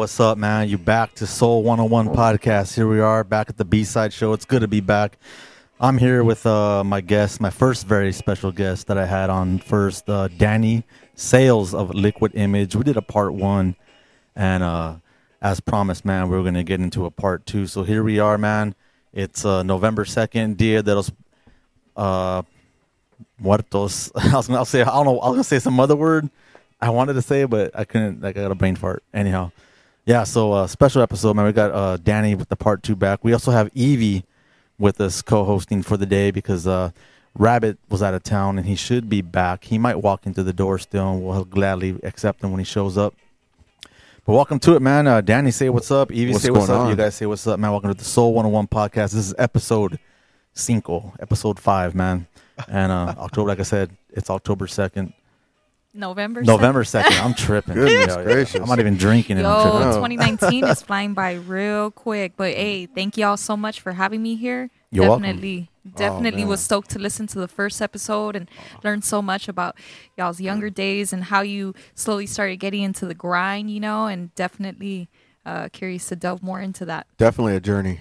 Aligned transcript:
What's 0.00 0.18
up, 0.18 0.38
man? 0.38 0.70
You 0.70 0.78
back 0.78 1.14
to 1.16 1.26
Soul 1.26 1.62
101 1.62 2.08
podcast. 2.16 2.74
Here 2.74 2.88
we 2.88 3.00
are, 3.00 3.22
back 3.22 3.50
at 3.50 3.58
the 3.58 3.66
B 3.66 3.84
side 3.84 4.14
show. 4.14 4.32
It's 4.32 4.46
good 4.46 4.62
to 4.62 4.66
be 4.66 4.80
back. 4.80 5.18
I'm 5.78 5.98
here 5.98 6.24
with 6.24 6.46
uh, 6.46 6.82
my 6.82 7.02
guest, 7.02 7.38
my 7.38 7.50
first 7.50 7.86
very 7.86 8.10
special 8.14 8.50
guest 8.50 8.86
that 8.86 8.96
I 8.96 9.04
had 9.04 9.28
on 9.28 9.58
first, 9.58 10.08
uh, 10.08 10.28
Danny 10.28 10.84
Sales 11.16 11.74
of 11.74 11.90
Liquid 11.90 12.34
Image. 12.34 12.74
We 12.74 12.82
did 12.82 12.96
a 12.96 13.02
part 13.02 13.34
one, 13.34 13.76
and 14.34 14.62
uh, 14.62 14.94
as 15.42 15.60
promised, 15.60 16.06
man, 16.06 16.30
we 16.30 16.38
are 16.38 16.42
going 16.42 16.54
to 16.54 16.64
get 16.64 16.80
into 16.80 17.04
a 17.04 17.10
part 17.10 17.44
two. 17.44 17.66
So 17.66 17.82
here 17.82 18.02
we 18.02 18.18
are, 18.18 18.38
man. 18.38 18.74
It's 19.12 19.44
uh, 19.44 19.62
November 19.62 20.06
2nd, 20.06 20.56
Dia 20.56 20.82
de 20.82 20.94
los 20.94 21.12
uh, 21.94 22.40
Muertos. 23.38 24.10
I 24.16 24.34
was 24.34 24.48
going 24.48 24.60
to 24.60 24.64
say, 24.64 24.80
I 24.80 24.86
don't 24.86 25.04
know, 25.04 25.18
I 25.20 25.26
was 25.28 25.34
going 25.34 25.40
to 25.40 25.44
say 25.44 25.58
some 25.58 25.78
other 25.78 25.94
word. 25.94 26.30
I 26.80 26.88
wanted 26.88 27.12
to 27.12 27.22
say, 27.22 27.44
but 27.44 27.78
I 27.78 27.84
couldn't. 27.84 28.22
Like 28.22 28.38
I 28.38 28.40
got 28.40 28.50
a 28.50 28.54
brain 28.54 28.76
fart. 28.76 29.02
Anyhow, 29.12 29.52
yeah. 30.10 30.24
So 30.24 30.52
uh, 30.52 30.66
special 30.66 31.02
episode, 31.02 31.36
man. 31.36 31.46
We 31.46 31.52
got 31.52 31.70
uh, 31.70 31.96
Danny 31.96 32.34
with 32.34 32.48
the 32.48 32.56
part 32.56 32.82
two 32.82 32.96
back. 32.96 33.22
We 33.22 33.32
also 33.32 33.52
have 33.52 33.70
Evie 33.74 34.24
with 34.76 35.00
us 35.00 35.22
co-hosting 35.22 35.84
for 35.84 35.96
the 35.96 36.04
day 36.04 36.32
because 36.32 36.66
uh, 36.66 36.90
Rabbit 37.38 37.78
was 37.88 38.02
out 38.02 38.12
of 38.12 38.24
town 38.24 38.58
and 38.58 38.66
he 38.66 38.74
should 38.74 39.08
be 39.08 39.22
back. 39.22 39.62
He 39.62 39.78
might 39.78 40.02
walk 40.02 40.26
into 40.26 40.42
the 40.42 40.52
door 40.52 40.80
still, 40.80 41.12
and 41.12 41.24
we'll 41.24 41.44
gladly 41.44 41.96
accept 42.02 42.42
him 42.42 42.50
when 42.50 42.58
he 42.58 42.64
shows 42.64 42.98
up. 42.98 43.14
But 44.26 44.32
welcome 44.32 44.58
to 44.60 44.74
it, 44.74 44.82
man. 44.82 45.06
Uh, 45.06 45.20
Danny, 45.20 45.52
say 45.52 45.68
what's 45.68 45.92
up. 45.92 46.10
Evie, 46.10 46.32
What's 46.32 46.42
say 46.42 46.50
what's 46.50 46.68
up. 46.68 46.80
on? 46.80 46.90
You 46.90 46.96
guys 46.96 47.14
say 47.14 47.26
what's 47.26 47.46
up, 47.46 47.60
man. 47.60 47.70
Welcome 47.70 47.92
to 47.92 47.96
the 47.96 48.04
Soul 48.04 48.34
101 48.34 48.66
podcast. 48.66 49.12
This 49.12 49.26
is 49.28 49.34
episode 49.38 50.00
cinco, 50.54 51.14
episode 51.20 51.60
five, 51.60 51.94
man. 51.94 52.26
And 52.66 52.90
uh, 52.90 53.14
October, 53.18 53.50
like 53.50 53.60
I 53.60 53.62
said, 53.62 53.96
it's 54.10 54.28
October 54.28 54.66
2nd. 54.66 55.12
November. 55.92 56.42
November 56.42 56.84
2nd. 56.84 57.24
I'm 57.24 57.34
tripping. 57.34 57.74
Goodness 57.74 58.06
Yeah, 58.08 58.18
yeah. 58.18 58.24
gracious. 58.24 58.60
I'm 58.60 58.68
not 58.68 58.78
even 58.78 58.96
drinking 58.96 59.38
and 59.38 59.46
I'm 59.46 59.66
Yo. 59.66 59.90
Oh. 59.90 59.94
2019 59.96 60.64
is 60.64 60.82
flying 60.88 61.14
by 61.14 61.34
real 61.34 61.90
quick. 61.90 62.34
But 62.36 62.54
hey, 62.54 62.86
thank 62.86 63.16
y'all 63.16 63.36
so 63.36 63.56
much 63.56 63.80
for 63.80 63.92
having 63.92 64.22
me 64.22 64.36
here. 64.36 64.70
You're 64.92 65.04
welcome. 65.08 65.22
definitely, 65.22 65.70
definitely 65.96 66.44
was 66.44 66.60
stoked 66.60 66.90
to 66.90 66.98
listen 66.98 67.26
to 67.28 67.38
the 67.38 67.46
first 67.46 67.80
episode 67.80 68.34
and 68.34 68.48
learn 68.82 69.02
so 69.02 69.22
much 69.22 69.48
about 69.48 69.76
y'all's 70.18 70.40
younger 70.40 70.68
days 70.68 71.12
and 71.12 71.24
how 71.24 71.42
you 71.42 71.74
slowly 71.94 72.26
started 72.26 72.56
getting 72.56 72.82
into 72.82 73.06
the 73.06 73.14
grind, 73.14 73.70
you 73.70 73.78
know, 73.78 74.06
and 74.06 74.34
definitely 74.34 75.08
uh, 75.46 75.68
curious 75.72 76.08
to 76.08 76.16
delve 76.16 76.42
more 76.42 76.60
into 76.60 76.84
that. 76.86 77.06
Definitely 77.18 77.54
a 77.56 77.60
journey. 77.60 78.00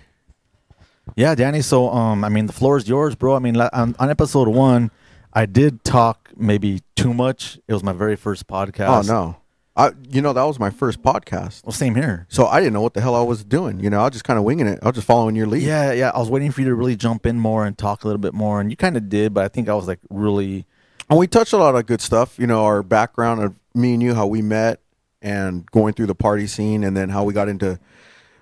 Yeah, 1.15 1.35
Danny. 1.35 1.61
So, 1.61 1.89
um, 1.89 2.23
I 2.23 2.29
mean, 2.29 2.45
the 2.47 2.53
floor 2.53 2.77
is 2.77 2.87
yours, 2.87 3.15
bro. 3.15 3.35
I 3.35 3.39
mean, 3.39 3.55
on, 3.59 3.95
on 3.99 4.09
episode 4.09 4.47
one, 4.47 4.91
I 5.33 5.45
did 5.45 5.83
talk 5.83 6.31
maybe 6.35 6.81
too 6.95 7.13
much. 7.13 7.59
It 7.67 7.73
was 7.73 7.83
my 7.83 7.93
very 7.93 8.15
first 8.15 8.45
oh, 8.49 8.53
podcast. 8.53 9.09
Oh 9.09 9.13
no, 9.13 9.37
I 9.75 9.91
you 10.09 10.21
know 10.21 10.33
that 10.33 10.43
was 10.43 10.59
my 10.59 10.69
first 10.69 11.01
podcast, 11.01 11.63
Well, 11.65 11.71
same 11.71 11.95
here. 11.95 12.25
so 12.29 12.47
I 12.47 12.59
didn't 12.59 12.73
know 12.73 12.81
what 12.81 12.93
the 12.93 13.01
hell 13.01 13.15
I 13.15 13.21
was 13.21 13.43
doing. 13.43 13.79
You 13.79 13.89
know, 13.89 14.01
I 14.01 14.03
was 14.03 14.13
just 14.13 14.25
kind 14.25 14.37
of 14.37 14.43
winging 14.43 14.67
it. 14.67 14.79
I 14.81 14.87
was 14.87 14.95
just 14.95 15.07
following 15.07 15.35
your 15.35 15.47
lead. 15.47 15.63
Yeah, 15.63 15.91
yeah. 15.93 16.11
I 16.13 16.19
was 16.19 16.29
waiting 16.29 16.51
for 16.51 16.61
you 16.61 16.67
to 16.67 16.75
really 16.75 16.95
jump 16.95 17.25
in 17.25 17.39
more 17.39 17.65
and 17.65 17.77
talk 17.77 18.03
a 18.03 18.07
little 18.07 18.19
bit 18.19 18.33
more, 18.33 18.59
and 18.59 18.71
you 18.71 18.77
kind 18.77 18.97
of 18.97 19.09
did, 19.09 19.33
but 19.33 19.45
I 19.45 19.47
think 19.47 19.69
I 19.69 19.75
was 19.75 19.87
like 19.87 19.99
really. 20.09 20.65
and 21.09 21.17
we 21.19 21.27
touched 21.27 21.53
a 21.53 21.57
lot 21.57 21.75
of 21.75 21.85
good 21.85 22.01
stuff. 22.01 22.37
You 22.39 22.47
know, 22.47 22.65
our 22.65 22.83
background 22.83 23.41
of 23.41 23.59
me 23.73 23.93
and 23.93 24.03
you, 24.03 24.15
how 24.15 24.27
we 24.27 24.41
met, 24.41 24.81
and 25.21 25.65
going 25.71 25.93
through 25.93 26.07
the 26.07 26.15
party 26.15 26.47
scene, 26.47 26.83
and 26.83 26.97
then 26.97 27.09
how 27.09 27.23
we 27.23 27.33
got 27.33 27.47
into 27.47 27.79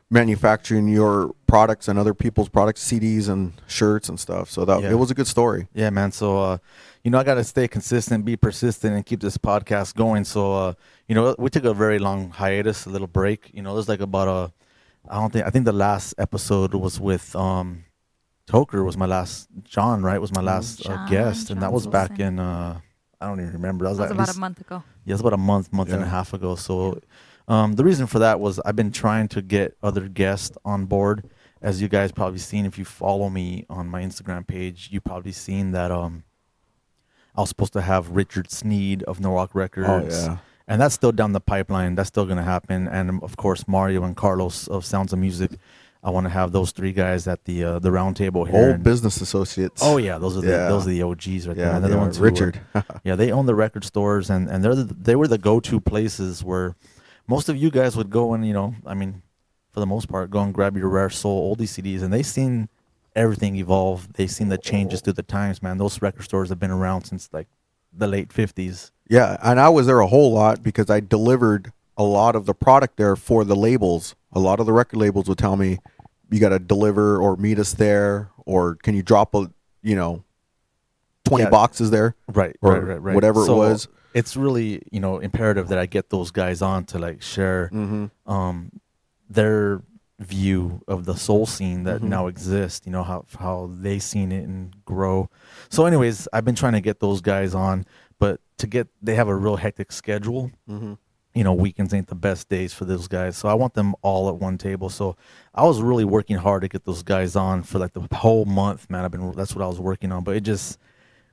manufacturing 0.09 0.87
your 0.87 1.33
products 1.47 1.87
and 1.87 1.99
other 1.99 2.13
people's 2.13 2.49
products, 2.49 2.81
CDs 2.83 3.27
and 3.27 3.53
shirts 3.67 4.07
and 4.09 4.19
stuff. 4.19 4.49
So 4.49 4.63
that 4.65 4.81
Yeah. 4.81 4.91
it 4.91 4.95
was 4.95 5.11
a 5.11 5.13
good 5.13 5.27
story. 5.27 5.67
Yeah, 5.73 5.89
man. 5.89 6.11
So, 6.11 6.39
uh, 6.39 6.57
you 7.03 7.11
know, 7.11 7.19
I 7.19 7.23
got 7.23 7.35
to 7.35 7.43
stay 7.43 7.67
consistent, 7.67 8.23
be 8.25 8.35
persistent, 8.37 8.95
and 8.95 9.05
keep 9.05 9.19
this 9.21 9.37
podcast 9.37 9.95
going. 9.95 10.23
So, 10.23 10.53
uh, 10.55 10.73
you 11.07 11.15
know, 11.15 11.35
we 11.37 11.49
took 11.49 11.65
a 11.65 11.73
very 11.73 11.99
long 11.99 12.31
hiatus, 12.31 12.85
a 12.85 12.89
little 12.89 13.07
break. 13.07 13.51
You 13.53 13.61
know, 13.61 13.73
there's 13.73 13.89
like 13.89 13.99
about 14.01 14.27
a, 14.27 14.53
I 15.09 15.19
don't 15.19 15.31
think, 15.31 15.45
I 15.45 15.49
think 15.49 15.65
the 15.65 15.73
last 15.73 16.13
episode 16.17 16.73
was 16.73 16.99
with, 16.99 17.35
um, 17.35 17.83
Toker 18.49 18.85
was 18.85 18.95
my 18.95 19.05
last, 19.05 19.49
John, 19.63 20.03
right? 20.03 20.19
Was 20.21 20.33
my 20.33 20.41
last 20.41 20.85
uh, 20.85 20.89
John, 20.89 21.09
guest. 21.09 21.49
And 21.49 21.61
that 21.61 21.67
John 21.67 21.73
was 21.73 21.85
back 21.87 22.17
in, 22.19 22.39
uh, 22.39 22.79
I 23.19 23.27
don't 23.27 23.41
even 23.41 23.51
remember. 23.53 23.83
That 23.85 23.89
was, 23.89 23.97
That 23.97 24.03
was 24.03 24.11
at 24.11 24.15
about 24.15 24.27
least- 24.27 24.37
a 24.37 24.39
month 24.41 24.61
ago. 24.61 24.83
Yeah, 25.03 25.11
it 25.11 25.15
was 25.15 25.21
about 25.21 25.33
a 25.33 25.37
month, 25.37 25.73
month 25.73 25.91
and 25.91 26.01
a 26.03 26.05
half 26.07 26.33
ago. 26.33 26.55
So, 26.55 26.99
um, 27.47 27.73
the 27.73 27.83
reason 27.83 28.07
for 28.07 28.19
that 28.19 28.39
was 28.39 28.59
I've 28.59 28.75
been 28.75 28.91
trying 28.91 29.27
to 29.29 29.41
get 29.41 29.77
other 29.81 30.07
guests 30.07 30.57
on 30.65 30.85
board. 30.85 31.29
As 31.61 31.81
you 31.81 31.87
guys 31.87 32.11
probably 32.11 32.39
seen, 32.39 32.65
if 32.65 32.77
you 32.77 32.85
follow 32.85 33.29
me 33.29 33.65
on 33.69 33.87
my 33.87 34.01
Instagram 34.03 34.45
page, 34.45 34.89
you 34.91 35.01
probably 35.01 35.31
seen 35.31 35.71
that 35.71 35.89
um, 35.91 36.23
I 37.35 37.41
was 37.41 37.49
supposed 37.49 37.73
to 37.73 37.81
have 37.81 38.09
Richard 38.11 38.51
Sneed 38.51 39.01
of 39.03 39.19
Norwalk 39.19 39.55
Records. 39.55 39.87
Oh 40.27 40.29
yeah, 40.31 40.37
And 40.67 40.79
that's 40.79 40.93
still 40.93 41.11
down 41.11 41.31
the 41.33 41.39
pipeline. 41.41 41.95
That's 41.95 42.09
still 42.09 42.25
going 42.25 42.37
to 42.37 42.43
happen. 42.43 42.87
And 42.87 43.23
of 43.23 43.37
course, 43.37 43.67
Mario 43.67 44.03
and 44.03 44.15
Carlos 44.15 44.67
of 44.67 44.85
Sounds 44.85 45.13
of 45.13 45.19
Music. 45.19 45.51
I 46.03 46.11
want 46.11 46.25
to 46.25 46.29
have 46.29 46.51
those 46.51 46.71
three 46.71 46.93
guys 46.93 47.27
at 47.27 47.43
the 47.45 47.63
uh, 47.63 47.79
the 47.79 47.91
round 47.91 48.15
table 48.17 48.45
here. 48.45 48.55
old 48.55 48.75
And- 48.75 48.83
business 48.83 49.19
associates. 49.19 49.81
Oh 49.83 49.97
yeah, 49.97 50.19
those 50.19 50.37
are 50.37 50.41
the 50.41 50.47
Yeah. 50.51 50.67
those 50.69 50.85
are 50.85 50.91
the 50.91 51.01
OGs 51.01 51.47
right 51.47 51.57
there. 51.57 51.65
yeah, 51.65 51.75
And 51.75 51.83
they're 51.83 51.91
the 51.91 51.97
ones 51.97 52.19
Richard. 52.19 52.59
yeah, 53.03 53.15
they 53.15 53.31
own 53.31 53.47
the 53.47 53.55
record 53.55 53.83
stores, 53.83 54.29
and 54.29 54.47
and 54.47 54.63
they're 54.63 54.75
the, 54.75 54.83
they 54.93 55.15
were 55.15 55.27
the 55.27 55.39
go 55.39 55.59
to 55.61 55.79
places 55.81 56.43
where 56.43 56.75
most 57.27 57.49
of 57.49 57.57
you 57.57 57.69
guys 57.69 57.95
would 57.95 58.09
go 58.09 58.33
and 58.33 58.45
you 58.47 58.53
know, 58.53 58.75
I 58.85 58.93
mean, 58.93 59.21
for 59.71 59.79
the 59.79 59.85
most 59.85 60.07
part, 60.07 60.31
go 60.31 60.39
and 60.41 60.53
grab 60.53 60.75
your 60.77 60.89
rare 60.89 61.09
soul 61.09 61.55
oldie 61.55 61.61
CDs, 61.67 62.01
and 62.01 62.11
they've 62.13 62.25
seen 62.25 62.69
everything 63.15 63.55
evolve. 63.57 64.13
They've 64.13 64.31
seen 64.31 64.49
the 64.49 64.57
changes 64.57 65.01
through 65.01 65.13
the 65.13 65.23
times, 65.23 65.61
man. 65.61 65.77
Those 65.77 66.01
record 66.01 66.23
stores 66.23 66.49
have 66.49 66.59
been 66.59 66.71
around 66.71 67.05
since 67.05 67.29
like 67.31 67.47
the 67.93 68.07
late 68.07 68.31
fifties. 68.33 68.91
Yeah, 69.09 69.37
and 69.43 69.59
I 69.59 69.69
was 69.69 69.85
there 69.87 69.99
a 69.99 70.07
whole 70.07 70.33
lot 70.33 70.63
because 70.63 70.89
I 70.89 70.99
delivered 70.99 71.71
a 71.97 72.03
lot 72.03 72.35
of 72.35 72.45
the 72.45 72.53
product 72.53 72.97
there 72.97 73.15
for 73.15 73.43
the 73.43 73.55
labels. 73.55 74.15
A 74.33 74.39
lot 74.39 74.59
of 74.59 74.65
the 74.65 74.73
record 74.73 74.97
labels 74.97 75.27
would 75.27 75.37
tell 75.37 75.55
me, 75.57 75.79
"You 76.29 76.39
got 76.39 76.49
to 76.49 76.59
deliver 76.59 77.17
or 77.21 77.35
meet 77.37 77.57
us 77.59 77.73
there, 77.73 78.29
or 78.45 78.75
can 78.75 78.95
you 78.95 79.01
drop 79.03 79.33
a, 79.33 79.49
you 79.81 79.95
know, 79.95 80.23
twenty 81.23 81.45
Yeah. 81.45 81.49
boxes 81.49 81.89
there, 81.91 82.15
Right, 82.27 82.55
right, 82.61 82.83
right, 82.83 83.01
right. 83.01 83.15
whatever 83.15 83.45
So, 83.45 83.53
it 83.53 83.57
was." 83.69 83.87
It's 84.19 84.35
really 84.35 84.81
you 84.91 84.99
know 84.99 85.19
imperative 85.19 85.67
that 85.69 85.77
I 85.77 85.85
get 85.85 86.09
those 86.09 86.31
guys 86.31 86.61
on 86.61 86.85
to 86.91 86.97
like 86.99 87.21
share 87.21 87.69
Mm-hmm. 87.73 88.31
um, 88.37 88.71
their 89.29 89.81
view 90.19 90.81
of 90.87 91.05
the 91.05 91.15
soul 91.15 91.45
scene 91.45 91.83
that 91.83 92.01
Mhm. 92.01 92.09
now 92.09 92.27
exists. 92.27 92.85
You 92.87 92.91
know 92.91 93.03
how 93.03 93.25
how 93.39 93.69
they 93.71 93.99
seen 93.99 94.31
it 94.31 94.43
and 94.49 94.73
grow. 94.85 95.29
So, 95.69 95.85
anyways, 95.85 96.27
I've 96.33 96.45
been 96.45 96.55
trying 96.55 96.73
to 96.73 96.81
get 96.81 96.99
those 96.99 97.21
guys 97.21 97.53
on, 97.53 97.85
but 98.19 98.39
to 98.57 98.65
get 98.67 98.87
they 99.01 99.15
have 99.15 99.27
a 99.27 99.35
real 99.35 99.57
hectic 99.57 99.91
schedule. 99.91 100.51
Mm-hmm. 100.69 100.93
You 101.35 101.43
know, 101.43 101.53
weekends 101.53 101.93
ain't 101.93 102.07
the 102.07 102.15
best 102.15 102.49
days 102.49 102.73
for 102.73 102.85
those 102.85 103.07
guys. 103.07 103.37
So 103.37 103.47
I 103.47 103.53
want 103.53 103.75
them 103.75 103.93
all 104.01 104.27
at 104.27 104.37
one 104.37 104.57
table. 104.57 104.89
So 104.89 105.15
I 105.53 105.63
was 105.65 105.83
really 105.83 106.03
working 106.05 106.37
hard 106.37 106.61
to 106.63 106.67
get 106.67 106.83
those 106.85 107.03
guys 107.03 107.35
on 107.35 107.61
for 107.61 107.77
like 107.77 107.93
the 107.93 108.07
whole 108.23 108.45
month, 108.45 108.89
man. 108.89 109.05
I've 109.05 109.11
been 109.11 109.31
that's 109.33 109.53
what 109.55 109.63
I 109.63 109.67
was 109.67 109.79
working 109.79 110.11
on, 110.11 110.23
but 110.23 110.35
it 110.35 110.41
just 110.41 110.79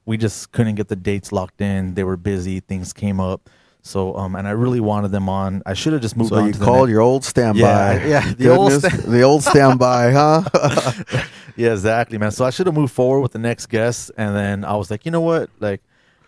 we 0.07 0.17
just 0.17 0.53
couldn't 0.53 0.75
get 0.75 0.89
the 0.89 0.97
dates 0.97 1.33
locked 1.33 1.61
in. 1.61 1.95
They 1.95 2.05
were 2.05 2.17
busy. 2.17 2.61
Things 2.61 2.93
came 2.93 3.21
up. 3.21 3.49
So 3.83 4.17
um, 4.17 4.35
and 4.35 4.49
I 4.49 4.53
really 4.53 4.81
wanted 4.81 5.11
them 5.11 5.29
on. 5.29 5.63
I 5.67 5.75
should 5.75 5.93
have 5.93 6.01
just 6.01 6.17
moved 6.17 6.31
So 6.31 6.37
on. 6.37 6.47
you 6.47 6.53
to 6.55 6.59
called 6.59 6.89
your 6.89 7.03
old 7.03 7.23
standby. 7.25 7.61
Yeah, 7.63 8.07
yeah, 8.07 8.33
the 8.33 8.49
old 8.49 8.73
sta- 8.73 8.89
the 9.11 9.21
old 9.23 9.43
standby, 9.43 10.13
huh? 10.13 10.43
yeah, 11.57 11.73
exactly, 11.73 12.17
man. 12.17 12.31
So 12.31 12.45
I 12.47 12.51
should 12.51 12.67
have 12.67 12.75
moved 12.75 12.95
forward 12.95 13.21
with 13.21 13.33
the 13.33 13.39
next 13.39 13.67
guest, 13.67 14.11
and 14.17 14.35
then 14.35 14.65
I 14.65 14.75
was 14.77 14.91
like, 14.91 15.05
you 15.05 15.11
know 15.11 15.21
what, 15.21 15.51
like, 15.61 15.83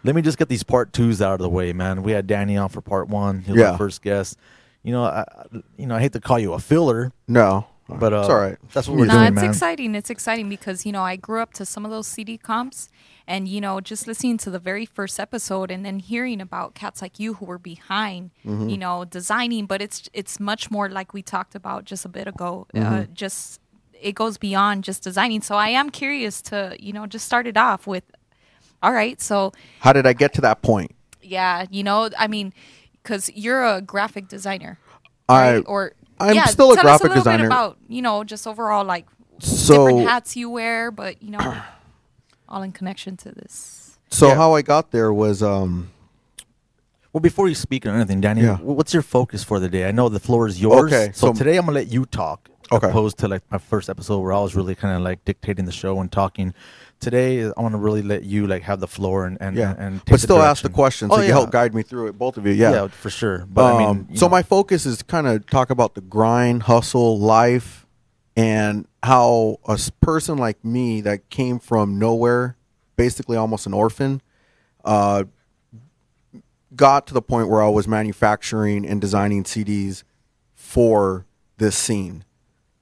let 0.05 0.15
me 0.15 0.21
just 0.21 0.37
get 0.37 0.49
these 0.51 0.63
part 0.63 0.93
twos 0.93 1.23
out 1.23 1.35
of 1.35 1.39
the 1.41 1.49
way, 1.49 1.73
man. 1.73 2.03
We 2.03 2.13
had 2.13 2.27
Danny 2.27 2.59
on 2.59 2.69
for 2.69 2.83
part 2.83 3.09
one. 3.09 3.41
He 3.41 3.53
was 3.53 3.61
Yeah. 3.61 3.71
our 3.73 3.79
first 3.79 4.03
guest. 4.03 4.37
You 4.83 4.93
know, 4.93 5.05
I, 5.05 5.21
I- 5.23 5.63
you 5.79 5.87
know, 5.87 5.97
I 5.97 6.01
hate 6.01 6.13
to 6.13 6.21
call 6.21 6.39
you 6.39 6.53
a 6.53 6.59
filler, 6.59 7.11
no, 7.27 7.67
but 7.89 8.13
uh, 8.13 8.21
it's 8.21 8.29
all 8.29 8.37
right. 8.37 8.59
That's 8.75 8.87
what 8.87 8.99
we're 8.99 9.07
no, 9.07 9.15
doing, 9.15 9.27
it's 9.29 9.35
man. 9.37 9.45
exciting. 9.47 9.95
It's 9.95 10.11
exciting 10.11 10.51
because 10.51 10.85
you 10.85 10.93
know 10.93 11.03
I 11.03 11.17
grew 11.17 11.41
up 11.41 11.55
to 11.55 11.65
some 11.65 11.87
of 11.87 11.91
those 11.91 12.07
CD 12.07 12.37
comps, 12.37 12.91
and 13.29 13.49
you 13.49 13.61
know 13.61 13.81
just 13.81 14.07
listening 14.07 14.39
to 14.39 14.51
the 14.51 14.59
very 14.59 14.87
first 14.87 15.19
episode 15.19 15.71
and 15.71 15.85
then 15.85 15.99
hearing 15.99 16.41
about 16.41 16.75
cats 16.75 17.03
like 17.03 17.19
you 17.19 17.35
who 17.35 17.45
were 17.47 17.59
behind, 17.59 18.31
Mm-hmm. 18.45 18.69
you 18.69 18.79
know, 18.79 19.05
designing. 19.05 19.67
But 19.67 19.83
it's 19.83 20.09
it's 20.13 20.39
much 20.39 20.71
more 20.71 20.89
like 20.89 21.13
we 21.13 21.23
talked 21.23 21.55
about 21.55 21.85
just 21.85 22.05
a 22.05 22.09
bit 22.09 22.27
ago. 22.29 22.67
Uh, 22.75 22.79
Mm-hmm. 22.79 23.13
just 23.15 23.61
it 24.01 24.15
goes 24.15 24.37
beyond 24.39 24.85
just 24.85 25.03
designing. 25.03 25.41
So 25.43 25.57
I 25.57 25.69
am 25.71 25.91
curious 25.91 26.41
to 26.43 26.77
you 26.79 26.93
know 26.93 27.07
just 27.07 27.25
start 27.27 27.47
it 27.47 27.57
off 27.57 27.87
with, 27.87 28.05
all 28.83 28.93
right, 28.93 29.21
so 29.21 29.53
How 29.81 29.93
did 29.93 30.07
I 30.07 30.13
get 30.13 30.33
to 30.35 30.41
that 30.43 30.63
point? 30.63 30.95
yeah, 31.23 31.67
you 31.71 31.83
know, 31.83 32.09
I 32.17 32.29
mean, 32.29 32.53
because 33.03 33.29
you're 33.35 33.65
a 33.65 33.81
graphic 33.83 34.29
designer, 34.29 34.79
I 35.29 35.57
right? 35.57 35.65
or 35.67 35.93
I'm 36.21 36.37
yeah, 36.37 36.45
still 36.45 36.71
a 36.73 36.75
tell 36.77 36.85
graphic 36.85 37.07
us 37.07 37.11
a 37.11 37.19
little 37.19 37.23
designer. 37.25 37.43
Bit 37.45 37.47
about 37.47 37.79
you 37.89 38.03
know 38.03 38.23
just 38.23 38.47
overall 38.47 38.85
like 38.85 39.07
so 39.41 39.87
different 39.89 40.09
hats 40.09 40.37
you 40.37 40.49
wear, 40.51 40.91
but 40.93 41.21
you 41.23 41.31
know, 41.33 41.57
all 42.49 42.63
in 42.63 42.73
connection 42.73 43.17
to 43.19 43.33
this. 43.33 43.99
so 44.11 44.29
Yeah. 44.29 44.35
how 44.37 44.55
I 44.55 44.63
got 44.63 44.91
there 44.93 45.13
was 45.13 45.43
um 45.43 45.91
Well, 47.13 47.21
before 47.23 47.49
you 47.49 47.55
speak 47.55 47.87
on 47.87 47.95
anything, 47.95 48.21
Danny, 48.21 48.43
Yeah. 48.43 48.59
what's 48.59 48.93
your 48.93 49.03
focus 49.03 49.43
for 49.43 49.59
the 49.59 49.69
day? 49.71 49.89
I 49.89 49.91
know 49.91 50.09
the 50.11 50.21
floor 50.21 50.47
is 50.47 50.61
yours. 50.61 50.93
Okay, 50.93 51.13
So, 51.15 51.29
so- 51.29 51.33
today 51.33 51.57
I'm 51.57 51.65
gonna 51.65 51.79
let 51.79 51.91
you 51.91 52.05
talk, 52.05 52.51
Okay. 52.71 52.89
opposed 52.89 53.17
to 53.19 53.29
like 53.29 53.43
my 53.51 53.57
first 53.59 53.89
episode 53.89 54.19
where 54.21 54.33
I 54.35 54.41
was 54.41 54.55
really 54.55 54.75
kind 54.75 54.95
of 54.97 55.03
like 55.03 55.25
dictating 55.25 55.65
the 55.65 55.73
show 55.73 55.99
and 56.01 56.11
talking. 56.13 56.53
today 56.99 57.45
I 57.45 57.61
want 57.61 57.73
to 57.73 57.79
really 57.79 58.01
let 58.03 58.25
you 58.25 58.47
like 58.47 58.63
have 58.63 58.81
the 58.81 58.87
floor 58.89 59.27
and 59.27 59.37
and 59.41 59.55
yeah. 59.57 59.75
and, 59.79 60.01
take 60.07 60.13
but 60.15 60.21
still 60.21 60.41
ask 60.41 60.63
the 60.63 60.71
questions 60.71 61.11
Oh, 61.13 61.17
so 61.17 61.21
you 61.23 61.29
yeah. 61.29 61.35
help 61.35 61.51
guide 61.51 61.75
me 61.75 61.83
through 61.83 62.07
it. 62.09 62.17
Both 62.19 62.37
of 62.39 62.47
you, 62.47 62.53
Yeah. 62.55 62.73
yeah. 62.73 62.87
for 62.89 63.11
sure. 63.11 63.45
But 63.53 63.75
I 63.75 63.79
mean, 63.79 63.87
Um, 63.89 64.09
so 64.15 64.27
know, 64.27 64.31
my 64.31 64.43
focus 64.43 64.87
is 64.87 65.03
kind 65.03 65.27
of 65.27 65.47
talk 65.47 65.69
about 65.71 65.95
the 65.95 66.01
grind, 66.01 66.63
hustle, 66.65 67.19
life, 67.19 67.86
and 68.37 68.87
how 69.03 69.57
a 69.67 69.79
person 70.01 70.37
like 70.39 70.63
me 70.65 71.01
that 71.03 71.31
came 71.31 71.59
from 71.59 71.99
nowhere, 71.99 72.57
basically 72.97 73.37
almost 73.37 73.67
an 73.67 73.73
orphan, 73.75 74.21
uh, 74.85 75.25
got 76.75 77.07
to 77.07 77.15
the 77.15 77.23
point 77.23 77.49
where 77.49 77.63
I 77.63 77.69
was 77.69 77.89
manufacturing 77.89 78.87
and 78.87 79.01
designing 79.01 79.45
CDs 79.45 80.03
for 80.55 81.25
this 81.57 81.77
scene. 81.77 82.25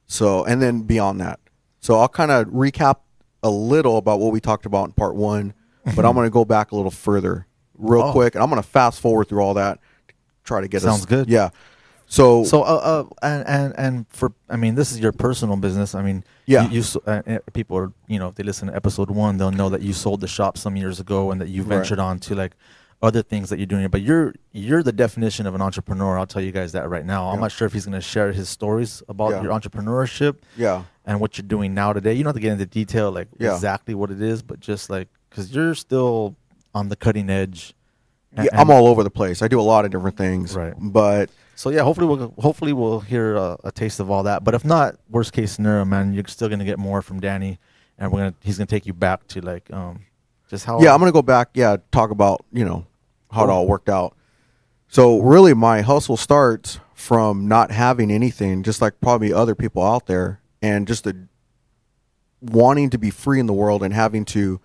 So, 0.06 0.44
and 0.44 0.60
then 0.60 0.82
beyond 0.82 1.20
that. 1.20 1.38
So 1.80 1.98
I'll 1.98 2.08
kind 2.08 2.30
of 2.30 2.46
recap 2.48 2.96
a 3.42 3.50
little 3.50 3.96
about 3.98 4.20
what 4.20 4.32
we 4.32 4.40
talked 4.40 4.66
about 4.66 4.86
in 4.86 4.92
part 4.92 5.14
one, 5.14 5.54
but 5.94 6.04
I'm 6.04 6.14
going 6.14 6.26
to 6.26 6.30
go 6.30 6.44
back 6.44 6.72
a 6.72 6.76
little 6.76 6.90
further 6.90 7.46
real 7.76 8.02
Oh. 8.02 8.12
quick. 8.12 8.34
And 8.34 8.42
I'm 8.42 8.48
going 8.50 8.60
to 8.62 8.66
fast 8.68 9.00
forward 9.00 9.28
through 9.28 9.40
all 9.42 9.54
that 9.54 9.78
to 10.08 10.14
try 10.44 10.60
to 10.62 10.68
get 10.68 10.78
us. 10.78 10.84
Sounds 10.84 11.06
good. 11.06 11.28
Yeah. 11.28 11.50
So, 12.14 12.44
So, 12.44 12.62
uh, 12.62 12.64
uh, 12.92 13.04
and 13.22 13.42
and 13.48 13.74
and 13.84 14.06
for, 14.08 14.32
I 14.48 14.56
mean, 14.56 14.74
this 14.76 14.92
is 14.92 15.00
your 15.00 15.10
personal 15.12 15.56
business. 15.56 15.94
I 15.94 16.02
mean, 16.02 16.22
Yeah. 16.46 16.68
you, 16.70 16.80
you 16.80 17.00
uh, 17.06 17.22
uh, 17.26 17.38
people 17.52 17.76
are, 17.76 17.90
you 18.06 18.18
know, 18.20 18.28
if 18.28 18.36
they 18.36 18.44
listen 18.44 18.68
to 18.68 18.74
episode 18.76 19.10
one, 19.10 19.36
they'll 19.38 19.50
know 19.62 19.68
that 19.70 19.82
you 19.82 19.92
sold 19.92 20.20
the 20.20 20.28
shop 20.28 20.56
some 20.56 20.76
years 20.76 21.00
ago 21.00 21.30
and 21.32 21.40
that 21.40 21.48
you 21.48 21.62
Right. 21.62 21.70
ventured 21.78 21.98
on 21.98 22.20
to 22.20 22.34
like 22.36 22.54
other 23.02 23.20
things 23.22 23.50
that 23.50 23.58
you're 23.58 23.66
doing. 23.74 23.88
But 23.88 24.02
you're 24.02 24.32
you're 24.52 24.82
the 24.84 24.92
definition 24.92 25.44
of 25.48 25.54
an 25.56 25.60
entrepreneur. 25.68 26.16
I'll 26.18 26.26
tell 26.34 26.42
you 26.42 26.52
guys 26.52 26.70
that 26.72 26.88
right 26.88 27.04
now. 27.04 27.30
I'm 27.30 27.40
not 27.40 27.50
sure 27.50 27.66
if 27.66 27.72
he's 27.72 27.84
going 27.86 28.00
to 28.00 28.08
share 28.14 28.30
his 28.32 28.48
stories 28.48 29.02
about 29.08 29.30
Yeah. 29.32 29.42
your 29.42 29.52
entrepreneurship 29.52 30.36
yeah. 30.56 30.84
and 31.04 31.18
what 31.20 31.36
you're 31.36 31.48
doing 31.56 31.74
now 31.74 31.92
today. 31.92 32.12
You 32.14 32.22
don't 32.22 32.30
have 32.32 32.36
to 32.42 32.46
get 32.48 32.52
into 32.52 32.66
detail 32.66 33.10
like 33.10 33.28
Yeah. 33.38 33.54
exactly 33.54 33.94
what 34.00 34.10
it 34.12 34.22
is, 34.22 34.40
but 34.42 34.60
just 34.60 34.88
like 34.88 35.08
because 35.30 35.52
you're 35.54 35.74
still 35.74 36.36
on 36.74 36.90
the 36.90 36.96
cutting 36.96 37.28
edge. 37.28 37.74
yeah 38.36 38.44
I'm 38.60 38.70
all 38.70 38.86
over 38.86 39.02
the 39.02 39.10
place. 39.20 39.42
I 39.42 39.48
do 39.48 39.60
a 39.60 39.68
lot 39.74 39.84
of 39.84 39.90
different 39.90 40.16
things. 40.16 40.54
Right. 40.56 40.74
But 40.78 41.28
So 41.56 41.70
yeah, 41.70 41.82
hopefully 41.82 42.06
we'll 42.06 42.34
hopefully 42.38 42.72
we'll 42.72 43.00
hear 43.00 43.36
a, 43.36 43.56
a 43.64 43.72
taste 43.72 44.00
of 44.00 44.10
all 44.10 44.22
that. 44.24 44.44
But 44.44 44.54
if 44.54 44.64
not, 44.64 44.96
worst 45.08 45.32
case 45.32 45.52
scenario, 45.52 45.84
man, 45.84 46.12
you're 46.12 46.24
still 46.26 46.48
gonna 46.48 46.64
get 46.64 46.78
more 46.78 47.02
from 47.02 47.20
Danny, 47.20 47.58
and 47.98 48.10
we're 48.10 48.18
gonna 48.20 48.34
he's 48.42 48.58
gonna 48.58 48.66
take 48.66 48.86
you 48.86 48.92
back 48.92 49.26
to 49.28 49.40
like 49.40 49.72
um 49.72 50.04
just 50.48 50.64
how 50.66 50.80
yeah, 50.80 50.92
I'm 50.92 51.00
going 51.00 51.10
to 51.10 51.16
go 51.16 51.22
back. 51.22 51.50
Yeah. 51.54 51.78
Talk 51.90 52.10
about, 52.10 52.44
you 52.52 52.64
know, 52.64 52.86
how 53.30 53.44
it 53.44 53.50
all 53.50 53.66
worked 53.66 53.88
out. 53.88 54.16
So 54.88 55.20
really 55.20 55.54
my 55.54 55.80
hustle 55.80 56.16
starts 56.16 56.78
from 56.94 57.48
not 57.48 57.70
having 57.70 58.10
anything, 58.10 58.62
just 58.62 58.80
like 58.80 59.00
probably 59.00 59.32
other 59.32 59.54
people 59.54 59.82
out 59.82 60.06
there 60.06 60.40
and 60.62 60.86
just 60.86 61.04
the 61.04 61.26
wanting 62.40 62.90
to 62.90 62.98
be 62.98 63.10
free 63.10 63.40
in 63.40 63.46
the 63.46 63.52
world 63.52 63.82
and 63.82 63.92
having 63.92 64.24
to 64.26 64.60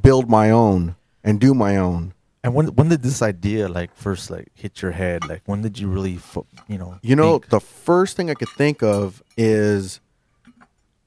build 0.00 0.30
my 0.30 0.50
own 0.50 0.96
and 1.22 1.40
do 1.40 1.52
my 1.52 1.76
own. 1.76 2.14
And 2.44 2.54
when 2.54 2.66
when 2.74 2.88
did 2.88 3.02
this 3.02 3.22
idea 3.22 3.68
like 3.68 3.94
first 3.94 4.30
like 4.30 4.48
hit 4.54 4.82
your 4.82 4.90
head? 4.92 5.28
Like 5.28 5.42
when 5.46 5.62
did 5.62 5.78
you 5.78 5.88
really 5.88 6.16
fo- 6.16 6.46
you 6.68 6.76
know 6.78 6.98
You 7.02 7.14
know, 7.16 7.38
think- 7.38 7.50
the 7.50 7.60
first 7.60 8.16
thing 8.16 8.30
I 8.30 8.34
could 8.34 8.48
think 8.50 8.82
of 8.82 9.22
is 9.36 10.00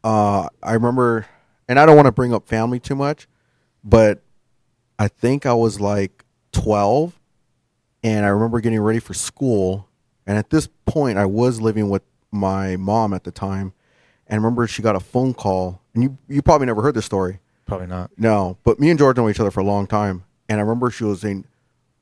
uh, 0.04 0.48
I 0.62 0.74
remember, 0.74 1.26
and 1.68 1.80
I 1.80 1.86
don't 1.86 1.96
want 1.96 2.06
to 2.06 2.12
bring 2.12 2.34
up 2.34 2.48
family 2.48 2.80
too 2.80 2.96
much, 2.96 3.28
but 3.84 4.22
I 5.00 5.08
think 5.08 5.46
I 5.48 5.54
was 5.54 5.82
like 5.82 6.24
12, 6.52 7.20
and 8.04 8.24
I 8.26 8.30
remember 8.30 8.60
getting 8.62 8.80
ready 8.82 9.00
for 9.00 9.14
school. 9.16 9.88
And 10.28 10.38
at 10.38 10.52
this 10.52 10.70
point, 10.86 11.18
I 11.18 11.26
was 11.26 11.60
living 11.60 11.90
with 11.90 12.04
my 12.32 12.76
mom 12.78 13.14
at 13.14 13.24
the 13.24 13.32
time. 13.32 13.74
And 14.28 14.36
I 14.36 14.38
remember 14.38 14.68
she 14.68 14.82
got 14.84 14.96
a 14.96 15.00
phone 15.00 15.34
call, 15.34 15.82
and 15.96 16.04
you, 16.04 16.18
you 16.28 16.42
probably 16.44 16.68
never 16.68 16.82
heard 16.84 16.94
this 16.96 17.06
story. 17.06 17.40
probably 17.66 17.88
not. 17.88 18.12
No, 18.18 18.58
but 18.64 18.80
me 18.80 18.90
and 18.92 19.00
George 19.00 19.18
know 19.18 19.28
each 19.30 19.40
other 19.40 19.52
for 19.52 19.60
a 19.60 19.64
long 19.66 19.86
time, 19.88 20.24
and 20.50 20.60
I 20.60 20.64
remember 20.64 20.90
she 20.92 21.04
was 21.04 21.22
saying, 21.22 21.46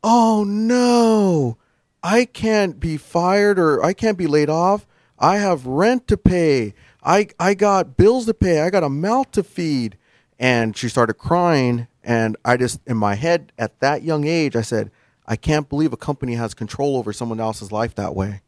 "Oh 0.04 0.44
no, 0.46 1.58
I 2.04 2.26
can't 2.26 2.80
be 2.80 2.98
fired 2.98 3.58
or 3.60 3.84
I 3.84 3.94
can't 3.94 4.18
be 4.18 4.28
laid 4.28 4.50
off. 4.50 4.86
I 5.20 5.38
have 5.38 5.66
rent 5.66 6.08
to 6.10 6.18
pay. 6.18 6.74
I 7.04 7.28
I 7.40 7.54
got 7.54 7.98
bills 7.98 8.26
to 8.26 8.34
pay. 8.34 8.62
I 8.62 8.70
got 8.70 8.84
a 8.84 8.90
mouth 8.90 9.32
to 9.32 9.44
feed." 9.44 9.98
And 10.40 10.76
she 10.76 10.90
started 10.90 11.14
crying, 11.14 11.88
and 12.04 12.36
I 12.44 12.58
just 12.58 12.82
in 12.88 12.98
my 12.98 13.16
head 13.16 13.52
at 13.58 13.80
that 13.80 14.04
young 14.04 14.26
age, 14.26 14.56
I 14.56 14.62
said, 14.62 14.92
"I 15.26 15.36
can't 15.36 15.70
believe 15.70 15.94
a 15.94 15.98
company 15.98 16.36
has 16.36 16.54
control 16.54 16.98
over 16.98 17.14
someone 17.14 17.40
else's 17.40 17.72
life 17.72 17.96
that 17.96 18.16
way." 18.16 18.42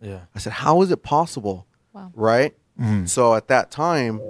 Yeah. 0.00 0.20
I 0.34 0.38
said, 0.38 0.54
"How 0.54 0.82
is 0.82 0.90
it 0.90 1.02
possible?" 1.02 1.66
Wow. 1.92 2.10
Right? 2.14 2.56
Mhm. 2.80 3.08
So 3.08 3.34
at 3.34 3.48
that 3.48 3.70
time, 3.70 4.20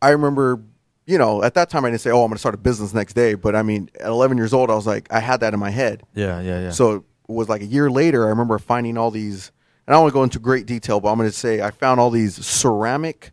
I 0.00 0.10
remember, 0.10 0.60
you 1.06 1.18
know, 1.18 1.42
at 1.42 1.54
that 1.54 1.68
time 1.70 1.84
I 1.84 1.90
didn't 1.90 2.00
say, 2.00 2.10
"Oh, 2.10 2.22
I'm 2.22 2.28
going 2.28 2.36
to 2.36 2.38
start 2.38 2.54
a 2.54 2.58
business 2.58 2.94
next 2.94 3.14
day," 3.14 3.34
but 3.34 3.54
I 3.54 3.62
mean, 3.62 3.90
at 4.00 4.06
11 4.06 4.36
years 4.38 4.52
old, 4.54 4.70
I 4.70 4.74
was 4.74 4.86
like, 4.86 5.12
I 5.12 5.20
had 5.20 5.40
that 5.40 5.52
in 5.54 5.60
my 5.60 5.70
head. 5.70 6.02
Yeah, 6.14 6.40
yeah, 6.40 6.60
yeah. 6.60 6.70
So 6.70 6.94
it 6.96 7.02
was 7.28 7.48
like 7.48 7.62
a 7.62 7.66
year 7.66 7.90
later, 7.90 8.26
I 8.26 8.28
remember 8.30 8.58
finding 8.58 8.96
all 8.98 9.10
these, 9.10 9.50
and 9.86 9.94
I 9.94 9.96
don't 9.96 10.02
want 10.04 10.12
to 10.12 10.18
go 10.18 10.22
into 10.22 10.38
great 10.38 10.66
detail, 10.66 11.00
but 11.00 11.10
I'm 11.10 11.18
going 11.18 11.28
to 11.28 11.36
say 11.36 11.60
I 11.60 11.70
found 11.70 12.00
all 12.00 12.10
these 12.10 12.34
ceramic 12.44 13.32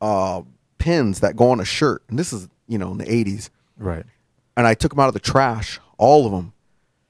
uh, 0.00 0.42
pins 0.78 1.20
that 1.20 1.36
go 1.36 1.50
on 1.50 1.60
a 1.60 1.64
shirt, 1.64 2.02
and 2.08 2.18
this 2.18 2.32
is, 2.32 2.48
you 2.66 2.78
know, 2.78 2.90
in 2.92 2.98
the 2.98 3.04
80s, 3.06 3.50
right. 3.78 4.04
and 4.56 4.66
I 4.66 4.74
took 4.74 4.92
them 4.92 5.00
out 5.00 5.08
of 5.08 5.14
the 5.14 5.20
trash, 5.20 5.80
all 5.96 6.26
of 6.26 6.32
them, 6.32 6.52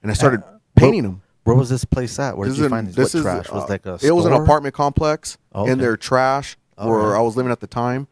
and 0.02 0.10
I 0.10 0.14
started 0.14 0.42
Uh, 0.42 0.58
painting 0.76 1.02
them. 1.02 1.22
Where 1.44 1.56
was 1.56 1.68
this 1.70 1.84
place 1.84 2.18
at? 2.18 2.36
Where 2.36 2.44
did 2.46 2.52
This 2.52 2.58
you 2.58 2.64
is 2.64 2.66
in- 2.66 2.70
find 2.70 2.86
these? 2.88 2.94
this 2.94 3.14
what 3.14 3.18
is, 3.18 3.24
trash 3.24 3.50
was 3.50 3.64
uh, 3.64 3.66
like 3.68 3.86
a. 3.86 3.98
It 4.02 4.10
was 4.12 4.26
an 4.26 4.32
apartment 4.34 4.74
complex 4.74 5.38
Okay. 5.54 5.72
in 5.72 5.78
their 5.78 5.96
trash 5.96 6.56
where 6.76 6.88
right. 6.98 7.18
I 7.18 7.22
was 7.22 7.36
living 7.36 7.50
at 7.52 7.60
the 7.60 7.66
time, 7.66 8.06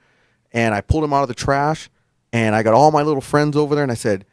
and 0.56 0.74
I 0.74 0.80
pulled 0.80 1.04
him 1.04 1.12
out 1.12 1.22
of 1.22 1.28
the 1.28 1.34
trash, 1.34 1.90
and 2.32 2.54
I 2.54 2.62
got 2.62 2.72
all 2.72 2.90
my 2.90 3.02
little 3.02 3.20
friends 3.20 3.56
over 3.56 3.74
there, 3.74 3.84
and 3.84 3.92
I 3.92 3.96
said, 3.96 4.24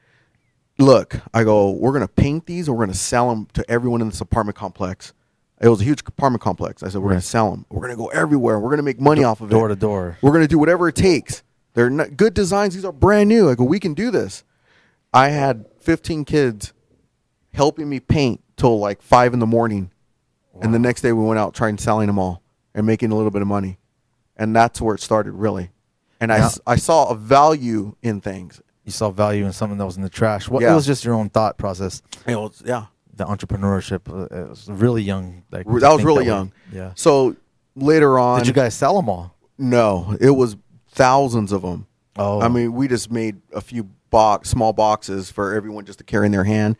"Look, 0.79 1.19
I 1.33 1.43
go, 1.43 1.71
we're 1.71 1.91
gonna 1.91 2.07
paint 2.07 2.45
these, 2.45 2.67
and 2.67 2.77
we're 2.77 2.85
gonna 2.85 2.95
sell 2.95 3.29
them 3.29 3.47
to 3.53 3.69
everyone 3.69 4.01
in 4.01 4.07
this 4.07 4.21
apartment 4.21 4.57
complex." 4.57 5.13
It 5.61 5.67
was 5.67 5.81
a 5.81 5.83
huge 5.83 6.01
apartment 6.05 6.41
complex. 6.41 6.81
I 6.81 6.87
said, 6.87 7.01
"We're 7.01 7.09
gonna 7.09 7.21
sell 7.21 7.51
them. 7.51 7.65
We're 7.69 7.81
gonna 7.81 7.97
go 7.97 8.07
everywhere. 8.07 8.57
We're 8.59 8.69
gonna 8.69 8.83
make 8.83 9.01
money 9.01 9.23
off 9.23 9.41
of 9.41 9.49
door 9.49 9.57
it. 9.57 9.59
Door 9.59 9.67
to 9.67 9.75
door. 9.75 10.17
We're 10.21 10.31
gonna 10.31 10.47
do 10.47 10.57
whatever 10.57 10.87
it 10.87 10.95
takes. 10.95 11.43
They're 11.73 11.89
not, 11.89 12.15
good 12.15 12.33
designs. 12.33 12.73
These 12.73 12.85
are 12.85 12.93
brand 12.93 13.27
new. 13.27 13.49
I 13.49 13.55
go, 13.55 13.65
we 13.65 13.79
can 13.79 13.93
do 13.93 14.09
this." 14.09 14.45
I 15.13 15.29
had 15.29 15.65
15 15.81 16.23
kids 16.23 16.73
helping 17.53 17.89
me 17.89 17.99
paint 17.99 18.41
till 18.55 18.79
like 18.79 19.01
five 19.01 19.33
in 19.33 19.39
the 19.39 19.45
morning. 19.45 19.91
And 20.61 20.73
the 20.73 20.79
next 20.79 21.01
day 21.01 21.11
we 21.11 21.23
went 21.23 21.39
out 21.39 21.53
trying 21.53 21.77
selling 21.77 22.07
them 22.07 22.17
all 22.17 22.41
and 22.73 22.87
making 22.87 23.11
a 23.11 23.15
little 23.15 23.29
bit 23.29 23.41
of 23.41 23.47
money. 23.47 23.77
And 24.37 24.55
that's 24.55 24.79
where 24.81 24.95
it 24.95 25.01
started 25.01 25.33
really. 25.33 25.69
And 26.23 26.31
I, 26.31 26.39
s- 26.39 26.59
I 26.65 26.75
saw 26.77 27.09
a 27.09 27.15
value 27.15 27.95
in 28.01 28.21
things. 28.21 28.61
You 28.85 28.91
saw 28.91 29.11
value 29.11 29.45
in 29.45 29.53
something 29.53 29.77
that 29.77 29.85
was 29.85 29.97
in 29.97 30.03
the 30.03 30.09
trash. 30.09 30.49
What? 30.49 30.63
It 30.63 30.73
was 30.73 30.85
just 30.85 31.03
your 31.05 31.13
own 31.15 31.29
thought 31.29 31.57
process. 31.57 32.01
It 32.27 32.35
was, 32.35 32.61
yeah. 32.65 32.85
The 33.15 33.25
entrepreneurship. 33.25 34.01
Uh, 34.09 34.25
it 34.43 34.49
was 34.49 34.67
really 34.69 35.03
young. 35.03 35.43
Like 35.51 35.65
That 35.65 35.91
was 35.93 36.03
really 36.03 36.19
way. 36.23 36.25
young. 36.27 36.51
Yeah. 36.71 36.91
So 36.95 37.35
later 37.75 38.17
on, 38.19 38.39
Did 38.39 38.47
you 38.47 38.53
guys 38.53 38.73
sell 38.73 38.95
them 38.95 39.09
all? 39.09 39.35
no, 39.57 40.15
it 40.19 40.31
was 40.31 40.57
thousands 40.91 41.51
of 41.51 41.61
them. 41.61 41.87
Oh, 42.17 42.41
I 42.41 42.47
mean, 42.47 42.73
we 42.73 42.87
just 42.87 43.11
made 43.11 43.41
a 43.53 43.61
few 43.61 43.89
box, 44.09 44.49
small 44.49 44.73
boxes 44.73 45.31
for 45.31 45.53
everyone 45.55 45.85
just 45.85 45.97
to 45.99 46.03
carry 46.05 46.25
in 46.27 46.31
their 46.31 46.43
hand, 46.43 46.77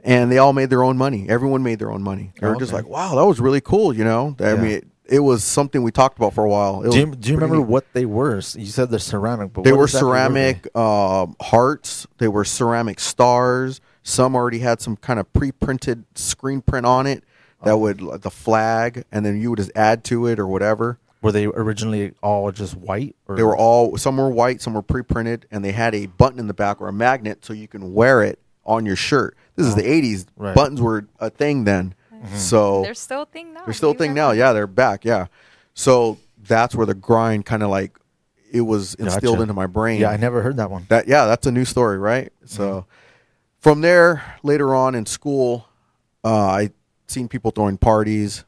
and 0.00 0.30
they 0.30 0.38
all 0.38 0.52
made 0.52 0.70
their 0.70 0.82
own 0.84 0.96
money. 0.96 1.28
Everyone 1.28 1.62
made 1.62 1.78
their 1.80 1.90
own 1.90 2.02
money. 2.02 2.32
They 2.40 2.46
Oh, 2.46 2.50
were 2.52 2.56
just 2.60 2.72
like, 2.72 2.86
"Wow, 2.86 3.16
that 3.16 3.26
was 3.26 3.40
really 3.40 3.60
cool," 3.60 3.92
you 3.92 4.04
know. 4.04 4.36
I 4.38 4.52
Yeah. 4.52 4.62
mean, 4.62 4.90
it, 5.08 5.20
was 5.20 5.42
something 5.44 5.82
we 5.82 5.90
talked 5.90 6.18
about 6.18 6.34
for 6.34 6.44
a 6.44 6.48
while. 6.48 6.82
It 6.82 6.92
do 6.92 6.98
you, 6.98 7.14
do 7.14 7.28
you 7.30 7.34
remember 7.36 7.56
neat. 7.56 7.66
what 7.66 7.92
they 7.92 8.04
were? 8.04 8.36
You 8.36 8.66
said 8.66 8.90
they're 8.90 8.98
ceramic, 8.98 9.52
but 9.52 9.64
They 9.64 9.72
were 9.72 9.88
ceramic 9.88 10.74
um, 10.76 11.36
hearts. 11.40 12.06
They 12.18 12.28
were 12.28 12.44
ceramic 12.44 13.00
stars. 13.00 13.80
Some 14.02 14.34
already 14.34 14.60
had 14.60 14.80
some 14.80 14.96
kind 14.96 15.18
of 15.20 15.32
pre-printed 15.32 16.04
screen 16.14 16.60
print 16.62 16.86
on 16.86 17.06
it 17.06 17.24
that 17.62 17.72
Oh. 17.72 17.78
would 17.78 18.22
the 18.22 18.30
flag, 18.30 19.04
and 19.10 19.24
then 19.26 19.40
you 19.40 19.50
would 19.50 19.58
just 19.58 19.72
add 19.74 20.04
to 20.04 20.26
it 20.26 20.38
or 20.38 20.46
whatever. 20.46 20.98
Were 21.20 21.32
they 21.32 21.46
originally 21.46 22.12
all 22.22 22.52
just 22.52 22.76
white? 22.76 23.16
Or? 23.26 23.34
They 23.36 23.42
were 23.42 23.56
all 23.56 23.96
some 23.96 24.16
were 24.18 24.30
white, 24.30 24.62
some 24.62 24.74
were 24.74 24.82
pre-printed, 24.82 25.46
and 25.50 25.64
they 25.64 25.72
had 25.72 25.94
a 25.94 26.06
button 26.06 26.38
in 26.38 26.46
the 26.46 26.54
back 26.54 26.80
or 26.80 26.88
a 26.88 26.92
magnet 26.92 27.44
so 27.44 27.52
you 27.52 27.66
can 27.66 27.92
wear 27.92 28.22
it 28.22 28.38
on 28.64 28.86
your 28.86 28.94
shirt. 28.96 29.36
This 29.56 29.66
is 29.66 29.74
the 29.74 29.82
'80s. 29.82 30.26
Oh. 30.38 30.44
Right. 30.44 30.54
Buttons 30.54 30.80
were 30.80 31.06
a 31.18 31.28
thing 31.30 31.64
then, 31.64 31.94
so 32.34 32.82
They're 32.82 32.94
still 32.94 33.22
a 33.22 33.26
thing 33.26 33.52
now. 33.54 33.64
they're 33.64 33.74
still 33.74 33.90
a 33.90 33.94
thing 33.94 34.14
now. 34.14 34.30
Yeah, 34.32 34.52
they're 34.52 34.66
back. 34.66 35.04
Yeah, 35.04 35.26
so 35.74 36.18
that's 36.46 36.74
where 36.74 36.86
the 36.86 36.94
grind 36.94 37.44
kind 37.46 37.62
of 37.62 37.70
like 37.70 37.98
it 38.50 38.62
was 38.62 38.94
instilled 38.94 39.34
Gotcha. 39.36 39.42
into 39.42 39.54
my 39.54 39.66
brain. 39.66 40.00
Yeah, 40.00 40.10
I 40.10 40.16
never 40.16 40.40
heard 40.42 40.56
that 40.56 40.70
one. 40.70 40.86
That 40.88 41.06
yeah, 41.08 41.26
that's 41.26 41.46
a 41.46 41.52
new 41.52 41.64
story, 41.64 41.98
right? 41.98 42.32
So 42.46 42.68
Mm-hmm. 42.70 42.88
from 43.60 43.80
there, 43.82 44.22
later 44.42 44.74
on 44.74 44.94
in 44.94 45.04
school, 45.06 45.68
uh, 46.24 46.28
I 46.46 46.70
seen 47.08 47.28
people 47.28 47.50
throwing 47.50 47.76
parties, 47.78 48.44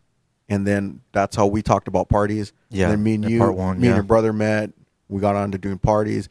and 0.48 0.66
then 0.66 1.00
that's 1.12 1.36
how 1.36 1.46
we 1.46 1.62
talked 1.62 1.88
about 1.88 2.08
parties. 2.08 2.52
Yeah, 2.70 2.84
and 2.84 2.92
then 2.92 3.02
me 3.02 3.14
and 3.14 3.28
you, 3.30 3.38
part 3.40 3.54
one, 3.54 3.78
me 3.78 3.84
yeah. 3.84 3.90
and 3.90 3.96
your 3.96 4.04
brother 4.04 4.32
met. 4.32 4.70
We 5.08 5.20
got 5.20 5.34
on 5.36 5.50
to 5.52 5.58
doing 5.58 5.78
parties, 5.78 6.28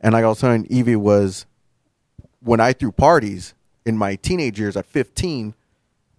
and 0.00 0.14
like 0.14 0.24
I 0.24 0.28
was 0.28 0.40
telling 0.40 0.66
Evie 0.66 0.96
was 0.96 1.46
when 2.40 2.58
I 2.60 2.72
threw 2.72 2.90
parties 2.92 3.54
in 3.84 3.96
my 3.98 4.16
teenage 4.16 4.58
years 4.58 4.76
at 4.76 4.86
15. 4.86 5.54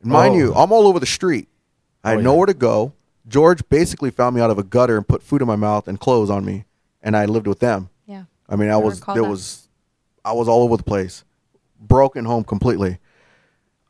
Mind 0.03 0.35
Oh. 0.35 0.37
you, 0.37 0.53
I'm 0.55 0.71
all 0.71 0.87
over 0.87 0.99
the 0.99 1.05
street. 1.05 1.47
I 2.03 2.09
had 2.09 2.15
Oh, 2.15 2.19
yeah. 2.19 2.23
nowhere 2.25 2.45
to 2.47 2.53
go. 2.53 2.93
George 3.27 3.67
basically 3.69 4.11
found 4.11 4.35
me 4.35 4.41
out 4.41 4.49
of 4.51 4.57
a 4.57 4.63
gutter 4.63 4.97
and 4.97 5.07
put 5.07 5.23
food 5.23 5.41
in 5.41 5.47
my 5.47 5.55
mouth 5.55 5.87
and 5.87 5.99
clothes 5.99 6.29
on 6.29 6.43
me, 6.43 6.65
and 7.01 7.15
I 7.15 7.25
lived 7.25 7.47
with 7.47 7.59
them. 7.59 7.89
Yeah. 8.05 8.25
I 8.49 8.55
mean, 8.57 8.69
I 8.69 8.73
I 8.73 8.77
was 8.77 8.99
there 8.99 9.15
that. 9.15 9.23
was 9.23 9.69
I 10.25 10.33
was 10.33 10.47
all 10.49 10.63
over 10.63 10.75
the 10.77 10.83
place, 10.83 11.23
broken 11.79 12.25
home 12.25 12.43
completely. 12.43 12.97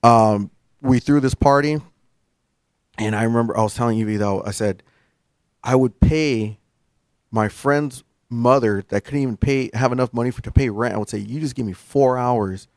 Um, 0.03 0.51
we 0.81 0.99
threw 0.99 1.19
this 1.19 1.33
party, 1.33 1.77
and 2.97 3.15
I 3.15 3.23
remember 3.23 3.57
I 3.57 3.63
was 3.63 3.73
telling 3.73 3.97
Evie 3.97 4.17
though 4.17 4.43
I 4.45 4.51
said 4.51 4.83
I 5.63 5.75
would 5.75 5.99
pay 5.99 6.59
my 7.31 7.47
friend's 7.49 8.03
mother 8.29 8.83
that 8.89 9.01
couldn't 9.03 9.21
even 9.21 9.37
pay 9.37 9.69
have 9.73 9.91
enough 9.91 10.13
money 10.13 10.29
for 10.31 10.41
to 10.43 10.51
pay 10.51 10.69
rent. 10.69 10.93
I 10.93 10.97
would 10.97 11.09
say 11.09 11.17
you 11.19 11.39
just 11.39 11.55
give 11.55 11.65
me 11.65 11.73
four 11.73 12.17
hours, 12.17 12.67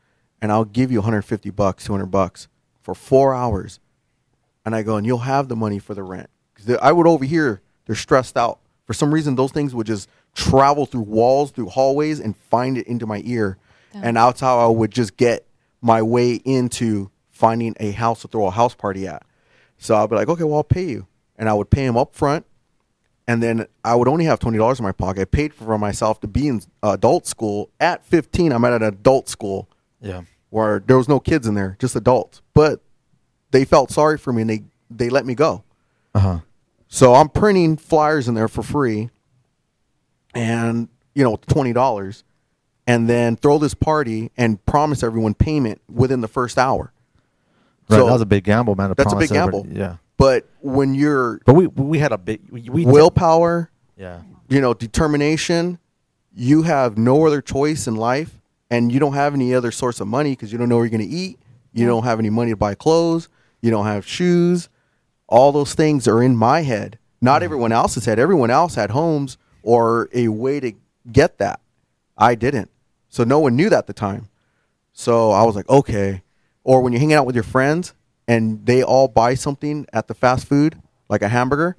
and 0.41 0.51
I'll 0.51 0.65
give 0.65 0.91
you 0.91 0.99
150 0.99 1.49
bucks, 1.51 1.85
200 1.85 2.07
bucks 2.07 2.47
for 2.87 2.95
four 2.95 3.33
hours. 3.35 3.81
And 4.65 4.73
I 4.73 4.81
go, 4.81 4.95
and 4.95 5.05
you'll 5.05 5.17
have 5.19 5.49
the 5.49 5.57
money 5.57 5.77
for 5.77 5.93
the 5.93 6.03
rent. 6.03 6.29
'Cause 6.55 6.65
the- 6.67 6.81
I 6.81 6.93
would 6.93 7.05
overhear 7.05 7.61
they're 7.85 7.95
stressed 7.95 8.37
out. 8.37 8.59
For 8.85 8.93
some 8.93 9.13
reason, 9.13 9.35
those 9.35 9.51
things 9.51 9.75
would 9.75 9.87
just 9.87 10.07
travel 10.33 10.85
through 10.85 11.01
walls, 11.01 11.51
through 11.51 11.67
hallways, 11.67 12.21
and 12.21 12.33
find 12.37 12.77
it 12.77 12.87
into 12.87 13.05
my 13.05 13.21
ear. 13.25 13.57
And 13.93 14.15
that's 14.15 14.39
how 14.39 14.57
I 14.59 14.67
would 14.67 14.91
just 14.91 15.17
get 15.17 15.45
my 15.81 16.01
way 16.01 16.35
into 16.45 17.09
finding 17.29 17.75
a 17.81 17.91
house 17.91 18.21
to 18.21 18.29
throw 18.29 18.45
a 18.45 18.51
house 18.51 18.73
party 18.73 19.05
at. 19.05 19.23
So 19.77 19.93
I'd 19.97 20.09
be 20.09 20.15
like, 20.15 20.29
okay, 20.29 20.45
well, 20.45 20.55
I'll 20.59 20.63
pay 20.63 20.85
you. 20.85 21.07
And 21.37 21.49
I 21.49 21.53
would 21.55 21.69
pay 21.69 21.85
him 21.85 21.97
up 21.97 22.15
front. 22.15 22.45
And 23.27 23.43
then 23.43 23.67
I 23.83 23.95
would 23.95 24.07
only 24.07 24.23
have 24.25 24.39
$20 24.39 24.79
in 24.79 24.83
my 24.83 24.93
pocket. 24.93 25.21
I 25.21 25.25
paid 25.25 25.53
for 25.53 25.77
myself 25.77 26.21
to 26.21 26.27
be 26.27 26.47
in 26.47 26.61
uh, 26.81 26.91
adult 26.91 27.27
school. 27.27 27.69
At 27.81 28.05
15, 28.05 28.53
I'm 28.53 28.63
at 28.63 28.71
an 28.71 28.83
adult 28.83 29.27
school 29.27 29.67
Yeah. 29.99 30.21
Where 30.49 30.79
there 30.79 30.97
was 30.97 31.07
no 31.09 31.19
kids 31.19 31.47
in 31.47 31.55
there, 31.55 31.75
just 31.79 31.95
adults. 31.95 32.41
But 32.53 32.81
they 33.51 33.65
felt 33.65 33.91
sorry 33.91 34.17
for 34.17 34.31
me 34.33 34.41
and 34.41 34.49
they, 34.49 34.63
they 34.89 35.09
let 35.09 35.25
me 35.25 35.35
go. 35.35 35.63
Uh 36.13 36.19
huh. 36.19 36.39
So 36.87 37.15
I'm 37.15 37.29
printing 37.29 37.75
flyers 37.77 38.27
in 38.27 38.33
there 38.33 38.47
for 38.47 38.63
free 38.63 39.09
and, 40.33 40.87
you 41.15 41.23
know, 41.23 41.37
$20 41.37 42.23
and 42.85 43.09
then 43.09 43.35
throw 43.35 43.57
this 43.57 43.73
party 43.73 44.31
and 44.37 44.63
promise 44.65 45.03
everyone 45.03 45.33
payment 45.33 45.81
within 45.89 46.21
the 46.21 46.27
first 46.27 46.57
hour. 46.57 46.93
Right. 47.89 47.97
So 47.97 48.05
that 48.05 48.11
was 48.13 48.21
a 48.21 48.25
big 48.25 48.43
gamble, 48.43 48.75
man. 48.75 48.93
that's 48.95 49.11
a 49.13 49.15
big 49.15 49.31
everybody- 49.31 49.63
gamble. 49.69 49.77
Yeah. 49.77 49.97
But 50.17 50.47
when 50.61 50.95
you're 50.95 51.39
But 51.45 51.53
we 51.53 51.67
we 51.67 51.99
had 51.99 52.11
a 52.11 52.17
big 52.17 52.41
we, 52.49 52.61
we 52.69 52.85
willpower, 52.85 53.69
Yeah. 53.97 54.21
you 54.49 54.59
know, 54.61 54.73
determination, 54.73 55.77
you 56.33 56.63
have 56.63 56.97
no 56.97 57.25
other 57.27 57.39
choice 57.41 57.85
in 57.87 57.95
life 57.95 58.36
and 58.69 58.91
you 58.91 58.99
don't 58.99 59.13
have 59.13 59.33
any 59.33 59.53
other 59.53 59.71
source 59.71 59.99
of 59.99 60.07
money 60.07 60.31
because 60.31 60.51
you 60.51 60.57
don't 60.57 60.69
know 60.69 60.75
where 60.77 60.85
you're 60.85 60.97
going 60.97 61.09
to 61.09 61.15
eat. 61.15 61.39
You 61.73 61.85
don't 61.85 62.03
have 62.03 62.19
any 62.19 62.29
money 62.29 62.51
to 62.51 62.57
buy 62.57 62.75
clothes. 62.75 63.29
You 63.61 63.71
don't 63.71 63.85
have 63.85 64.05
shoes. 64.05 64.69
All 65.27 65.51
those 65.51 65.73
things 65.73 66.07
are 66.07 66.23
in 66.23 66.35
my 66.35 66.61
head, 66.61 66.97
not 67.21 67.37
mm-hmm. 67.37 67.45
everyone 67.45 67.71
else's 67.71 68.05
head. 68.05 68.19
Everyone 68.19 68.49
else 68.49 68.75
had 68.75 68.91
homes 68.91 69.37
or 69.63 70.09
a 70.13 70.27
way 70.29 70.59
to 70.59 70.73
get 71.11 71.37
that. 71.37 71.59
I 72.17 72.35
didn't. 72.35 72.71
So 73.09 73.23
no 73.23 73.39
one 73.39 73.55
knew 73.55 73.69
that 73.69 73.79
at 73.79 73.87
the 73.87 73.93
time. 73.93 74.29
So 74.93 75.31
I 75.31 75.43
was 75.43 75.55
like, 75.55 75.69
okay. 75.69 76.23
Or 76.63 76.81
when 76.81 76.93
you're 76.93 76.99
hanging 76.99 77.15
out 77.15 77.25
with 77.25 77.35
your 77.35 77.43
friends 77.43 77.93
and 78.27 78.65
they 78.65 78.83
all 78.83 79.07
buy 79.07 79.35
something 79.35 79.85
at 79.93 80.07
the 80.07 80.13
fast 80.13 80.47
food, 80.47 80.81
like 81.09 81.21
a 81.21 81.29
hamburger, 81.29 81.77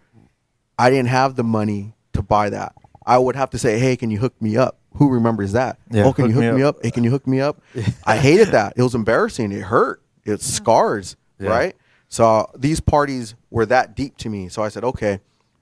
I 0.78 0.90
didn't 0.90 1.08
have 1.08 1.34
the 1.34 1.44
money 1.44 1.94
to 2.12 2.22
buy 2.22 2.50
that. 2.50 2.74
I 3.04 3.18
would 3.18 3.36
have 3.36 3.50
to 3.50 3.58
say, 3.58 3.78
"Hey, 3.78 3.96
can 3.96 4.10
you 4.10 4.18
hook 4.18 4.40
me 4.40 4.56
up?" 4.56 4.78
Who 4.98 5.10
remembers 5.10 5.52
that? 5.52 5.78
Yeah, 5.90 6.04
oh, 6.04 6.12
can 6.12 6.26
hook 6.26 6.34
you 6.34 6.40
hook 6.42 6.52
me 6.54 6.58
me 6.58 6.62
up. 6.64 6.76
up? 6.76 6.82
Hey, 6.84 6.90
can 6.90 7.04
you 7.04 7.10
hook 7.10 7.26
me 7.26 7.40
up? 7.40 7.60
I 8.04 8.16
hated 8.16 8.48
that. 8.48 8.74
It 8.76 8.82
was 8.82 8.94
embarrassing. 8.94 9.52
It 9.52 9.62
hurt. 9.62 10.02
It 10.24 10.40
scars, 10.42 11.16
Yeah. 11.38 11.50
right? 11.50 11.76
So 12.08 12.50
these 12.56 12.80
parties 12.80 13.34
were 13.50 13.66
that 13.66 13.94
deep 13.94 14.16
to 14.18 14.28
me. 14.28 14.48
So 14.48 14.62
I 14.62 14.68
said, 14.68 14.82
"Okay, 14.84 15.20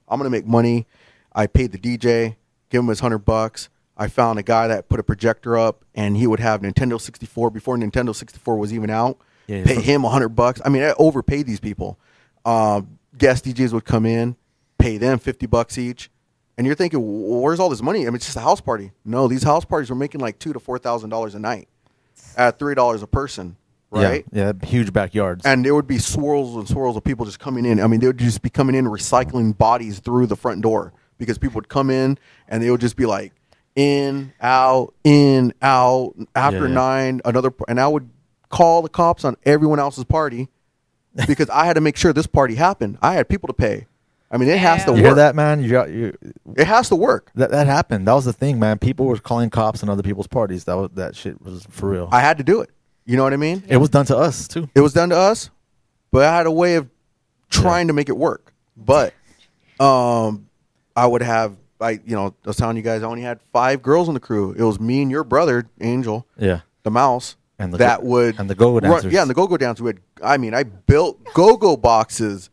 I'm 0.08 0.18
gonna 0.18 0.30
make 0.30 0.46
money." 0.46 0.86
I 1.34 1.46
paid 1.46 1.72
the 1.72 1.78
DJ, 1.78 2.36
give 2.70 2.80
him 2.80 2.88
his 2.88 3.00
hundred 3.00 3.18
bucks. 3.20 3.68
I 3.96 4.08
found 4.08 4.38
a 4.38 4.42
guy 4.42 4.68
that 4.68 4.88
put 4.88 5.00
a 5.00 5.02
projector 5.02 5.56
up, 5.56 5.84
and 5.94 6.16
he 6.16 6.26
would 6.26 6.40
have 6.40 6.60
Nintendo 6.60 7.00
64 7.00 7.50
before 7.50 7.76
Nintendo 7.78 8.14
64 8.14 8.56
was 8.58 8.72
even 8.72 8.90
out. 8.90 9.18
Yeah, 9.46 9.64
pay 9.64 9.80
him 9.80 10.04
a 10.04 10.08
hundred 10.08 10.30
bucks. 10.30 10.60
I 10.64 10.68
mean, 10.68 10.82
I 10.82 10.92
overpaid 10.98 11.46
these 11.46 11.60
people. 11.60 11.98
Um, 12.44 12.98
guest 13.16 13.44
DJs 13.44 13.72
would 13.72 13.84
come 13.84 14.06
in, 14.06 14.36
pay 14.78 14.98
them 14.98 15.18
fifty 15.18 15.46
bucks 15.46 15.78
each, 15.78 16.10
and 16.56 16.66
you're 16.66 16.76
thinking, 16.76 17.00
well, 17.00 17.40
where's 17.40 17.60
all 17.60 17.68
this 17.68 17.82
money? 17.82 18.02
I 18.02 18.04
mean, 18.06 18.16
it's 18.16 18.26
just 18.26 18.36
a 18.36 18.40
house 18.40 18.60
party. 18.60 18.92
No, 19.04 19.28
these 19.28 19.42
house 19.42 19.64
parties 19.64 19.90
were 19.90 19.96
making 19.96 20.20
like 20.20 20.38
two 20.38 20.52
to 20.52 20.60
four 20.60 20.78
thousand 20.78 21.10
dollars 21.10 21.34
a 21.34 21.38
night, 21.38 21.68
at 22.36 22.58
three 22.58 22.74
dollars 22.74 23.02
a 23.02 23.06
person, 23.06 23.56
right? 23.90 24.24
Yeah. 24.32 24.52
Yeah. 24.60 24.66
Huge 24.66 24.92
backyards. 24.92 25.44
And 25.44 25.64
there 25.64 25.74
would 25.74 25.86
be 25.86 25.98
swirls 25.98 26.56
and 26.56 26.68
swirls 26.68 26.96
of 26.96 27.04
people 27.04 27.24
just 27.24 27.38
coming 27.38 27.64
in. 27.66 27.80
I 27.80 27.86
mean, 27.86 28.00
they 28.00 28.06
would 28.06 28.18
just 28.18 28.42
be 28.42 28.50
coming 28.50 28.74
in 28.74 28.86
recycling 28.86 29.56
bodies 29.56 29.98
through 29.98 30.26
the 30.26 30.36
front 30.36 30.62
door 30.62 30.92
because 31.18 31.38
people 31.38 31.56
would 31.56 31.68
come 31.68 31.90
in 31.90 32.18
and 32.48 32.62
they 32.62 32.70
would 32.70 32.80
just 32.80 32.96
be 32.96 33.06
like 33.06 33.32
in, 33.74 34.32
out, 34.40 34.94
in, 35.04 35.52
out. 35.60 36.14
After 36.34 36.60
Yeah, 36.62 36.68
yeah. 36.68 36.74
nine, 36.74 37.20
another, 37.24 37.52
and 37.68 37.78
I 37.78 37.86
would 37.88 38.08
call 38.48 38.80
the 38.82 38.88
cops 38.88 39.24
on 39.24 39.36
everyone 39.44 39.78
else's 39.78 40.04
party 40.04 40.48
because 41.26 41.50
I 41.50 41.66
had 41.66 41.74
to 41.74 41.80
make 41.80 41.96
sure 41.96 42.12
this 42.12 42.26
party 42.26 42.54
happened. 42.54 42.96
I 43.02 43.14
had 43.14 43.28
people 43.28 43.46
to 43.48 43.52
pay. 43.52 43.86
I 44.30 44.38
mean, 44.38 44.48
it 44.48 44.58
has 44.58 44.80
to 44.84 44.86
Damn. 44.86 44.96
you 44.96 45.02
work. 45.02 45.06
hear 45.08 45.14
that, 45.16 45.34
man? 45.36 45.62
You 45.62 45.70
got 45.70 45.90
you. 45.90 46.16
It 46.56 46.66
has 46.66 46.88
to 46.88 46.96
work. 46.96 47.30
That 47.36 47.50
that 47.52 47.66
happened. 47.66 48.08
That 48.08 48.14
was 48.14 48.24
the 48.24 48.32
thing, 48.32 48.58
man. 48.58 48.78
People 48.78 49.06
were 49.06 49.18
calling 49.18 49.50
cops 49.50 49.82
on 49.82 49.88
other 49.88 50.02
people's 50.02 50.26
parties. 50.26 50.64
That 50.64 50.76
was 50.76 50.90
that 50.94 51.14
shit 51.14 51.40
was 51.42 51.64
for 51.70 51.90
real. 51.90 52.08
I 52.10 52.20
had 52.20 52.38
to 52.38 52.44
do 52.44 52.60
it. 52.60 52.70
You 53.04 53.16
know 53.16 53.22
what 53.22 53.32
I 53.32 53.36
mean? 53.36 53.62
it 53.68 53.76
was 53.76 53.88
done 53.88 54.04
to 54.06 54.16
us 54.16 54.48
too. 54.48 54.68
It 54.74 54.80
was 54.80 54.92
done 54.92 55.10
to 55.10 55.16
us, 55.16 55.50
but 56.10 56.24
I 56.24 56.36
had 56.36 56.46
a 56.46 56.50
way 56.50 56.74
of 56.74 56.88
trying 57.50 57.86
to 57.86 57.92
make 57.92 58.08
it 58.08 58.16
work. 58.16 58.52
But 58.76 59.14
um, 59.78 60.48
I 60.96 61.06
would 61.06 61.22
have, 61.22 61.56
I 61.80 61.92
you 62.04 62.16
know, 62.16 62.34
I 62.44 62.48
was 62.48 62.56
telling 62.56 62.76
you 62.76 62.82
guys, 62.82 63.02
I 63.02 63.06
only 63.06 63.22
had 63.22 63.38
five 63.52 63.82
girls 63.82 64.08
on 64.08 64.14
the 64.14 64.20
crew. 64.20 64.52
It 64.58 64.62
was 64.62 64.80
me 64.80 65.02
and 65.02 65.10
your 65.10 65.24
brother, 65.24 65.66
Angel, 65.80 66.26
Yeah. 66.36 66.60
the 66.82 66.90
mouse, 66.90 67.36
And 67.58 67.72
the 67.72 67.78
that 67.78 68.00
go- 68.00 68.06
would 68.08 68.38
and 68.40 68.50
the 68.50 68.54
go-go 68.54 68.80
run- 68.80 68.90
dancers. 68.92 69.12
yeah, 69.12 69.20
and 69.22 69.30
the 69.30 69.34
go-go 69.34 69.56
dancers. 69.56 69.82
Would 69.82 70.00
I 70.22 70.36
mean, 70.38 70.54
I 70.54 70.64
built 70.64 71.22
go-go 71.34 71.76
boxes 71.76 72.50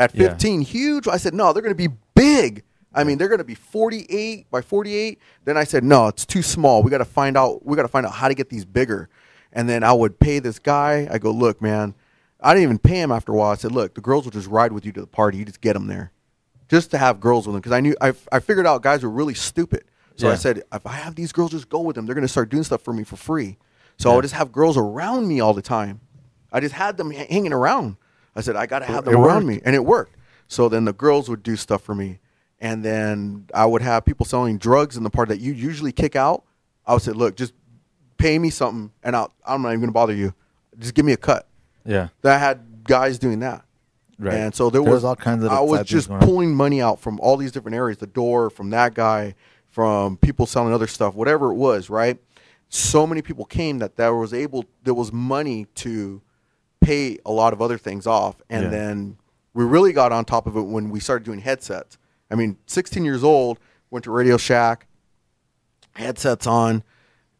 at 0.00 0.14
Yeah. 0.14 0.30
15, 0.30 0.62
huge. 0.62 1.06
I 1.06 1.16
said, 1.18 1.34
no, 1.34 1.52
they're 1.52 1.62
going 1.62 1.76
to 1.76 1.88
be 1.88 1.94
big. 2.16 2.64
I 2.92 3.04
mean, 3.04 3.18
they're 3.18 3.28
going 3.28 3.38
to 3.38 3.44
be 3.44 3.54
48 3.54 4.50
by 4.50 4.62
48. 4.62 5.20
Then 5.44 5.56
I 5.56 5.62
said, 5.62 5.84
no, 5.84 6.08
it's 6.08 6.26
too 6.26 6.42
small. 6.42 6.82
We 6.82 6.90
got 6.90 6.98
to 6.98 7.04
find 7.04 7.36
out. 7.36 7.64
We 7.64 7.76
got 7.76 7.82
to 7.82 7.88
find 7.88 8.04
out 8.04 8.12
how 8.12 8.26
to 8.26 8.34
get 8.34 8.48
these 8.50 8.64
bigger. 8.64 9.08
And 9.52 9.68
then 9.68 9.84
I 9.84 9.92
would 9.92 10.18
pay 10.18 10.40
this 10.40 10.58
guy. 10.58 11.06
I 11.10 11.18
go, 11.18 11.30
look, 11.30 11.62
man, 11.62 11.94
I 12.40 12.52
didn't 12.52 12.64
even 12.64 12.78
pay 12.78 13.00
him 13.00 13.12
after 13.12 13.30
a 13.32 13.36
while. 13.36 13.50
I 13.52 13.54
said, 13.56 13.70
look, 13.72 13.94
the 13.94 14.00
girls 14.00 14.24
will 14.24 14.32
just 14.32 14.48
ride 14.48 14.72
with 14.72 14.84
you 14.84 14.90
to 14.92 15.00
the 15.00 15.06
party. 15.06 15.38
You 15.38 15.44
just 15.44 15.60
get 15.60 15.74
them 15.74 15.86
there, 15.86 16.10
just 16.68 16.90
to 16.92 16.98
have 16.98 17.20
girls 17.20 17.46
with 17.46 17.54
them. 17.54 17.60
Because 17.60 17.72
I 17.72 17.80
knew 17.80 17.94
I, 18.00 18.12
I 18.32 18.40
figured 18.40 18.66
out 18.66 18.82
guys 18.82 19.02
were 19.04 19.10
really 19.10 19.34
stupid. 19.34 19.84
So 20.16 20.28
I 20.28 20.34
said, 20.34 20.62
if 20.72 20.86
I 20.86 20.92
have 20.92 21.14
these 21.14 21.32
girls 21.32 21.50
just 21.52 21.68
go 21.70 21.80
with 21.80 21.96
them, 21.96 22.04
they're 22.06 22.14
going 22.14 22.26
to 22.26 22.28
start 22.28 22.50
doing 22.50 22.62
stuff 22.62 22.82
for 22.82 22.92
me 22.92 23.04
for 23.04 23.16
free. 23.16 23.56
So 23.96 24.08
I 24.08 24.12
Yeah. 24.12 24.16
would 24.16 24.22
just 24.22 24.34
have 24.34 24.52
girls 24.52 24.76
around 24.76 25.26
me 25.28 25.40
all 25.40 25.54
the 25.54 25.62
time. 25.62 26.00
I 26.52 26.60
just 26.60 26.74
had 26.74 26.96
them 26.98 27.10
hanging 27.10 27.52
around. 27.54 27.96
I 28.36 28.40
said, 28.42 28.56
I 28.56 28.66
got 28.66 28.80
to 28.80 28.84
have 28.86 29.04
them 29.04 29.14
It 29.14 29.16
around 29.18 29.46
worked. 29.46 29.46
me. 29.46 29.60
And 29.64 29.74
it 29.74 29.84
worked. 29.84 30.16
So 30.48 30.68
then 30.68 30.84
the 30.84 30.92
girls 30.92 31.28
would 31.28 31.42
do 31.42 31.56
stuff 31.56 31.82
for 31.82 31.94
me. 31.94 32.18
And 32.60 32.84
then 32.84 33.46
I 33.54 33.64
would 33.66 33.82
have 33.82 34.04
people 34.04 34.26
selling 34.26 34.58
drugs 34.58 34.96
in 34.96 35.02
the 35.02 35.10
part 35.10 35.28
that 35.28 35.40
you 35.40 35.52
usually 35.52 35.92
kick 35.92 36.14
out. 36.16 36.44
I 36.86 36.92
would 36.92 37.02
say, 37.02 37.12
look, 37.12 37.36
just 37.36 37.54
pay 38.18 38.38
me 38.38 38.50
something 38.50 38.92
and 39.02 39.16
I'll, 39.16 39.32
I'm 39.44 39.62
not 39.62 39.68
even 39.68 39.80
going 39.80 39.88
to 39.88 39.94
bother 39.94 40.14
you. 40.14 40.34
Just 40.78 40.94
give 40.94 41.04
me 41.04 41.12
a 41.12 41.16
cut. 41.16 41.48
Yeah. 41.84 42.08
I 42.24 42.36
had 42.38 42.84
guys 42.84 43.18
doing 43.18 43.40
that. 43.40 43.64
Right. 44.18 44.34
And 44.34 44.54
so 44.54 44.68
there 44.68 44.82
was 44.82 45.02
all 45.02 45.16
kinds 45.16 45.44
of 45.44 45.50
I 45.50 45.60
was 45.60 45.86
just 45.86 46.10
pulling 46.20 46.54
money 46.54 46.82
out 46.82 47.00
from 47.00 47.18
all 47.20 47.38
these 47.38 47.52
different 47.52 47.74
areas, 47.74 47.96
the 47.96 48.06
door, 48.06 48.50
from 48.50 48.68
that 48.70 48.92
guy, 48.92 49.34
from 49.70 50.18
people 50.18 50.44
selling 50.44 50.74
other 50.74 50.86
stuff, 50.86 51.14
whatever 51.14 51.50
it 51.50 51.54
was, 51.54 51.88
right? 51.88 52.18
So 52.68 53.06
many 53.06 53.22
people 53.22 53.46
came 53.46 53.78
that 53.78 53.96
there 53.96 54.14
was 54.14 54.34
able 54.34 54.66
there 54.84 54.92
was 54.92 55.10
money 55.10 55.66
to 55.76 56.20
pay 56.90 57.18
a 57.24 57.30
lot 57.30 57.52
of 57.52 57.62
other 57.62 57.78
things 57.78 58.06
off. 58.06 58.36
And 58.50 58.64
Yeah. 58.64 58.70
then 58.70 59.16
we 59.54 59.64
really 59.64 59.92
got 59.92 60.10
on 60.12 60.24
top 60.24 60.46
of 60.46 60.56
it 60.56 60.62
when 60.62 60.90
we 60.90 60.98
started 61.00 61.24
doing 61.24 61.40
headsets. 61.40 61.98
I 62.30 62.34
mean, 62.34 62.56
16 62.66 63.04
years 63.04 63.22
old, 63.22 63.58
went 63.90 64.04
to 64.04 64.10
Radio 64.10 64.36
Shack, 64.36 64.86
headsets 65.92 66.46
on, 66.46 66.82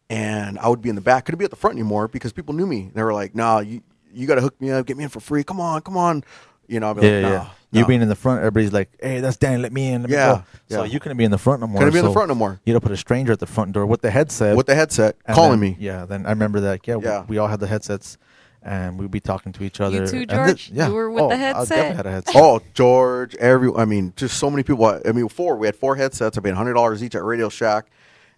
and 0.09 0.59
I 0.59 0.69
would 0.69 0.83
be 0.83 0.88
in 0.88 0.95
the 0.95 1.00
back. 1.00 1.25
Couldn't 1.25 1.38
be 1.38 1.45
at 1.45 1.50
the 1.50 1.57
front 1.57 1.75
anymore 1.76 2.09
because 2.09 2.33
people 2.33 2.54
knew 2.54 2.66
me. 2.66 2.90
They 2.95 3.02
were 3.02 3.12
like, 3.12 3.35
"Nah, 3.35 3.61
you 3.61 3.83
you 4.12 4.26
got 4.26 4.35
to 4.37 4.40
hook 4.40 4.61
me 4.61 4.71
up, 4.73 4.87
get 4.87 4.97
me 4.97 5.04
in 5.04 5.11
for 5.11 5.21
free. 5.21 5.45
Come 5.45 5.61
on, 5.61 5.80
come 5.83 5.97
on." 5.97 6.25
You 6.66 6.80
know, 6.80 6.90
I'd 6.90 6.97
be 7.00 7.07
Yeah, 7.07 7.12
like, 7.14 7.23
yeah. 7.33 7.38
"Nah, 7.73 7.80
You 7.80 7.87
being 7.87 8.02
in 8.02 8.09
the 8.09 8.16
front, 8.16 8.38
everybody's 8.40 8.73
like, 8.73 8.90
"Hey, 9.00 9.21
that's 9.21 9.37
Danny. 9.37 9.62
Let 9.62 9.73
me 9.73 9.92
in." 9.92 10.02
Let 10.02 10.11
me 10.11 10.16
Yeah. 10.16 10.42
So 10.69 10.83
you 10.85 10.99
couldn't 10.99 11.19
be 11.19 11.25
in 11.25 11.30
the 11.30 11.38
front 11.38 11.61
no 11.61 11.69
more. 11.69 11.78
Couldn't 11.78 11.92
be 11.95 12.00
in 12.00 12.04
the 12.04 12.12
front 12.12 12.28
no 12.28 12.35
more. 12.35 12.61
You 12.64 12.73
to 12.75 12.80
put 12.80 12.90
a 12.92 12.97
stranger 12.97 13.33
at 13.33 13.38
the 13.38 13.47
front 13.47 13.73
door 13.73 13.87
with 13.87 14.00
the 14.02 14.11
headset. 14.11 14.57
with 14.57 14.66
the 14.66 14.75
headset 14.75 15.16
calling 15.30 15.52
then- 15.52 15.61
me. 15.61 15.76
Yeah. 15.78 16.04
Then 16.07 16.26
I 16.26 16.30
remember 16.30 16.59
that. 16.61 16.80
Yeah. 16.88 16.97
Yeah. 17.00 17.21
We, 17.28 17.37
we 17.37 17.38
all 17.38 17.47
had 17.49 17.61
the 17.61 17.69
headsets, 17.69 18.19
and 18.62 18.98
we'd 18.98 19.10
be 19.10 19.20
talking 19.20 19.52
to 19.52 19.64
each 19.64 19.80
other. 19.80 20.04
You 20.04 20.06
too, 20.06 20.20
and 20.20 20.30
George? 20.30 20.70
yeah. 20.70 20.88
You 20.88 20.94
were 20.94 21.10
with 21.10 21.22
oh, 21.22 21.28
the 21.28 21.34
I 21.34 21.38
headset? 21.38 21.68
definitely 21.68 21.96
had 21.96 22.06
a 22.06 22.10
headset. 22.10 22.34
Oh, 22.36 22.60
George, 22.74 23.34
every 23.36 23.70
I 23.76 23.84
mean, 23.84 24.12
just 24.16 24.38
so 24.38 24.50
many 24.50 24.62
people. 24.62 24.84
I 24.84 25.12
mean, 25.12 25.28
four. 25.28 25.56
We 25.56 25.66
had 25.66 25.76
four 25.76 25.96
headsets. 25.96 26.36
I 26.36 26.40
paid 26.40 26.54
hundred 26.54 26.74
dollars 26.74 27.02
each 27.02 27.14
at 27.14 27.24
Radio 27.24 27.48
Shack. 27.48 27.86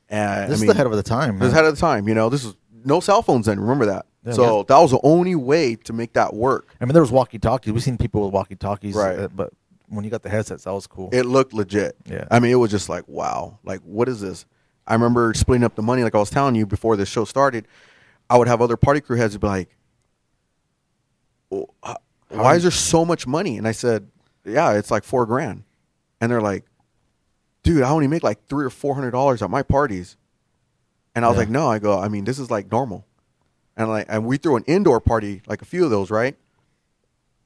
And 0.09 0.51
this 0.51 0.51
I 0.51 0.55
is 0.55 0.61
mean, 0.61 0.69
the 0.69 0.75
head 0.75 0.87
of 0.87 0.93
the 0.93 1.03
time. 1.03 1.39
This 1.39 1.49
is 1.49 1.55
man. 1.55 1.61
ahead 1.63 1.65
of 1.73 1.75
the 1.75 1.81
time. 1.81 2.07
You 2.09 2.15
know, 2.15 2.29
this 2.29 2.45
is 2.45 2.55
no 2.85 3.01
cell 3.01 3.23
phones 3.23 3.47
then. 3.47 3.59
Remember 3.59 3.87
that. 3.87 4.07
Yeah, 4.25 4.33
so 4.33 4.59
yeah. 4.59 4.65
that 4.69 4.79
was 4.79 4.91
the 4.93 5.01
only 5.03 5.35
way 5.35 5.75
to 5.77 5.93
make 5.93 6.13
that 6.13 6.35
work. 6.35 6.69
I 6.81 6.85
mean, 6.85 6.93
there 6.93 7.03
was 7.03 7.11
walkie 7.11 7.39
talkies. 7.39 7.73
We've 7.73 7.83
seen 7.83 7.99
people 7.99 8.23
with 8.25 8.33
walkie 8.33 8.57
talkies, 8.57 8.95
Right. 8.95 9.19
uh, 9.19 9.29
but 9.29 9.53
when 9.89 10.05
you 10.05 10.11
got 10.11 10.23
the 10.23 10.29
headsets, 10.29 10.65
that 10.65 10.73
was 10.73 10.87
cool. 10.87 11.11
It 11.13 11.25
looked 11.25 11.53
legit. 11.53 11.97
Yeah. 12.07 12.27
I 12.31 12.39
mean, 12.39 12.53
it 12.53 12.57
was 12.57 12.71
just 12.71 12.89
like, 12.89 13.07
wow. 13.09 13.59
Like, 13.65 13.81
what 13.81 14.09
is 14.09 14.21
this? 14.21 14.47
I 14.87 14.95
remember 14.95 15.33
splitting 15.35 15.65
up 15.65 15.75
the 15.75 15.83
money, 15.83 16.03
like 16.03 16.15
I 16.15 16.19
was 16.19 16.31
telling 16.31 16.55
you 16.55 16.67
before 16.67 16.97
this 16.97 17.09
show 17.09 17.25
started. 17.25 17.67
I 18.31 18.39
would 18.39 18.49
have 18.49 18.63
other 18.63 18.77
party 18.77 19.01
crew 19.01 19.17
heads 19.17 19.37
be 19.37 19.47
like, 19.47 19.69
well, 19.69 19.73
"Why 22.29 22.55
is 22.57 22.63
there 22.63 22.71
so 22.71 23.05
much 23.05 23.27
money?" 23.27 23.59
And 23.59 23.67
I 23.69 23.73
said, 23.73 24.09
"Yeah, 24.45 24.73
it's 24.73 24.91
like 24.91 25.05
four 25.05 25.27
grand." 25.27 25.65
And 26.21 26.31
they're 26.31 26.41
like, 26.41 26.65
"Dude, 27.63 27.83
I 27.83 27.91
only 27.91 28.09
make 28.09 28.23
like 28.23 28.47
three 28.49 28.65
or 28.65 28.71
four 28.71 28.95
hundred 28.95 29.11
dollars 29.13 29.43
at 29.43 29.51
my 29.51 29.63
parties." 29.63 30.17
And 31.15 31.25
I 31.25 31.29
was 31.29 31.35
Yeah. 31.37 31.41
like, 31.41 31.49
"No," 31.51 31.69
I 31.69 31.79
go, 31.79 31.99
"I 31.99 32.09
mean, 32.09 32.25
this 32.25 32.39
is 32.39 32.51
like 32.51 32.71
normal." 32.71 33.05
And 33.77 33.89
like, 33.89 34.07
and 34.09 34.25
we 34.27 34.37
threw 34.37 34.57
an 34.57 34.65
indoor 34.67 35.01
party, 35.01 35.43
like 35.47 35.63
a 35.63 35.65
few 35.65 35.85
of 35.85 35.91
those, 35.91 36.11
right? 36.11 36.37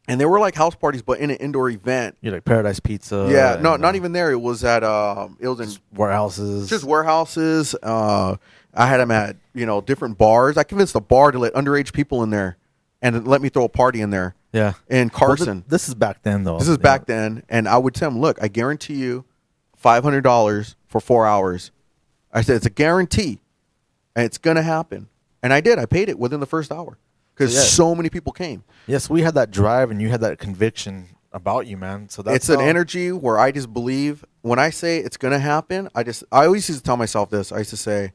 And 0.09 0.21
they 0.21 0.25
were 0.27 0.39
like 0.39 0.55
house 0.55 0.75
parties, 0.77 1.03
but 1.03 1.19
in 1.19 1.31
an 1.31 1.37
indoor 1.37 1.69
event. 1.69 2.17
You're 2.21 2.33
like 2.35 2.45
Paradise 2.45 2.79
Pizza. 2.79 3.27
yeah, 3.29 3.59
no, 3.61 3.75
not 3.77 3.95
uh, 3.95 3.97
even 3.97 4.13
there. 4.13 4.31
It 4.31 4.41
was 4.41 4.63
at 4.63 4.85
um, 4.85 5.37
it 5.41 5.49
was 5.49 5.59
in 5.61 5.81
warehouses. 5.97 6.69
just 6.69 6.85
warehouses. 6.85 7.75
Uh, 7.83 8.37
I 8.73 8.87
had 8.87 8.99
them 9.01 9.11
at 9.11 9.37
you 9.53 9.67
know 9.67 9.81
different 9.81 10.17
bars. 10.17 10.57
I 10.57 10.63
convinced 10.63 10.93
the 10.93 11.01
bar 11.01 11.33
to 11.33 11.39
let 11.41 11.55
underage 11.55 11.93
people 11.93 12.23
in 12.23 12.31
there, 12.31 12.57
and 13.03 13.27
let 13.27 13.41
me 13.43 13.49
throw 13.49 13.65
a 13.65 13.69
party 13.69 14.01
in 14.01 14.11
there 14.11 14.35
yeah. 14.53 14.75
in 14.89 14.97
Well, 14.97 15.01
th- 15.09 15.13
Carson. 15.13 15.65
this 15.69 15.89
is 15.89 15.95
back 15.95 16.23
then, 16.23 16.45
though. 16.45 16.59
this 16.59 16.69
is 16.69 16.77
you 16.77 16.83
back 16.83 17.07
then, 17.07 17.43
and 17.49 17.69
I 17.69 17.79
would 17.79 17.95
tell 17.95 18.11
him, 18.11 18.19
look, 18.21 18.39
I 18.43 18.49
guarantee 18.49 18.95
you, 18.95 19.25
five 19.77 20.03
hundred 20.03 20.23
dollars 20.23 20.77
for 20.87 21.01
four 21.01 21.27
hours. 21.27 21.71
I 22.33 22.43
said 22.43 22.57
it's 22.57 22.67
a 22.67 22.71
guarantee, 22.71 23.41
and 24.15 24.25
it's 24.25 24.39
gonna 24.39 24.63
happen. 24.63 25.09
And 25.43 25.53
I 25.53 25.61
did. 25.61 25.79
I 25.79 25.87
paid 25.87 26.09
it 26.09 26.19
within 26.19 26.41
the 26.41 26.47
first 26.47 26.73
hour 26.73 26.99
because 27.35 27.55
Yeah. 27.55 27.61
so 27.61 27.95
many 27.95 28.09
people 28.11 28.33
came. 28.33 28.65
Yes, 28.87 29.09
we 29.11 29.23
had 29.23 29.35
that 29.35 29.51
drive, 29.51 29.91
and 29.91 30.01
you 30.03 30.09
had 30.09 30.21
that 30.23 30.39
conviction 30.39 31.07
about 31.33 31.67
you, 31.67 31.77
man. 31.77 32.09
So 32.09 32.23
that's 32.23 32.37
it's 32.37 32.49
an 32.49 32.61
how- 32.61 32.67
energy 32.67 33.13
where 33.13 33.39
I 33.39 33.53
just 33.53 33.73
believe 33.73 34.25
when 34.43 34.59
I 34.59 34.71
say 34.71 34.99
it's 34.99 35.17
going 35.19 35.33
to 35.33 35.39
happen. 35.39 35.89
I 35.95 36.03
just 36.03 36.25
I 36.33 36.47
always 36.47 36.67
used 36.69 36.81
to 36.81 36.85
tell 36.85 36.97
myself 36.97 37.29
this. 37.31 37.53
I 37.53 37.59
used 37.59 37.71
to 37.71 37.77
say, 37.77 38.13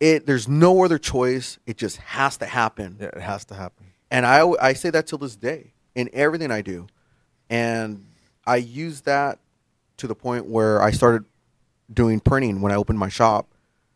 "It 0.00 0.26
there's 0.26 0.48
no 0.48 0.84
other 0.84 0.98
choice. 0.98 1.58
It 1.66 1.76
just 1.76 1.98
has 1.98 2.36
to 2.38 2.46
happen." 2.46 2.96
Yeah, 3.00 3.08
it 3.08 3.20
has 3.20 3.44
to 3.46 3.54
happen. 3.54 3.86
And 4.10 4.26
I 4.26 4.48
I 4.60 4.72
say 4.72 4.90
that 4.90 5.06
till 5.06 5.18
this 5.18 5.36
day 5.36 5.72
in 5.94 6.10
everything 6.12 6.50
I 6.50 6.62
do, 6.62 6.86
and 7.48 8.04
I 8.46 8.56
use 8.56 9.02
that 9.02 9.38
to 9.98 10.06
the 10.06 10.14
point 10.14 10.46
where 10.46 10.82
I 10.82 10.90
started 10.90 11.24
doing 11.92 12.20
printing 12.20 12.60
when 12.60 12.72
I 12.72 12.76
opened 12.76 12.98
my 12.98 13.08
shop. 13.08 13.46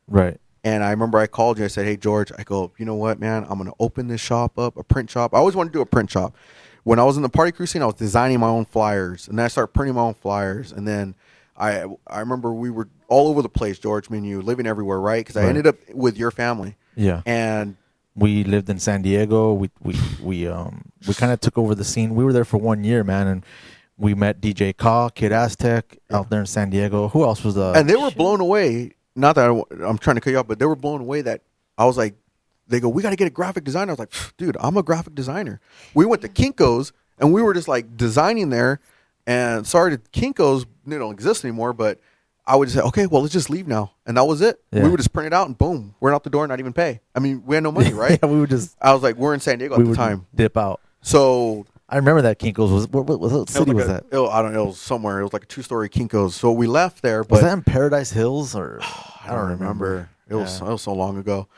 Right. 0.06 0.38
And 0.62 0.82
I 0.82 0.90
remember 0.90 1.18
I 1.18 1.26
called 1.26 1.58
you. 1.58 1.64
I 1.64 1.68
said, 1.68 1.86
"Hey 1.86 1.96
George, 1.96 2.30
I 2.38 2.42
go, 2.42 2.72
you 2.78 2.84
know 2.84 2.94
what, 2.94 3.18
man? 3.20 3.46
I'm 3.48 3.58
gonna 3.58 3.72
open 3.78 4.08
this 4.08 4.20
shop 4.20 4.58
up, 4.58 4.76
a 4.76 4.84
print 4.84 5.10
shop. 5.10 5.34
I 5.34 5.38
always 5.38 5.54
wanted 5.54 5.72
to 5.72 5.78
do 5.78 5.82
a 5.82 5.86
print 5.86 6.10
shop. 6.10 6.34
When 6.84 6.98
I 6.98 7.04
was 7.04 7.16
in 7.16 7.22
the 7.22 7.28
party 7.28 7.52
crew 7.52 7.66
scene, 7.66 7.82
I 7.82 7.86
was 7.86 7.94
designing 7.94 8.40
my 8.40 8.48
own 8.48 8.66
flyers, 8.66 9.26
and 9.28 9.38
then 9.38 9.44
I 9.44 9.48
started 9.48 9.68
printing 9.72 9.94
my 9.94 10.02
own 10.02 10.14
flyers. 10.14 10.70
And 10.72 10.86
then 10.86 11.14
I 11.56 11.84
I 12.06 12.20
remember 12.20 12.52
we 12.52 12.70
were 12.70 12.88
all 13.08 13.28
over 13.28 13.42
the 13.42 13.48
place, 13.48 13.78
George, 13.78 14.10
me 14.10 14.18
and 14.18 14.26
you, 14.26 14.42
living 14.42 14.66
everywhere, 14.66 15.00
right? 15.00 15.24
Because 15.24 15.36
I 15.36 15.46
ended 15.46 15.66
up 15.66 15.76
with 15.92 16.16
your 16.16 16.30
family, 16.30 16.76
Yeah. 16.96 17.22
and 17.26 17.76
we 18.16 18.44
lived 18.44 18.68
in 18.70 18.78
San 18.78 19.02
Diego. 19.02 19.52
We 19.54 19.70
we 19.82 19.96
we 20.22 20.46
um 20.48 20.90
we 21.06 21.14
kind 21.14 21.32
of 21.32 21.40
took 21.40 21.56
over 21.58 21.74
the 21.74 21.84
scene. 21.84 22.14
We 22.14 22.24
were 22.24 22.32
there 22.32 22.44
for 22.44 22.58
one 22.58 22.82
year, 22.84 23.04
man, 23.04 23.26
and 23.26 23.44
we 23.96 24.14
met 24.14 24.40
DJ 24.40 24.76
Ka, 24.76 25.08
Kid 25.10 25.32
Aztec 25.32 25.98
out 26.10 26.30
there 26.30 26.40
in 26.40 26.46
San 26.46 26.70
Diego. 26.70 27.08
Who 27.08 27.22
else 27.22 27.44
was 27.44 27.54
the? 27.54 27.72
and 27.72 27.88
they 27.88 27.96
were 27.96 28.10
blown 28.10 28.40
away. 28.40 28.92
Not 29.16 29.36
that 29.36 29.48
I, 29.48 29.88
am 29.88 29.98
trying 29.98 30.16
to 30.16 30.20
cut 30.20 30.30
you 30.30 30.38
off, 30.38 30.48
but 30.48 30.58
they 30.58 30.66
were 30.66 30.74
blown 30.74 31.00
away 31.00 31.22
that 31.22 31.42
I 31.78 31.84
was 31.84 31.96
like, 31.96 32.16
they 32.66 32.80
go, 32.80 32.88
we 32.88 33.00
got 33.00 33.10
to 33.10 33.16
get 33.16 33.28
a 33.28 33.30
graphic 33.30 33.62
designer. 33.62 33.90
I 33.90 33.92
was 33.92 33.98
like, 34.00 34.12
dude, 34.36 34.56
I'm 34.58 34.76
a 34.76 34.82
graphic 34.82 35.14
designer. 35.14 35.60
We 35.94 36.04
went 36.04 36.22
to 36.22 36.28
Kinkos 36.28 36.90
and 37.20 37.32
we 37.32 37.40
were 37.40 37.54
just 37.54 37.68
like 37.68 37.96
designing 37.96 38.50
there. 38.50 38.80
And 39.26 39.66
sorry, 39.66 39.96
to 39.96 40.02
Kinkos 40.12 40.66
they 40.86 40.98
don't 40.98 41.12
exist 41.12 41.44
anymore, 41.44 41.72
but 41.72 41.98
I 42.46 42.56
would 42.56 42.66
just 42.66 42.76
say, 42.76 42.82
okay, 42.88 43.06
well, 43.06 43.22
let's 43.22 43.32
just 43.32 43.48
leave 43.48 43.66
now, 43.66 43.92
and 44.06 44.16
that 44.18 44.24
was 44.24 44.42
it. 44.42 44.60
Yeah. 44.70 44.82
We 44.84 44.90
would 44.90 44.98
just 44.98 45.14
print 45.14 45.26
it 45.28 45.32
out 45.32 45.46
and 45.46 45.56
boom, 45.56 45.94
we're 46.00 46.12
out 46.14 46.24
the 46.24 46.30
door, 46.30 46.46
not 46.46 46.60
even 46.60 46.74
pay. 46.74 47.00
I 47.14 47.20
mean, 47.20 47.42
we 47.46 47.54
had 47.56 47.62
no 47.64 47.72
money, 47.72 47.92
right? 47.94 48.18
yeah, 48.22 48.28
we 48.28 48.38
would 48.38 48.50
just 48.50 48.76
I 48.82 48.92
was 48.92 49.02
like, 49.02 49.16
we're 49.16 49.32
in 49.32 49.40
San 49.40 49.58
Diego 49.58 49.74
at 49.74 49.78
we 49.78 49.84
the 49.84 49.90
would 49.90 49.96
time, 49.96 50.26
dip 50.34 50.56
out. 50.58 50.80
so 51.00 51.64
I 51.88 51.96
remember 51.96 52.20
that 52.22 52.38
Kinkos 52.38 52.70
was 52.72 52.88
what, 52.88 53.06
what, 53.06 53.18
what 53.20 53.32
it 53.32 53.48
city 53.50 53.66
like 53.70 53.76
was 53.76 53.84
a- 53.86 53.88
that? 53.88 54.04
it- 54.10 54.18
I 54.28 54.42
don't 54.42 54.52
know, 54.52 54.64
it 54.64 54.66
was 54.68 54.80
somewhere. 54.80 55.20
It 55.20 55.24
was 55.24 55.32
like 55.32 55.44
a 55.44 55.46
two 55.46 55.62
story 55.62 55.88
Kinkos. 55.88 56.32
So 56.32 56.52
we 56.52 56.66
left 56.66 57.02
there, 57.02 57.22
but 57.24 57.30
Was 57.32 57.40
that 57.42 57.52
in 57.54 57.62
Paradise 57.62 58.10
Hills 58.10 58.54
or 58.54 58.80
I 59.24 59.28
don't 59.30 59.48
remember. 59.58 60.10
It 60.28 60.34
was 60.34 60.60
Yeah. 60.60 60.68
it 60.68 60.72
was 60.72 60.82
so 60.82 60.92
long 60.92 61.16
ago. 61.18 61.48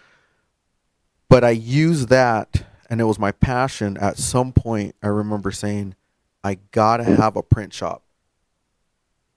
But 1.29 1.42
I 1.42 1.50
used 1.50 2.09
that, 2.11 2.64
and 2.88 3.00
it 3.00 3.05
was 3.05 3.18
my 3.18 3.33
passion. 3.33 3.96
At 3.96 4.18
some 4.18 4.52
point, 4.52 4.94
I 5.02 5.09
remember 5.09 5.50
saying, 5.50 5.96
"I 6.46 6.59
gotta 6.70 7.04
have 7.04 7.37
a 7.37 7.42
print 7.42 7.72
shop." 7.72 8.02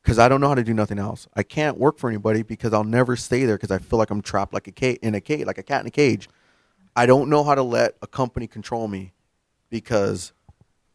Because 0.02 0.18
I 0.18 0.30
don't 0.30 0.42
know 0.42 0.48
how 0.48 0.56
to 0.56 0.64
do 0.64 0.74
nothing 0.74 0.98
else. 0.98 1.28
I 1.36 1.44
can't 1.44 1.78
work 1.78 1.98
for 1.98 2.10
anybody 2.10 2.42
because 2.42 2.74
I'll 2.74 2.84
never 3.00 3.16
stay 3.16 3.46
there 3.46 3.58
because 3.58 3.72
I 3.72 3.80
feel 3.80 4.00
like 4.00 4.10
I'm 4.10 4.22
trapped 4.22 4.54
like 4.54 4.68
a 4.68 4.72
cat 4.72 4.98
in 5.02 5.14
a 5.14 5.22
cage, 5.22 5.46
like 5.46 5.58
a 5.58 5.64
cat 5.64 5.82
in 5.82 5.88
a 5.88 5.92
cage. 5.92 6.30
I 6.96 7.06
don't 7.06 7.30
know 7.30 7.44
how 7.44 7.56
to 7.56 7.64
let 7.64 7.96
a 8.02 8.08
company 8.08 8.48
control 8.48 8.88
me 8.88 9.14
because 9.70 10.32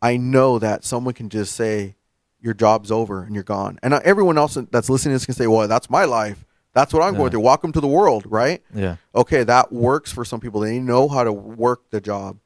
I 0.03 0.17
know 0.17 0.59
that 0.59 0.85
someone 0.85 1.15
can 1.15 1.29
just 1.29 1.55
say 1.55 1.97
your 2.41 2.55
job's 2.55 2.91
over 2.91 3.23
and 3.23 3.35
you're 3.35 3.45
gone. 3.45 3.79
And 3.83 3.95
uh, 3.95 4.01
everyone 4.05 4.37
else 4.37 4.59
that's 4.71 4.91
listening 4.91 5.13
to 5.13 5.17
this 5.17 5.27
can 5.27 5.35
say, 5.35 5.47
"Well, 5.47 5.69
that's 5.69 5.89
my 5.89 6.05
life. 6.05 6.45
That's 6.73 6.93
what 6.93 7.03
I'm 7.03 7.15
Yeah. 7.15 7.19
going 7.21 7.31
through. 7.31 7.41
Welcome 7.41 7.73
to 7.73 7.81
the 7.81 7.89
world, 7.89 8.25
right?" 8.27 8.63
Yeah. 8.75 8.97
Okay, 9.15 9.45
that 9.45 9.73
works 9.73 10.11
for 10.13 10.25
some 10.25 10.41
people. 10.41 10.61
They 10.61 10.81
know 10.81 11.09
how 11.09 11.25
to 11.25 11.33
work 11.33 11.91
the 11.91 12.01
job. 12.01 12.39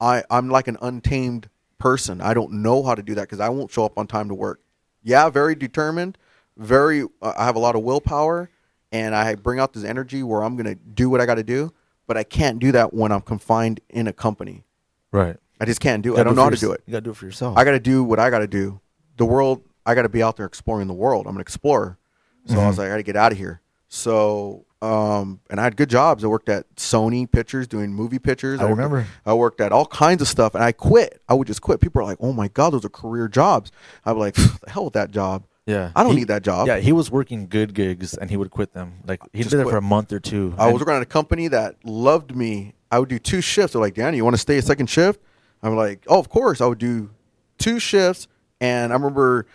I 0.00 0.24
I'm 0.30 0.48
like 0.48 0.68
an 0.68 0.78
untamed 0.80 1.50
person. 1.78 2.20
I 2.20 2.34
don't 2.34 2.52
know 2.52 2.82
how 2.82 2.94
to 2.94 3.02
do 3.02 3.14
that 3.14 3.22
because 3.22 3.40
I 3.40 3.48
won't 3.48 3.70
show 3.70 3.84
up 3.84 3.98
on 3.98 4.06
time 4.06 4.28
to 4.28 4.34
work. 4.34 4.60
Yeah, 5.02 5.30
very 5.30 5.54
determined. 5.54 6.18
Very. 6.56 7.04
Uh, 7.22 7.32
I 7.36 7.44
have 7.44 7.56
a 7.56 7.60
lot 7.60 7.76
of 7.76 7.82
willpower, 7.82 8.50
and 8.92 9.14
I 9.14 9.34
bring 9.36 9.60
out 9.60 9.72
this 9.72 9.84
energy 9.84 10.22
where 10.22 10.42
I'm 10.42 10.56
going 10.56 10.66
to 10.66 10.74
do 10.74 11.08
what 11.08 11.20
I 11.20 11.26
got 11.26 11.36
to 11.36 11.44
do. 11.44 11.72
But 12.06 12.16
I 12.16 12.24
can't 12.24 12.58
do 12.58 12.72
that 12.72 12.94
when 12.94 13.12
I'm 13.12 13.20
confined 13.20 13.80
in 13.90 14.06
a 14.06 14.12
company. 14.12 14.64
Right. 15.12 15.36
I 15.60 15.66
just 15.66 15.80
can't 15.80 16.02
do 16.02 16.12
it. 16.12 16.14
I 16.14 16.16
gotta 16.18 16.28
don't 16.30 16.36
know 16.36 16.44
how 16.44 16.50
to 16.50 16.56
do 16.56 16.72
it. 16.72 16.82
You 16.86 16.92
got 16.92 16.98
to 16.98 17.04
do 17.04 17.10
it 17.10 17.16
for 17.16 17.26
yourself. 17.26 17.58
I 17.58 17.64
got 17.64 17.72
to 17.72 17.80
do 17.80 18.02
what 18.02 18.18
I 18.18 18.30
got 18.30 18.38
to 18.38 18.46
do. 18.46 18.80
The 19.18 19.26
world, 19.26 19.62
I 19.84 19.94
got 19.94 20.02
to 20.02 20.08
be 20.08 20.22
out 20.22 20.36
there 20.36 20.46
exploring 20.46 20.86
the 20.86 20.94
world. 20.94 21.26
I'm 21.26 21.34
an 21.34 21.40
explorer. 21.40 21.98
So 22.46 22.58
I 22.58 22.66
was 22.66 22.78
like, 22.78 22.86
I 22.86 22.90
got 22.92 22.96
to 22.96 23.02
get 23.02 23.16
out 23.16 23.32
of 23.32 23.36
here. 23.36 23.60
So, 23.88 24.64
um, 24.80 25.40
and 25.50 25.58
I 25.60 25.64
had 25.64 25.76
good 25.76 25.90
jobs. 25.90 26.22
I 26.24 26.28
worked 26.28 26.48
at 26.48 26.72
Sony 26.76 27.30
Pictures 27.30 27.66
doing 27.66 27.92
movie 27.92 28.18
pictures. 28.18 28.60
I 28.60 28.64
worked 28.64 28.76
remember. 28.76 28.98
At, 29.00 29.06
I 29.26 29.34
worked 29.34 29.60
at 29.60 29.72
all 29.72 29.86
kinds 29.86 30.22
of 30.22 30.28
stuff, 30.28 30.54
and 30.54 30.62
I 30.62 30.72
quit. 30.72 31.20
I 31.28 31.34
would 31.34 31.46
just 31.46 31.62
quit. 31.62 31.80
People 31.80 32.00
are 32.02 32.04
like, 32.04 32.18
"Oh 32.20 32.32
my 32.32 32.48
god, 32.48 32.70
those 32.72 32.84
are 32.84 32.88
career 32.88 33.26
jobs." 33.28 33.72
Be 34.04 34.12
like, 34.12 34.34
"The 34.34 34.70
hell 34.70 34.84
with 34.84 34.94
that 34.94 35.10
job. 35.10 35.44
yeah. 35.66 35.90
I 35.96 36.02
don't 36.04 36.12
He- 36.12 36.18
need 36.20 36.28
that 36.28 36.42
job." 36.42 36.68
Yeah, 36.68 36.78
he 36.78 36.92
was 36.92 37.10
working 37.10 37.48
good 37.48 37.74
gigs 37.74 38.14
and 38.16 38.30
he 38.30 38.36
would 38.36 38.50
quit 38.50 38.72
them. 38.72 39.00
Like 39.06 39.20
he 39.32 39.42
did 39.42 39.54
it 39.54 39.64
for 39.68 39.76
a 39.76 39.82
month 39.82 40.12
or 40.12 40.20
two. 40.20 40.54
I 40.58 40.70
was 40.70 40.80
working 40.80 40.94
at 40.94 41.02
a 41.02 41.06
company 41.06 41.48
that 41.48 41.76
loved 41.84 42.36
me. 42.36 42.74
I 42.90 42.98
would 43.00 43.08
do 43.08 43.18
two 43.18 43.40
shifts. 43.40 43.72
They're 43.72 43.82
like, 43.82 43.94
Danny, 43.94 44.16
you 44.18 44.24
want 44.24 44.34
to 44.34 44.40
stay 44.40 44.58
a 44.58 44.62
second 44.62 44.88
shift? 44.88 45.20
I'm 45.62 45.74
like, 45.76 46.04
oh, 46.08 46.18
of 46.18 46.28
course. 46.28 46.60
I 46.60 46.66
would 46.66 46.78
do 46.78 47.10
two 47.58 47.78
shifts. 47.80 48.28
And 48.60 48.92
I 48.92 48.96
remember 48.96 49.46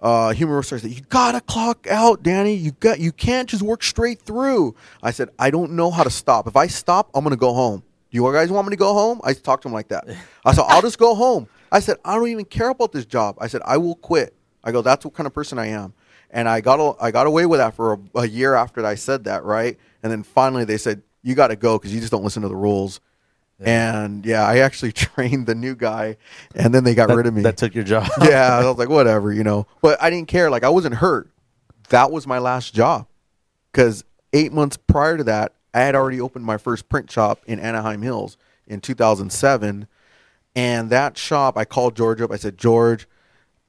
uh, 0.00 0.30
human 0.32 0.56
resources 0.56 0.88
said, 0.88 0.96
you 0.96 1.02
gotta 1.08 1.40
clock 1.40 1.86
out, 1.90 2.22
Danny. 2.22 2.54
You 2.54 2.72
got, 2.72 3.00
you 3.00 3.12
can't 3.12 3.48
just 3.48 3.62
work 3.62 3.82
straight 3.82 4.20
through. 4.22 4.74
I 5.02 5.10
said, 5.10 5.30
I 5.38 5.50
don't 5.50 5.72
know 5.72 5.90
how 5.90 6.04
to 6.04 6.10
stop. 6.10 6.46
If 6.46 6.56
I 6.56 6.66
stop, 6.68 7.10
I'm 7.14 7.24
gonna 7.24 7.36
go 7.36 7.52
home. 7.52 7.80
Do 8.10 8.16
you 8.16 8.32
guys 8.32 8.50
want 8.50 8.66
me 8.66 8.70
to 8.70 8.76
go 8.76 8.94
home? 8.94 9.20
I 9.24 9.32
talked 9.34 9.62
to 9.64 9.68
him 9.68 9.74
like 9.74 9.88
that. 9.88 10.06
I 10.44 10.54
said, 10.54 10.64
I'll 10.68 10.82
just 10.82 10.98
go 10.98 11.14
home. 11.14 11.48
I 11.70 11.80
said, 11.80 11.96
I 12.04 12.14
don't 12.14 12.28
even 12.28 12.44
care 12.44 12.70
about 12.70 12.92
this 12.92 13.04
job. 13.04 13.36
I 13.40 13.48
said, 13.48 13.60
I 13.64 13.76
will 13.76 13.96
quit. 13.96 14.34
I 14.64 14.72
go, 14.72 14.80
that's 14.82 15.04
what 15.04 15.14
kind 15.14 15.26
of 15.26 15.34
person 15.34 15.58
I 15.58 15.66
am. 15.68 15.92
And 16.30 16.48
I 16.48 16.60
got 16.60 16.80
a- 16.80 17.02
I 17.02 17.10
got 17.10 17.26
away 17.26 17.46
with 17.46 17.58
that 17.58 17.74
for 17.74 17.94
a, 17.94 17.98
a 18.20 18.26
year 18.28 18.54
after 18.54 18.84
I 18.84 18.94
said 18.94 19.24
that, 19.24 19.44
right? 19.44 19.78
And 20.02 20.10
then 20.12 20.22
finally 20.22 20.64
they 20.64 20.78
said, 20.78 21.02
you 21.22 21.34
got 21.34 21.48
to 21.48 21.56
go 21.56 21.78
because 21.78 21.92
you 21.92 22.00
just 22.00 22.12
don't 22.12 22.22
listen 22.24 22.42
to 22.42 22.48
the 22.48 22.56
rules. 22.56 23.00
And 23.60 24.24
yeah, 24.24 24.46
I 24.46 24.58
actually 24.58 24.92
trained 24.92 25.46
the 25.46 25.54
new 25.54 25.74
guy, 25.74 26.16
and 26.54 26.74
then 26.74 26.84
they 26.84 26.94
got 26.94 27.08
that, 27.08 27.16
rid 27.16 27.26
of 27.26 27.34
me. 27.34 27.42
That 27.42 27.56
took 27.56 27.74
your 27.74 27.84
job. 27.84 28.08
yeah, 28.22 28.56
I 28.56 28.64
was 28.64 28.78
like, 28.78 28.88
whatever, 28.88 29.32
you 29.32 29.44
know. 29.44 29.66
But 29.82 30.00
I 30.02 30.10
didn't 30.10 30.28
care. 30.28 30.50
Like 30.50 30.64
I 30.64 30.68
wasn't 30.68 30.96
hurt. 30.96 31.30
That 31.88 32.10
was 32.12 32.26
my 32.26 32.38
last 32.38 32.74
job 32.74 33.06
because 33.72 34.04
eight 34.32 34.52
months 34.52 34.76
prior 34.76 35.16
to 35.16 35.24
that, 35.24 35.54
I 35.74 35.80
had 35.80 35.94
already 35.94 36.20
opened 36.20 36.44
my 36.44 36.58
first 36.58 36.88
print 36.88 37.10
shop 37.10 37.40
in 37.46 37.58
Anaheim 37.60 38.02
Hills 38.02 38.36
in 38.66 38.80
2007. 38.80 39.86
And 40.56 40.90
that 40.90 41.16
shop, 41.16 41.56
I 41.56 41.64
called 41.64 41.96
George 41.96 42.20
up. 42.20 42.32
I 42.32 42.36
said, 42.36 42.58
George, 42.58 43.06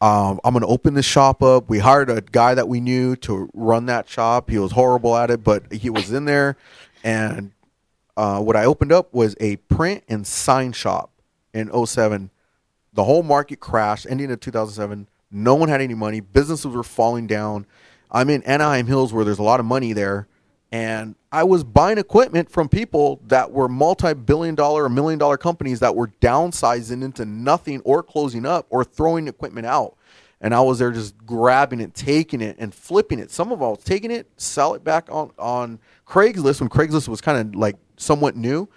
um, 0.02 0.40
I'm 0.44 0.54
going 0.54 0.62
to 0.62 0.68
open 0.68 0.94
this 0.94 1.06
shop 1.06 1.44
up. 1.44 1.70
We 1.70 1.80
hired 1.80 2.10
a 2.10 2.22
guy 2.22 2.54
that 2.56 2.68
we 2.68 2.80
knew 2.80 3.16
to 3.18 3.50
run 3.54 3.86
that 3.88 4.10
shop. 4.10 4.50
He 4.50 4.58
was 4.58 4.72
horrible 4.72 5.16
at 5.16 5.30
it, 5.30 5.44
but 5.44 5.72
he 5.72 5.90
was 5.90 6.12
in 6.12 6.26
there. 6.26 6.58
And 7.04 7.52
uh, 8.20 8.42
what 8.42 8.58
I 8.58 8.66
opened 8.66 8.92
up 8.92 9.14
was 9.14 9.34
a 9.40 9.56
print 9.56 10.04
and 10.10 10.28
sign 10.28 10.74
shop 10.74 11.10
in 11.54 11.72
07. 11.86 12.30
The 12.92 13.06
whole 13.06 13.24
market 13.24 13.62
crashed, 13.62 14.06
ending 14.10 14.30
in 14.30 14.38
2007. 14.38 15.08
No 15.32 15.56
one 15.56 15.70
had 15.70 15.80
any 15.80 15.94
money. 15.94 16.20
Businesses 16.20 16.66
were 16.76 16.84
falling 16.84 17.28
down. 17.28 17.66
I'm 18.12 18.30
in 18.30 18.44
Anaheim 18.44 18.88
Hills 18.88 19.14
where 19.14 19.24
there's 19.24 19.40
a 19.40 19.44
lot 19.44 19.62
of 19.62 19.66
money 19.66 19.94
there. 19.94 20.28
And 20.70 21.16
I 21.32 21.46
was 21.46 21.64
buying 21.64 21.98
equipment 21.98 22.52
from 22.52 22.68
people 22.68 23.22
that 23.28 23.52
were 23.54 23.70
multi 23.70 24.14
billion 24.14 24.54
dollar 24.54 24.84
or 24.84 24.90
million 24.90 25.18
dollar 25.18 25.38
companies 25.38 25.80
that 25.80 25.96
were 25.96 26.10
downsizing 26.20 27.02
into 27.02 27.24
nothing 27.24 27.80
or 27.86 28.04
closing 28.04 28.46
up 28.46 28.68
or 28.70 28.84
throwing 28.84 29.30
equipment 29.30 29.66
out. 29.66 29.96
and 30.42 30.54
I 30.54 30.62
was 30.62 30.80
there 30.80 30.92
just 30.92 31.18
grabbing 31.26 31.80
it, 31.82 31.94
taking 31.94 32.42
it, 32.42 32.56
and 32.60 32.74
flipping 32.74 33.20
it. 33.20 33.32
Some 33.32 33.52
of 33.52 33.62
all 33.62 33.76
taking 33.76 34.12
it, 34.12 34.28
sell 34.38 34.74
it 34.74 34.84
back 34.84 35.08
on 35.10 35.32
on 35.38 35.80
Craigslist 36.08 36.60
when 36.60 36.70
Craigslist 36.70 37.08
was 37.08 37.22
kind 37.22 37.38
of 37.40 37.56
like 37.56 37.76
somewhat 38.00 38.36
new, 38.36 38.70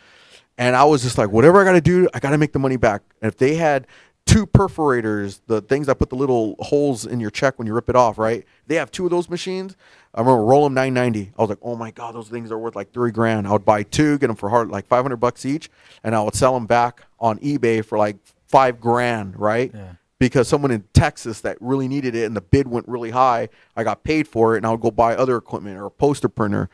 and 0.58 0.76
I 0.76 0.84
was 0.84 1.02
just 1.02 1.18
like, 1.18 1.30
whatever 1.30 1.60
I 1.60 1.64
got 1.64 1.72
to 1.72 1.80
do, 1.80 2.08
I 2.12 2.18
got 2.18 2.30
to 2.30 2.38
make 2.38 2.52
the 2.52 2.58
money 2.58 2.76
back. 2.76 3.02
And 3.20 3.28
if 3.28 3.38
they 3.38 3.54
had 3.54 3.86
two 4.26 4.46
perforators, 4.46 5.40
the 5.46 5.60
things 5.60 5.86
that 5.86 5.96
put 5.96 6.10
the 6.10 6.16
little 6.16 6.56
holes 6.60 7.06
in 7.06 7.20
your 7.20 7.30
check 7.30 7.58
when 7.58 7.66
you 7.66 7.74
rip 7.74 7.88
it 7.88 7.96
off, 7.96 8.18
right? 8.18 8.44
They 8.66 8.76
have 8.76 8.90
two 8.90 9.04
of 9.04 9.10
those 9.10 9.28
machines. 9.28 9.76
I 10.14 10.20
remember 10.20 10.44
roll 10.44 10.64
them 10.64 10.74
990. 10.74 11.32
I 11.36 11.42
was 11.42 11.48
like, 11.48 11.58
oh 11.62 11.76
my 11.76 11.90
god, 11.90 12.14
those 12.14 12.28
things 12.28 12.52
are 12.52 12.58
worth 12.58 12.76
like 12.76 12.92
three 12.92 13.10
grand. 13.10 13.46
I 13.46 13.52
would 13.52 13.64
buy 13.64 13.82
two, 13.82 14.18
get 14.18 14.28
them 14.28 14.36
for 14.36 14.48
hard 14.48 14.68
like 14.68 14.86
500 14.86 15.16
bucks 15.16 15.44
each, 15.44 15.70
and 16.04 16.14
I 16.14 16.22
would 16.22 16.34
sell 16.34 16.54
them 16.54 16.66
back 16.66 17.02
on 17.18 17.38
eBay 17.38 17.84
for 17.84 17.98
like 17.98 18.16
five 18.46 18.80
grand, 18.80 19.38
right? 19.38 19.70
Yeah. 19.74 19.94
Because 20.18 20.46
someone 20.46 20.70
in 20.70 20.84
Texas 20.92 21.40
that 21.40 21.56
really 21.60 21.88
needed 21.88 22.14
it 22.14 22.24
and 22.26 22.36
the 22.36 22.40
bid 22.40 22.68
went 22.68 22.86
really 22.86 23.10
high, 23.10 23.48
I 23.74 23.82
got 23.82 24.04
paid 24.04 24.28
for 24.28 24.54
it, 24.54 24.58
and 24.58 24.66
I 24.66 24.70
would 24.70 24.80
go 24.80 24.92
buy 24.92 25.16
other 25.16 25.36
equipment 25.36 25.76
or 25.78 25.86
a 25.86 25.90
poster 25.90 26.28
printer. 26.28 26.70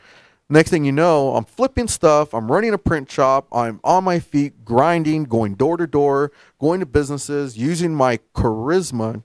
Next 0.51 0.71
thing 0.71 0.85
you 0.85 0.93
know, 0.93 1.35
I'm 1.37 1.45
flipping 1.45 1.89
stuff. 1.89 2.33
I'm 2.33 2.51
running 2.51 2.73
a 2.73 2.79
print 2.79 3.11
shop. 3.11 3.49
I'm 3.53 3.81
on 3.85 4.05
my 4.05 4.19
feet, 4.19 4.65
grinding, 4.65 5.25
going 5.25 5.55
door 5.55 5.77
to 5.77 5.87
door, 5.87 6.33
going 6.59 6.81
to 6.81 6.87
businesses, 6.87 7.59
using 7.59 7.95
my 7.95 8.19
charisma 8.35 9.23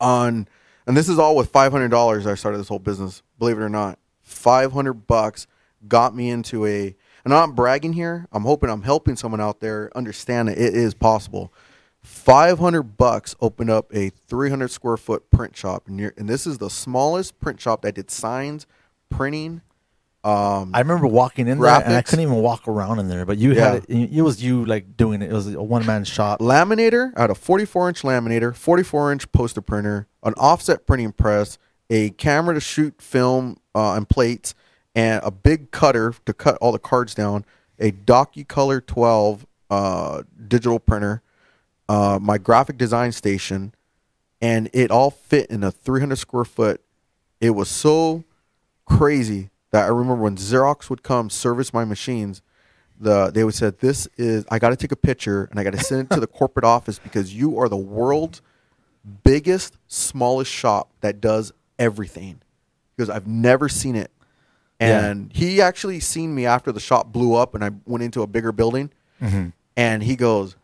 on, 0.00 0.48
and 0.86 0.96
this 0.96 1.08
is 1.08 1.18
all 1.18 1.36
with 1.36 1.50
five 1.50 1.70
hundred 1.72 1.90
dollars. 1.90 2.26
I 2.26 2.34
started 2.34 2.58
this 2.58 2.68
whole 2.68 2.78
business. 2.78 3.22
Believe 3.38 3.58
it 3.58 3.62
or 3.62 3.68
not, 3.68 3.98
five 4.22 4.72
hundred 4.72 5.06
bucks 5.06 5.46
got 5.86 6.14
me 6.14 6.30
into 6.30 6.64
a. 6.66 6.96
And 7.22 7.34
I'm 7.34 7.50
not 7.50 7.54
bragging 7.56 7.92
here. 7.92 8.26
I'm 8.32 8.44
hoping 8.44 8.70
I'm 8.70 8.80
helping 8.80 9.14
someone 9.16 9.42
out 9.42 9.60
there 9.60 9.90
understand 9.94 10.48
that 10.48 10.56
it 10.56 10.74
is 10.74 10.94
possible. 10.94 11.52
Five 12.02 12.58
hundred 12.58 12.96
bucks 12.96 13.36
opened 13.42 13.68
up 13.68 13.94
a 13.94 14.08
300 14.08 14.70
square 14.70 14.96
foot 14.96 15.30
print 15.30 15.54
shop, 15.54 15.86
you're- 15.90 16.14
and 16.16 16.26
this 16.26 16.46
is 16.46 16.56
the 16.56 16.70
smallest 16.70 17.38
print 17.38 17.60
shop 17.60 17.82
that 17.82 17.96
did 17.96 18.10
signs, 18.10 18.66
printing. 19.10 19.60
Um, 20.22 20.72
I 20.74 20.80
remember 20.80 21.06
walking 21.06 21.48
in 21.48 21.58
there 21.58 21.70
and 21.82 21.94
I 21.94 22.02
couldn't 22.02 22.22
even 22.22 22.36
walk 22.36 22.68
around 22.68 22.98
in 22.98 23.08
there. 23.08 23.24
But 23.24 23.38
you 23.38 23.52
Yeah. 23.54 23.72
had 23.72 23.84
it. 23.88 24.12
It 24.12 24.20
was 24.22 24.42
you 24.42 24.64
like 24.66 24.96
doing 24.96 25.22
it. 25.22 25.30
It 25.30 25.34
was 25.34 25.52
a 25.54 25.62
one 25.62 25.86
man 25.86 26.04
shop. 26.04 26.40
laminator. 26.40 27.12
I 27.16 27.22
had 27.22 27.30
a 27.30 27.34
44 27.34 27.88
inch 27.88 28.02
laminator, 28.02 28.54
44 28.54 29.12
inch 29.12 29.32
poster 29.32 29.62
printer, 29.62 30.08
an 30.22 30.34
offset 30.36 30.86
printing 30.86 31.12
press, 31.12 31.56
a 31.88 32.10
camera 32.10 32.54
to 32.54 32.60
shoot 32.60 33.00
film 33.00 33.56
uh, 33.74 33.94
and 33.94 34.08
plates, 34.08 34.54
and 34.94 35.22
a 35.24 35.30
big 35.30 35.70
cutter 35.70 36.12
to 36.26 36.32
cut 36.34 36.56
all 36.60 36.72
the 36.72 36.78
cards 36.78 37.14
down. 37.14 37.44
A 37.78 37.92
DocuColor 37.92 38.84
12 38.84 39.46
uh, 39.70 40.22
digital 40.48 40.78
printer, 40.78 41.22
uh, 41.88 42.18
my 42.20 42.36
graphic 42.36 42.76
design 42.76 43.12
station, 43.12 43.72
and 44.42 44.68
it 44.74 44.90
all 44.90 45.10
fit 45.10 45.48
in 45.50 45.62
a 45.64 45.70
300 45.70 46.16
square 46.16 46.44
foot. 46.44 46.82
It 47.40 47.50
was 47.50 47.68
so 47.70 48.24
crazy 48.84 49.49
that 49.70 49.84
I 49.84 49.88
remember 49.88 50.22
when 50.22 50.36
Xerox 50.36 50.90
would 50.90 51.02
come 51.02 51.30
service 51.30 51.72
my 51.72 51.84
machines, 51.84 52.42
the 52.98 53.30
they 53.30 53.44
would 53.44 53.54
say 53.54 53.70
this 53.70 54.06
is 54.16 54.44
I 54.50 54.58
got 54.58 54.70
to 54.70 54.76
take 54.76 54.92
a 54.92 54.96
picture 54.96 55.44
and 55.50 55.58
I 55.58 55.64
got 55.64 55.72
to 55.72 55.78
send 55.80 56.02
it 56.02 56.14
to 56.14 56.20
the 56.20 56.26
corporate 56.38 56.64
office 56.64 56.98
because 56.98 57.34
you 57.34 57.58
are 57.58 57.68
the 57.68 57.76
world's 57.76 58.42
biggest 59.24 59.78
smallest 59.88 60.50
shop 60.50 60.90
that 61.00 61.20
does 61.20 61.52
everything 61.78 62.40
because 62.96 63.08
I've 63.08 63.26
never 63.26 63.68
seen 63.68 63.96
it. 63.96 64.10
Yeah. 64.80 65.06
And 65.06 65.32
he 65.32 65.60
actually 65.62 66.00
seen 66.00 66.34
me 66.34 66.44
after 66.46 66.72
the 66.72 66.80
shop 66.80 67.10
blew 67.12 67.34
up 67.34 67.54
and 67.54 67.64
I 67.64 67.70
went 67.86 68.02
into 68.02 68.22
a 68.22 68.26
bigger 68.26 68.52
building 68.52 68.90
Mhm. 69.22 69.52
and 69.76 70.02
he 70.02 70.16
goes 70.16 70.56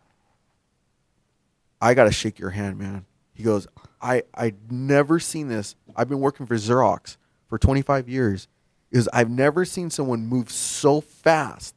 I 1.80 1.94
got 1.94 2.04
to 2.04 2.12
shake 2.12 2.38
your 2.38 2.50
hand, 2.50 2.78
man. 2.78 3.04
He 3.34 3.42
goes, 3.42 3.66
I 4.00 4.22
I 4.34 4.54
never 4.70 5.18
seen 5.18 5.48
this. 5.48 5.74
I've 5.94 6.08
been 6.08 6.20
working 6.20 6.46
for 6.46 6.54
Xerox 6.56 7.16
for 7.48 7.58
25 7.58 8.08
years. 8.08 8.48
Is 8.90 9.08
I've 9.12 9.30
never 9.30 9.64
seen 9.64 9.90
someone 9.90 10.26
move 10.26 10.50
so 10.50 11.00
fast 11.00 11.74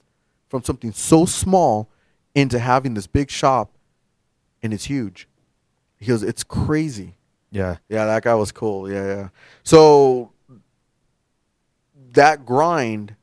from 0.47 0.63
something 0.63 0.91
so 0.91 1.25
small 1.25 1.89
into 2.35 2.59
having 2.59 2.93
this 2.93 3.07
big 3.07 3.29
shop 3.29 3.71
and 4.61 4.73
it's 4.73 4.85
huge. 4.85 5.27
He 5.97 6.05
goes, 6.05 6.23
it's 6.23 6.43
crazy. 6.43 7.15
Yeah. 7.51 7.77
Yeah, 7.89 8.05
that 8.05 8.23
guy 8.23 8.35
was 8.35 8.51
cool. 8.51 8.89
Yeah, 8.89 9.05
yeah. 9.05 9.29
So 9.63 10.31
that 12.13 12.45
grind, 12.45 13.15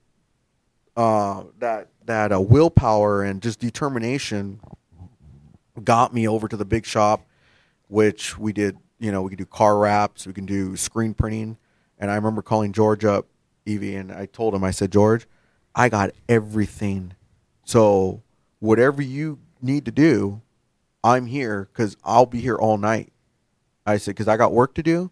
uh, 0.96 1.44
that 1.58 1.88
that 2.04 2.32
uh, 2.32 2.40
willpower 2.40 3.22
and 3.22 3.42
just 3.42 3.58
determination 3.60 4.60
got 5.82 6.14
me 6.14 6.26
over 6.26 6.48
to 6.48 6.56
the 6.56 6.64
big 6.64 6.86
shop, 6.86 7.26
which 7.88 8.38
we 8.38 8.52
did. 8.52 8.78
You 8.98 9.12
know, 9.12 9.20
we 9.22 9.28
could 9.28 9.38
do 9.38 9.44
car 9.46 9.76
wraps, 9.76 10.26
we 10.26 10.32
can 10.32 10.46
do 10.46 10.74
screen 10.74 11.12
printing, 11.12 11.58
and 11.98 12.10
I 12.10 12.14
remember 12.14 12.40
calling 12.40 12.72
George 12.72 13.04
up, 13.04 13.26
Evie, 13.66 13.96
and 13.96 14.10
I 14.12 14.26
told 14.26 14.54
him, 14.54 14.64
I 14.64 14.70
said, 14.70 14.92
George, 14.92 15.26
I 15.74 15.88
got 15.88 16.10
everything. 16.28 17.14
So 17.64 18.22
whatever 18.60 19.02
you 19.02 19.40
need 19.60 19.84
to 19.84 19.90
do, 19.90 20.40
I'm 21.04 21.26
here 21.26 21.68
because 21.72 21.96
I'll 22.02 22.26
be 22.26 22.40
here 22.40 22.56
all 22.56 22.78
night. 22.78 23.12
I 23.84 23.98
said, 23.98 24.12
because 24.12 24.28
I 24.28 24.36
got 24.36 24.52
work 24.52 24.74
to 24.74 24.82
do. 24.82 25.10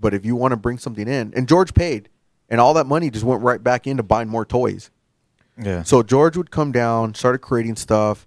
But 0.00 0.14
if 0.14 0.24
you 0.24 0.34
want 0.34 0.50
to 0.50 0.56
bring 0.56 0.78
something 0.78 1.06
in, 1.06 1.32
and 1.36 1.48
George 1.48 1.74
paid, 1.74 2.08
and 2.48 2.60
all 2.60 2.74
that 2.74 2.86
money 2.86 3.08
just 3.08 3.24
went 3.24 3.42
right 3.42 3.62
back 3.62 3.86
into 3.86 4.02
buying 4.02 4.28
more 4.28 4.44
toys. 4.44 4.90
Yeah. 5.62 5.84
So 5.84 6.02
George 6.02 6.36
would 6.36 6.50
come 6.50 6.72
down, 6.72 7.14
started 7.14 7.38
creating 7.38 7.76
stuff, 7.76 8.26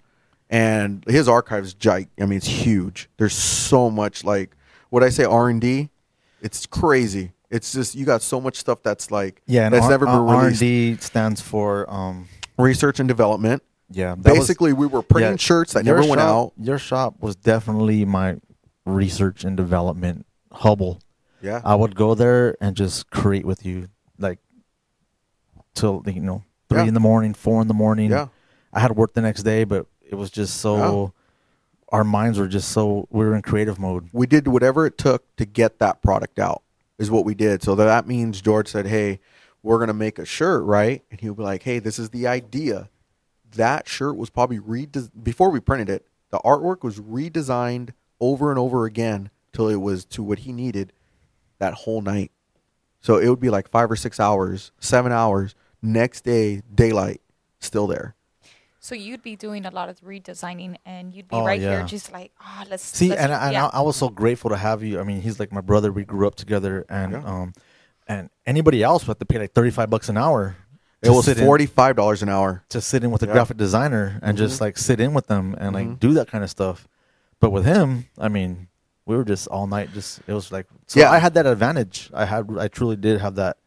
and 0.49 1.03
his 1.05 1.27
archive 1.27 1.65
is 1.65 1.73
gig. 1.73 2.07
I 2.19 2.25
mean, 2.25 2.37
it's 2.37 2.47
huge. 2.47 3.09
There's 3.17 3.33
so 3.33 3.89
much 3.89 4.23
like 4.23 4.55
what 4.89 5.03
I 5.03 5.09
say 5.09 5.25
R 5.25 5.49
and 5.49 5.59
D. 5.59 5.89
It's 6.41 6.65
crazy. 6.65 7.33
It's 7.49 7.71
just 7.71 7.95
you 7.95 8.05
got 8.05 8.21
so 8.21 8.41
much 8.41 8.57
stuff 8.57 8.79
that's 8.83 9.11
like 9.11 9.41
yeah. 9.45 9.65
And 9.65 9.73
that's 9.73 9.85
R- 9.85 9.89
never 9.91 10.05
been 10.05 10.15
R- 10.15 10.41
released. 10.41 10.61
R&D 10.61 10.97
stands 11.01 11.41
for 11.41 11.89
um. 11.91 12.27
Research 12.57 12.99
and 12.99 13.07
development. 13.07 13.61
Yeah. 13.91 14.15
that 14.17 14.31
was- 14.31 14.39
Basically, 14.39 14.71
we 14.73 14.87
were 14.87 15.01
printing 15.01 15.33
yeah, 15.33 15.37
shirts 15.37 15.73
that 15.73 15.83
never 15.85 16.05
went 16.07 16.21
out. 16.21 16.53
Your 16.57 16.79
shop 16.79 17.15
was 17.19 17.35
definitely 17.35 18.05
my 18.05 18.37
research 18.85 19.43
and 19.43 19.57
development 19.57 20.25
hubble. 20.51 21.01
Yeah, 21.41 21.61
I 21.65 21.75
would 21.75 21.95
go 21.95 22.15
there 22.15 22.55
and 22.61 22.75
just 22.75 23.09
create 23.11 23.45
with 23.45 23.65
you, 23.65 23.89
like 24.17 24.39
till 25.73 26.01
you 26.07 26.21
know 26.21 26.43
three 26.69 26.79
Yeah. 26.81 26.87
in 26.87 26.93
the 26.93 26.99
morning, 26.99 27.33
four 27.33 27.61
in 27.61 27.67
the 27.67 27.73
morning. 27.73 28.09
yeah. 28.11 28.27
I 28.73 28.79
had 28.79 28.95
work 28.95 29.13
the 29.13 29.21
next 29.21 29.43
day, 29.43 29.63
but 29.63 29.85
it 30.01 30.15
was 30.15 30.29
just 30.29 30.57
so. 30.57 31.13
Our 31.89 32.03
minds 32.03 32.39
were 32.39 32.47
just 32.47 32.69
so 32.69 33.07
we 33.11 33.23
were 33.25 33.35
in 33.35 33.41
creative 33.41 33.79
mode. 33.79 34.09
we 34.11 34.25
did 34.27 34.47
whatever 34.47 34.85
it 34.85 34.97
took 34.97 35.23
to 35.37 35.45
get 35.45 35.79
that 35.79 36.01
product 36.01 36.39
out 36.39 36.63
is 36.97 37.11
what 37.11 37.25
we 37.25 37.35
did. 37.35 37.63
So 37.63 37.75
that 37.75 38.07
means 38.07 38.41
george 38.41 38.67
said 38.67 38.87
hey 38.87 39.19
we're 39.63 39.77
going 39.77 39.87
to 39.87 39.93
make 39.93 40.19
a 40.19 40.25
shirt 40.25 40.63
right? 40.63 41.03
And 41.09 41.19
he'll 41.19 41.35
be 41.35 41.43
like 41.43 41.63
hey 41.63 41.79
this 41.79 41.99
is 41.99 42.09
the 42.09 42.27
idea. 42.27 42.89
That 43.55 43.87
shirt 43.87 44.17
was 44.17 44.29
probably 44.29 44.59
redes- 44.59 45.09
before 45.09 45.49
we 45.49 45.59
printed 45.59 45.89
it 45.89 46.05
the 46.31 46.39
artwork 46.39 46.83
was 46.83 46.99
redesigned 46.99 47.91
over 48.19 48.49
and 48.49 48.59
over 48.59 48.85
again 48.85 49.29
till 49.53 49.69
it 49.69 49.75
was 49.75 50.05
to 50.05 50.23
what 50.23 50.39
he 50.39 50.51
needed 50.51 50.91
that 51.59 51.73
whole 51.73 52.01
night. 52.01 52.31
So 52.99 53.17
it 53.17 53.29
would 53.29 53.39
be 53.39 53.49
like 53.49 53.69
five 53.69 53.89
or 53.89 53.95
six 53.95 54.19
hours 54.19 54.71
seven 54.79 55.11
hours 55.11 55.55
next 55.81 56.21
day 56.21 56.61
daylight 56.73 57.21
still 57.59 57.87
there 57.87 58.14
So 58.85 58.93
you'd 58.93 59.23
be 59.23 59.35
doing 59.35 59.65
a 59.65 59.71
lot 59.71 59.89
of 59.89 59.99
redesigning, 60.01 60.75
and 60.85 61.11
you'd 61.11 61.27
be 61.27 61.35
Oh, 61.35 61.43
right 61.43 61.59
yeah. 61.59 61.77
here, 61.79 61.87
just 61.87 62.11
like, 62.13 62.31
ah, 62.39 62.65
let's 62.69 62.83
See, 62.83 63.09
let's- 63.09 63.19
and, 63.19 63.33
I, 63.33 63.45
and 63.45 63.53
yeah. 63.53 63.65
I, 63.73 63.79
I 63.79 63.81
was 63.81 63.95
so 63.95 64.09
grateful 64.09 64.51
to 64.51 64.57
have 64.57 64.83
you. 64.83 64.99
I 64.99 65.03
mean, 65.03 65.21
he's 65.21 65.39
like 65.39 65.51
my 65.51 65.61
brother. 65.61 65.91
We 65.91 66.05
grew 66.05 66.27
up 66.27 66.35
together, 66.35 66.85
and 66.87 67.13
Yeah. 67.13 67.23
um, 67.25 67.53
and 68.07 68.29
anybody 68.45 68.83
else 68.83 69.01
would 69.07 69.13
have 69.13 69.19
to 69.19 69.25
pay 69.25 69.39
like 69.39 69.53
thirty 69.55 69.71
five 69.71 69.89
bucks 69.89 70.07
an 70.07 70.17
hour. 70.17 70.57
it 71.01 71.09
was 71.09 71.27
$45 71.27 72.21
an 72.21 72.29
hour 72.29 72.63
to 72.69 72.79
sit 72.79 73.03
in 73.03 73.09
with 73.11 73.21
a 73.23 73.25
Yeah. 73.27 73.33
graphic 73.33 73.57
designer 73.57 74.19
and 74.23 74.37
just 74.37 74.61
like 74.61 74.75
sit 74.77 74.99
in 74.99 75.13
with 75.15 75.27
them 75.27 75.55
and 75.59 75.73
like 75.73 75.87
Mhm. 75.87 75.99
do 75.99 76.13
that 76.13 76.27
kind 76.27 76.43
of 76.43 76.49
stuff. 76.51 76.87
But 77.39 77.49
with 77.51 77.65
him, 77.65 78.05
I 78.19 78.27
mean, 78.27 78.67
we 79.07 79.15
were 79.15 79.25
just 79.25 79.47
all 79.47 79.65
night. 79.67 79.93
Just 79.93 80.19
it 80.27 80.33
was 80.33 80.51
like 80.51 80.67
so. 80.85 80.99
Yeah. 80.99 81.09
I 81.11 81.17
had 81.17 81.33
that 81.35 81.45
advantage. 81.47 82.09
I 82.13 82.25
had 82.25 82.47
I 82.59 82.67
truly 82.67 82.95
did 82.95 83.19
have 83.21 83.33
that 83.35 83.57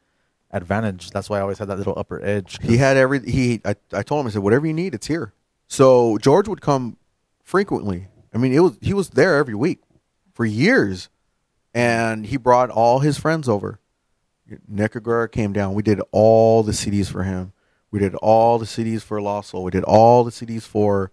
advantage. 0.51 1.11
That's 1.11 1.29
why 1.29 1.39
I 1.39 1.43
always 1.43 1.59
had 1.59 1.69
that 1.69 1.79
little 1.79 1.95
upper 1.97 2.25
edge. 2.25 2.59
He 2.63 2.79
had 2.79 2.97
every 2.97 3.21
he. 3.21 3.61
I, 3.65 3.75
I 3.93 4.03
told 4.03 4.21
him 4.21 4.29
I 4.29 4.31
said 4.31 4.43
whatever 4.43 4.67
you 4.67 4.73
need, 4.73 4.95
it's 4.95 5.07
here. 5.07 5.33
So 5.67 6.19
George 6.19 6.49
would 6.49 6.61
come 6.61 6.97
frequently. 7.43 8.09
I 8.35 8.39
mean, 8.39 8.53
it 8.53 8.61
was 8.61 8.79
he 8.81 8.95
was 8.95 9.11
there 9.11 9.37
every 9.37 9.55
week 9.55 9.81
for 10.33 10.45
years, 10.45 11.09
and 11.75 12.27
he 12.27 12.37
brought 12.37 12.71
all 12.71 13.01
his 13.01 13.19
friends 13.19 13.49
over. 13.49 13.81
Nick 14.67 14.97
Aguirre 14.97 15.29
came 15.29 15.53
down. 15.53 15.75
We 15.75 15.83
did 15.83 16.01
all 16.11 16.63
the 16.63 16.73
CDs 16.73 17.11
for 17.11 17.23
him. 17.23 17.53
We 17.91 17.99
did 17.99 18.15
all 18.17 18.59
the 18.59 18.67
CDs 18.67 19.03
for 19.03 19.21
Lost 19.21 19.51
Soul. 19.51 19.65
We 19.65 19.71
did 19.71 19.85
all 19.85 20.25
the 20.25 20.31
CDs 20.31 20.63
for 20.63 21.11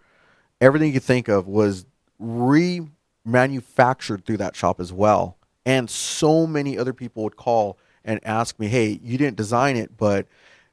everything 0.62 0.88
you 0.88 0.94
could 0.94 1.04
think 1.04 1.28
of 1.28 1.48
was 1.48 1.86
remanufactured 2.22 4.26
through 4.26 4.38
that 4.38 4.56
shop 4.56 4.80
as 4.80 4.94
well. 4.94 5.38
And 5.66 5.90
so 5.90 6.46
many 6.46 6.78
other 6.78 6.94
people 6.94 7.24
would 7.24 7.36
call 7.36 7.78
and 8.06 8.20
ask 8.24 8.58
me, 8.58 8.68
"Hey, 8.68 9.00
you 9.04 9.18
didn't 9.18 9.36
design 9.36 9.76
it, 9.76 9.98
but 9.98 10.28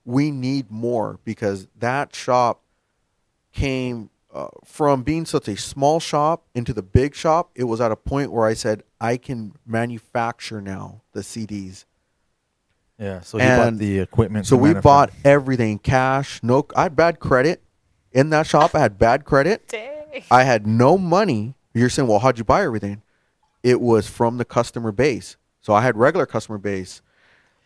we 0.05 0.31
need 0.31 0.71
more 0.71 1.19
because 1.25 1.67
that 1.79 2.15
shop 2.15 2.61
came 3.53 4.11
uh, 4.33 4.49
from 4.65 5.03
being 5.03 5.27
such 5.27 5.47
a 5.47 5.57
small 5.57 6.01
shop 6.01 6.45
into 6.55 6.73
the 6.73 6.83
big 6.83 7.15
shop, 7.15 7.51
it 7.55 7.65
was 7.65 7.81
at 7.81 7.93
a 7.93 7.97
point 7.97 8.33
where 8.33 8.47
I 8.47 8.55
said 8.55 8.83
I 9.01 9.19
can 9.19 9.53
manufacture 9.67 10.61
now 10.61 11.03
the 11.13 11.21
CDs. 11.21 11.85
Yeah. 12.99 13.21
So 13.21 13.39
he 13.39 13.45
bought 13.45 13.79
the 13.79 13.99
equipment. 13.99 14.47
So 14.47 14.57
we 14.57 14.75
bought 14.75 15.11
everything 15.25 15.79
cash. 15.79 16.41
No, 16.43 16.67
I 16.75 16.85
had 16.85 16.97
bad 16.97 17.21
credit 17.21 17.63
in 18.13 18.31
that 18.31 18.47
shop. 18.47 18.75
I 18.75 18.81
had 18.81 18.99
bad 18.99 19.25
credit. 19.25 19.69
Dang. 19.69 20.23
I 20.31 20.45
had 20.45 20.67
no 20.67 20.97
money. 20.97 21.55
You're 21.75 21.91
saying, 21.91 22.09
well, 22.09 22.19
how'd 22.19 22.39
you 22.39 22.45
buy 22.45 22.63
everything? 22.63 23.03
It 23.63 23.81
was 23.81 24.09
from 24.09 24.39
the 24.39 24.45
customer 24.45 24.93
base. 24.93 25.37
So 25.61 25.73
I 25.73 25.83
had 25.83 25.97
regular 25.97 26.27
customer 26.27 26.59
base. 26.59 27.03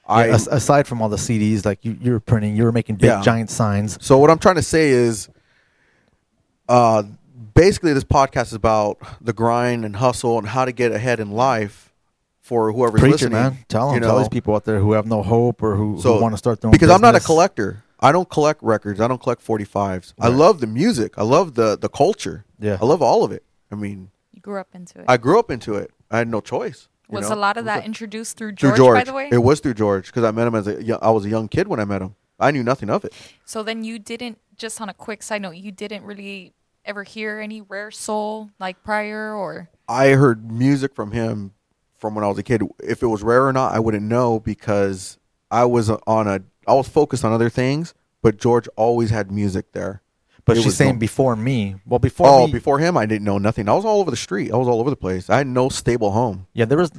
I 0.08 0.26
Yeah, 0.26 0.34
as- 0.34 0.46
aside 0.46 0.86
from 0.86 1.02
all 1.02 1.08
the 1.08 1.16
CDs, 1.18 1.64
like 1.64 1.84
you, 1.84 1.96
you 2.00 2.12
were 2.12 2.20
printing, 2.20 2.56
you 2.56 2.64
were 2.64 2.72
making 2.72 2.96
big 2.96 3.08
Yeah. 3.10 3.22
giant 3.22 3.50
signs. 3.50 3.98
So 4.00 4.18
what 4.18 4.30
I'm 4.30 4.38
trying 4.38 4.54
to 4.56 4.62
say 4.62 4.90
is, 4.90 5.28
uh, 6.68 7.02
basically, 7.54 7.92
this 7.92 8.04
podcast 8.04 8.46
is 8.46 8.52
about 8.54 8.98
the 9.20 9.32
grind 9.32 9.84
and 9.84 9.96
hustle 9.96 10.38
and 10.38 10.48
how 10.48 10.64
to 10.64 10.72
get 10.72 10.92
ahead 10.92 11.20
in 11.20 11.30
life 11.32 11.92
for 12.40 12.72
whoever's 12.72 13.00
Preach 13.00 13.10
it, 13.10 13.14
listening. 13.14 13.32
man. 13.32 13.58
Tell 13.68 13.86
them. 13.88 13.94
you 13.96 14.00
tell 14.00 14.18
these 14.18 14.28
people 14.28 14.54
out 14.54 14.64
there 14.64 14.78
who 14.80 14.92
have 14.92 15.06
no 15.06 15.22
hope 15.22 15.62
or 15.62 15.76
who, 15.76 16.00
So 16.00 16.14
who 16.16 16.22
want 16.22 16.34
to 16.34 16.38
start 16.38 16.60
their 16.60 16.68
own 16.68 16.72
because 16.72 16.90
I'm 16.90 17.00
not 17.00 17.14
a 17.16 17.20
collector. 17.20 17.82
I 17.98 18.12
don't 18.12 18.28
collect 18.28 18.62
records. 18.62 19.00
I 19.00 19.08
don't 19.08 19.20
collect 19.20 19.42
45s. 19.44 20.12
I 20.20 20.28
love 20.28 20.60
the 20.60 20.66
music. 20.66 21.14
I 21.16 21.22
love 21.22 21.54
the 21.54 21.76
the 21.76 21.88
culture. 21.88 22.44
Yeah. 22.60 22.78
I 22.80 22.84
love 22.84 23.02
all 23.02 23.24
of 23.24 23.32
it. 23.32 23.42
I 23.72 23.74
mean, 23.74 24.10
You 24.32 24.40
grew 24.40 24.58
up 24.60 24.68
into 24.74 25.00
it. 25.00 25.04
I 25.08 25.16
grew 25.16 25.38
up 25.38 25.50
into 25.50 25.74
it. 25.74 25.90
I 26.10 26.18
had 26.18 26.28
no 26.28 26.40
choice. 26.40 26.88
Was 27.08 27.28
know? 27.28 27.36
a 27.36 27.38
lot 27.38 27.56
of 27.56 27.64
that 27.66 27.82
a- 27.82 27.86
introduced 27.86 28.36
through 28.36 28.54
through 28.56 28.70
George, 28.70 28.76
George. 28.76 28.98
by 28.98 29.04
the 29.04 29.12
way? 29.12 29.28
It 29.30 29.38
was 29.38 29.60
through 29.60 29.74
George 29.74 30.06
because 30.06 30.24
I 30.24 30.30
met 30.30 30.46
him 30.46 30.54
as 30.54 30.66
a 30.66 30.82
young, 30.82 30.98
I 31.02 31.10
was 31.10 31.24
a 31.24 31.28
young 31.28 31.48
kid 31.48 31.68
when 31.68 31.80
I 31.80 31.84
met 31.84 32.02
him. 32.02 32.14
I 32.38 32.50
knew 32.50 32.62
nothing 32.62 32.90
of 32.90 33.04
it. 33.04 33.14
So 33.44 33.62
then 33.62 33.84
you 33.84 33.98
didn't 33.98 34.38
just 34.56 34.80
on 34.80 34.88
a 34.88 34.94
quick 34.94 35.22
side 35.22 35.42
note, 35.42 35.56
you 35.56 35.72
didn't 35.72 36.04
really 36.04 36.52
ever 36.84 37.02
hear 37.02 37.40
any 37.40 37.60
rare 37.60 37.90
soul 37.90 38.50
like 38.58 38.82
prior 38.82 39.34
or 39.34 39.68
I 39.88 40.10
heard 40.10 40.50
music 40.50 40.94
from 40.94 41.12
him 41.12 41.52
from 41.98 42.14
when 42.14 42.24
I 42.24 42.28
was 42.28 42.38
a 42.38 42.42
kid. 42.42 42.62
If 42.82 43.02
it 43.02 43.06
was 43.06 43.22
rare 43.22 43.46
or 43.46 43.52
not, 43.52 43.74
I 43.74 43.78
wouldn't 43.78 44.04
know 44.04 44.40
because 44.40 45.18
I 45.50 45.64
was 45.64 45.90
on 45.90 46.28
a 46.28 46.40
I 46.66 46.74
was 46.74 46.88
focused 46.88 47.24
on 47.24 47.32
other 47.32 47.50
things. 47.50 47.94
But 48.22 48.38
George 48.38 48.66
always 48.76 49.10
had 49.10 49.30
music 49.30 49.72
there. 49.72 50.02
But 50.46 50.56
It 50.56 50.62
she's 50.62 50.76
saying 50.76 50.94
no- 50.94 50.98
before 51.00 51.34
me. 51.36 51.74
Well, 51.84 51.98
before 51.98 52.28
oh, 52.28 52.46
me, 52.46 52.52
before 52.52 52.78
him, 52.78 52.96
I 52.96 53.04
didn't 53.04 53.24
know 53.24 53.36
nothing. 53.38 53.68
I 53.68 53.74
was 53.74 53.84
all 53.84 54.00
over 54.00 54.10
the 54.12 54.16
street. 54.16 54.52
I 54.52 54.56
was 54.56 54.68
all 54.68 54.80
over 54.80 54.88
the 54.90 54.96
place. 54.96 55.28
I 55.28 55.38
had 55.38 55.46
no 55.48 55.68
stable 55.68 56.12
home. 56.12 56.46
yeah, 56.54 56.64
there 56.66 56.78
was, 56.78 56.90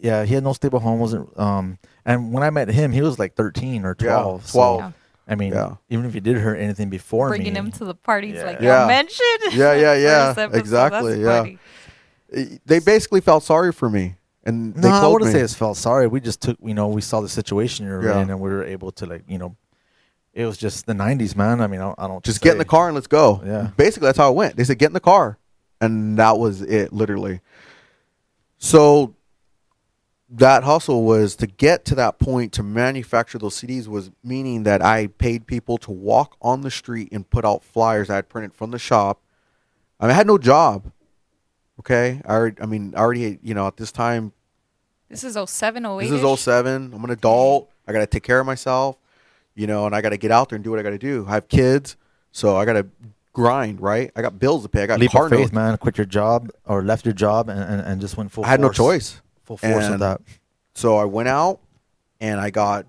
yeah, 0.00 0.24
he 0.26 0.34
had 0.34 0.44
no 0.44 0.52
stable 0.52 0.78
home. 0.80 1.00
wasn't 1.00 1.36
Um, 1.38 1.78
and 2.04 2.32
when 2.34 2.42
I 2.42 2.50
met 2.50 2.68
him, 2.68 2.92
he 2.92 3.00
was 3.02 3.18
like 3.18 3.34
thirteen 3.34 3.84
or 3.84 3.96
Yeah, 3.98 4.06
twelve. 4.16 4.50
12. 4.50 4.80
So, 4.82 4.92
I 5.26 5.34
mean, 5.34 5.52
Yeah. 5.54 5.76
even 5.88 6.04
if 6.04 6.14
you 6.14 6.20
did 6.20 6.36
hear 6.36 6.54
anything 6.54 6.90
before 6.90 7.28
bringing 7.28 7.54
me, 7.54 7.58
him 7.58 7.72
to 7.72 7.84
the 7.86 7.94
parties 7.94 8.34
Yeah. 8.36 8.44
like 8.44 8.60
Yeah. 8.60 8.82
you 8.82 8.86
mentioned. 8.88 9.42
Yeah, 9.54 9.72
yeah, 9.74 9.94
yeah. 10.08 10.26
First 10.34 10.38
episode. 10.38 10.58
Exactly, 10.60 11.22
That's 11.22 11.48
yeah. 11.48 12.36
funny. 12.36 12.58
They 12.66 12.78
basically 12.80 13.20
felt 13.22 13.42
sorry 13.42 13.72
for 13.72 13.88
me, 13.88 14.16
and 14.44 14.74
they 14.74 14.88
no, 14.88 14.94
I 14.94 14.98
clothed 15.00 15.12
wouldn't 15.14 15.32
me. 15.32 15.38
say 15.38 15.44
it's 15.44 15.54
felt 15.54 15.76
sorry. 15.78 16.06
We 16.08 16.20
just 16.20 16.42
took, 16.42 16.58
you 16.62 16.74
know, 16.74 16.88
we 16.88 17.00
saw 17.00 17.20
the 17.22 17.28
situation 17.28 17.86
you're 17.86 18.04
Yeah. 18.04 18.20
in, 18.20 18.28
and 18.30 18.38
we 18.40 18.50
were 18.50 18.64
able 18.64 18.92
to 18.92 19.06
like, 19.06 19.22
you 19.28 19.38
know, 19.38 19.56
it 20.36 20.44
was 20.44 20.58
just 20.58 20.84
the 20.84 20.92
'90s, 20.92 21.34
man. 21.34 21.62
I 21.62 21.66
mean, 21.66 21.80
I 21.80 21.84
don't, 21.84 21.98
I 21.98 22.06
don't 22.06 22.22
Just 22.22 22.42
get 22.42 22.52
in 22.52 22.58
the 22.58 22.64
car 22.66 22.88
and 22.88 22.94
let's 22.94 23.06
go. 23.06 23.40
Yeah. 23.44 23.70
Basically, 23.76 24.06
that's 24.06 24.18
how 24.18 24.30
it 24.30 24.34
went. 24.36 24.56
They 24.56 24.64
said, 24.64 24.78
get 24.78 24.88
in 24.88 24.92
the 24.92 25.00
car. 25.00 25.38
And 25.80 26.18
that 26.18 26.38
was 26.38 26.60
it, 26.60 26.92
literally. 26.92 27.40
So 28.58 29.14
that 30.28 30.64
hustle 30.64 31.04
was 31.04 31.36
to 31.36 31.46
get 31.46 31.84
to 31.86 31.94
that 31.94 32.18
point 32.18 32.52
to 32.54 32.62
manufacture 32.62 33.38
those 33.38 33.54
CDs 33.60 33.86
was 33.86 34.10
meaning 34.22 34.64
that 34.64 34.82
I 34.82 35.06
paid 35.06 35.46
people 35.46 35.78
to 35.78 35.90
walk 35.90 36.36
on 36.42 36.60
the 36.60 36.70
street 36.70 37.08
and 37.12 37.28
put 37.28 37.44
out 37.44 37.64
flyers 37.64 38.10
I 38.10 38.16
had 38.16 38.28
printed 38.28 38.52
from 38.54 38.72
the 38.72 38.78
shop. 38.78 39.22
I, 39.98 40.04
mean, 40.04 40.10
I 40.10 40.14
had 40.14 40.26
no 40.26 40.36
job. 40.36 40.92
Okay. 41.80 42.20
I 42.26 42.32
already, 42.34 42.56
I 42.60 42.66
mean, 42.66 42.92
I 42.94 43.00
already, 43.00 43.38
you 43.42 43.54
know, 43.54 43.66
at 43.66 43.76
this 43.76 43.92
time, 43.92 44.32
This 45.08 45.24
is 45.24 45.38
07, 45.48 45.86
08. 45.86 46.10
this 46.10 46.22
is 46.22 46.40
07. 46.40 46.92
I'm 46.94 47.04
an 47.04 47.10
adult. 47.10 47.70
I 47.86 47.92
got 47.92 48.00
to 48.00 48.06
take 48.06 48.22
care 48.24 48.40
of 48.40 48.46
myself, 48.46 48.96
you 49.56 49.66
know, 49.66 49.86
and 49.86 49.94
I 49.94 50.00
got 50.02 50.10
to 50.10 50.16
get 50.16 50.30
out 50.30 50.50
there 50.50 50.56
and 50.56 50.62
do 50.62 50.70
what 50.70 50.78
I 50.78 50.82
got 50.82 50.90
to 50.90 50.98
do. 50.98 51.24
I 51.26 51.34
have 51.34 51.48
kids, 51.48 51.96
so 52.30 52.56
I 52.56 52.64
got 52.64 52.74
to 52.74 52.86
grind, 53.32 53.80
right? 53.80 54.12
I 54.14 54.22
got 54.22 54.38
bills 54.38 54.62
to 54.62 54.68
pay. 54.68 54.82
I 54.82 54.86
got 54.86 55.00
leap 55.00 55.10
car 55.10 55.26
of 55.26 55.30
faith, 55.30 55.40
notes. 55.40 55.52
man. 55.52 55.76
Quit 55.78 55.98
your 55.98 56.04
job 56.04 56.50
or 56.64 56.82
left 56.82 57.04
your 57.04 57.14
job 57.14 57.48
and, 57.48 57.60
and, 57.60 57.80
and 57.80 58.00
just 58.00 58.16
went 58.16 58.30
full. 58.30 58.44
I 58.44 58.48
had 58.48 58.60
no 58.60 58.70
choice. 58.70 59.20
Full 59.44 59.56
force 59.56 59.88
of 59.88 60.00
that. 60.00 60.20
So 60.74 60.96
I 60.96 61.04
went 61.04 61.28
out 61.28 61.60
and 62.20 62.40
I 62.40 62.50
got, 62.50 62.86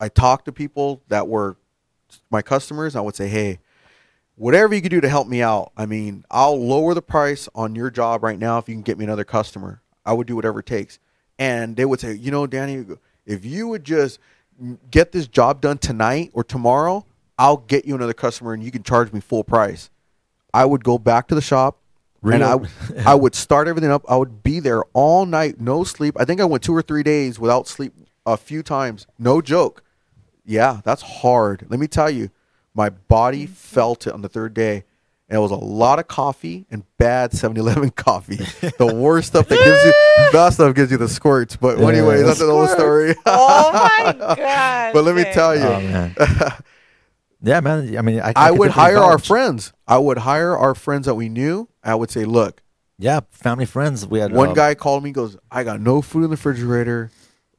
I 0.00 0.08
talked 0.08 0.44
to 0.44 0.52
people 0.52 1.02
that 1.08 1.28
were 1.28 1.56
my 2.30 2.42
customers. 2.42 2.96
I 2.96 3.00
would 3.00 3.16
say, 3.16 3.28
hey, 3.28 3.58
whatever 4.36 4.74
you 4.74 4.80
can 4.80 4.90
do 4.90 5.00
to 5.00 5.08
help 5.08 5.26
me 5.28 5.42
out. 5.42 5.72
I 5.76 5.86
mean, 5.86 6.24
I'll 6.30 6.58
lower 6.58 6.94
the 6.94 7.02
price 7.02 7.48
on 7.54 7.74
your 7.74 7.90
job 7.90 8.22
right 8.22 8.38
now 8.38 8.58
if 8.58 8.68
you 8.68 8.74
can 8.74 8.82
get 8.82 8.98
me 8.98 9.04
another 9.04 9.24
customer. 9.24 9.82
I 10.06 10.12
would 10.12 10.26
do 10.26 10.36
whatever 10.36 10.60
it 10.60 10.66
takes. 10.66 10.98
And 11.38 11.76
they 11.76 11.84
would 11.84 12.00
say, 12.00 12.14
you 12.14 12.30
know, 12.30 12.46
Danny, 12.46 12.84
if 13.26 13.44
you 13.44 13.68
would 13.68 13.84
just 13.84 14.18
get 14.90 15.12
this 15.12 15.26
job 15.26 15.60
done 15.60 15.78
tonight 15.78 16.30
or 16.32 16.44
tomorrow, 16.44 17.04
I'll 17.38 17.58
get 17.58 17.84
you 17.84 17.94
another 17.94 18.12
customer 18.12 18.52
and 18.52 18.62
you 18.62 18.70
can 18.70 18.82
charge 18.82 19.12
me 19.12 19.20
full 19.20 19.44
price. 19.44 19.90
I 20.52 20.64
would 20.64 20.82
go 20.82 20.98
back 20.98 21.28
to 21.28 21.34
the 21.34 21.40
shop 21.40 21.78
and 22.22 22.42
I, 22.42 22.56
I 23.06 23.14
would 23.14 23.34
start 23.34 23.68
everything 23.68 23.90
up. 23.90 24.04
I 24.08 24.16
would 24.16 24.42
be 24.42 24.60
there 24.60 24.82
all 24.92 25.26
night, 25.26 25.60
no 25.60 25.84
sleep. 25.84 26.16
I 26.18 26.24
think 26.24 26.40
I 26.40 26.44
went 26.44 26.62
two 26.62 26.74
or 26.74 26.82
three 26.82 27.02
days 27.02 27.38
without 27.38 27.68
sleep 27.68 27.94
a 28.26 28.36
few 28.36 28.62
times. 28.62 29.06
No 29.18 29.40
joke. 29.40 29.82
Yeah, 30.44 30.80
that's 30.84 31.02
hard. 31.02 31.66
Let 31.68 31.78
me 31.78 31.86
tell 31.86 32.10
you, 32.10 32.30
my 32.74 32.90
body 32.90 33.44
mm-hmm. 33.44 33.52
felt 33.52 34.06
it 34.06 34.12
on 34.12 34.22
the 34.22 34.28
third 34.28 34.54
day. 34.54 34.84
And 35.30 35.36
it 35.36 35.40
was 35.40 35.50
a 35.50 35.56
lot 35.56 35.98
of 35.98 36.08
coffee 36.08 36.64
and 36.70 36.84
bad 36.96 37.32
7-Eleven 37.32 37.90
coffee. 37.96 38.36
the 38.78 38.94
worst 38.94 39.28
stuff 39.28 39.46
that 39.48 39.56
gives 39.62 39.84
you 39.84 39.92
that 40.32 40.54
stuff 40.54 40.74
gives 40.74 40.90
you 40.90 40.96
the 40.96 41.08
squirts. 41.08 41.54
But 41.56 41.78
Yeah, 41.78 41.88
anyway, 41.88 42.18
the 42.18 42.24
that's 42.24 42.40
another 42.40 42.68
story. 42.68 43.14
Oh 43.26 43.70
my 43.72 44.12
god. 44.36 44.92
but 44.94 45.04
let 45.04 45.14
me 45.14 45.24
tell 45.24 45.54
you, 45.54 45.62
Oh, 45.64 45.80
man. 45.80 46.14
yeah, 47.42 47.60
man. 47.60 47.96
I 47.98 48.02
mean, 48.02 48.20
I, 48.20 48.32
I, 48.34 48.48
could 48.50 48.58
would 48.58 48.68
definitely 48.68 48.94
hire 48.94 48.98
our 49.04 49.18
friends. 49.18 49.72
I 49.86 49.98
would 49.98 50.18
hire 50.18 50.56
our 50.56 50.74
friends 50.74 51.04
that 51.06 51.14
we 51.14 51.28
knew. 51.28 51.68
I 51.84 51.94
would 51.94 52.10
say, 52.10 52.24
look, 52.24 52.62
Yeah, 52.98 53.20
family 53.30 53.66
friends. 53.66 54.06
We 54.06 54.18
had 54.20 54.32
One 54.32 54.48
um, 54.50 54.54
guy 54.54 54.74
called 54.74 55.04
me, 55.04 55.12
goes, 55.12 55.36
I 55.50 55.62
got 55.62 55.80
no 55.80 56.00
food 56.00 56.24
in 56.24 56.30
the 56.30 56.36
refrigerator. 56.36 57.10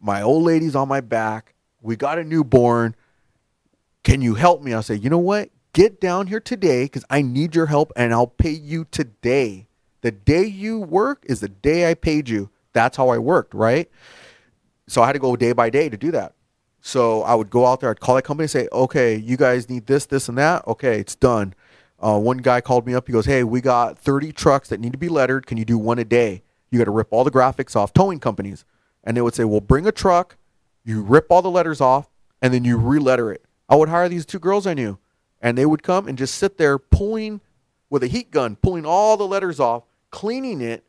My 0.01 0.21
old 0.23 0.43
lady's 0.43 0.75
on 0.75 0.88
my 0.88 1.01
back. 1.01 1.53
We 1.82 1.95
got 1.95 2.17
a 2.17 2.23
newborn. 2.23 2.95
Can 4.03 4.21
you 4.21 4.34
help 4.34 4.63
me? 4.63 4.73
I 4.73 4.82
say, 4.82 4.95
you 4.95 5.10
know 5.10 5.17
what? 5.19 5.49
Get 5.73 6.01
down 6.01 6.27
here 6.27 6.39
today 6.39 6.86
because 6.86 7.05
I 7.10 7.21
need 7.21 7.55
your 7.55 7.67
help 7.67 7.91
and 7.95 8.13
I'll 8.13 8.27
pay 8.27 8.51
you 8.51 8.86
today. 8.89 9.67
The 10.01 10.12
day 10.12 10.45
you 10.45 10.79
work 10.79 11.23
is 11.27 11.41
the 11.41 11.49
day 11.49 11.89
I 11.89 11.93
paid 11.93 12.27
you. 12.29 12.49
That's 12.73 12.97
how 12.97 13.10
I 13.10 13.17
worked, 13.17 13.53
right? 13.53 13.89
So 14.88 15.03
I 15.03 15.08
had 15.08 15.13
to 15.13 15.19
go 15.19 15.36
day 15.36 15.51
by 15.51 15.69
day 15.69 15.89
to 15.89 15.97
do 15.97 16.12
that. 16.12 16.34
So 16.82 17.23
I 17.23 17.36
would 17.36 17.49
go 17.49 17.65
out 17.65 17.82
there, 17.82 17.89
I'd 17.91 17.99
call 17.99 18.15
that 18.15 18.23
company 18.23 18.45
and 18.45 18.51
say, 18.51 18.67
okay, 18.71 19.15
you 19.15 19.38
guys 19.38 19.69
need 19.69 19.86
this, 19.86 20.05
this, 20.05 20.29
and 20.29 20.38
that. 20.38 20.65
Okay, 20.67 20.99
it's 20.99 21.15
done. 21.15 21.53
Uh, 21.99 22.17
one 22.17 22.38
guy 22.38 22.62
called 22.62 22.88
me 22.88 22.95
up. 22.95 23.08
He 23.08 23.13
goes, 23.13 23.25
hey, 23.25 23.43
we 23.43 23.62
got 23.62 23.99
30 23.99 24.32
trucks 24.32 24.69
that 24.69 24.79
need 24.79 24.93
to 24.93 24.97
be 24.97 25.10
lettered. 25.10 25.45
Can 25.45 25.58
you 25.58 25.65
do 25.65 25.77
one 25.77 25.99
a 25.99 26.05
day? 26.05 26.41
You 26.71 26.79
got 26.79 26.86
to 26.86 26.91
rip 26.91 27.10
all 27.12 27.23
the 27.23 27.32
graphics 27.32 27.75
off 27.75 27.93
towing 27.93 28.19
companies. 28.19 28.63
And 29.03 29.17
they 29.17 29.21
would 29.21 29.36
say, 29.36 29.43
well, 29.43 29.62
bring 29.62 29.86
a 29.86 29.91
truck. 29.91 30.38
You 30.86 31.01
rip 31.01 31.27
all 31.29 31.41
the 31.41 31.51
letters 31.51 31.82
off, 31.82 32.10
and 32.41 32.53
then 32.53 32.63
you 32.63 32.77
re-letter 32.77 33.32
it. 33.32 33.45
I 33.67 33.75
would 33.75 33.89
hire 33.89 34.10
these 34.10 34.25
two 34.25 34.39
girls 34.39 34.65
I 34.65 34.73
knew, 34.73 34.97
and 35.41 35.58
they 35.58 35.65
would 35.65 35.84
come 35.84 36.08
and 36.08 36.17
just 36.17 36.36
sit 36.36 36.58
there 36.58 36.78
pulling 36.78 37.41
with 37.89 38.04
a 38.04 38.08
heat 38.08 38.32
gun, 38.32 38.56
pulling 38.56 38.86
all 38.86 39.17
the 39.17 39.25
letters 39.28 39.60
off, 39.60 39.84
cleaning 40.12 40.62
it 40.62 40.84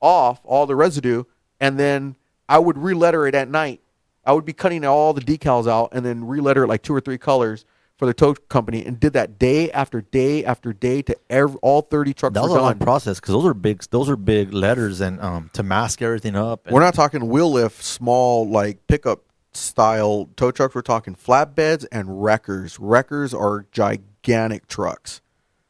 off, 0.00 0.40
all 0.44 0.66
the 0.66 0.76
residue, 0.76 1.24
and 1.60 1.78
then 1.78 2.16
I 2.48 2.58
would 2.58 2.76
re-letter 2.76 3.26
it 3.26 3.34
at 3.34 3.48
night. 3.48 3.80
I 4.24 4.32
would 4.32 4.44
be 4.44 4.52
cutting 4.52 4.84
all 4.84 5.12
the 5.12 5.20
decals 5.20 5.66
out 5.68 5.90
and 5.92 6.04
then 6.04 6.26
re-letter 6.26 6.64
it 6.64 6.66
like 6.68 6.82
two 6.82 6.94
or 6.94 7.00
three 7.00 7.18
colors 7.18 7.64
for 7.96 8.06
the 8.06 8.14
tow 8.14 8.34
company, 8.34 8.84
and 8.84 8.98
did 8.98 9.12
that 9.12 9.38
day 9.38 9.70
after 9.70 10.00
day 10.00 10.44
after 10.44 10.72
day 10.72 11.00
to 11.02 11.16
every, 11.30 11.56
all 11.62 11.80
30 11.80 12.12
trucks 12.12 12.34
That 12.34 12.42
was 12.42 12.50
a 12.50 12.54
long 12.60 12.78
process 12.80 13.20
because 13.20 13.34
those 13.34 13.46
are 13.46 13.54
big. 13.54 13.84
Those 13.90 14.08
are 14.10 14.16
big 14.16 14.52
letters, 14.52 15.00
and 15.00 15.20
um, 15.20 15.48
to 15.52 15.62
mask 15.62 16.02
everything 16.02 16.34
up. 16.34 16.66
and- 16.66 16.74
We're 16.74 16.80
not 16.80 16.94
talking 16.94 17.28
wheel 17.28 17.52
lift, 17.52 17.84
small 17.84 18.48
like 18.48 18.84
pickup 18.88 19.20
style 19.56 20.28
tow 20.36 20.50
trucks. 20.50 20.74
We're 20.74 20.82
talking 20.82 21.14
flatbeds 21.14 21.86
and 21.92 22.22
wreckers. 22.22 22.78
Wreckers 22.78 23.32
are 23.34 23.66
gigantic 23.72 24.66
trucks 24.68 25.20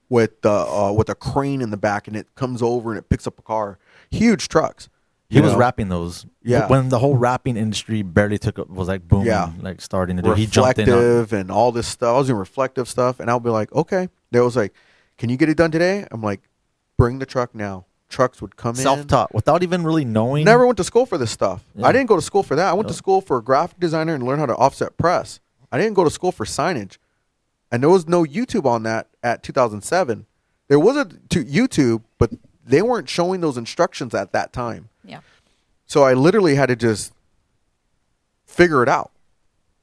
with 0.08 0.42
the 0.42 0.50
uh, 0.50 0.92
with 0.92 1.08
a 1.08 1.14
crane 1.14 1.60
in 1.60 1.70
the 1.70 1.76
back, 1.76 2.06
and 2.08 2.16
it 2.16 2.34
comes 2.34 2.62
over 2.62 2.90
and 2.90 2.98
it 2.98 3.08
picks 3.08 3.26
up 3.26 3.38
a 3.38 3.42
car. 3.42 3.78
Huge 4.10 4.48
trucks. 4.48 4.88
He 5.30 5.40
was 5.40 5.54
wrapping 5.54 5.88
those. 5.88 6.26
Yeah. 6.44 6.68
When 6.68 6.90
the 6.90 7.00
whole 7.00 7.16
wrapping 7.16 7.56
industry 7.56 8.02
barely 8.02 8.38
took 8.38 8.58
up, 8.58 8.68
was 8.68 8.86
like 8.86 9.08
boom, 9.08 9.24
Yeah. 9.24 9.50
like 9.60 9.80
starting 9.80 10.16
to 10.18 10.22
do. 10.22 10.32
He 10.34 10.46
jumped 10.46 10.78
in. 10.78 10.88
On, 10.88 10.94
reflective 10.94 11.32
and 11.32 11.50
all 11.50 11.72
this 11.72 11.88
stuff. 11.88 12.14
I 12.14 12.18
was 12.18 12.26
doing 12.28 12.38
reflective 12.38 12.88
stuff, 12.88 13.18
and 13.18 13.28
I'll 13.28 13.40
be 13.40 13.50
like, 13.50 13.72
okay. 13.72 14.08
They 14.30 14.38
was 14.40 14.54
like, 14.54 14.72
can 15.18 15.30
you 15.30 15.36
get 15.36 15.48
it 15.48 15.56
done 15.56 15.72
today? 15.72 16.06
I'm 16.12 16.22
like, 16.22 16.42
bring 16.98 17.18
the 17.18 17.26
truck 17.26 17.52
now. 17.52 17.86
Trucks 18.08 18.40
would 18.40 18.56
come 18.56 18.76
in. 18.76 18.82
self-taught 18.82 19.34
without 19.34 19.62
even 19.62 19.82
really 19.82 20.04
knowing. 20.04 20.44
Never 20.44 20.66
went 20.66 20.76
to 20.76 20.84
school 20.84 21.06
for 21.06 21.18
this 21.18 21.30
stuff. 21.30 21.64
Yeah. 21.74 21.86
I 21.86 21.92
didn't 21.92 22.08
go 22.08 22.16
to 22.16 22.22
school 22.22 22.42
for 22.42 22.54
that. 22.54 22.68
I 22.68 22.72
went 22.72 22.88
to 22.88 22.94
school 22.94 23.20
for 23.20 23.38
a 23.38 23.42
graphic 23.42 23.80
designer 23.80 24.14
and 24.14 24.22
learn 24.22 24.38
how 24.38 24.46
to 24.46 24.54
offset 24.54 24.96
press. 24.96 25.40
I 25.72 25.78
didn't 25.78 25.94
go 25.94 26.04
to 26.04 26.10
school 26.10 26.30
for 26.30 26.44
signage. 26.44 26.98
And 27.72 27.82
there 27.82 27.90
was 27.90 28.06
no 28.06 28.24
YouTube 28.24 28.66
on 28.66 28.84
that 28.84 29.08
at 29.22 29.42
2007, 29.42 30.26
there 30.68 30.78
was 30.78 30.96
a 30.96 31.04
to 31.30 31.44
YouTube, 31.44 32.02
but 32.18 32.30
they 32.64 32.82
weren't 32.82 33.08
showing 33.08 33.40
those 33.40 33.56
instructions 33.56 34.14
at 34.14 34.32
that 34.32 34.52
time. 34.52 34.88
Yeah. 35.04 35.20
So 35.86 36.04
I 36.04 36.14
literally 36.14 36.54
had 36.54 36.66
to 36.66 36.76
just 36.76 37.12
figure 38.46 38.82
it 38.82 38.88
out 38.88 39.10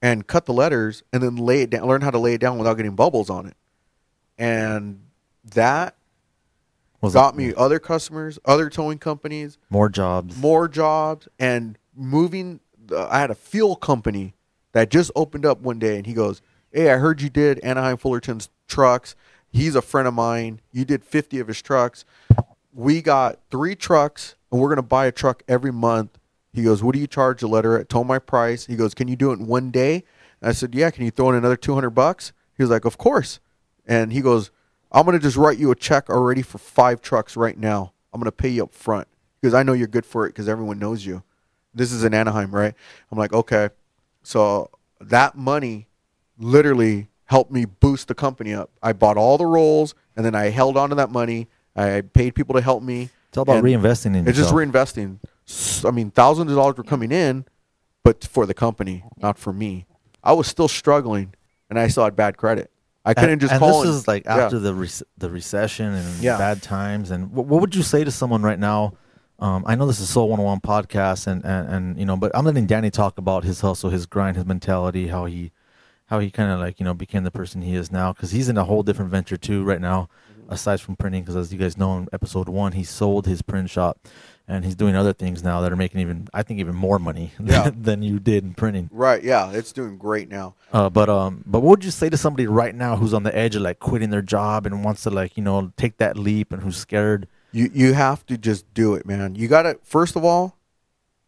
and 0.02 0.26
cut 0.26 0.46
the 0.46 0.54
letters 0.54 1.04
and 1.12 1.22
then 1.22 1.36
lay 1.36 1.62
it 1.62 1.70
down, 1.70 1.88
learn 1.88 2.02
how 2.02 2.12
to 2.12 2.18
lay 2.18 2.34
it 2.34 2.42
down 2.42 2.58
without 2.58 2.76
getting 2.76 2.96
bubbles 2.96 3.30
on 3.30 3.46
it. 3.46 3.56
And 4.38 5.02
that 5.54 5.96
Was 7.02 7.14
got 7.14 7.34
it 7.34 7.38
me 7.38 7.54
other 7.58 7.80
customers, 7.80 8.38
other 8.46 8.70
towing 8.70 9.00
companies, 9.00 9.58
more 9.70 9.90
jobs? 9.90 10.38
more 10.38 10.68
jobs, 10.68 11.28
and 11.40 11.78
moving. 11.96 12.60
The, 12.86 13.08
I 13.12 13.20
had 13.20 13.32
a 13.32 13.36
fuel 13.36 13.76
company 13.76 14.36
that 14.74 14.90
just 14.90 15.12
opened 15.16 15.46
up 15.46 15.62
one 15.62 15.80
day, 15.80 15.98
and 15.98 16.06
he 16.06 16.14
goes, 16.14 16.42
"Hey, 16.72 16.92
I 16.92 16.98
heard 16.98 17.22
you 17.22 17.30
did 17.30 17.60
Anaheim 17.60 17.98
Fullerton's 17.98 18.50
trucks. 18.68 19.16
He's 19.50 19.76
a 19.76 19.82
friend 19.82 20.08
of 20.08 20.14
mine. 20.14 20.62
You 20.72 20.86
did 20.86 21.04
50 21.04 21.40
of 21.40 21.48
his 21.48 21.62
trucks. 21.62 22.06
We 22.74 23.02
got 23.02 23.40
three 23.50 23.76
trucks, 23.76 24.36
and 24.52 24.62
we're 24.62 24.70
gonna 24.70 24.82
buy 24.84 25.08
a 25.08 25.12
truck 25.12 25.44
every 25.48 25.72
month." 25.72 26.20
He 26.54 26.64
goes, 26.64 26.84
"What 26.84 26.94
do 26.94 27.00
you 27.00 27.08
charge 27.08 27.42
a 27.42 27.48
letter?" 27.48 27.80
at? 27.80 27.90
told 27.90 28.08
my 28.08 28.20
price. 28.20 28.68
He 28.68 28.76
goes, 28.76 28.94
"Can 28.94 29.08
you 29.08 29.16
do 29.16 29.32
it 29.32 29.40
in 29.40 29.48
one 29.48 29.72
day?" 29.72 30.04
And 30.40 30.50
I 30.50 30.52
said, 30.52 30.76
"Yeah." 30.76 30.92
Can 30.92 31.04
you 31.04 31.12
throw 31.12 31.30
in 31.30 31.36
another 31.36 31.56
200 31.58 31.90
bucks? 31.92 32.32
He 32.56 32.62
was 32.62 32.70
like, 32.70 32.86
"Of 32.86 32.98
course." 33.00 33.40
And 33.88 34.14
he 34.14 34.22
goes, 34.22 34.52
"I'm 34.92 35.06
gonna 35.06 35.20
just 35.20 35.38
write 35.38 35.58
you 35.58 35.72
a 35.72 35.76
check 35.76 36.10
already 36.10 36.42
for 36.42 36.58
five 36.58 37.02
trucks 37.02 37.36
right 37.36 37.58
now. 37.58 37.94
I'm 38.14 38.20
gonna 38.20 38.32
pay 38.32 38.50
you 38.50 38.64
up 38.64 38.74
front 38.74 39.08
because 39.40 39.54
I 39.54 39.64
know 39.64 39.74
you're 39.74 39.88
good 39.88 40.06
for 40.06 40.26
it 40.26 40.30
because 40.30 40.48
everyone 40.50 40.80
knows 40.80 41.06
you. 41.06 41.24
This 41.74 41.92
is 41.92 42.04
in 42.04 42.14
Anaheim, 42.14 42.52
right?" 42.52 42.74
I'm 43.12 43.18
like, 43.18 43.34
"Okay." 43.34 43.70
So 44.24 44.70
that 45.00 45.36
money 45.38 45.88
literally 46.38 47.10
helped 47.26 47.52
me 47.52 47.66
boost 47.66 48.08
the 48.08 48.16
company 48.16 48.54
up. 48.54 48.70
I 48.84 48.94
bought 48.94 49.18
all 49.18 49.38
the 49.38 49.46
rolls 49.46 49.96
and 50.16 50.26
then 50.26 50.36
I 50.36 50.50
held 50.50 50.78
on 50.78 50.90
to 50.90 50.96
that 50.96 51.12
money. 51.12 51.48
I 51.76 52.02
paid 52.02 52.36
people 52.36 52.56
to 52.56 52.62
help 52.62 52.84
me. 52.84 53.10
It's 53.30 53.38
all 53.38 53.44
about 53.44 53.64
reinvesting 53.64 54.08
in 54.18 54.28
It's 54.28 54.38
just 54.38 54.52
yourself. 54.54 54.54
reinvesting. 54.54 55.20
I 55.88 55.92
mean, 55.92 56.12
thousands 56.12 56.52
of 56.52 56.58
dollars 56.58 56.76
were 56.78 56.84
coming 56.84 57.12
in, 57.12 57.46
but 58.04 58.26
for 58.26 58.46
the 58.46 58.54
company, 58.54 59.06
not 59.18 59.38
for 59.38 59.54
me. 59.54 59.86
I 60.24 60.34
was 60.34 60.48
still 60.48 60.68
struggling, 60.68 61.34
and 61.70 61.80
I 61.80 61.88
still 61.88 62.04
had 62.04 62.16
bad 62.16 62.38
credit. 62.38 62.70
I 63.04 63.14
couldn't 63.14 63.32
and, 63.32 63.42
just 63.42 63.54
and 63.54 63.60
call. 63.60 63.82
this 63.82 63.90
and- 63.90 63.98
is 64.00 64.08
like 64.08 64.26
yeah. 64.26 64.38
after 64.46 64.60
the 64.60 64.74
rec- 64.74 65.08
the 65.18 65.30
recession 65.30 65.94
and 65.94 66.22
Yeah. 66.22 66.38
bad 66.38 66.62
times. 66.62 67.10
And 67.12 67.32
what, 67.32 67.48
what 67.48 67.62
would 67.62 67.76
you 67.76 67.84
say 67.84 68.04
to 68.04 68.12
someone 68.12 68.42
right 68.44 68.60
now? 68.60 68.94
Um, 69.40 69.64
I 69.66 69.74
know 69.74 69.88
this 69.88 70.00
is 70.00 70.08
a 70.10 70.12
Soul 70.12 70.30
101 70.30 70.60
podcast, 70.62 71.26
and, 71.26 71.44
and 71.44 71.68
and 71.68 71.98
you 72.00 72.06
know, 72.06 72.16
but 72.16 72.32
I'm 72.36 72.46
letting 72.46 72.68
Danny 72.68 72.92
talk 72.92 73.18
about 73.18 73.44
his 73.44 73.62
hustle, 73.62 73.90
his 73.90 74.06
grind, 74.06 74.36
his 74.38 74.46
mentality, 74.46 75.08
how 75.08 75.26
he 75.26 75.52
how 76.06 76.20
he 76.20 76.30
kind 76.30 76.52
of 76.52 76.60
like 76.60 76.80
you 76.80 76.84
know 76.84 76.94
became 76.94 77.24
the 77.24 77.32
person 77.32 77.62
he 77.64 77.74
is 77.74 77.92
now. 77.92 78.14
Because 78.14 78.32
he's 78.32 78.50
in 78.50 78.58
a 78.58 78.66
whole 78.66 78.84
different 78.84 79.10
venture 79.10 79.38
too 79.38 79.64
right 79.64 79.82
now, 79.82 80.10
aside 80.48 80.80
from 80.80 80.96
printing. 80.96 81.24
Because 81.24 81.36
as 81.36 81.52
you 81.52 81.58
guys 81.58 81.76
know, 81.78 81.98
in 81.98 82.08
episode 82.14 82.50
one, 82.50 82.74
he 82.74 82.84
sold 82.84 83.26
his 83.26 83.42
print 83.42 83.72
shop, 83.72 83.98
and 84.52 84.66
he's 84.66 84.76
doing 84.76 84.96
other 84.96 85.14
things 85.14 85.44
now 85.44 85.62
that 85.62 85.72
are 85.72 85.76
making 85.76 86.02
even 86.02 86.28
I 86.34 86.44
think 86.44 86.60
even 86.60 86.76
more 86.76 87.00
money 87.00 87.32
Yeah. 87.44 87.72
than 87.76 88.04
you 88.04 88.20
did 88.20 88.44
in 88.44 88.54
printing. 88.54 88.90
Right? 88.92 89.24
Yeah, 89.24 89.52
it's 89.52 89.72
doing 89.72 89.98
great 89.98 90.30
now. 90.30 90.56
Uh, 90.74 90.90
but 90.90 91.10
um, 91.10 91.44
but 91.48 91.62
what 91.62 91.70
would 91.72 91.86
you 91.86 91.92
say 91.92 92.10
to 92.10 92.18
somebody 92.18 92.48
right 92.48 92.76
now 92.76 92.96
who's 92.98 93.14
on 93.14 93.24
the 93.24 93.36
edge 93.36 93.56
of 93.56 93.62
like 93.62 93.80
quitting 93.80 94.10
their 94.10 94.22
job 94.22 94.66
and 94.66 94.84
wants 94.84 95.04
to 95.04 95.10
like 95.10 95.38
you 95.38 95.44
know 95.44 95.72
take 95.78 95.98
that 95.98 96.18
leap 96.18 96.52
and 96.52 96.62
who's 96.62 96.78
scared? 96.78 97.28
You 97.52 97.70
you 97.74 97.94
have 97.94 98.26
to 98.28 98.38
just 98.38 98.72
do 98.74 98.94
it, 98.96 99.06
man. 99.06 99.36
You 99.36 99.48
gotta 99.48 99.80
first 99.84 100.16
of 100.16 100.24
all, 100.26 100.58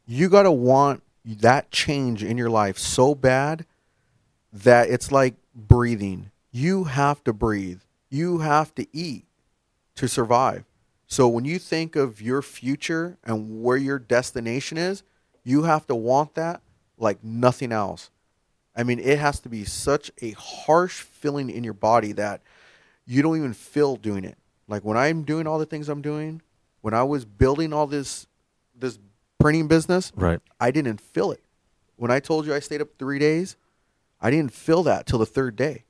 you 0.05 0.29
gotta 0.29 0.51
want 0.51 1.01
that 1.25 1.71
change 1.71 2.23
in 2.23 2.38
your 2.38 2.49
life 2.49 2.77
so 2.77 3.15
bad 3.15 3.65
that 4.51 4.89
it's 4.89 5.12
like 5.12 5.36
breathing. 5.55 6.31
You 6.51 6.83
have 6.86 7.23
to 7.23 7.33
breathe. 7.33 7.79
You 8.09 8.39
have 8.39 8.75
to 8.75 8.86
eat 8.93 9.25
to 9.95 10.07
survive. 10.07 10.65
So 11.13 11.28
when 11.28 11.45
you 11.45 11.60
think 11.60 11.95
of 11.95 12.23
your 12.23 12.41
future 12.41 13.19
and 13.23 13.62
where 13.62 13.78
your 13.78 13.99
destination 13.99 14.80
is, 14.80 15.04
you 15.43 15.62
have 15.62 15.86
to 15.86 15.93
want 15.93 16.34
that 16.34 16.63
like 16.97 17.23
nothing 17.23 17.71
else. 17.71 18.10
I 18.76 18.82
mean, 18.82 18.97
it 18.97 19.19
has 19.19 19.39
to 19.41 19.49
be 19.49 19.63
such 19.63 20.10
a 20.23 20.32
harsh 20.32 21.02
feeling 21.02 21.52
in 21.52 21.63
your 21.63 21.76
body 21.76 22.13
that 22.13 22.41
you 23.06 23.21
don't 23.21 23.38
even 23.38 23.54
feel 23.54 23.95
doing 23.95 24.23
it. 24.23 24.39
Like 24.67 24.84
when 24.84 24.97
I'm 24.97 25.21
doing 25.21 25.45
all 25.45 25.60
the 25.60 25.67
things 25.67 25.88
I'm 25.88 26.02
doing, 26.02 26.41
when 26.82 26.95
I 26.95 27.04
was 27.04 27.26
building 27.26 27.73
all 27.73 27.86
this 27.86 28.26
this 28.76 28.97
printing 29.39 29.67
business, 29.67 30.12
Right. 30.15 30.39
I 30.60 30.71
didn't 30.71 30.99
feel 30.99 31.32
it. 31.32 31.43
When 31.95 32.10
I 32.10 32.21
told 32.21 32.47
you 32.47 32.56
I 32.56 32.60
stayed 32.60 32.82
up 32.82 32.89
3 32.97 33.19
days, 33.19 33.56
I 34.19 34.32
didn't 34.32 34.52
feel 34.52 34.82
that 34.84 35.06
till 35.06 35.19
the 35.19 35.28
third 35.28 35.56
day. 35.56 35.86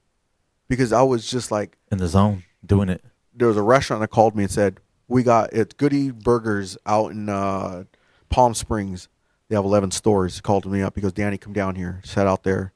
Because 0.67 0.91
I 0.91 1.03
was 1.03 1.31
just 1.31 1.49
like 1.49 1.77
In 1.93 1.99
the 1.99 2.09
zone, 2.09 2.43
doing 2.65 2.89
it. 2.89 3.05
there 3.33 3.47
was 3.47 3.55
a 3.55 3.61
restaurant 3.63 4.01
that 4.01 4.09
called 4.09 4.35
me 4.35 4.43
and 4.43 4.51
said, 4.51 4.81
"We 5.07 5.23
got 5.23 5.53
it's 5.53 5.73
Goody 5.73 6.11
Burgers 6.11 6.77
out 6.85 7.11
in 7.11 7.29
uh, 7.29 7.83
Palm 8.29 8.53
Springs. 8.53 9.07
They 9.49 9.55
have 9.55 9.65
11 9.65 9.91
stores." 9.91 10.41
Called 10.41 10.65
me 10.65 10.81
up. 10.81 10.95
He 10.95 11.01
goes, 11.01 11.13
"Danny, 11.13 11.37
come 11.37 11.53
down 11.53 11.75
here." 11.75 12.01
Sat 12.03 12.27
out 12.27 12.43
there. 12.43 12.73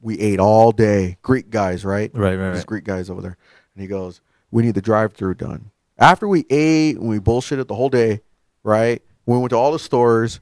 We 0.00 0.18
ate 0.20 0.38
all 0.38 0.70
day. 0.72 1.16
Greek 1.22 1.50
guys, 1.50 1.84
right? 1.84 2.10
Right, 2.14 2.30
right, 2.30 2.36
There's 2.36 2.58
right. 2.58 2.66
Greek 2.66 2.84
guys 2.84 3.08
over 3.08 3.22
there. 3.22 3.36
And 3.74 3.82
he 3.82 3.88
goes, 3.88 4.20
"We 4.50 4.62
need 4.62 4.74
the 4.74 4.82
drive-through 4.82 5.34
done." 5.34 5.70
After 5.98 6.26
we 6.28 6.44
ate 6.50 6.96
and 6.96 7.08
we 7.08 7.18
bullshitted 7.20 7.68
the 7.68 7.74
whole 7.74 7.88
day, 7.88 8.20
right? 8.62 9.02
We 9.26 9.38
went 9.38 9.50
to 9.50 9.56
all 9.56 9.72
the 9.72 9.78
stores, 9.78 10.40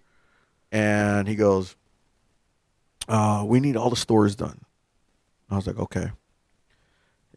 and 0.73 1.29
he 1.29 1.37
goes, 1.37 1.77
uh, 3.09 3.45
"We 3.47 3.61
need 3.61 3.77
all 3.77 3.91
the 3.91 3.97
stores 3.97 4.35
done." 4.35 4.65
I 5.51 5.57
was 5.57 5.67
like, 5.67 5.79
"Okay." 5.79 6.11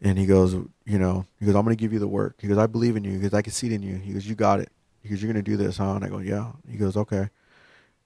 And 0.06 0.16
he 0.16 0.24
goes, 0.24 0.54
you 0.54 1.00
know, 1.00 1.26
he 1.40 1.46
goes, 1.46 1.56
I'm 1.56 1.64
going 1.64 1.76
to 1.76 1.80
give 1.80 1.92
you 1.92 1.98
the 1.98 2.06
work. 2.06 2.36
He 2.38 2.46
goes, 2.46 2.58
I 2.58 2.68
believe 2.68 2.94
in 2.94 3.02
you. 3.02 3.10
He 3.10 3.18
goes, 3.18 3.34
I 3.34 3.42
can 3.42 3.52
see 3.52 3.66
it 3.66 3.72
in 3.72 3.82
you. 3.82 3.96
He 3.96 4.12
goes, 4.12 4.24
you 4.24 4.36
got 4.36 4.60
it. 4.60 4.70
He 5.02 5.08
goes, 5.08 5.20
you're 5.20 5.32
going 5.32 5.44
to 5.44 5.50
do 5.50 5.56
this, 5.56 5.78
huh? 5.78 5.94
And 5.94 6.04
I 6.04 6.08
go, 6.08 6.18
yeah. 6.18 6.52
He 6.70 6.76
goes, 6.76 6.96
okay. 6.96 7.28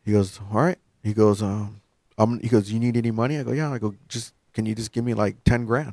He 0.02 0.12
goes, 0.12 0.40
all 0.50 0.62
right. 0.62 0.78
He 1.02 1.12
goes, 1.12 1.42
um, 1.42 1.82
I'm, 2.16 2.40
he 2.40 2.48
goes, 2.48 2.72
you 2.72 2.80
need 2.80 2.96
any 2.96 3.10
money? 3.10 3.36
I 3.36 3.42
go, 3.42 3.52
yeah. 3.52 3.70
I 3.70 3.76
go, 3.76 3.94
just, 4.08 4.32
can 4.54 4.64
you 4.64 4.74
just 4.74 4.92
give 4.92 5.04
me 5.04 5.12
like 5.12 5.44
10 5.44 5.66
grand? 5.66 5.88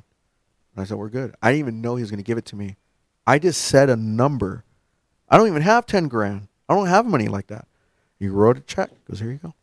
And 0.74 0.82
I 0.82 0.86
said, 0.86 0.96
we're 0.96 1.10
good. 1.10 1.36
I 1.42 1.52
didn't 1.52 1.60
even 1.60 1.82
know 1.82 1.98
he 1.98 2.04
was 2.04 2.10
going 2.10 2.24
to 2.24 2.26
give 2.26 2.38
it 2.38 2.46
to 2.46 2.56
me. 2.56 2.78
I 3.26 3.38
just 3.38 3.64
said 3.64 3.90
a 3.90 3.98
number. 3.98 4.64
I 5.28 5.36
don't 5.36 5.48
even 5.48 5.62
have 5.62 5.86
10 5.86 6.08
grand. 6.08 6.48
I 6.70 6.74
don't 6.74 6.88
have 6.88 7.06
money 7.06 7.28
like 7.28 7.48
that. 7.48 7.68
He 8.18 8.30
wrote 8.30 8.56
a 8.56 8.62
check. 8.62 8.92
He 8.92 9.12
goes, 9.12 9.20
here 9.20 9.32
you 9.32 9.40
go. 9.44 9.54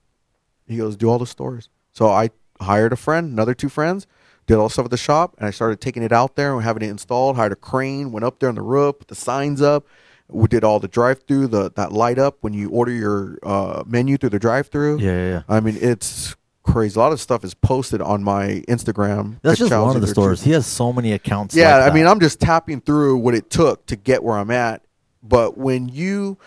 He 0.69 0.77
goes, 0.77 0.95
do 0.95 1.09
all 1.09 1.19
the 1.19 1.27
stores. 1.27 1.71
So 1.95 2.11
I 2.11 2.29
hired 2.61 2.93
a 2.93 2.97
friend, 2.97 3.33
another 3.33 3.55
two 3.55 3.71
friends, 3.71 4.07
did 4.47 4.57
all 4.57 4.69
the 4.69 4.73
stuff 4.73 4.85
at 4.85 4.91
the 4.91 4.97
shop, 4.97 5.35
and 5.39 5.47
I 5.47 5.51
started 5.51 5.81
taking 5.81 6.03
it 6.03 6.13
out 6.13 6.37
there 6.37 6.55
and 6.55 6.63
having 6.63 6.83
it 6.83 6.91
installed. 6.91 7.37
Hired 7.37 7.53
a 7.53 7.57
crane, 7.57 8.13
went 8.13 8.25
up 8.25 8.39
there 8.41 8.49
on 8.49 8.55
the 8.55 8.63
roof, 8.63 8.99
put 8.99 9.09
the 9.09 9.15
signs 9.15 9.63
up. 9.63 9.87
We 10.29 10.49
did 10.49 10.65
all 10.65 10.81
the 10.81 10.89
drive-through, 10.89 11.49
the 11.49 11.71
that 11.73 11.93
light 11.93 12.19
up 12.19 12.39
when 12.41 12.55
you 12.55 12.71
order 12.71 12.93
your 12.93 13.39
uh, 13.43 13.85
menu 13.87 14.17
through 14.17 14.31
the 14.31 14.39
drive-through. 14.39 14.99
Yeah, 14.99 15.13
yeah, 15.13 15.31
yeah. 15.31 15.43
I 15.49 15.61
mean, 15.61 15.77
it's 15.81 16.35
crazy. 16.63 16.99
A 16.99 17.03
lot 17.03 17.13
of 17.13 17.21
stuff 17.21 17.45
is 17.45 17.55
posted 17.55 18.01
on 18.01 18.25
my 18.25 18.65
Instagram. 18.69 19.39
That's 19.43 19.59
just 19.59 19.71
one 19.71 19.95
of 19.95 20.01
the 20.01 20.09
stores. 20.09 20.43
He 20.43 20.53
has 20.53 20.67
so 20.67 20.93
many 20.93 21.13
accounts. 21.13 21.55
yeah, 21.55 21.79
like 21.79 21.93
I 21.93 21.95
mean. 21.95 22.07
I'm 22.07 22.21
just 22.21 22.41
tapping 22.41 22.81
through 22.81 23.19
what 23.19 23.35
it 23.35 23.51
took 23.51 23.85
to 23.87 23.97
get 23.97 24.23
where 24.23 24.37
I'm 24.39 24.51
at. 24.51 24.83
But 25.23 25.57
when 25.59 25.89
you 25.89 26.39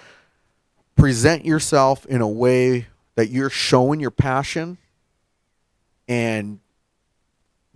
present 0.96 1.46
yourself 1.46 2.06
in 2.08 2.22
a 2.22 2.28
way 2.28 2.88
that 3.16 3.30
you're 3.30 3.50
showing 3.50 4.00
your 4.00 4.12
passion 4.12 4.78
and 6.08 6.60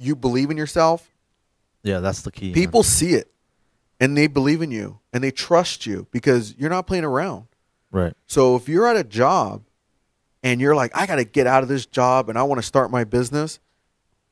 you 0.02 0.16
believe 0.16 0.49
in 0.49 0.58
yourself, 0.58 1.10
yeah, 1.84 1.99
that's 1.99 2.22
the 2.22 2.32
key. 2.32 2.47
man. 2.47 2.54
people 2.54 2.84
see 2.84 3.14
it 3.14 3.32
and 3.99 4.18
they 4.18 4.28
believe 4.28 4.62
in 4.62 4.72
you 4.72 4.99
and 5.14 5.24
they 5.24 5.32
trust 5.32 5.86
you 5.86 6.08
because 6.12 6.56
you're 6.58 6.70
not 6.70 6.88
playing 6.88 7.04
around. 7.04 7.45
right? 7.91 8.14
So 8.26 8.56
if 8.56 8.68
you're 8.68 8.88
at 8.88 8.97
a 8.97 9.04
job 9.04 9.64
and 10.43 10.60
you're 10.60 10.76
like, 10.76 10.91
I 10.95 11.06
got 11.06 11.18
to 11.18 11.24
get 11.24 11.47
out 11.47 11.64
of 11.64 11.70
this 11.70 11.86
job 11.86 12.30
and 12.30 12.38
I 12.38 12.43
want 12.43 12.60
to 12.60 12.66
start 12.66 12.91
my 12.91 13.04
business, 13.04 13.60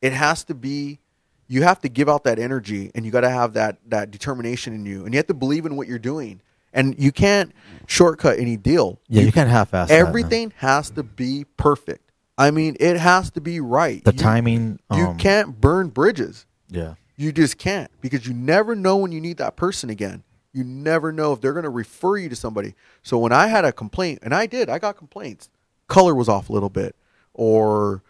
it 0.01 0.13
has 0.13 0.43
to 0.45 0.55
be, 0.55 0.99
you 1.47 1.63
have 1.63 1.80
to 1.82 1.89
give 1.89 2.09
out 2.09 2.24
that 2.24 2.39
energy 2.39 2.91
and 2.95 3.05
you 3.05 3.11
got 3.11 3.22
to 3.22 3.30
have 3.30 3.53
that 3.53 3.78
that 3.88 4.11
determination 4.11 4.74
in 4.74 4.86
you 4.86 5.05
and 5.05 5.13
you 5.13 5.17
have 5.17 5.28
to 5.28 5.34
believe 5.34 5.65
in 5.65 5.76
what 5.76 5.88
you're 5.88 5.99
doing 5.99 6.41
and 6.74 6.95
you 6.99 7.11
can't 7.11 7.51
shortcut 7.88 8.39
any 8.39 8.57
deal. 8.57 8.99
Yeah, 9.07 9.24
you, 9.24 9.32
can't 9.32 9.49
half-ass 9.49 9.89
that. 9.89 9.95
Everything 9.95 10.53
has 10.57 10.91
to 10.91 11.03
be 11.03 11.45
perfect. 11.57 12.09
I 12.39 12.51
mean, 12.51 12.77
it 12.79 12.97
has 12.97 13.29
to 13.31 13.41
be 13.41 13.59
right. 13.59 14.03
The 14.03 14.13
You- 14.13 14.17
timing. 14.17 14.79
You 14.91 15.07
um, 15.09 15.17
can't 15.17 15.59
burn 15.61 15.89
bridges. 15.89 16.45
Yeah, 16.69 16.93
You 17.17 17.31
just 17.31 17.57
can't 17.57 17.91
because 18.01 18.25
you 18.27 18.33
never 18.33 18.75
know 18.75 18.97
when 18.97 19.11
you 19.11 19.19
need 19.19 19.37
that 19.37 19.55
person 19.55 19.89
again. 19.89 20.23
You 20.53 20.63
never 20.63 21.11
know 21.11 21.33
if 21.33 21.41
they're 21.41 21.53
going 21.53 21.63
to 21.63 21.69
refer 21.69 22.17
you 22.17 22.29
to 22.29 22.35
somebody. 22.35 22.75
So 23.03 23.17
when 23.17 23.31
I 23.31 23.47
had 23.47 23.65
a 23.65 23.71
complaint, 23.71 24.19
and 24.23 24.33
I 24.33 24.45
did, 24.45 24.69
I 24.69 24.79
got 24.79 24.95
complaints. 24.97 25.49
Color 25.87 26.15
was 26.15 26.29
off 26.29 26.49
a 26.49 26.53
little 26.53 26.69
bit, 26.69 26.95
or 27.33 28.03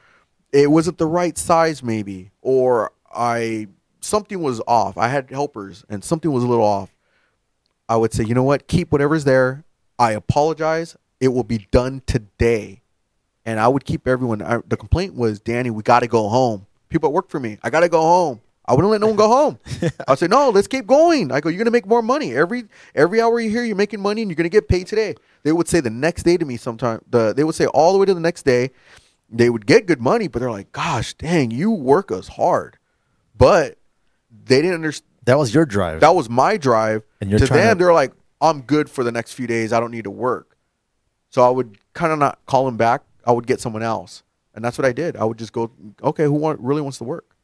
it 0.54 0.70
wasn't 0.72 0.98
the 1.00 1.06
right 1.08 1.38
size, 1.38 1.82
maybe, 1.84 2.32
or 2.42 2.92
I 3.14 3.68
something 4.02 4.42
was 4.42 4.62
off. 4.68 4.98
I 4.98 5.08
had 5.08 5.30
helpers, 5.30 5.84
and 5.90 6.04
something 6.04 6.32
was 6.32 6.44
a 6.44 6.48
little 6.48 6.66
off. 6.66 6.94
I 7.88 7.96
would 7.96 8.14
say, 8.14 8.24
you 8.26 8.36
know 8.36 8.44
what? 8.44 8.68
Keep 8.68 8.92
whatever's 8.92 9.24
there. 9.24 9.64
I 9.98 10.12
apologize. 10.12 10.96
It 11.20 11.30
will 11.30 11.44
be 11.44 11.68
done 11.72 12.04
today. 12.06 12.82
And 13.46 13.60
I 13.60 13.68
would 13.68 13.86
keep 13.86 14.08
everyone. 14.08 14.42
I, 14.42 14.60
the 14.68 14.78
complaint 14.78 15.16
was, 15.16 15.40
Danny, 15.40 15.70
we 15.70 15.82
got 15.84 16.02
to 16.02 16.08
go 16.08 16.30
home. 16.30 16.66
People 16.90 17.10
that 17.10 17.14
work 17.14 17.30
for 17.30 17.40
me, 17.40 17.58
I 17.64 17.70
got 17.70 17.80
to 17.82 17.90
go 17.90 18.02
home. 18.02 18.42
I 18.66 18.74
wouldn't 18.74 18.92
let 18.92 19.02
no 19.02 19.08
one 19.08 19.16
go 19.16 19.28
home. 19.28 19.60
I'd 20.08 20.20
say, 20.20 20.28
no, 20.28 20.50
let's 20.52 20.68
keep 20.68 20.86
going. 20.86 21.32
I 21.32 21.40
go, 21.40 21.50
you're 21.50 21.58
gonna 21.58 21.72
make 21.72 21.88
more 21.88 22.04
money 22.04 22.36
every 22.36 22.66
every 22.94 23.20
hour 23.20 23.40
you're 23.40 23.50
here. 23.50 23.64
You're 23.64 23.76
making 23.76 24.00
money, 24.00 24.22
and 24.22 24.30
you're 24.30 24.36
gonna 24.36 24.48
get 24.48 24.68
paid 24.68 24.86
today. 24.86 25.16
They 25.42 25.52
would 25.52 25.68
say 25.68 25.80
the 25.80 25.90
next 25.90 26.22
day 26.22 26.38
to 26.38 26.46
me. 26.46 26.56
Sometimes 26.56 27.02
the 27.10 27.34
they 27.34 27.44
would 27.44 27.56
say 27.56 27.66
all 27.66 27.94
the 27.94 27.98
way 27.98 28.06
to 28.06 28.14
the 28.14 28.20
next 28.20 28.44
day. 28.44 28.70
They 29.28 29.50
would 29.50 29.66
get 29.66 29.88
good 29.88 30.00
money, 30.00 30.28
but 30.28 30.38
they're 30.38 30.52
like, 30.52 30.72
gosh, 30.72 31.16
dang, 31.16 31.50
you 31.50 31.72
work 31.72 32.12
us 32.12 32.28
hard, 32.28 32.78
but 33.36 33.80
they 34.46 34.62
didn't 34.62 34.76
understand. 34.76 35.10
That 35.26 35.40
was 35.40 35.52
your 35.52 35.66
drive. 35.66 36.02
That 36.02 36.14
was 36.14 36.30
my 36.30 36.58
drive. 36.58 37.02
And 37.22 37.32
you're 37.32 37.40
to 37.40 37.48
them, 37.48 37.78
to- 37.78 37.84
they're 37.84 37.94
like, 37.94 38.14
I'm 38.40 38.62
good 38.62 38.88
for 38.88 39.04
the 39.04 39.12
next 39.12 39.34
few 39.34 39.48
days. 39.48 39.74
I 39.74 39.80
don't 39.80 39.92
need 39.92 40.04
to 40.04 40.12
work. 40.12 40.58
So 41.32 41.42
I 41.44 41.50
would 41.50 41.78
kind 41.94 42.14
of 42.14 42.20
not 42.20 42.38
call 42.46 42.66
them 42.66 42.78
back. 42.78 43.02
I 43.30 43.32
would 43.32 43.46
get 43.46 43.62
someone 43.62 43.84
else, 43.84 44.24
and 44.56 44.66
that's 44.66 44.76
what 44.80 44.86
I 44.86 44.92
did. 44.92 45.16
I 45.16 45.24
would 45.24 45.38
just 45.38 45.54
go, 45.54 45.70
okay, 46.02 46.24
who 46.24 46.32
want, 46.34 46.60
really 46.62 46.82
wants 46.82 46.98
to 46.98 47.04
work? 47.04 47.36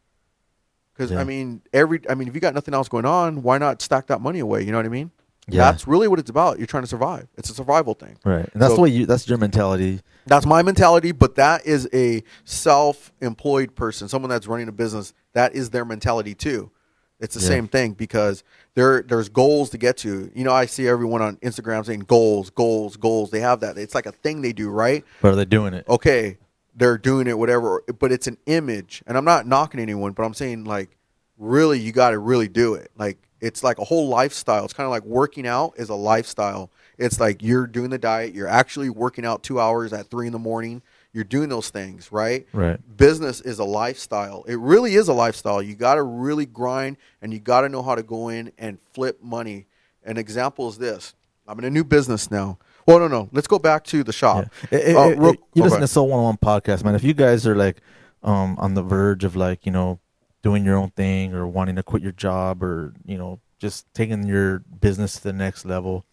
Because 0.93 1.11
Yeah. 1.11 1.19
I 1.19 1.23
mean, 1.23 1.61
every 1.73 2.01
I 2.09 2.15
mean, 2.15 2.27
if 2.27 2.33
you 2.33 2.41
got 2.41 2.55
nothing 2.55 2.73
else 2.73 2.87
going 2.89 3.05
on, 3.05 3.43
why 3.43 3.59
not 3.59 3.81
stack 3.83 4.07
that 4.07 4.19
money 4.19 4.39
away? 4.39 4.63
You 4.63 4.71
know 4.71 4.79
what 4.79 4.85
I 4.87 4.89
mean? 4.89 5.11
Yeah. 5.47 5.69
That's 5.69 5.87
really 5.87 6.07
what 6.07 6.17
it's 6.17 6.31
about. 6.31 6.57
You're 6.57 6.65
trying 6.65 6.81
to 6.83 6.87
survive. 6.89 7.27
It's 7.37 7.51
a 7.51 7.53
survival 7.53 7.93
thing. 7.93 8.17
right. 8.25 8.49
And 8.51 8.59
that's 8.61 8.71
So- 8.71 8.77
the 8.77 8.81
way 8.81 8.89
you. 8.89 9.05
That's 9.05 9.27
your 9.29 9.37
mentality. 9.37 10.01
That's 10.25 10.47
my 10.47 10.63
mentality, 10.63 11.11
but 11.11 11.35
that 11.35 11.67
is 11.67 11.87
a 11.93 12.23
self-employed 12.45 13.75
person, 13.75 14.07
someone 14.07 14.29
that's 14.29 14.47
running 14.47 14.67
a 14.67 14.71
business. 14.71 15.13
That 15.33 15.53
is 15.53 15.69
their 15.69 15.85
mentality 15.85 16.33
too. 16.33 16.71
It's 17.19 17.35
the 17.35 17.41
Yeah. 17.41 17.47
same 17.47 17.67
thing 17.67 17.93
because 17.93 18.43
there 18.75 19.01
there's 19.01 19.29
goals 19.29 19.69
to 19.71 19.77
get 19.77 19.97
to. 19.97 20.29
You 20.33 20.43
know, 20.43 20.51
I 20.51 20.65
see 20.65 20.87
everyone 20.87 21.21
on 21.21 21.37
Instagram 21.37 21.85
saying 21.85 22.01
goals, 22.07 22.49
goals, 22.49 22.97
goals. 22.97 23.31
They 23.31 23.39
have 23.39 23.61
that. 23.61 23.77
It's 23.77 23.95
like 23.95 24.05
a 24.05 24.11
thing 24.11 24.41
they 24.41 24.53
do, 24.53 24.69
right? 24.69 25.03
But 25.21 25.29
are 25.29 25.35
they 25.35 25.45
doing 25.45 25.73
it? 25.73 25.85
Okay, 25.87 26.37
they're 26.75 26.97
doing 26.97 27.27
it, 27.27 27.37
whatever. 27.37 27.83
But 27.99 28.11
it's 28.11 28.27
an 28.27 28.37
image, 28.47 29.01
and 29.07 29.17
I'm 29.17 29.25
not 29.25 29.47
knocking 29.47 29.79
anyone, 29.79 30.11
but 30.11 30.23
I'm 30.23 30.33
saying 30.33 30.65
like, 30.65 30.97
really, 31.37 31.79
you 31.79 31.91
got 31.93 32.09
to 32.09 32.19
really 32.19 32.49
do 32.49 32.73
it. 32.73 32.91
Like 32.97 33.17
it's 33.39 33.63
like 33.63 33.79
a 33.79 33.85
whole 33.85 34.09
lifestyle. 34.09 34.65
It's 34.65 34.73
kind 34.73 34.85
of 34.85 34.91
like 34.91 35.05
working 35.05 35.47
out 35.47 35.73
is 35.77 35.89
a 35.89 35.95
lifestyle. 35.95 36.69
It's 36.97 37.19
like 37.19 37.41
you're 37.41 37.67
doing 37.67 37.89
the 37.91 37.97
diet. 37.97 38.33
You're 38.33 38.47
actually 38.47 38.89
working 38.89 39.25
out 39.25 39.41
two 39.43 39.59
hours 39.59 39.93
at 39.93 40.07
three 40.09 40.27
in 40.27 40.33
the 40.33 40.39
morning. 40.39 40.81
You're 41.15 41.23
doing 41.23 41.47
those 41.47 41.69
things, 41.69 42.11
right? 42.11 42.45
Right. 42.51 42.77
business 42.97 43.39
is 43.39 43.57
a 43.59 43.63
lifestyle. 43.63 44.43
It 44.49 44.59
really 44.59 44.95
is 44.95 45.07
a 45.07 45.13
lifestyle. 45.13 45.61
You 45.61 45.73
got 45.73 45.95
to 45.95 46.03
really 46.03 46.45
grind 46.45 46.97
and 47.21 47.31
you 47.33 47.39
got 47.39 47.61
to 47.61 47.69
know 47.69 47.81
how 47.81 47.95
to 47.95 48.03
go 48.03 48.27
in 48.27 48.51
and 48.57 48.77
flip 48.93 49.23
money. 49.23 49.65
An 50.03 50.17
example 50.17 50.67
is 50.67 50.77
this 50.77 51.15
I'm 51.47 51.57
in 51.59 51.63
a 51.65 51.69
new 51.69 51.85
business 51.85 52.29
now. 52.29 52.57
Well, 52.85 52.99
no, 52.99 53.07
no. 53.07 53.29
Let's 53.31 53.47
go 53.47 53.57
back 53.59 53.85
to 53.85 54.03
the 54.03 54.11
shop. 54.11 54.47
Yeah. 54.71 54.77
Eh, 54.79 54.93
Uh, 54.93 54.99
eh, 54.99 55.15
real- 55.17 55.29
eh, 55.31 55.35
you 55.53 55.63
listen 55.63 55.79
to 55.79 55.87
Soul 55.87 56.09
One 56.09 56.21
One 56.21 56.37
podcast, 56.37 56.83
man. 56.83 56.95
If 56.95 57.03
you 57.05 57.13
guys 57.13 57.47
are 57.47 57.55
like 57.55 57.77
um, 58.21 58.57
on 58.59 58.73
the 58.73 58.83
verge 58.83 59.23
of 59.23 59.37
like 59.37 59.65
you 59.65 59.71
know 59.71 59.99
doing 60.43 60.65
your 60.65 60.75
own 60.75 60.91
thing 60.91 61.33
or 61.33 61.47
wanting 61.47 61.77
to 61.77 61.83
quit 61.83 62.03
your 62.03 62.11
job 62.11 62.61
or 62.61 62.93
you 63.05 63.17
know 63.17 63.39
just 63.57 63.85
taking 63.93 64.27
your 64.27 64.59
business 64.59 65.13
to 65.13 65.23
the 65.23 65.33
next 65.33 65.63
level, 65.65 66.03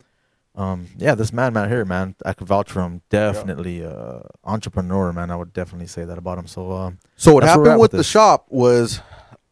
um, 0.54 0.88
yeah, 0.98 1.14
this 1.14 1.32
man, 1.32 1.54
man 1.54 1.68
here, 1.68 1.84
man, 1.84 2.14
I 2.26 2.34
could 2.34 2.46
vouch 2.46 2.70
for 2.70 2.82
him. 2.82 3.00
Definitely, 3.08 3.84
uh, 3.84 4.20
entrepreneur, 4.44 5.12
man. 5.12 5.30
I 5.30 5.36
would 5.36 5.52
definitely 5.52 5.86
say 5.86 6.04
that 6.04 6.18
about 6.18 6.38
him. 6.38 6.46
So, 6.46 6.72
um, 6.72 6.98
So 7.16 7.32
what 7.32 7.40
That's 7.40 7.56
where 7.56 7.62
we're 7.62 7.70
happened 7.70 7.80
with 7.80 7.92
with 7.92 7.98
the 7.98 8.04
shop 8.04 8.46
was 8.50 9.00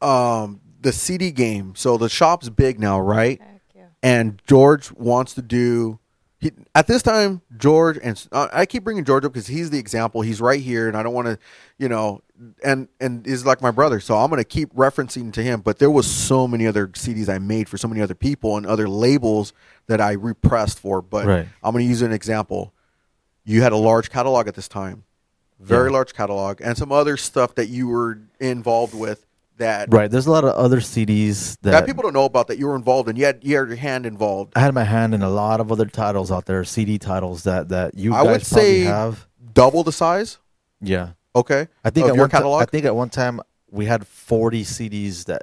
um, 0.03 0.61
the 0.80 0.92
CD 0.92 1.30
game. 1.30 1.74
So 1.74 1.96
the 1.96 2.11
shop's 2.11 2.51
big 2.51 2.78
now, 2.78 3.01
right? 3.01 3.40
Heck 3.40 3.61
yeah. 3.74 3.86
and 4.03 4.42
George 4.46 4.92
wants 4.92 5.34
to 5.34 5.42
do. 5.42 5.98
He, 6.41 6.53
at 6.74 6.86
this 6.86 7.03
time, 7.03 7.43
George 7.59 7.99
and 8.03 8.26
uh, 8.32 8.49
I 8.51 8.64
keep 8.64 8.82
bringing 8.82 9.05
George 9.05 9.26
up 9.26 9.32
because 9.34 9.47
he's 9.47 9.68
the 9.68 9.78
example. 9.78 10.22
He's 10.22 10.41
right 10.41 10.61
here, 10.61 10.88
and 10.88 10.97
I 10.97 11.03
don't 11.03 11.12
want 11.12 11.26
to, 11.26 11.38
you 11.78 11.86
know, 11.88 12.22
and 12.64 12.88
and 12.99 13.26
is 13.26 13.45
like 13.45 13.61
my 13.61 13.70
brother, 13.70 14.01
so 14.01 14.16
I'm 14.16 14.30
going 14.30 14.41
to 14.41 14.45
keep 14.49 14.74
referencing 14.74 15.34
to 15.34 15.43
him. 15.43 15.61
But 15.61 15.78
there 15.78 15.91
was 15.91 16.07
so 16.11 16.49
many 16.49 16.66
other 16.66 16.88
CDs 16.88 17.28
I 17.28 17.38
made 17.38 17.68
for 17.68 17.76
so 17.76 17.88
many 17.88 18.01
other 18.01 18.14
people 18.14 18.57
and 18.57 18.64
other 18.66 18.88
labels 18.88 19.53
that 19.86 20.01
I 20.01 20.12
repressed 20.12 20.78
for. 20.80 21.03
But 21.03 21.26
Right. 21.26 21.47
I'm 21.62 21.72
going 21.72 21.84
to 21.84 21.88
use 21.88 22.01
an 22.01 22.12
example. 22.12 22.72
You 23.45 23.61
had 23.61 23.72
a 23.72 23.76
large 23.76 24.09
catalog 24.11 24.49
at 24.49 24.55
this 24.55 24.66
time, 24.68 25.05
very 25.59 25.91
Yeah. 25.91 25.95
large 25.95 26.14
catalog, 26.14 26.62
and 26.62 26.74
some 26.78 26.91
other 26.91 27.18
stuff 27.18 27.55
that 27.57 27.68
you 27.68 27.88
were 27.88 28.18
involved 28.38 28.95
with 28.95 29.26
that 29.61 29.92
right. 29.92 30.11
There's 30.11 30.26
a 30.26 30.30
lot 30.30 30.44
of 30.44 30.54
other 30.54 30.80
CDs 30.80 31.56
that, 31.62 31.70
that 31.70 31.86
people 31.86 32.02
don't 32.02 32.12
know 32.12 32.24
about 32.24 32.48
that 32.48 32.58
you 32.58 32.66
were 32.66 32.76
involved 32.76 33.08
in. 33.08 33.16
You 33.16 33.24
had 33.26 33.40
you 33.42 33.56
had 33.56 33.68
your 33.68 33.76
hand 33.76 34.04
involved. 34.04 34.52
I 34.56 34.61
had 34.61 34.74
my 34.74 34.84
hand 34.84 35.14
in 35.14 35.22
a 35.22 35.30
lot 35.30 35.61
of 35.61 35.70
other 35.72 35.86
titles 35.86 36.30
out 36.30 36.46
there, 36.46 36.64
CD 36.64 36.98
titles 36.98 37.44
that 37.44 37.68
that 37.68 37.96
you 37.96 38.12
I 38.12 38.24
guys 38.24 38.26
would 38.26 38.48
probably 38.48 38.62
say 38.62 38.80
have. 38.80 39.26
double 39.52 39.82
the 39.84 39.92
size. 39.92 40.38
Yeah. 40.80 41.11
Okay. 41.34 41.68
I 41.84 41.90
think 41.90 42.04
of 42.06 42.11
at 42.11 42.16
your 42.16 42.24
one 42.24 42.30
catalog. 42.30 42.62
I 42.62 42.66
think 42.66 42.84
at 42.84 42.94
one 42.94 43.11
time 43.11 43.40
we 43.70 43.86
had 43.86 44.06
40 44.06 44.64
CDs 44.64 45.24
that 45.26 45.42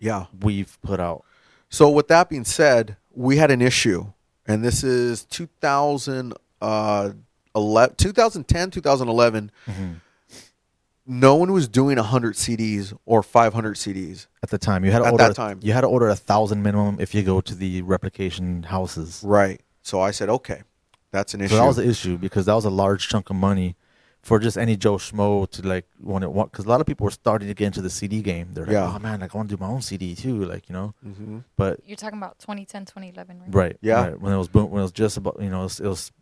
yeah. 0.00 0.26
we've 0.42 0.76
put 0.82 1.00
out. 1.00 1.24
So 1.68 1.90
with 1.90 2.08
that 2.08 2.28
being 2.28 2.44
said, 2.44 2.96
we 3.12 3.36
had 3.36 3.50
an 3.50 3.60
issue, 3.60 4.06
and 4.46 4.64
this 4.64 4.82
is 4.82 5.24
2000, 5.26 6.32
uh, 6.60 7.10
11, 7.54 7.96
2010, 7.96 8.70
2011. 8.70 9.50
Mm-hmm. 9.66 9.92
No 11.10 11.36
one 11.36 11.52
was 11.52 11.68
doing 11.68 11.96
100 11.96 12.34
CDs 12.34 12.92
or 13.06 13.22
500 13.22 13.76
CDs. 13.76 14.26
At 14.42 14.50
the 14.50 14.58
time, 14.58 14.84
you 14.84 14.92
had 14.92 14.98
to 14.98 15.06
At 15.06 15.12
order 15.12 15.24
that 15.24 15.30
a- 15.30 15.34
time. 15.34 15.58
You 15.62 15.72
had 15.72 15.80
to 15.80 15.86
order 15.86 16.08
a 16.08 16.14
thousand 16.16 16.62
minimum 16.62 16.98
if 17.00 17.14
you 17.14 17.22
go 17.22 17.40
to 17.40 17.54
the 17.54 17.80
replication 17.82 18.64
houses. 18.64 19.22
Right. 19.24 19.62
So 19.82 20.00
I 20.02 20.10
said, 20.10 20.28
okay, 20.28 20.62
that's 21.10 21.32
an 21.32 21.40
issue. 21.40 21.54
So 21.54 21.60
that 21.62 21.66
was 21.66 21.76
the 21.76 21.88
issue 21.88 22.18
because 22.18 22.44
that 22.46 22.52
was 22.54 22.66
a 22.66 22.70
large 22.70 23.08
chunk 23.08 23.30
of 23.30 23.36
money 23.36 23.74
for 24.20 24.38
just 24.38 24.58
any 24.58 24.76
Joe 24.76 24.96
Schmo 24.96 25.48
to 25.52 25.66
like 25.66 25.86
want 25.98 26.24
it. 26.24 26.30
Because 26.34 26.66
a 26.66 26.68
lot 26.68 26.82
of 26.82 26.86
people 26.86 27.04
were 27.04 27.10
starting 27.10 27.48
to 27.48 27.54
get 27.54 27.66
into 27.68 27.80
the 27.80 27.88
CD 27.88 28.20
game. 28.20 28.48
They're 28.52 28.64
like, 28.66 28.72
Yeah. 28.74 28.92
oh 28.94 28.98
man, 28.98 29.20
like, 29.20 29.34
I 29.34 29.38
want 29.38 29.48
to 29.48 29.56
do 29.56 29.60
my 29.60 29.68
own 29.68 29.80
CD 29.80 30.14
too, 30.14 30.44
like 30.44 30.68
you 30.68 30.74
know. 30.74 30.92
Mhm. 31.06 31.44
But 31.56 31.80
You're 31.86 31.96
talking 31.96 32.18
about 32.18 32.38
2010, 32.38 32.84
2011, 32.84 33.38
right? 33.40 33.54
right, 33.54 33.76
Yeah. 33.80 34.08
right, 34.08 34.20
when 34.20 34.32
it 34.34 34.36
was 34.36 34.48
boom, 34.48 34.70
when 34.70 34.80
it 34.80 34.82
was 34.82 34.92
just 34.92 35.16
about 35.16 35.38
you 35.40 35.48
know, 35.48 35.60
it 35.60 35.64
was, 35.64 35.80
it 35.80 35.88
was 35.88 36.12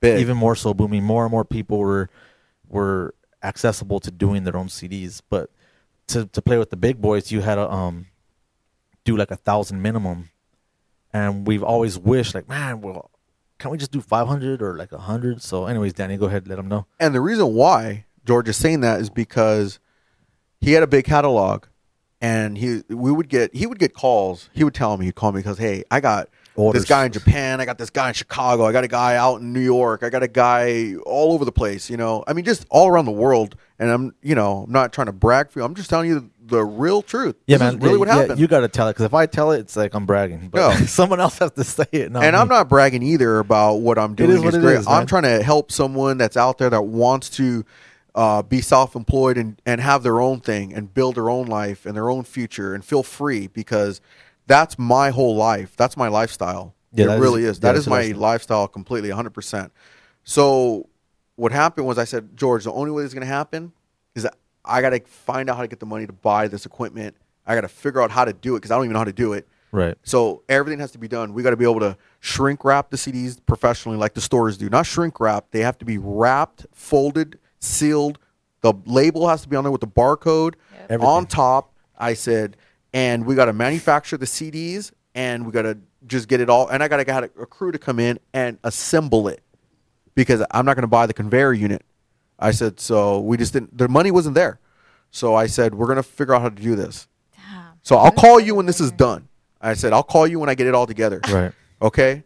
big. 0.00 0.18
even 0.18 0.36
more 0.36 0.56
so 0.56 0.74
booming. 0.74 1.04
More 1.04 1.22
and 1.24 1.30
more 1.30 1.44
people 1.44 1.78
were 1.78 2.08
were 2.68 3.14
accessible 3.42 4.00
to 4.00 4.10
doing 4.10 4.44
their 4.44 4.56
own 4.56 4.68
CDs. 4.68 5.20
But 5.28 5.50
to 6.08 6.26
to 6.26 6.42
play 6.42 6.58
with 6.58 6.70
the 6.70 6.76
big 6.76 7.00
boys, 7.00 7.30
you 7.30 7.40
had 7.40 7.56
to 7.56 7.70
um 7.70 8.06
do 9.04 9.16
like 9.16 9.30
a 9.30 9.36
thousand 9.36 9.82
minimum. 9.82 10.30
And 11.14 11.46
we've 11.46 11.62
always 11.62 11.98
wished, 11.98 12.34
like, 12.34 12.48
man, 12.48 12.80
well, 12.80 13.10
can 13.58 13.70
we 13.70 13.78
just 13.78 13.92
do 13.92 14.00
five 14.00 14.26
hundred 14.26 14.62
or 14.62 14.76
like 14.76 14.92
a 14.92 14.98
hundred? 14.98 15.42
So, 15.42 15.66
anyways, 15.66 15.92
Danny, 15.92 16.16
go 16.16 16.26
ahead, 16.26 16.48
let 16.48 16.56
them 16.56 16.68
know. 16.68 16.86
And 16.98 17.14
the 17.14 17.20
reason 17.20 17.54
why 17.54 18.06
George 18.24 18.48
is 18.48 18.56
saying 18.56 18.80
that 18.80 19.00
is 19.00 19.10
because 19.10 19.78
he 20.60 20.72
had 20.72 20.82
a 20.82 20.86
big 20.86 21.04
catalog, 21.04 21.66
and 22.20 22.56
he 22.56 22.82
we 22.88 23.12
would 23.12 23.28
get 23.28 23.54
he 23.54 23.66
would 23.66 23.78
get 23.78 23.94
calls. 23.94 24.48
He 24.52 24.64
would 24.64 24.74
tell 24.74 24.96
me 24.96 25.06
he'd 25.06 25.14
call 25.14 25.32
me 25.32 25.40
because 25.40 25.58
hey, 25.58 25.84
I 25.90 26.00
got 26.00 26.28
Orders. 26.54 26.82
this 26.82 26.88
guy 26.88 27.06
in 27.06 27.12
Japan, 27.12 27.60
I 27.60 27.64
got 27.64 27.78
this 27.78 27.90
guy 27.90 28.08
in 28.08 28.14
Chicago, 28.14 28.64
I 28.66 28.72
got 28.72 28.84
a 28.84 28.88
guy 28.88 29.16
out 29.16 29.40
in 29.40 29.52
New 29.52 29.60
York, 29.60 30.02
I 30.02 30.10
got 30.10 30.22
a 30.22 30.28
guy 30.28 30.94
all 31.06 31.32
over 31.32 31.44
the 31.44 31.52
place. 31.52 31.88
You 31.88 31.96
know, 31.96 32.24
I 32.26 32.32
mean, 32.34 32.44
just 32.44 32.66
all 32.70 32.88
around 32.88 33.06
the 33.06 33.10
world. 33.12 33.56
And 33.78 33.90
I'm 33.90 34.14
you 34.22 34.34
know 34.34 34.64
I'm 34.66 34.72
not 34.72 34.92
trying 34.92 35.06
to 35.06 35.12
brag 35.12 35.50
for 35.50 35.58
you. 35.60 35.64
I'm 35.64 35.74
just 35.74 35.90
telling 35.90 36.08
you 36.08 36.30
the 36.44 36.62
real 36.64 37.02
truth. 37.02 37.36
Yeah, 37.46 37.56
This 37.56 37.72
man. 37.72 37.80
really 37.80 37.92
yeah, 37.94 37.98
what 37.98 38.08
yeah, 38.08 38.14
happened. 38.16 38.40
you 38.40 38.46
got 38.46 38.60
to 38.60 38.68
tell 38.68 38.88
it 38.88 38.92
because 38.92 39.06
if 39.06 39.14
I 39.14 39.26
tell 39.26 39.50
it, 39.52 39.60
it's 39.60 39.76
like 39.76 39.94
I'm 39.94 40.06
bragging. 40.06 40.48
But 40.48 40.78
No. 40.78 40.86
someone 40.86 41.20
else 41.20 41.38
has 41.38 41.50
to 41.52 41.64
say 41.64 41.86
it. 41.92 42.12
Not 42.12 42.22
and 42.24 42.34
me. 42.34 42.40
I'm 42.40 42.48
not 42.48 42.68
bragging 42.68 43.02
either 43.02 43.38
about 43.38 43.76
what 43.76 43.98
I'm 43.98 44.14
doing. 44.14 44.30
is 44.30 44.40
what 44.40 44.54
it 44.54 44.62
is, 44.62 44.86
I'm 44.86 45.06
trying 45.06 45.22
to 45.24 45.42
help 45.42 45.72
someone 45.72 46.18
that's 46.18 46.36
out 46.36 46.58
there 46.58 46.70
that 46.70 46.82
wants 46.82 47.30
to 47.30 47.64
uh, 48.14 48.42
be 48.42 48.60
self-employed 48.60 49.38
and, 49.38 49.60
and 49.64 49.80
have 49.80 50.02
their 50.02 50.20
own 50.20 50.40
thing 50.40 50.74
and 50.74 50.92
build 50.92 51.14
their 51.14 51.30
own 51.30 51.46
life 51.46 51.86
and 51.86 51.96
their 51.96 52.10
own 52.10 52.24
future 52.24 52.74
and 52.74 52.84
feel 52.84 53.02
free 53.02 53.46
because 53.46 54.00
that's 54.46 54.78
my 54.78 55.10
whole 55.10 55.36
life. 55.36 55.76
That's 55.76 55.96
my 55.96 56.08
lifestyle. 56.08 56.74
Yeah, 56.92 57.04
it 57.04 57.08
that 57.08 57.14
is- 57.16 57.20
really 57.20 57.44
is. 57.44 57.56
yeah, 57.58 57.60
That 57.60 57.72
that's 57.72 57.78
is 57.80 57.86
my 57.88 57.96
lifestyle. 57.98 58.20
lifestyle 58.20 58.68
completely, 58.68 59.10
100%. 59.10 59.70
So 60.24 60.88
what 61.36 61.52
happened 61.52 61.86
was 61.86 61.98
I 61.98 62.04
said, 62.04 62.36
George, 62.36 62.64
the 62.64 62.72
only 62.72 62.90
way 62.90 63.02
this 63.02 63.10
is 63.10 63.14
going 63.14 63.26
to 63.26 63.32
happen 63.32 63.72
is 64.14 64.22
that 64.24 64.36
I 64.64 64.80
got 64.80 64.90
to 64.90 65.00
find 65.00 65.48
out 65.50 65.56
how 65.56 65.62
to 65.62 65.68
get 65.68 65.80
the 65.80 65.86
money 65.86 66.06
to 66.06 66.12
buy 66.12 66.48
this 66.48 66.66
equipment. 66.66 67.16
I 67.46 67.54
got 67.54 67.62
to 67.62 67.68
figure 67.68 68.00
out 68.00 68.10
how 68.10 68.24
to 68.24 68.32
do 68.32 68.54
it 68.54 68.58
because 68.60 68.70
I 68.70 68.76
don't 68.76 68.84
even 68.84 68.92
know 68.92 69.00
how 69.00 69.04
to 69.04 69.12
do 69.12 69.32
it. 69.32 69.48
right. 69.72 69.96
So 70.04 70.42
everything 70.48 70.78
has 70.80 70.92
to 70.92 70.98
be 70.98 71.08
done. 71.08 71.32
We 71.34 71.42
got 71.42 71.50
to 71.50 71.56
be 71.56 71.64
able 71.64 71.80
to 71.80 71.96
shrink 72.20 72.64
wrap 72.64 72.90
the 72.90 72.96
CDs 72.96 73.38
professionally, 73.44 73.96
like 73.98 74.14
the 74.14 74.20
stores 74.20 74.56
do. 74.58 74.68
Not 74.68 74.86
shrink 74.86 75.18
wrap; 75.18 75.46
they 75.50 75.60
have 75.60 75.78
to 75.78 75.84
be 75.84 75.98
wrapped, 75.98 76.66
folded, 76.72 77.38
sealed. 77.58 78.18
The 78.60 78.74
label 78.86 79.26
has 79.28 79.42
to 79.42 79.48
be 79.48 79.56
on 79.56 79.64
there 79.64 79.72
with 79.72 79.80
the 79.80 79.88
barcode 79.88 80.54
Yep. 80.90 81.00
On 81.00 81.26
top. 81.26 81.72
I 81.98 82.14
said, 82.14 82.56
and 82.92 83.24
we 83.26 83.34
got 83.34 83.46
to 83.46 83.52
manufacture 83.52 84.16
the 84.16 84.26
CDs, 84.26 84.92
and 85.14 85.46
we 85.46 85.52
got 85.52 85.62
to 85.62 85.78
just 86.06 86.28
get 86.28 86.40
it 86.40 86.50
all. 86.50 86.68
And 86.68 86.82
I 86.82 86.88
got 86.88 86.98
to 86.98 87.04
get 87.04 87.24
a, 87.24 87.42
a 87.42 87.46
crew 87.46 87.72
to 87.72 87.78
come 87.78 87.98
in 87.98 88.18
and 88.32 88.58
assemble 88.64 89.28
it 89.28 89.42
because 90.14 90.44
I'm 90.50 90.64
not 90.64 90.74
going 90.74 90.82
to 90.82 90.88
buy 90.88 91.06
the 91.06 91.14
conveyor 91.14 91.52
unit. 91.54 91.84
I 92.38 92.50
said, 92.50 92.80
so 92.80 93.20
we 93.20 93.36
just 93.36 93.52
didn't. 93.52 93.76
The 93.76 93.88
money 93.88 94.10
wasn't 94.10 94.34
there, 94.34 94.58
so 95.10 95.34
I 95.34 95.46
said 95.46 95.74
we're 95.74 95.86
going 95.86 95.96
to 95.96 96.02
figure 96.02 96.34
out 96.34 96.42
how 96.42 96.48
to 96.48 96.62
do 96.62 96.74
this. 96.74 97.06
Damn. 97.36 97.74
So 97.82 97.96
I'll 97.96 98.10
call 98.10 98.40
you 98.40 98.54
when 98.56 98.66
this 98.66 98.80
is 98.80 98.90
done. 98.90 99.28
I 99.60 99.74
said 99.74 99.92
I'll 99.92 100.02
call 100.02 100.26
you 100.26 100.40
when 100.40 100.48
I 100.48 100.54
get 100.54 100.66
it 100.66 100.74
all 100.74 100.86
together. 100.86 101.20
Right. 101.30 101.52
Okay. 101.80 102.24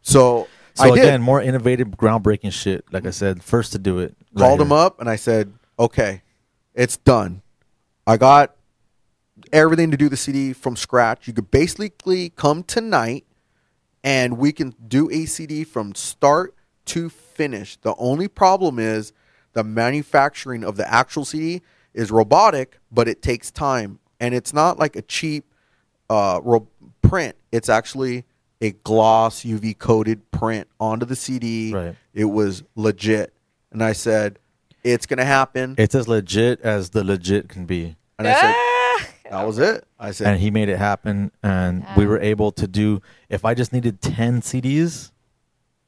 So, 0.00 0.48
So 0.74 0.84
I 0.84 0.90
did. 0.94 0.98
again, 1.04 1.22
more 1.22 1.42
innovative, 1.42 1.88
groundbreaking 1.88 2.52
shit. 2.52 2.84
Like 2.90 3.06
I 3.06 3.10
said, 3.10 3.42
first 3.42 3.72
to 3.72 3.78
do 3.78 3.98
it. 3.98 4.14
right 4.32 4.44
called 4.46 4.60
him 4.60 4.72
up 4.72 4.98
and 5.00 5.08
I 5.08 5.16
said, 5.16 5.52
"Okay, 5.78 6.22
it's 6.74 6.96
done. 6.96 7.42
I 8.06 8.16
got 8.16 8.56
everything 9.54 9.92
to 9.92 9.96
do 9.96 10.08
the 10.08 10.16
CD 10.16 10.52
from 10.52 10.74
scratch. 10.74 11.28
You 11.28 11.32
could 11.32 11.50
basically 11.50 12.30
come 12.30 12.64
tonight 12.64 13.24
and 14.02 14.36
we 14.36 14.52
can 14.52 14.74
do 14.86 15.08
a 15.10 15.24
CD 15.26 15.62
from 15.64 15.94
start 15.94 16.54
to 16.86 17.08
finish. 17.08 17.76
The 17.76 17.94
only 17.96 18.26
problem 18.28 18.78
is 18.78 19.12
the 19.52 19.62
manufacturing 19.64 20.64
of 20.64 20.76
the 20.76 20.92
actual 20.92 21.24
CD 21.24 21.62
is 21.94 22.10
robotic, 22.10 22.78
but 22.90 23.06
it 23.06 23.22
takes 23.22 23.50
time. 23.52 24.00
And 24.18 24.34
it's 24.34 24.52
not 24.52 24.78
like 24.78 24.96
a 24.96 25.02
cheap 25.02 25.44
uh, 26.10 26.40
ro- 26.42 26.68
print. 27.00 27.36
It's 27.52 27.68
actually 27.68 28.24
a 28.60 28.72
gloss 28.72 29.44
UV 29.44 29.78
coated 29.78 30.30
print 30.32 30.66
onto 30.80 31.06
the 31.06 31.16
CD. 31.16 31.72
Right. 31.72 31.96
It 32.12 32.24
was 32.24 32.64
legit. 32.74 33.32
And 33.70 33.82
I 33.82 33.92
said, 33.92 34.40
it's 34.82 35.06
going 35.06 35.18
to 35.18 35.24
happen. 35.24 35.76
It's 35.78 35.94
as 35.94 36.08
legit 36.08 36.60
as 36.60 36.90
the 36.90 37.04
legit 37.04 37.48
can 37.48 37.66
be. 37.66 37.96
And 38.18 38.28
I 38.28 38.34
said, 38.34 38.54
Ah! 38.56 39.13
That 39.30 39.46
was 39.46 39.58
it. 39.58 39.84
I 39.98 40.10
said, 40.10 40.26
and 40.28 40.40
he 40.40 40.50
made 40.50 40.68
it 40.68 40.78
happen 40.78 41.30
and 41.42 41.84
we 41.96 42.06
were 42.06 42.18
able 42.20 42.52
to 42.52 42.66
do 42.66 43.00
if 43.28 43.44
i 43.44 43.54
just 43.54 43.72
needed 43.72 44.02
10 44.02 44.42
cds 44.42 45.12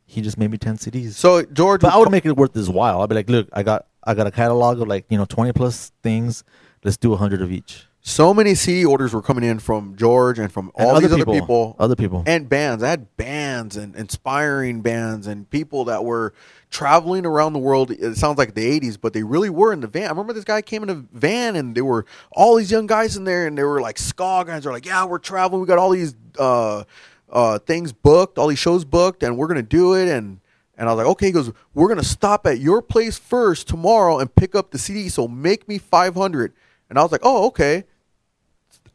he 0.06 0.22
just 0.22 0.38
made 0.38 0.50
me 0.50 0.56
10 0.58 0.78
cds 0.78 1.12
so 1.12 1.42
George, 1.44 1.80
but 1.82 1.92
i 1.92 1.98
would 1.98 2.06
co- 2.06 2.10
make 2.10 2.24
it 2.24 2.36
worth 2.36 2.54
his 2.54 2.70
while. 2.70 3.02
I'd 3.02 3.08
be 3.08 3.14
like 3.14 3.28
look 3.28 3.48
i 3.52 3.62
got 3.62 3.86
i 4.04 4.14
got 4.14 4.26
a 4.26 4.30
catalog 4.30 4.80
of 4.80 4.88
like 4.88 5.04
you 5.10 5.18
know 5.18 5.24
20 5.26 5.52
plus 5.52 5.92
things. 6.02 6.44
Let's 6.84 6.96
do 6.96 7.10
100 7.10 7.42
of 7.42 7.50
each 7.50 7.86
so 8.08 8.32
many 8.32 8.54
CD 8.54 8.84
orders 8.84 9.12
were 9.12 9.20
coming 9.20 9.42
in 9.42 9.58
from 9.58 9.96
George 9.96 10.38
and 10.38 10.50
from 10.50 10.70
And 10.76 10.86
all 10.86 10.94
other 10.94 11.08
these 11.08 11.16
people, 11.16 11.32
other 11.32 11.40
people 11.40 11.76
other 11.80 11.96
people 11.96 12.22
and 12.24 12.48
bands. 12.48 12.84
I 12.84 12.90
had 12.90 13.16
bands 13.16 13.76
and 13.76 13.96
inspiring 13.96 14.80
bands 14.80 15.26
and 15.26 15.50
people 15.50 15.86
that 15.86 16.04
were 16.04 16.32
traveling 16.70 17.26
around 17.26 17.52
the 17.52 17.58
world. 17.58 17.90
It 17.90 18.16
sounds 18.16 18.38
like 18.38 18.54
the 18.54 18.80
80s, 18.80 18.96
but 19.00 19.12
they 19.12 19.24
really 19.24 19.50
were 19.50 19.72
in 19.72 19.80
the 19.80 19.88
van. 19.88 20.04
I 20.04 20.10
remember 20.10 20.34
this 20.34 20.44
guy 20.44 20.62
came 20.62 20.84
in 20.84 20.90
a 20.90 20.94
van 20.94 21.56
and 21.56 21.74
there 21.74 21.84
were 21.84 22.06
all 22.30 22.54
these 22.54 22.70
young 22.70 22.86
guys 22.86 23.16
in 23.16 23.24
there 23.24 23.48
and 23.48 23.58
they 23.58 23.64
were 23.64 23.80
like 23.80 23.98
ska 23.98 24.44
guys. 24.46 24.62
They're 24.62 24.72
like, 24.72 24.86
yeah, 24.86 25.04
we're 25.04 25.18
traveling. 25.18 25.60
We 25.60 25.66
got 25.66 25.78
all 25.78 25.90
these 25.90 26.14
uh, 26.38 26.84
uh, 27.28 27.58
things 27.58 27.92
booked, 27.92 28.38
all 28.38 28.46
these 28.46 28.60
shows 28.60 28.84
booked, 28.84 29.24
and 29.24 29.36
we're 29.36 29.48
going 29.48 29.56
to 29.56 29.64
do 29.64 29.94
it. 29.94 30.06
And 30.06 30.38
and 30.78 30.88
I 30.88 30.92
was 30.92 30.98
like, 30.98 31.10
okay. 31.14 31.26
He 31.26 31.32
goes, 31.32 31.50
we're 31.74 31.88
going 31.88 31.98
to 31.98 32.04
stop 32.04 32.46
at 32.46 32.60
your 32.60 32.82
place 32.82 33.18
first 33.18 33.66
tomorrow 33.66 34.20
and 34.20 34.32
pick 34.32 34.54
up 34.54 34.70
the 34.70 34.78
CD. 34.78 35.08
So 35.08 35.26
make 35.26 35.66
me 35.66 35.78
500. 35.78 36.52
And 36.88 37.00
I 37.00 37.02
was 37.02 37.10
like, 37.10 37.22
oh, 37.24 37.46
okay. 37.48 37.82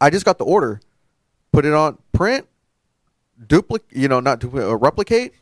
I 0.02 0.10
just 0.10 0.24
got 0.24 0.38
the 0.38 0.44
order. 0.44 0.80
Put 1.52 1.64
it 1.64 1.72
on 1.72 1.96
print, 2.12 2.48
duplicate, 3.46 3.86
you 3.96 4.08
know, 4.08 4.18
not 4.18 4.40
duplicate, 4.40 4.68
uh, 4.68 4.76
replicate. 4.76 5.32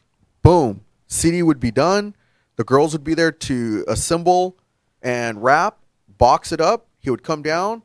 Boom. 0.42 0.82
CD 1.06 1.42
would 1.42 1.58
be 1.58 1.70
done. 1.70 2.14
The 2.56 2.64
girls 2.64 2.92
would 2.92 3.02
be 3.02 3.14
there 3.14 3.32
to 3.32 3.84
assemble 3.88 4.58
and 5.02 5.42
wrap, 5.42 5.78
box 6.18 6.52
it 6.52 6.60
up. 6.60 6.88
He 6.98 7.08
would 7.08 7.22
come 7.22 7.40
down, 7.42 7.82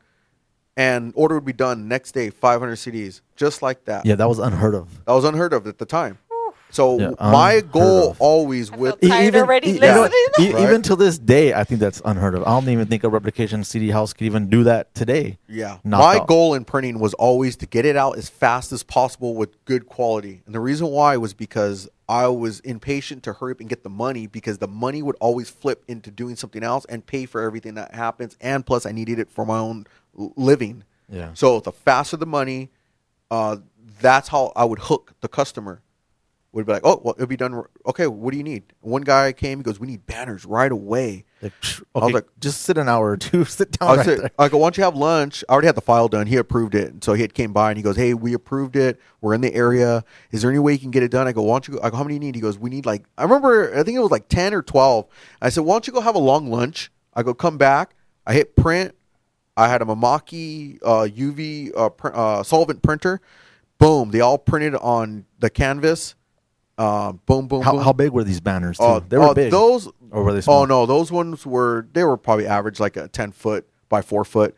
and 0.76 1.14
order 1.16 1.36
would 1.36 1.46
be 1.46 1.54
done 1.54 1.88
next 1.88 2.12
day. 2.12 2.30
500 2.30 2.76
CDs, 2.76 3.22
just 3.38 3.62
like 3.62 3.86
that. 3.86 4.06
yeah 4.06 4.16
that 4.16 4.28
was 4.28 4.40
unheard 4.40 4.76
of 4.76 5.06
That 5.06 5.14
was 5.14 5.24
unheard 5.24 5.54
of 5.54 5.66
at 5.68 5.78
the 5.78 5.86
time. 5.86 6.18
So 6.72 7.00
Yeah, 7.00 7.12
my 7.20 7.62
goal 7.62 8.12
of. 8.12 8.22
always 8.22 8.72
I 8.72 8.76
with 8.76 9.00
felt 9.00 9.02
tired 9.12 9.36
already 9.36 9.72
you 9.72 9.80
know 9.80 10.02
what? 10.02 10.12
E- 10.40 10.52
Right. 10.52 10.64
even 10.64 10.82
to 10.82 10.96
this 10.98 11.18
day 11.18 11.54
i 11.54 11.64
think 11.64 11.80
that's 11.80 12.02
unheard 12.04 12.36
of 12.36 12.42
i 12.44 12.48
don't 12.48 12.68
even 12.68 12.88
think 12.88 13.04
a 13.06 13.10
replication 13.10 13.64
cd 13.64 13.90
house 13.92 14.12
could 14.12 14.26
even 14.26 14.50
do 14.50 14.64
that 14.66 14.94
today 14.94 15.38
Yeah. 15.48 15.78
Knock 15.86 16.00
My 16.02 16.20
out. 16.20 16.28
goal 16.28 16.54
in 16.54 16.66
printing 16.66 17.00
was 17.00 17.14
always 17.14 17.56
to 17.58 17.66
get 17.66 17.86
it 17.86 17.96
out 17.96 18.18
as 18.18 18.28
fast 18.30 18.74
as 18.74 18.84
possible 18.84 19.36
with 19.36 19.64
good 19.66 19.88
quality. 19.88 20.42
And 20.46 20.54
the 20.54 20.60
reason 20.60 20.88
why 20.88 21.16
was 21.18 21.34
because 21.34 21.88
I 22.10 22.28
was 22.28 22.60
impatient 22.62 23.24
to 23.24 23.34
hurry 23.34 23.54
up 23.54 23.60
and 23.62 23.70
get 23.70 23.84
the 23.84 23.90
money 23.90 24.28
because 24.28 24.58
the 24.58 24.68
money 24.68 25.02
would 25.02 25.16
always 25.22 25.50
flip 25.50 25.84
into 25.88 26.12
doing 26.12 26.36
something 26.36 26.64
else 26.64 26.86
and 26.86 27.06
pay 27.06 27.26
for 27.26 27.42
everything 27.42 27.76
that 27.76 27.94
happens. 27.96 28.36
And 28.42 28.66
plus, 28.66 28.86
I 28.86 28.92
needed 28.92 29.18
it 29.20 29.30
for 29.30 29.46
my 29.46 29.58
own 29.60 29.86
living. 30.36 30.84
yeah 31.10 31.30
So 31.36 31.60
the 31.62 31.72
faster 31.72 32.18
the 32.18 32.26
money, 32.26 32.70
uh, 33.32 33.58
that's 34.02 34.28
how 34.30 34.52
I 34.56 34.66
would 34.66 34.80
hook 34.80 35.14
the 35.22 35.28
customer. 35.30 35.82
Would 36.56 36.66
be 36.66 36.72
like, 36.72 36.86
oh, 36.86 37.02
well, 37.04 37.14
it'll 37.18 37.28
be 37.28 37.36
done. 37.36 37.64
Okay, 37.86 38.08
what 38.08 38.32
do 38.32 38.38
you 38.38 38.44
need? 38.44 38.64
One 38.80 39.02
guy 39.02 39.34
came. 39.34 39.60
He 39.60 39.64
goes, 39.64 39.78
we 39.78 39.88
need 39.88 40.06
banners 40.08 40.46
right 40.46 40.72
away. 40.72 41.26
like, 41.42 41.52
psh, 41.60 41.84
was 41.94 42.14
like- 42.14 42.28
just 42.40 42.62
sit 42.62 42.78
an 42.78 42.88
hour 42.88 43.10
or 43.12 43.18
two 43.18 43.44
sit 43.60 43.72
down 43.78 44.00
I 44.00 44.04
right. 44.04 44.32
I 44.40 44.48
go, 44.48 44.58
why 44.60 44.68
don't 44.68 44.78
you 44.78 44.86
have 44.86 44.96
lunch? 44.96 45.44
I 45.50 45.52
already 45.52 45.66
had 45.68 45.76
the 45.76 45.82
file 45.82 46.08
done. 46.08 46.28
He 46.28 46.38
approved 46.38 46.74
it. 46.74 46.94
and 46.94 47.04
So 47.04 47.12
he 47.14 47.22
had 47.24 47.34
came 47.34 47.52
by 47.52 47.72
and 47.72 47.78
he 47.78 47.84
goes, 47.84 47.98
hey, 47.98 48.14
we 48.14 48.34
approved 48.34 48.78
it. 48.78 49.02
We're 49.20 49.34
in 49.34 49.42
the 49.42 49.54
area. 49.54 50.06
Is 50.32 50.42
there 50.44 50.50
any 50.50 50.60
way 50.60 50.72
you 50.72 50.80
can 50.80 50.92
get 50.92 51.04
it 51.04 51.12
done? 51.12 51.28
I 51.28 51.34
go, 51.34 51.42
why 51.42 51.56
don't 51.56 51.68
you 51.68 51.74
go? 51.74 51.82
I 51.84 51.90
go, 51.90 51.98
how 51.98 52.04
many 52.04 52.14
you 52.14 52.20
need? 52.22 52.36
He 52.36 52.42
goes, 52.42 52.58
we 52.58 52.70
need 52.70 52.86
like, 52.86 53.04
I 53.18 53.24
remember, 53.24 53.78
I 53.78 53.84
think 53.84 53.98
it 53.98 54.02
was 54.02 54.12
like 54.12 54.30
10 54.30 54.54
or 54.54 54.62
12. 54.62 55.08
I 55.42 55.50
said, 55.50 55.66
why 55.66 55.74
don't 55.76 55.86
you 55.88 55.92
go 55.92 56.00
have 56.00 56.16
a 56.16 56.20
long 56.20 56.50
lunch? 56.50 56.90
I 57.14 57.22
go, 57.24 57.34
come 57.34 57.58
back. 57.58 57.96
I 58.26 58.34
hit 58.34 58.56
print. 58.56 58.96
I 59.58 59.68
had 59.68 59.82
a 59.82 59.86
Mimaki 59.86 60.80
uh, 60.84 61.06
UV 61.06 61.72
uh, 61.76 61.90
pr- 61.90 62.16
uh, 62.16 62.44
solvent 62.44 62.82
printer. 62.82 63.20
Boom. 63.78 64.12
They 64.12 64.22
all 64.22 64.38
printed 64.38 64.76
on 64.76 65.26
the 65.40 65.50
canvas. 65.50 66.16
Uh, 66.78 67.14
boom, 67.26 67.48
boom, 67.48 67.62
how, 67.62 67.72
boom. 67.72 67.82
how 67.82 67.94
big 67.94 68.12
were 68.12 68.24
these 68.24 68.42
banners 68.42 68.78
too? 68.78 68.84
Uh, 68.84 69.00
they 69.00 69.18
were 69.18 69.26
uh, 69.26 69.34
big 69.34 69.50
Those 69.52 69.88
or 70.12 70.24
were 70.24 70.34
they 70.34 70.42
small 70.42 70.64
Oh 70.64 70.66
no, 70.66 70.86
those 70.86 71.12
ones 71.12 71.46
were 71.46 71.88
they 71.94 72.04
were 72.04 72.18
probably 72.18 72.48
average 72.48 72.80
like 72.80 72.98
a 72.98 73.08
ten 73.08 73.32
foot 73.32 73.66
by 73.88 74.02
four 74.02 74.26
foot, 74.26 74.56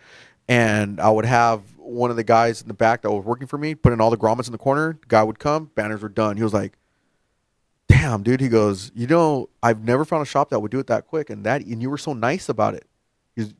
and 0.48 1.00
I 1.00 1.10
would 1.10 1.26
have 1.26 1.62
one 1.78 2.10
of 2.10 2.16
the 2.18 2.24
guys 2.24 2.62
in 2.62 2.68
the 2.68 2.74
back 2.74 3.04
that 3.04 3.12
was 3.12 3.24
working 3.24 3.46
for 3.48 3.58
me 3.58 3.76
put 3.76 3.94
in 3.94 4.02
all 4.02 4.10
the 4.10 4.18
grommets 4.18 4.48
in 4.48 4.52
the 4.52 4.58
corner. 4.58 4.98
The 5.02 5.08
guy 5.08 5.24
would 5.24 5.38
come, 5.40 5.70
banners 5.76 6.02
were 6.02 6.10
done. 6.10 6.38
He 6.38 6.44
was 6.44 6.54
like, 6.54 6.74
"Damn, 7.88 8.24
dude," 8.24 8.42
he 8.42 8.50
goes, 8.50 8.92
"You 8.96 9.06
know, 9.08 9.50
I've 9.62 9.84
never 9.84 10.04
found 10.04 10.24
a 10.24 10.26
shop 10.26 10.50
that 10.50 10.60
would 10.60 10.72
do 10.72 10.80
it 10.80 10.88
that 10.88 11.06
quick, 11.08 11.30
and 11.30 11.46
that 11.46 11.62
and 11.62 11.82
you 11.82 11.90
were 11.90 11.98
so 12.00 12.14
nice 12.14 12.50
about 12.50 12.74
it. 12.74 12.88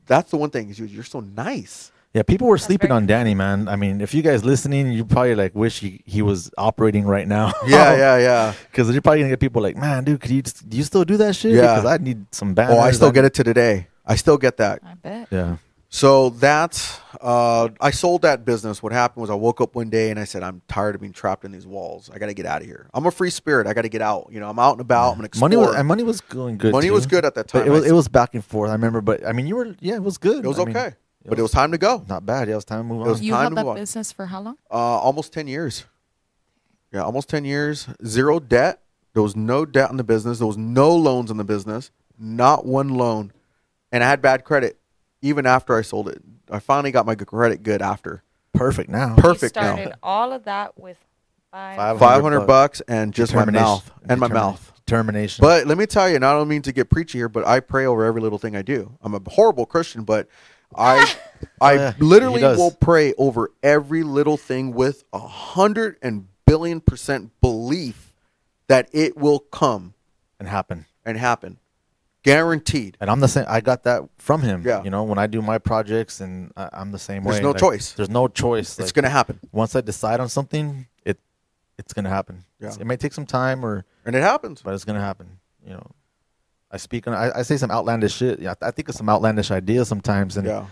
That's 0.06 0.30
the 0.32 0.36
one 0.36 0.50
thing. 0.50 0.72
You- 0.74 0.86
you're 0.86 1.04
so 1.04 1.20
nice. 1.20 1.92
Yeah, 2.14 2.22
people 2.22 2.46
were 2.46 2.58
sleeping 2.58 2.88
very 2.88 2.96
on 2.96 3.06
Danny, 3.06 3.34
man. 3.34 3.68
I 3.68 3.76
mean, 3.76 4.00
if 4.00 4.14
you 4.14 4.22
guys 4.22 4.44
listening, 4.44 4.92
you 4.92 5.04
probably 5.04 5.34
like 5.34 5.54
wish 5.54 5.80
he, 5.80 6.02
he 6.06 6.22
was 6.22 6.50
operating 6.56 7.04
right 7.04 7.28
now. 7.28 7.52
Yeah, 7.66 7.96
yeah, 7.96 8.18
yeah. 8.28 8.54
Because 8.70 8.90
you're 8.90 9.02
probably 9.02 9.20
gonna 9.20 9.30
get 9.30 9.40
people 9.40 9.60
like, 9.60 9.76
man, 9.76 10.04
dude, 10.04 10.20
could 10.20 10.30
you 10.30 10.42
do 10.42 10.76
you 10.76 10.84
still 10.84 11.04
do 11.04 11.18
that 11.18 11.36
shit? 11.36 11.52
Yeah. 11.52 11.74
Because 11.74 11.84
I 11.84 11.98
need 11.98 12.26
some 12.34 12.54
banners. 12.54 12.76
Oh, 12.76 12.80
I 12.80 12.92
still 12.92 13.10
get 13.10 13.24
it 13.24 13.34
to 13.34 13.44
today. 13.44 13.88
I 14.06 14.16
still 14.16 14.38
get 14.38 14.56
that. 14.56 14.80
I 14.84 14.94
bet. 14.94 15.28
Yeah. 15.30 15.56
So 15.90 16.30
that's 16.30 17.00
uh, 17.20 17.68
I 17.80 17.90
sold 17.90 18.22
that 18.22 18.44
business. 18.44 18.82
What 18.82 18.92
happened 18.92 19.22
was 19.22 19.30
I 19.30 19.34
woke 19.34 19.60
up 19.60 19.74
one 19.74 19.88
day 19.88 20.10
and 20.10 20.20
I 20.20 20.24
said, 20.24 20.42
I'm 20.42 20.60
tired 20.68 20.94
of 20.94 21.00
being 21.00 21.14
trapped 21.14 21.44
in 21.44 21.52
these 21.52 21.66
walls. 21.66 22.10
I 22.12 22.18
got 22.18 22.26
to 22.26 22.34
get 22.34 22.44
out 22.44 22.60
of 22.60 22.66
here. 22.66 22.90
I'm 22.92 23.06
a 23.06 23.10
free 23.10 23.30
spirit. 23.30 23.66
I 23.66 23.72
got 23.72 23.82
to 23.82 23.88
get 23.88 24.02
out. 24.02 24.28
You 24.30 24.38
know, 24.40 24.50
I'm 24.50 24.58
out 24.58 24.72
and 24.72 24.82
about. 24.82 25.12
I'm 25.12 25.16
gonna 25.16 25.26
explore. 25.26 25.48
Money 25.48 25.56
was 25.56 25.74
and 25.74 25.88
money 25.88 26.02
was 26.02 26.20
going 26.20 26.58
good. 26.58 26.72
Money 26.72 26.88
too. 26.88 26.92
was 26.92 27.06
good 27.06 27.24
at 27.24 27.34
that 27.36 27.48
time. 27.48 27.62
But 27.62 27.68
it 27.68 27.70
was 27.70 27.86
it 27.86 27.92
was 27.92 28.08
back 28.08 28.34
and 28.34 28.44
forth. 28.44 28.70
I 28.70 28.74
remember, 28.74 29.00
but 29.00 29.26
I 29.26 29.32
mean, 29.32 29.46
you 29.46 29.56
were 29.56 29.76
yeah, 29.80 29.94
it 29.94 30.02
was 30.02 30.18
good. 30.18 30.44
It 30.44 30.48
was 30.48 30.58
I 30.58 30.64
mean, 30.64 30.76
okay, 30.76 30.94
but 31.28 31.38
it 31.38 31.42
was 31.42 31.50
time 31.52 31.72
to 31.72 31.78
go. 31.78 32.04
not 32.08 32.24
bad. 32.26 32.48
Yeah, 32.48 32.54
it 32.54 32.56
was 32.56 32.64
time 32.64 32.80
to 32.80 32.84
move 32.84 33.06
It 33.06 33.10
was 33.10 33.18
on. 33.20 33.24
You 33.24 33.32
time 33.32 33.40
held 33.40 33.50
to 33.52 33.54
that 33.56 33.60
move 33.62 33.70
on. 33.70 33.76
business 33.76 34.12
for 34.12 34.26
how 34.26 34.40
long? 34.40 34.56
Uh, 34.70 34.74
almost 34.74 35.32
ten 35.32 35.46
years. 35.48 35.84
Yeah, 36.92 37.02
almost 37.02 37.28
ten 37.28 37.44
years. 37.44 37.86
Zero 38.04 38.40
debt. 38.40 38.80
There 39.14 39.22
was 39.22 39.36
no 39.36 39.64
debt 39.66 39.90
in 39.90 39.96
the 39.96 40.04
business. 40.04 40.38
There 40.38 40.46
was 40.46 40.56
no 40.58 40.94
loans 40.94 41.30
in 41.30 41.36
the 41.36 41.44
business. 41.44 41.90
Not 42.18 42.64
one 42.66 42.88
loan, 42.90 43.32
and 43.92 44.02
I 44.02 44.08
had 44.08 44.20
bad 44.22 44.44
credit 44.44 44.78
even 45.22 45.46
after 45.46 45.76
I 45.76 45.82
sold 45.82 46.08
it. 46.08 46.22
I 46.50 46.58
finally 46.60 46.90
got 46.92 47.04
my 47.06 47.14
credit 47.14 47.62
good 47.62 47.82
after. 47.82 48.22
Perfect 48.54 48.88
now. 48.90 49.14
Perfect 49.16 49.54
you 49.56 49.62
now. 49.62 49.74
started 49.74 49.94
all 50.02 50.32
of 50.32 50.44
that 50.44 50.78
with 50.78 50.96
five. 51.52 51.76
Five- 51.76 51.98
Five 51.98 52.22
hundred 52.22 52.40
bucks 52.46 52.80
and 52.88 53.12
just 53.12 53.32
my 53.34 53.40
Determination. 53.40 53.64
mouth 53.66 53.90
and 54.08 54.20
my 54.20 54.28
Determina- 54.28 54.32
mouth. 54.34 54.72
Determination. 54.86 55.42
But 55.42 55.66
let 55.66 55.76
me 55.76 55.84
tell 55.84 56.08
you, 56.08 56.16
and 56.16 56.24
I 56.24 56.32
don't 56.32 56.48
mean 56.48 56.62
to 56.62 56.72
get 56.72 56.88
preachy 56.88 57.18
here, 57.18 57.28
but 57.28 57.46
I 57.46 57.60
pray 57.60 57.84
over 57.84 58.04
every 58.06 58.22
little 58.22 58.38
thing 58.38 58.56
I 58.56 58.62
do. 58.62 58.96
I'm 59.02 59.14
a 59.14 59.20
horrible 59.28 59.66
Christian, 59.66 60.02
but 60.02 60.28
I 60.76 61.14
I 61.60 61.74
yeah, 61.74 61.92
literally 61.98 62.42
will 62.42 62.70
pray 62.72 63.14
over 63.14 63.50
every 63.62 64.02
little 64.02 64.36
thing 64.36 64.72
with 64.72 65.04
a 65.12 65.18
hundred 65.18 65.96
and 66.02 66.28
billion 66.46 66.80
percent 66.80 67.30
belief 67.40 68.12
that 68.68 68.88
it 68.92 69.16
will 69.16 69.38
come 69.40 69.94
and 70.38 70.48
happen. 70.48 70.86
and 71.04 71.16
happen. 71.18 71.58
Guaranteed. 72.22 72.96
And 73.00 73.08
I'm 73.10 73.20
the 73.20 73.28
same. 73.28 73.46
I 73.48 73.60
got 73.60 73.84
that 73.84 74.02
from 74.18 74.42
him. 74.42 74.62
Yeah. 74.66 74.82
You 74.82 74.90
know, 74.90 75.04
when 75.04 75.18
I 75.18 75.26
do 75.26 75.40
my 75.40 75.56
projects, 75.58 76.20
and 76.20 76.52
I, 76.56 76.68
I'm 76.72 76.90
the 76.92 76.98
same 76.98 77.22
There's 77.22 77.36
way. 77.36 77.40
There's 77.40 77.42
no 77.42 77.50
Like, 77.52 77.60
choice. 77.60 77.92
There's 77.92 78.10
no 78.10 78.28
choice. 78.28 78.78
It's 78.78 78.92
gonna 78.92 79.08
happen. 79.08 79.38
once 79.52 79.74
I 79.76 79.80
decide 79.80 80.20
on 80.20 80.28
something, 80.28 80.86
it 81.04 81.18
it's 81.78 81.92
gonna 81.94 82.10
happen. 82.10 82.44
Yeah. 82.60 82.74
It 82.78 82.86
may 82.86 82.96
take 82.96 83.12
some 83.14 83.24
time, 83.24 83.64
or 83.64 83.84
And 84.04 84.14
it 84.16 84.22
happens. 84.22 84.60
but 84.62 84.74
it's 84.74 84.84
gonna 84.84 85.00
happen. 85.00 85.38
You 85.64 85.74
know, 85.74 85.90
I 86.70 86.76
speak 86.76 87.06
on. 87.08 87.14
I, 87.14 87.38
I 87.38 87.42
say 87.42 87.56
some 87.56 87.70
outlandish 87.70 88.14
shit. 88.14 88.40
Yeah, 88.40 88.54
I 88.60 88.70
think 88.70 88.88
of 88.88 88.94
some 88.94 89.08
outlandish 89.08 89.50
ideas 89.50 89.88
sometimes, 89.88 90.36
and 90.36 90.46
Yeah. 90.46 90.66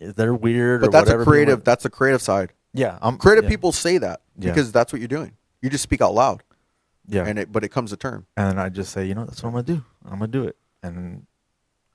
they're 0.00 0.34
weird. 0.34 0.80
But 0.82 0.88
or 0.88 0.90
that's 0.92 1.06
whatever 1.06 1.22
a 1.22 1.24
creative 1.24 1.64
that's 1.64 1.84
a 1.84 1.90
creative 1.90 2.20
side. 2.22 2.52
Yeah, 2.74 2.98
I'm 3.00 3.16
Creative 3.16 3.44
yeah, 3.44 3.50
people 3.50 3.72
say 3.72 3.96
that 3.98 4.20
Yeah. 4.38 4.50
because 4.50 4.70
that's 4.72 4.92
what 4.92 5.00
you're 5.00 5.08
doing. 5.08 5.32
You 5.62 5.70
just 5.70 5.82
speak 5.82 6.02
out 6.02 6.12
loud. 6.14 6.42
Yeah, 7.08 7.24
And 7.24 7.38
it 7.38 7.50
but 7.52 7.64
it 7.64 7.68
comes 7.68 7.90
to 7.90 7.96
term. 7.96 8.26
and 8.36 8.60
I 8.60 8.68
just 8.68 8.92
say, 8.92 9.06
you 9.06 9.14
know, 9.14 9.24
that's 9.24 9.42
what 9.42 9.48
I'm 9.48 9.54
gonna 9.54 9.62
do. 9.64 9.84
I'm 10.04 10.18
gonna 10.18 10.26
do 10.26 10.44
it, 10.44 10.56
and 10.82 11.26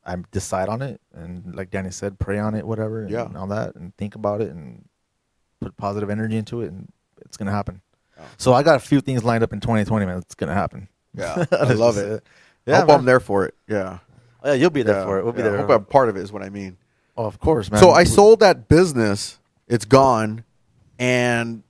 I 0.05 0.15
decide 0.32 0.69
on 0.69 0.82
it, 0.82 0.99
and 1.13 1.53
like 1.55 1.69
Danny 1.69 1.91
said, 1.91 2.17
pray 2.17 2.39
on 2.39 2.55
it, 2.55 2.65
whatever, 2.65 3.01
and 3.01 3.11
Yeah. 3.11 3.28
all 3.36 3.47
that, 3.47 3.76
and 3.76 3.95
think 3.97 4.15
about 4.15 4.41
it, 4.41 4.49
and 4.49 4.86
put 5.59 5.78
positive 5.78 6.09
energy 6.09 6.38
into 6.38 6.61
it, 6.61 6.72
and 6.72 6.91
it's 7.22 7.38
gonna 7.38 7.51
happen. 7.51 7.82
So 8.38 8.53
I 8.53 8.63
got 8.63 8.76
a 8.76 8.80
few 8.80 9.01
things 9.01 9.24
lined 9.24 9.43
up 9.43 9.51
in 9.53 9.59
2020, 9.59 10.05
man. 10.05 10.17
It's 10.19 10.34
gonna 10.36 10.53
happen. 10.55 10.88
Yeah. 11.13 11.45
I 11.51 11.74
love 11.74 11.97
it. 11.97 12.24
Say 12.66 12.72
I 12.72 12.76
Yeah, 12.76 12.80
hope 12.82 12.88
man. 12.89 12.99
I'm 12.99 13.05
there 13.05 13.20
for 13.20 13.45
it. 13.45 13.53
Yeah. 13.68 13.99
Oh, 14.43 14.49
yeah, 14.49 14.53
you'll 14.53 14.70
be 14.70 14.84
there 14.84 14.95
Yeah. 14.99 15.05
for 15.05 15.20
it. 15.20 15.24
We'll 15.24 15.34
be 15.34 15.41
Yeah, 15.41 15.47
I 15.47 15.51
there. 15.51 15.59
hope 15.62 15.70
I'm 15.70 15.86
part 15.86 16.09
of 16.09 16.18
it 16.18 16.22
is 16.22 16.32
what 16.32 16.41
I 16.41 16.49
mean. 16.49 16.78
oh, 17.18 17.26
of 17.26 17.39
course, 17.39 17.70
man. 17.72 17.80
So 17.80 17.91
I 17.91 18.03
sold 18.03 18.39
that 18.41 18.68
business 18.68 19.38
It's 19.68 19.86
gone, 19.86 20.43
and 20.99 21.64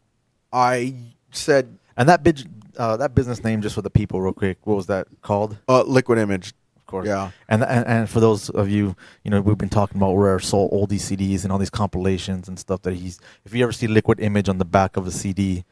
I 0.52 0.96
said, 1.32 1.78
And 1.98 2.10
that 2.10 2.24
big, 2.24 2.40
uh, 2.78 2.98
that 2.98 3.14
business 3.14 3.44
name, 3.44 3.62
just 3.62 3.76
for 3.76 3.82
the 3.84 3.90
people, 3.92 4.20
real 4.22 4.34
quick, 4.34 4.58
what 4.64 4.76
was 4.76 4.88
that 4.88 5.08
called? 5.22 5.58
uh, 5.68 5.84
"Liquid 5.84 6.18
Image." 6.18 6.54
Of 6.78 6.86
course. 6.88 7.06
Yeah. 7.08 7.30
And, 7.48 7.64
and 7.64 7.86
and 7.86 8.10
for 8.10 8.20
those 8.20 8.50
of 8.50 8.70
you, 8.70 8.96
you 9.24 9.30
know, 9.32 9.40
we've 9.42 9.58
been 9.58 9.70
talking 9.70 9.98
about 9.98 10.14
where 10.16 10.30
our 10.32 10.40
soul 10.40 10.70
oldie 10.72 11.00
CDs 11.00 11.44
and 11.44 11.52
all 11.52 11.60
these 11.60 11.70
compilations 11.70 12.48
and 12.48 12.58
stuff 12.58 12.82
that 12.84 12.94
he's. 12.96 13.20
If 13.46 13.54
you 13.54 13.62
ever 13.64 13.72
see 13.72 13.88
Liquid 13.88 14.20
Image 14.20 14.50
on 14.50 14.58
the 14.58 14.66
back 14.66 14.98
of 14.98 15.06
a 15.06 15.12
CD, 15.12 15.64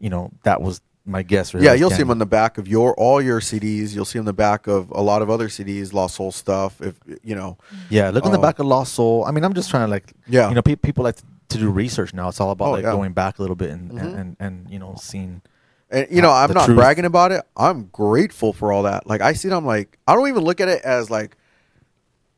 you 0.00 0.08
know 0.08 0.30
that 0.44 0.62
was 0.62 0.80
my 1.06 1.22
guess. 1.22 1.54
Yeah, 1.54 1.72
you'll 1.74 1.90
see 1.90 1.98
them 1.98 2.10
on 2.10 2.18
the 2.18 2.26
back 2.26 2.58
of 2.58 2.66
your 2.68 2.94
all 2.94 3.22
your 3.22 3.40
CDs. 3.40 3.94
You'll 3.94 4.04
see 4.04 4.18
them 4.18 4.22
on 4.24 4.26
the 4.26 4.32
back 4.32 4.66
of 4.66 4.90
a 4.90 5.00
lot 5.00 5.22
of 5.22 5.30
other 5.30 5.48
CDs, 5.48 5.92
Lost 5.92 6.16
Soul 6.16 6.32
stuff. 6.32 6.80
If 6.82 6.94
you 7.22 7.34
know, 7.34 7.56
Yeah, 7.90 8.10
look 8.10 8.24
on 8.26 8.32
the 8.32 8.38
Oh. 8.38 8.42
back 8.42 8.58
of 8.58 8.66
Lost 8.66 8.94
Soul. 8.94 9.24
I 9.24 9.30
mean, 9.30 9.44
I'm 9.44 9.54
just 9.54 9.70
trying 9.70 9.86
to 9.86 9.90
like, 9.90 10.12
Yeah. 10.28 10.48
you 10.48 10.54
know, 10.54 10.62
pe- 10.62 10.76
people 10.76 11.04
like 11.04 11.16
to, 11.16 11.58
do 11.58 11.70
research 11.70 12.12
now. 12.12 12.28
It's 12.28 12.40
all 12.40 12.50
about 12.50 12.68
Oh, 12.68 12.70
like 12.72 12.82
yeah. 12.84 12.90
going 12.92 13.12
back 13.12 13.38
a 13.38 13.42
little 13.42 13.56
bit 13.56 13.70
and, 13.70 13.90
Mhm. 13.92 14.00
and, 14.00 14.14
and 14.18 14.36
and 14.40 14.66
you 14.68 14.78
know 14.78 14.94
seeing. 15.00 15.42
and 15.90 16.06
you 16.10 16.20
know, 16.20 16.30
Uh, 16.30 16.44
I'm 16.48 16.52
not 16.52 16.64
truth. 16.66 16.76
bragging 16.76 17.04
about 17.04 17.30
it. 17.32 17.42
I'm 17.56 17.84
grateful 17.92 18.52
for 18.52 18.72
all 18.72 18.82
that. 18.82 19.06
Like 19.06 19.20
I 19.20 19.32
see 19.32 19.48
it, 19.48 19.52
I'm 19.54 19.64
like, 19.64 19.98
I 20.08 20.14
don't 20.16 20.28
even 20.28 20.42
look 20.42 20.60
at 20.60 20.68
it 20.68 20.82
as 20.82 21.08
like, 21.10 21.36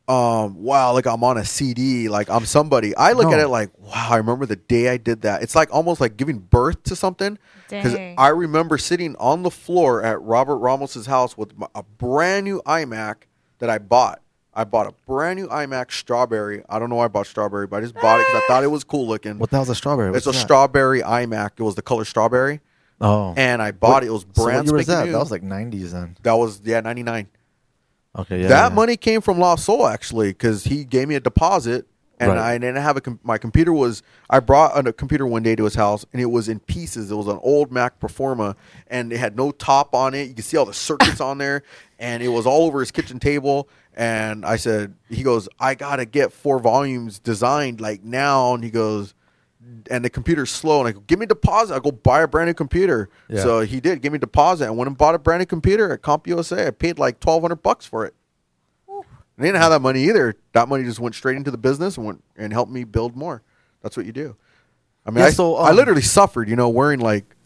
um, 0.08 0.62
wow, 0.62 0.92
like 0.94 1.06
I'm 1.06 1.22
on 1.22 1.36
a 1.36 1.44
CD, 1.44 2.08
like 2.08 2.30
I'm 2.30 2.46
somebody. 2.46 2.96
I 2.96 3.12
look 3.12 3.30
at 3.32 3.38
it 3.38 3.48
like, 3.48 3.70
wow, 3.78 4.08
I 4.10 4.16
remember 4.16 4.46
the 4.46 4.56
day 4.56 4.88
I 4.88 4.96
did 4.96 5.22
that. 5.22 5.42
It's 5.42 5.54
like 5.54 5.68
almost 5.72 6.00
like 6.00 6.16
giving 6.16 6.38
birth 6.38 6.82
to 6.84 6.96
something. 6.96 7.38
Because 7.68 7.94
I 8.16 8.28
remember 8.28 8.78
sitting 8.78 9.14
on 9.16 9.42
the 9.42 9.50
floor 9.50 10.02
at 10.02 10.20
Robert 10.22 10.56
Ramos's 10.56 11.04
house 11.06 11.36
with 11.36 11.56
my- 11.58 11.66
a 11.74 11.82
brand 11.82 12.44
new 12.44 12.62
iMac 12.64 13.16
that 13.58 13.68
I 13.68 13.76
bought. 13.76 14.22
I 14.54 14.64
bought 14.64 14.86
a 14.86 14.94
brand 15.06 15.38
new 15.38 15.46
iMac 15.48 15.92
strawberry. 15.92 16.62
I 16.70 16.78
don't 16.78 16.88
know 16.88 16.96
why 16.96 17.04
I 17.04 17.08
bought 17.08 17.26
strawberry, 17.26 17.66
but 17.66 17.76
I 17.76 17.80
just 17.82 17.94
bought 17.94 18.18
it 18.20 18.26
because 18.26 18.42
I 18.42 18.46
thought 18.48 18.64
it 18.64 18.68
was 18.68 18.82
cool 18.84 19.06
looking. 19.06 19.38
What 19.38 19.50
the 19.50 19.56
hell's 19.56 19.68
a 19.68 19.74
strawberry? 19.74 20.16
It's 20.16 20.26
a 20.26 20.30
that? 20.32 20.38
strawberry 20.38 21.02
iMac. 21.02 21.50
It 21.58 21.62
was 21.62 21.74
the 21.74 21.82
color 21.82 22.04
strawberry, 22.06 22.60
Oh, 23.00 23.34
and 23.36 23.60
I 23.62 23.70
bought 23.70 23.90
What- 23.90 24.02
it. 24.04 24.06
It 24.06 24.10
was 24.12 24.22
so 24.34 24.44
brand 24.44 24.60
what 24.60 24.66
year 24.72 24.76
was 24.78 24.86
that? 24.86 25.04
new. 25.06 25.12
That 25.12 25.18
was 25.18 25.30
like 25.30 25.42
90s 25.42 25.92
then. 25.92 26.16
That 26.22 26.32
was 26.38 26.60
yeah, 26.64 26.80
ninety 26.80 27.02
nine. 27.04 27.28
Okay, 28.18 28.42
yeah. 28.42 28.48
that 28.48 28.68
yeah. 28.70 28.74
money 28.74 28.96
came 28.96 29.20
from 29.20 29.38
Lost 29.38 29.64
Soul 29.64 29.86
actually 29.86 30.30
because 30.30 30.64
he 30.64 30.84
gave 30.84 31.08
me 31.08 31.14
a 31.14 31.20
deposit, 31.20 31.86
and 32.18 32.30
Right. 32.30 32.38
I 32.38 32.58
didn't 32.58 32.82
have 32.82 32.96
a. 32.96 33.00
Com- 33.00 33.20
my 33.22 33.38
computer 33.38 33.72
was. 33.72 34.02
I 34.28 34.40
brought 34.40 34.86
a 34.86 34.92
computer 34.92 35.24
one 35.26 35.44
day 35.44 35.54
to 35.54 35.64
his 35.64 35.76
house, 35.76 36.04
and 36.12 36.20
it 36.20 36.26
was 36.26 36.48
in 36.48 36.58
pieces. 36.58 37.10
It 37.12 37.14
was 37.14 37.28
an 37.28 37.38
old 37.42 37.70
Mac 37.70 38.00
Performa, 38.00 38.56
and 38.88 39.12
it 39.12 39.18
had 39.18 39.36
no 39.36 39.52
top 39.52 39.94
on 39.94 40.14
it. 40.14 40.28
You 40.28 40.34
can 40.34 40.42
see 40.42 40.56
all 40.56 40.64
the 40.66 40.74
circuits 40.74 41.20
on 41.20 41.38
there, 41.38 41.62
and 41.98 42.22
it 42.22 42.28
was 42.28 42.44
all 42.44 42.66
over 42.66 42.80
his 42.80 42.90
kitchen 42.90 43.20
table. 43.20 43.68
And 43.94 44.44
I 44.44 44.56
said, 44.56 44.94
he 45.08 45.22
goes, 45.22 45.48
I 45.58 45.74
gotta 45.74 46.04
get 46.04 46.32
four 46.32 46.58
volumes 46.58 47.18
designed 47.20 47.80
like 47.80 48.02
now, 48.02 48.54
and 48.54 48.64
he 48.64 48.70
goes. 48.70 49.14
And 49.90 50.04
the 50.04 50.10
computer's 50.10 50.50
slow, 50.50 50.80
and 50.80 50.88
I 50.88 50.92
go, 50.92 51.00
"Give 51.00 51.18
me 51.18 51.24
a 51.24 51.28
deposit." 51.28 51.74
I 51.74 51.78
go 51.78 51.90
buy 51.90 52.22
a 52.22 52.28
brand 52.28 52.48
new 52.48 52.54
computer. 52.54 53.08
Yeah. 53.28 53.42
So 53.42 53.60
he 53.60 53.80
did 53.80 54.00
give 54.02 54.12
me 54.12 54.16
a 54.16 54.20
deposit. 54.20 54.66
I 54.66 54.70
went 54.70 54.88
and 54.88 54.96
bought 54.96 55.14
a 55.14 55.18
brand 55.18 55.40
new 55.40 55.46
computer 55.46 55.92
at 55.92 56.02
CompUSA. 56.02 56.66
I 56.66 56.70
paid 56.70 56.98
like 56.98 57.20
twelve 57.20 57.42
hundred 57.42 57.62
bucks 57.62 57.84
for 57.86 58.04
it. 58.06 58.14
I 58.90 59.42
didn't 59.42 59.60
have 59.60 59.70
that 59.70 59.80
money 59.80 60.02
either. 60.04 60.34
That 60.52 60.68
money 60.68 60.84
just 60.84 60.98
went 60.98 61.14
straight 61.14 61.36
into 61.36 61.50
the 61.50 61.58
business 61.58 61.96
and 61.96 62.04
went 62.06 62.24
and 62.36 62.52
helped 62.52 62.72
me 62.72 62.84
build 62.84 63.14
more. 63.16 63.42
That's 63.82 63.96
what 63.96 64.04
you 64.04 64.12
do. 64.12 64.36
I 65.06 65.10
mean, 65.10 65.20
Yeah, 65.20 65.26
I, 65.26 65.30
so, 65.30 65.54
I 65.56 65.70
um, 65.70 65.76
literally 65.76 66.02
suffered, 66.02 66.48
you 66.48 66.56
know, 66.56 66.68
wearing 66.68 66.98
like 67.00 67.36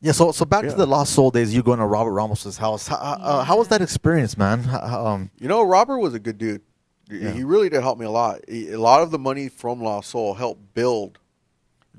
Yeah, 0.00 0.12
so 0.12 0.32
so 0.32 0.44
back 0.46 0.64
Yeah. 0.64 0.70
to 0.70 0.76
the 0.76 0.86
Lost 0.86 1.12
Soul 1.12 1.30
days. 1.30 1.54
You 1.54 1.62
going 1.62 1.78
to 1.78 1.86
Robert 1.86 2.12
Ramos's 2.12 2.56
house? 2.58 2.88
How, 2.88 2.96
uh, 2.96 3.44
how 3.44 3.58
was 3.58 3.68
that 3.68 3.82
experience, 3.82 4.36
man? 4.38 4.60
How- 4.64 4.86
how, 4.86 5.06
um, 5.06 5.30
you 5.38 5.46
know, 5.46 5.62
Robert 5.62 5.98
was 5.98 6.14
a 6.14 6.18
good 6.18 6.38
dude. 6.38 6.62
Yeah. 7.10 7.30
He 7.32 7.44
really 7.44 7.68
did 7.68 7.82
help 7.82 7.98
me 7.98 8.06
a 8.06 8.10
lot. 8.10 8.40
He- 8.48 8.70
a 8.72 8.80
lot 8.80 9.02
of 9.02 9.10
the 9.10 9.18
money 9.18 9.48
from 9.48 9.82
Lost 9.82 10.10
Soul 10.10 10.34
helped 10.34 10.72
build. 10.74 11.18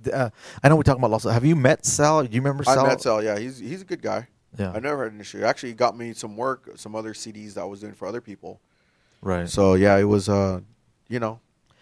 Uh, 0.08 0.30
I 0.64 0.70
know 0.70 0.76
we're 0.76 0.84
talking 0.84 1.04
about. 1.04 1.22
Soul. 1.22 1.32
Have 1.32 1.46
you 1.46 1.56
met 1.56 1.86
Sal? 1.86 2.24
Do 2.24 2.30
you 2.34 2.42
remember 2.42 2.64
Sal? 2.64 2.86
I 2.86 2.88
met 2.88 3.02
Sal. 3.02 3.24
Yeah, 3.24 3.38
he's 3.40 3.60
he's 3.60 3.82
a 3.82 3.86
good 3.86 4.02
guy. 4.02 4.28
Yeah, 4.58 4.72
I 4.74 4.80
never 4.80 5.04
had 5.06 5.14
an 5.14 5.22
issue. 5.22 5.44
Actually, 5.44 5.70
he 5.70 5.76
got 5.76 5.98
me 5.98 6.14
some 6.14 6.36
work, 6.38 6.70
some 6.76 6.96
other 6.96 7.14
CDs 7.14 7.54
that 7.56 7.62
I 7.62 7.66
was 7.66 7.80
doing 7.80 7.94
for 7.94 8.08
other 8.08 8.22
people. 8.22 8.60
right. 9.22 9.50
So 9.50 9.74
yeah, 9.76 9.98
it 9.98 10.04
was. 10.06 10.30
uh 10.30 10.60
You 11.10 11.20
know, 11.20 11.40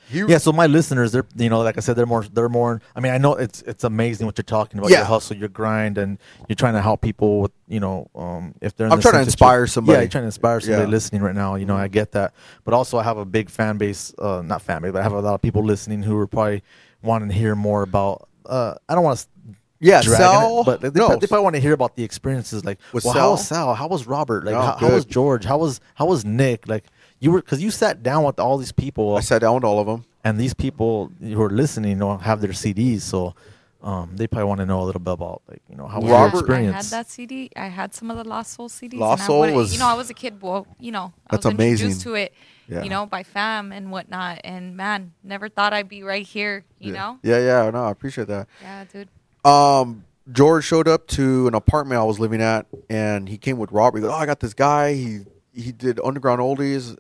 he 0.09 0.19
yeah, 0.27 0.39
so 0.39 0.51
my 0.51 0.67
listeners, 0.67 1.11
they're 1.13 1.25
you 1.37 1.49
know, 1.49 1.61
like 1.61 1.77
I 1.77 1.81
said, 1.81 1.95
they're 1.95 2.05
more, 2.05 2.23
they're 2.23 2.49
more. 2.49 2.81
I 2.95 2.99
mean, 2.99 3.13
I 3.13 3.17
know 3.17 3.35
it's 3.35 3.61
it's 3.63 3.83
amazing 3.85 4.25
what 4.25 4.37
you're 4.37 4.43
talking 4.59 4.77
about. 4.79 4.89
Yeah. 4.91 4.97
Your 4.97 5.05
hustle, 5.05 5.37
your 5.37 5.47
grind, 5.49 5.97
and 5.97 6.17
you're 6.47 6.55
trying 6.63 6.73
to 6.73 6.81
help 6.81 6.99
people 7.01 7.41
with 7.41 7.51
you 7.67 7.79
know, 7.79 8.09
um, 8.15 8.53
if 8.61 8.75
they're. 8.75 8.87
In 8.87 8.93
I'm 8.93 8.99
trying 9.01 9.13
to 9.15 9.21
inspire 9.21 9.67
somebody. 9.67 9.95
Yeah, 9.95 10.01
you're 10.01 10.09
trying 10.09 10.23
to 10.23 10.33
inspire 10.33 10.59
somebody 10.59 10.83
Yeah. 10.83 10.89
listening 10.97 11.21
right 11.21 11.35
now. 11.35 11.55
You 11.55 11.65
know, 11.65 11.77
I 11.77 11.87
get 11.87 12.11
that, 12.13 12.33
but 12.65 12.73
also 12.73 12.97
I 12.97 13.03
have 13.03 13.17
a 13.17 13.25
big 13.25 13.49
fan 13.49 13.77
base. 13.77 14.13
Uh, 14.17 14.41
not 14.43 14.61
fan 14.61 14.81
base, 14.81 14.91
but 14.91 14.99
I 14.99 15.03
have 15.03 15.13
a 15.13 15.21
lot 15.21 15.35
of 15.35 15.41
people 15.41 15.63
listening 15.63 16.03
who 16.03 16.17
are 16.17 16.27
probably 16.27 16.61
wanting 17.03 17.29
to 17.29 17.35
hear 17.35 17.55
more 17.55 17.83
about. 17.83 18.27
Uh, 18.45 18.75
I 18.89 18.95
don't 18.95 19.03
want 19.03 19.19
to 19.19 19.27
yeah, 19.83 20.01
Sal. 20.01 20.61
it, 20.61 20.65
but 20.65 20.81
they, 20.81 20.87
no, 20.89 21.07
probably, 21.07 21.15
they 21.21 21.27
probably 21.27 21.43
want 21.43 21.55
to 21.55 21.61
hear 21.61 21.73
about 21.73 21.95
the 21.95 22.03
experiences. 22.03 22.63
Like, 22.63 22.77
well, 22.93 23.13
how 23.13 23.31
was 23.31 23.47
Sal? 23.47 23.73
How 23.73 23.87
was 23.87 24.05
Robert? 24.05 24.45
Like, 24.45 24.53
No, 24.53 24.61
how, 24.61 24.75
how 24.77 24.89
was. 24.91 25.05
George? 25.05 25.43
How 25.43 25.57
was 25.57 25.81
how 25.95 26.05
was 26.05 26.23
Nick? 26.23 26.67
Like, 26.67 26.85
you 27.19 27.31
were 27.31 27.41
because 27.41 27.63
you 27.63 27.71
sat 27.71 28.03
down 28.03 28.23
with 28.23 28.39
all 28.39 28.57
these 28.59 28.71
people, 28.71 29.17
I 29.17 29.21
sat 29.21 29.41
down 29.41 29.55
with 29.55 29.63
all 29.63 29.79
of 29.79 29.87
them. 29.87 30.05
and 30.23 30.39
these 30.39 30.53
people 30.53 31.11
who 31.19 31.41
are 31.41 31.49
listening 31.49 31.97
don't 31.97 32.21
have 32.21 32.41
their 32.41 32.51
CDs, 32.51 33.01
so 33.01 33.33
um, 33.83 34.11
they 34.15 34.27
probably 34.27 34.45
want 34.47 34.59
to 34.59 34.65
know 34.65 34.81
a 34.81 34.85
little 34.85 35.01
bit 35.01 35.13
about 35.13 35.41
like 35.49 35.61
you 35.69 35.75
know 35.75 35.87
how 35.87 35.99
was 35.99 36.09
your 36.09 36.27
experience. 36.27 36.73
I 36.73 36.77
had 36.77 37.05
that 37.05 37.09
CD. 37.11 37.49
I 37.55 37.65
had 37.67 37.93
some 37.93 38.11
of 38.11 38.17
the 38.17 38.23
Lost 38.23 38.53
Soul 38.53 38.69
CDs. 38.69 38.99
Lost 38.99 39.21
and 39.21 39.27
Soul 39.27 39.43
I 39.43 39.51
was- 39.51 39.73
You 39.73 39.79
know, 39.79 39.87
I 39.87 39.93
was 39.95 40.09
a 40.09 40.13
kid. 40.13 40.41
Well, 40.41 40.67
you 40.79 40.91
know, 40.91 41.13
I 41.27 41.35
That's 41.35 41.45
was 41.45 41.53
amazing. 41.53 41.87
introduced 41.87 42.03
to 42.03 42.13
it. 42.15 42.33
Yeah. 42.67 42.83
You 42.83 42.89
know, 42.89 43.05
by 43.05 43.23
fam 43.23 43.71
and 43.71 43.91
whatnot. 43.91 44.41
And 44.43 44.77
man, 44.77 45.13
never 45.23 45.49
thought 45.49 45.73
I'd 45.73 45.89
be 45.89 46.03
right 46.03 46.25
here. 46.25 46.63
You 46.79 46.93
yeah. 46.93 46.99
know. 46.99 47.19
Yeah, 47.23 47.39
yeah. 47.39 47.69
No, 47.71 47.83
I 47.85 47.91
appreciate 47.91 48.27
that. 48.27 48.47
Yeah, 48.61 48.85
dude. 48.91 49.09
um, 49.45 50.05
George 50.31 50.63
showed 50.63 50.87
up 50.87 51.07
to 51.07 51.47
an 51.47 51.55
apartment 51.55 51.99
I 51.99 52.03
was 52.03 52.19
living 52.19 52.41
at, 52.41 52.67
and 52.89 53.27
he 53.27 53.37
came 53.37 53.57
with 53.57 53.71
Robert. 53.71 53.97
He 53.97 54.01
goes, 54.03 54.11
"Oh, 54.11 54.15
I 54.15 54.25
got 54.25 54.39
this 54.39 54.53
guy. 54.53 54.93
He 54.93 55.21
he 55.53 55.71
did 55.71 55.99
underground 56.03 56.39
oldies. 56.39 56.95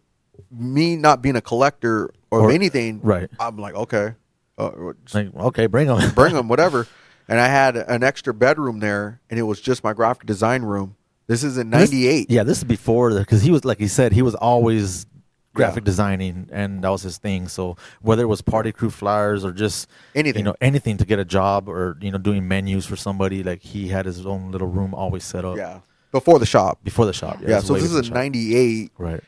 Me 0.49 0.95
not 0.97 1.21
being 1.21 1.35
a 1.37 1.41
collector 1.41 2.09
or, 2.31 2.41
Or- 2.41 2.51
anything, 2.51 2.99
right. 3.03 3.29
I'm 3.39 3.57
like, 3.57 3.73
okay, 3.75 4.15
uh, 4.57 4.71
Like, 5.13 5.33
okay, 5.35 5.67
bring 5.67 5.87
them. 5.87 6.11
bring 6.15 6.33
them, 6.33 6.47
whatever. 6.53 6.87
And 7.27 7.39
I 7.39 7.47
had 7.47 7.77
an 7.77 8.03
extra 8.03 8.33
bedroom 8.33 8.79
there, 8.79 9.21
and 9.29 9.39
it 9.39 9.43
was 9.43 9.61
just 9.61 9.83
my 9.83 9.93
graphic 9.93 10.25
design 10.25 10.63
room. 10.63 10.95
This 11.27 11.43
is 11.43 11.57
in 11.57 11.69
'98. 11.69 12.29
Yeah, 12.29 12.43
this 12.43 12.57
is 12.57 12.63
before 12.65 13.11
because 13.17 13.41
he 13.41 13.51
was 13.51 13.63
like 13.63 13.77
he 13.79 13.87
said 13.87 14.11
he 14.11 14.21
was 14.21 14.35
always 14.35 15.05
graphic 15.53 15.81
Yeah. 15.83 15.85
designing 15.85 16.47
and 16.51 16.81
that 16.83 16.89
was 16.89 17.03
his 17.03 17.17
thing. 17.17 17.47
So 17.47 17.77
whether 18.01 18.23
it 18.23 18.27
was 18.27 18.41
party 18.41 18.71
crew 18.71 18.89
flyers 18.89 19.43
or 19.45 19.51
just 19.53 19.87
Anything. 20.15 20.39
you 20.39 20.43
know 20.45 20.55
anything 20.61 20.97
to 20.97 21.05
get 21.05 21.19
a 21.19 21.25
job 21.25 21.69
or 21.69 21.97
you 22.01 22.11
know 22.11 22.17
doing 22.17 22.47
menus 22.47 22.85
for 22.85 22.95
somebody, 22.97 23.43
like 23.43 23.61
he 23.61 23.87
had 23.89 24.05
his 24.05 24.25
own 24.25 24.51
little 24.51 24.67
room 24.67 24.93
always 24.93 25.23
set 25.23 25.45
up. 25.45 25.55
yeah, 25.57 25.79
before 26.11 26.37
the 26.39 26.45
shop. 26.45 26.79
before 26.83 27.05
the 27.05 27.13
shop. 27.13 27.37
Yeah, 27.41 27.59
it's 27.59 27.67
so 27.67 27.75
this 27.75 27.83
is 27.83 27.93
the 27.93 28.07
in 28.07 28.13
'98. 28.13 28.91
Right. 28.97 29.23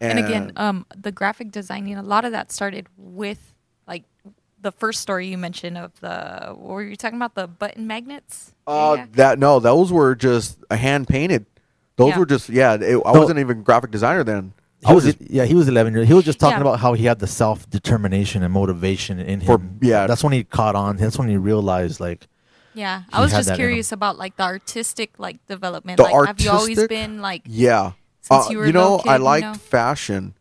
And, 0.00 0.18
again, 0.18 0.52
um, 0.56 0.84
the 0.96 1.12
graphic 1.12 1.50
designing, 1.52 1.96
a 1.96 2.02
lot 2.02 2.24
of 2.24 2.32
that 2.32 2.50
started 2.50 2.88
with 2.96 3.38
like 3.38 3.51
the 4.62 4.72
first 4.72 5.00
story 5.00 5.26
you 5.28 5.36
mentioned 5.38 5.76
of 5.76 5.98
the. 6.00 6.54
What 6.56 6.74
were 6.74 6.82
you 6.82 6.96
talking 6.96 7.16
about? 7.18 7.34
The 7.34 7.46
button 7.46 7.86
magnets. 7.86 8.54
Uh, 8.66 8.94
Yeah. 8.98 9.06
that 9.12 9.38
no, 9.38 9.60
those 9.60 9.92
were 9.92 10.14
just 10.14 10.58
a 10.70 10.76
hand 10.76 11.08
painted. 11.08 11.46
Those 11.96 12.10
Yeah. 12.10 12.18
were 12.18 12.26
just 12.26 12.48
yeah. 12.48 12.74
It, 12.74 13.00
I 13.04 13.12
No. 13.12 13.20
wasn't 13.20 13.38
even 13.40 13.62
graphic 13.62 13.90
designer 13.90 14.24
then. 14.24 14.52
He 14.80 14.86
I 14.88 14.92
was, 14.94 15.04
was 15.04 15.14
just, 15.14 15.30
yeah, 15.30 15.44
he 15.44 15.54
was 15.54 15.68
11 15.68 15.92
years. 15.92 16.02
Old. 16.02 16.08
He 16.08 16.14
was 16.14 16.24
just 16.24 16.40
talking 16.40 16.56
Yeah. 16.56 16.62
about 16.62 16.80
how 16.80 16.94
he 16.94 17.04
had 17.04 17.18
the 17.20 17.26
self 17.28 17.68
determination 17.70 18.42
and 18.42 18.52
motivation 18.52 19.20
in 19.20 19.40
him. 19.40 19.46
For- 19.46 19.60
yeah. 19.86 20.06
that's 20.08 20.24
when 20.24 20.32
he 20.32 20.42
caught 20.44 20.74
on. 20.74 20.96
That's 20.96 21.18
when 21.18 21.28
he 21.28 21.36
realized 21.36 22.00
like 22.00 22.26
Yeah, 22.74 23.02
I 23.12 23.20
was 23.20 23.30
just 23.32 23.46
that 23.48 23.54
in 23.54 23.60
him. 23.60 23.64
curious 23.66 23.92
about 23.92 24.18
like 24.18 24.36
the 24.36 24.42
artistic 24.44 25.10
like 25.18 25.44
development. 25.46 25.98
The 25.98 26.04
like, 26.04 26.26
have 26.26 26.40
you 26.40 26.50
always 26.50 26.86
been 26.86 27.20
like? 27.20 27.42
yeah. 27.46 27.92
Since 28.22 28.46
Uh, 28.46 28.50
you 28.50 28.58
were 28.58 28.66
you 28.66 28.72
know, 28.72 28.98
kid, 28.98 29.08
I 29.10 29.16
you 29.16 29.22
liked 29.24 29.46
know? 29.46 29.54
fashion. 29.54 30.34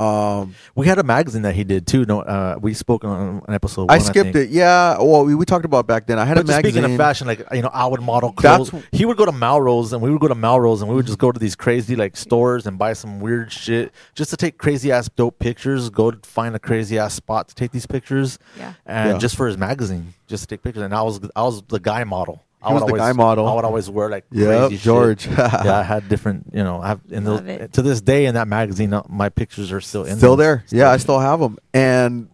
Um, 0.00 0.54
we 0.74 0.86
had 0.86 0.98
a 0.98 1.02
magazine 1.02 1.42
that 1.42 1.54
he 1.54 1.62
did 1.62 1.86
too. 1.86 2.06
No, 2.06 2.20
uh, 2.20 2.58
we 2.60 2.72
spoke 2.72 3.04
on 3.04 3.42
an 3.46 3.54
episode. 3.54 3.90
I 3.90 3.98
one, 3.98 4.00
skipped 4.00 4.32
think. 4.32 4.48
it. 4.48 4.50
Yeah. 4.50 4.96
Well, 4.98 5.24
we, 5.26 5.34
we 5.34 5.44
talked 5.44 5.66
about 5.66 5.86
back 5.86 6.06
then. 6.06 6.18
I 6.18 6.24
had 6.24 6.36
But 6.36 6.40
a 6.44 6.46
just 6.46 6.56
magazine. 6.56 6.82
speaking 6.82 6.92
of 6.94 6.98
fashion, 6.98 7.26
like 7.26 7.42
you 7.52 7.60
know, 7.60 7.70
I 7.72 7.86
would 7.86 8.00
model 8.00 8.32
clothes. 8.32 8.70
wh- 8.70 8.80
he 8.92 9.04
would 9.04 9.18
go 9.18 9.26
to 9.26 9.32
Melrose, 9.32 9.92
and 9.92 10.00
we 10.00 10.10
would 10.10 10.20
go 10.20 10.28
to 10.28 10.34
Melrose, 10.34 10.80
and 10.80 10.88
we 10.88 10.96
would 10.96 11.04
just 11.06 11.18
go 11.18 11.30
to 11.30 11.38
these 11.38 11.54
crazy 11.54 11.96
like 11.96 12.16
stores 12.16 12.66
and 12.66 12.78
buy 12.78 12.94
some 12.94 13.20
weird 13.20 13.52
shit 13.52 13.92
just 14.14 14.30
to 14.30 14.36
take 14.38 14.56
crazy 14.56 14.90
ass 14.90 15.08
dope 15.14 15.38
pictures. 15.38 15.90
Go 15.90 16.10
to 16.10 16.28
find 16.28 16.56
a 16.56 16.58
crazy 16.58 16.98
ass 16.98 17.12
spot 17.14 17.48
to 17.48 17.54
take 17.54 17.70
these 17.72 17.86
pictures, 17.86 18.38
Yeah. 18.58 18.72
and 18.86 19.10
Yeah. 19.12 19.18
just 19.18 19.36
for 19.36 19.46
his 19.46 19.58
magazine, 19.58 20.14
just 20.26 20.44
to 20.44 20.46
take 20.56 20.62
pictures. 20.62 20.82
And 20.82 20.94
I 20.94 21.02
was 21.02 21.20
I 21.36 21.42
was 21.42 21.62
the 21.68 21.78
guy 21.78 22.04
model. 22.04 22.42
I 22.62 22.72
was 22.72 22.82
would 22.82 22.88
the 22.88 22.92
always, 22.92 23.00
guy 23.00 23.12
model. 23.12 23.46
I 23.48 23.54
would 23.54 23.64
always 23.64 23.88
wear 23.88 24.10
like 24.10 24.24
Yep, 24.30 24.46
crazy 24.68 24.76
shit. 24.76 24.84
George. 24.84 25.26
yeah, 25.26 25.78
I 25.78 25.82
had 25.94 26.08
different. 26.08 26.50
You 26.52 26.62
know, 26.62 26.80
I 26.80 26.88
have 26.88 27.00
in 27.08 27.24
those 27.24 27.38
Love 27.40 27.48
it. 27.48 27.72
to 27.74 27.82
this 27.82 28.00
day 28.00 28.26
in 28.26 28.34
that 28.34 28.48
magazine, 28.48 28.92
uh, 28.92 29.02
my 29.08 29.28
pictures 29.30 29.72
are 29.72 29.80
still 29.80 30.04
in 30.04 30.18
still 30.18 30.36
there. 30.36 30.64
there. 30.68 30.80
Yeah, 30.80 30.90
I 30.90 30.98
still 30.98 31.18
have 31.20 31.40
them. 31.40 31.58
And 31.72 32.28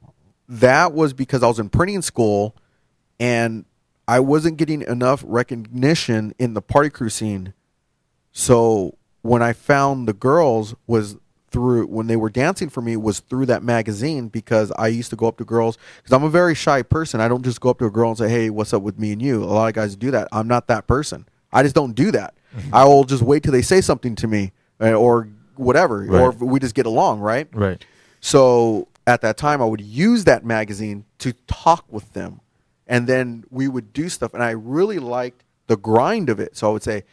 that 0.48 0.92
was 0.92 1.12
because 1.12 1.42
I 1.42 1.46
was 1.48 1.58
in 1.60 1.68
printing 1.68 2.02
school 2.02 2.56
and 3.20 3.64
I 4.08 4.20
wasn't 4.20 4.56
getting 4.56 4.82
enough 4.82 5.24
recognition 5.26 6.34
in 6.38 6.54
the 6.54 6.62
party 6.62 6.90
crew 6.90 7.08
scene. 7.08 7.54
So 8.32 8.96
when 9.22 9.42
I 9.42 9.52
found 9.52 10.06
the 10.08 10.12
girls 10.12 10.74
was 10.86 11.16
through 11.56 11.86
when 11.86 12.06
they 12.06 12.16
were 12.16 12.28
dancing 12.28 12.68
for 12.68 12.82
me 12.82 12.98
was 12.98 13.20
through 13.20 13.46
that 13.46 13.62
magazine 13.62 14.28
because 14.28 14.70
I 14.72 14.88
used 14.88 15.08
to 15.08 15.16
go 15.16 15.26
up 15.26 15.38
to 15.38 15.44
girls 15.44 15.78
because 15.96 16.12
I'm 16.12 16.22
a 16.22 16.28
very 16.28 16.54
shy 16.54 16.82
person. 16.82 17.18
I 17.18 17.28
don't 17.28 17.42
just 17.42 17.62
go 17.62 17.70
up 17.70 17.78
to 17.78 17.86
a 17.86 17.90
girl 17.90 18.10
and 18.10 18.18
say, 18.18 18.28
"Hey, 18.28 18.50
what's 18.50 18.74
up 18.74 18.82
with 18.82 18.98
me 18.98 19.12
and 19.12 19.22
you?" 19.22 19.42
A 19.42 19.46
lot 19.46 19.68
of 19.68 19.72
guys 19.72 19.96
do 19.96 20.10
that. 20.10 20.28
I'm 20.32 20.46
not 20.46 20.66
that 20.66 20.86
person. 20.86 21.26
I 21.50 21.62
just 21.62 21.74
don't 21.74 21.94
do 21.94 22.10
that. 22.10 22.34
I 22.74 22.84
will 22.84 23.04
just 23.04 23.22
wait 23.22 23.42
till 23.42 23.52
they 23.52 23.62
say 23.62 23.80
something 23.80 24.14
to 24.16 24.26
me 24.26 24.52
uh, 24.82 24.92
or 24.92 25.28
whatever, 25.54 26.06
or 26.20 26.30
we 26.32 26.60
just 26.60 26.74
get 26.74 26.84
along, 26.84 27.20
right? 27.20 27.48
Right. 27.54 27.82
So 28.20 28.88
at 29.06 29.22
that 29.22 29.38
time, 29.38 29.62
I 29.62 29.64
would 29.64 29.80
use 29.80 30.24
that 30.24 30.44
magazine 30.44 31.06
to 31.20 31.32
talk 31.46 31.86
with 31.90 32.12
them, 32.12 32.42
and 32.86 33.06
then 33.06 33.44
we 33.50 33.66
would 33.66 33.94
do 33.94 34.10
stuff. 34.10 34.34
And 34.34 34.42
I 34.42 34.50
really 34.50 34.98
liked 34.98 35.42
the 35.68 35.78
grind 35.78 36.28
of 36.28 36.38
it. 36.38 36.54
So 36.54 36.68
I 36.68 36.72
would 36.72 36.82
say, 36.82 37.04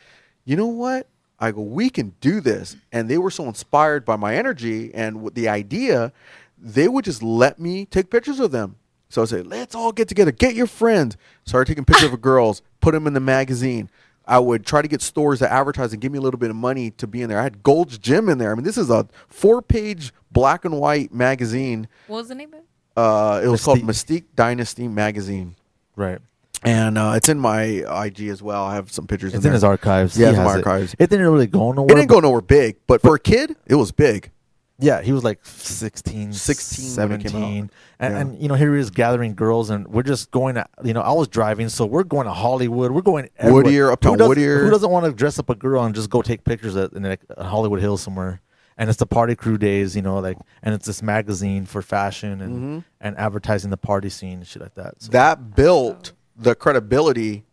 you 0.44 0.58
know 0.58 0.68
what? 0.68 1.08
I 1.44 1.52
go, 1.52 1.62
we 1.62 1.90
can 1.90 2.14
do 2.22 2.40
this. 2.40 2.78
And 2.94 3.10
they 3.10 3.18
were 3.18 3.30
so 3.30 3.46
inspired 3.50 4.06
by 4.06 4.16
my 4.16 4.36
energy 4.36 4.94
and 4.94 5.22
with 5.22 5.36
the 5.36 5.50
idea, 5.50 6.14
they 6.58 6.88
would 6.88 7.04
just 7.04 7.22
let 7.22 7.60
me 7.60 7.86
take 7.86 8.10
pictures 8.10 8.40
of 8.40 8.52
them. 8.52 8.78
So 9.10 9.22
I 9.22 9.26
say, 9.26 9.42
let's 9.42 9.76
all 9.76 9.92
get 9.92 10.08
together, 10.08 10.32
get 10.32 10.56
your 10.56 10.68
friends. 10.68 11.18
Started 11.46 11.68
taking 11.70 11.84
pictures 11.84 12.14
of 12.14 12.22
girls, 12.32 12.62
put 12.80 12.94
them 12.94 13.08
in 13.08 13.14
the 13.14 13.20
magazine. 13.20 13.90
I 14.26 14.40
would 14.40 14.66
try 14.66 14.82
to 14.82 14.88
get 14.88 15.02
stores 15.02 15.40
to 15.40 15.52
advertise 15.52 15.92
and 15.92 16.02
give 16.02 16.14
me 16.14 16.18
a 16.18 16.22
little 16.22 16.40
bit 16.40 16.50
of 16.50 16.56
money 16.56 16.92
to 16.92 17.08
be 17.08 17.22
in 17.22 17.28
there. 17.28 17.40
I 17.40 17.44
had 17.44 17.62
Gold's 17.62 17.98
Gym 17.98 18.30
in 18.30 18.38
there. 18.38 18.54
I 18.54 18.56
mean, 18.56 18.64
this 18.64 18.78
is 18.78 18.90
a 18.90 19.06
four-page 19.28 20.14
black 20.32 20.64
and 20.64 20.80
white 20.80 21.14
magazine. 21.14 21.90
What 22.08 22.20
was 22.20 22.30
the 22.30 22.36
name 22.36 22.54
of 22.54 22.60
it? 22.60 22.66
Uh, 22.96 23.42
it 23.44 23.50
was 23.50 23.66
called 23.66 23.80
Mystique. 23.80 24.22
Mystique 24.22 24.26
Dynasty 24.36 24.88
magazine, 24.88 25.56
Right. 25.98 26.20
And 26.64 26.98
uh, 26.98 27.14
it's 27.16 27.30
in 27.30 27.40
my 27.40 27.62
IG 28.06 28.22
as 28.30 28.42
well. 28.42 28.64
I 28.64 28.76
have 28.76 28.92
some 28.92 29.08
pictures. 29.08 29.34
It's 29.34 29.44
in 29.46 29.50
in 29.50 29.54
his 29.54 29.64
archives. 29.64 30.18
Yeah, 30.18 30.28
He 30.28 30.30
it's 30.32 30.38
in 30.40 30.44
my 30.46 30.52
has 30.52 30.60
it. 30.60 30.66
archives. 30.68 30.96
It 31.00 31.10
didn't 31.10 31.28
really 31.32 31.48
go 31.48 31.72
nowhere. 31.72 31.92
It 31.92 32.00
didn't 32.00 32.10
go 32.10 32.20
nowhere 32.20 32.42
big, 32.42 32.78
but 32.88 33.02
for 33.02 33.16
a 33.16 33.20
kid, 33.20 33.56
it 33.66 33.76
was 33.76 33.92
big. 33.92 34.32
Yeah, 34.80 35.02
he 35.02 35.14
was 35.14 35.24
like 35.24 35.40
16, 35.46 36.34
16 36.34 37.10
when 37.10 37.20
it 37.22 37.24
came 37.24 37.32
17. 37.32 37.64
out. 37.66 37.70
And, 38.00 38.14
Yeah. 38.14 38.20
and, 38.20 38.42
you 38.42 38.48
know, 38.48 38.56
here 38.56 38.74
he 38.74 38.82
is 38.82 38.90
gathering 38.90 39.36
girls, 39.36 39.70
and 39.70 39.88
we're 39.88 40.04
just 40.04 40.32
going 40.32 40.56
to, 40.56 40.66
you 40.84 40.94
know, 40.94 41.02
I 41.02 41.12
was 41.14 41.28
driving, 41.28 41.70
so 41.70 41.86
we're 41.86 42.04
going 42.04 42.26
to 42.26 42.34
Hollywood. 42.34 42.92
We're 42.92 43.02
going 43.02 43.30
everywhere. 43.38 43.64
Whittier, 43.64 43.92
Uptown 43.92 44.20
who 44.20 44.28
Whittier. 44.28 44.64
Who 44.64 44.72
doesn't 44.72 44.90
want 44.90 45.06
to 45.06 45.12
dress 45.14 45.38
up 45.40 45.50
a 45.50 45.56
girl 45.56 45.84
and 45.84 45.94
just 45.94 46.10
go 46.10 46.22
take 46.22 46.44
pictures 46.44 46.76
at, 46.76 46.92
in 46.94 47.04
like, 47.04 47.22
Hollywood 47.38 47.80
Hills 47.82 48.02
somewhere? 48.02 48.42
And 48.76 48.90
it's 48.90 48.98
the 48.98 49.06
party 49.06 49.36
crew 49.36 49.60
days, 49.60 49.96
you 49.96 50.02
know, 50.02 50.18
like, 50.18 50.38
and 50.64 50.74
it's 50.74 50.88
this 50.88 51.04
magazine 51.04 51.66
for 51.68 51.84
fashion 51.84 52.42
and, 52.42 52.56
Mm-hmm. 52.56 52.80
and 53.00 53.18
advertising 53.20 53.70
the 53.70 53.78
party 53.78 54.10
scene 54.10 54.40
and 54.40 54.48
shit 54.48 54.64
like 54.64 54.74
that. 54.74 54.96
So, 55.04 55.12
That 55.12 55.56
built 55.56 56.14
the 56.44 56.56
credibility 56.56 57.44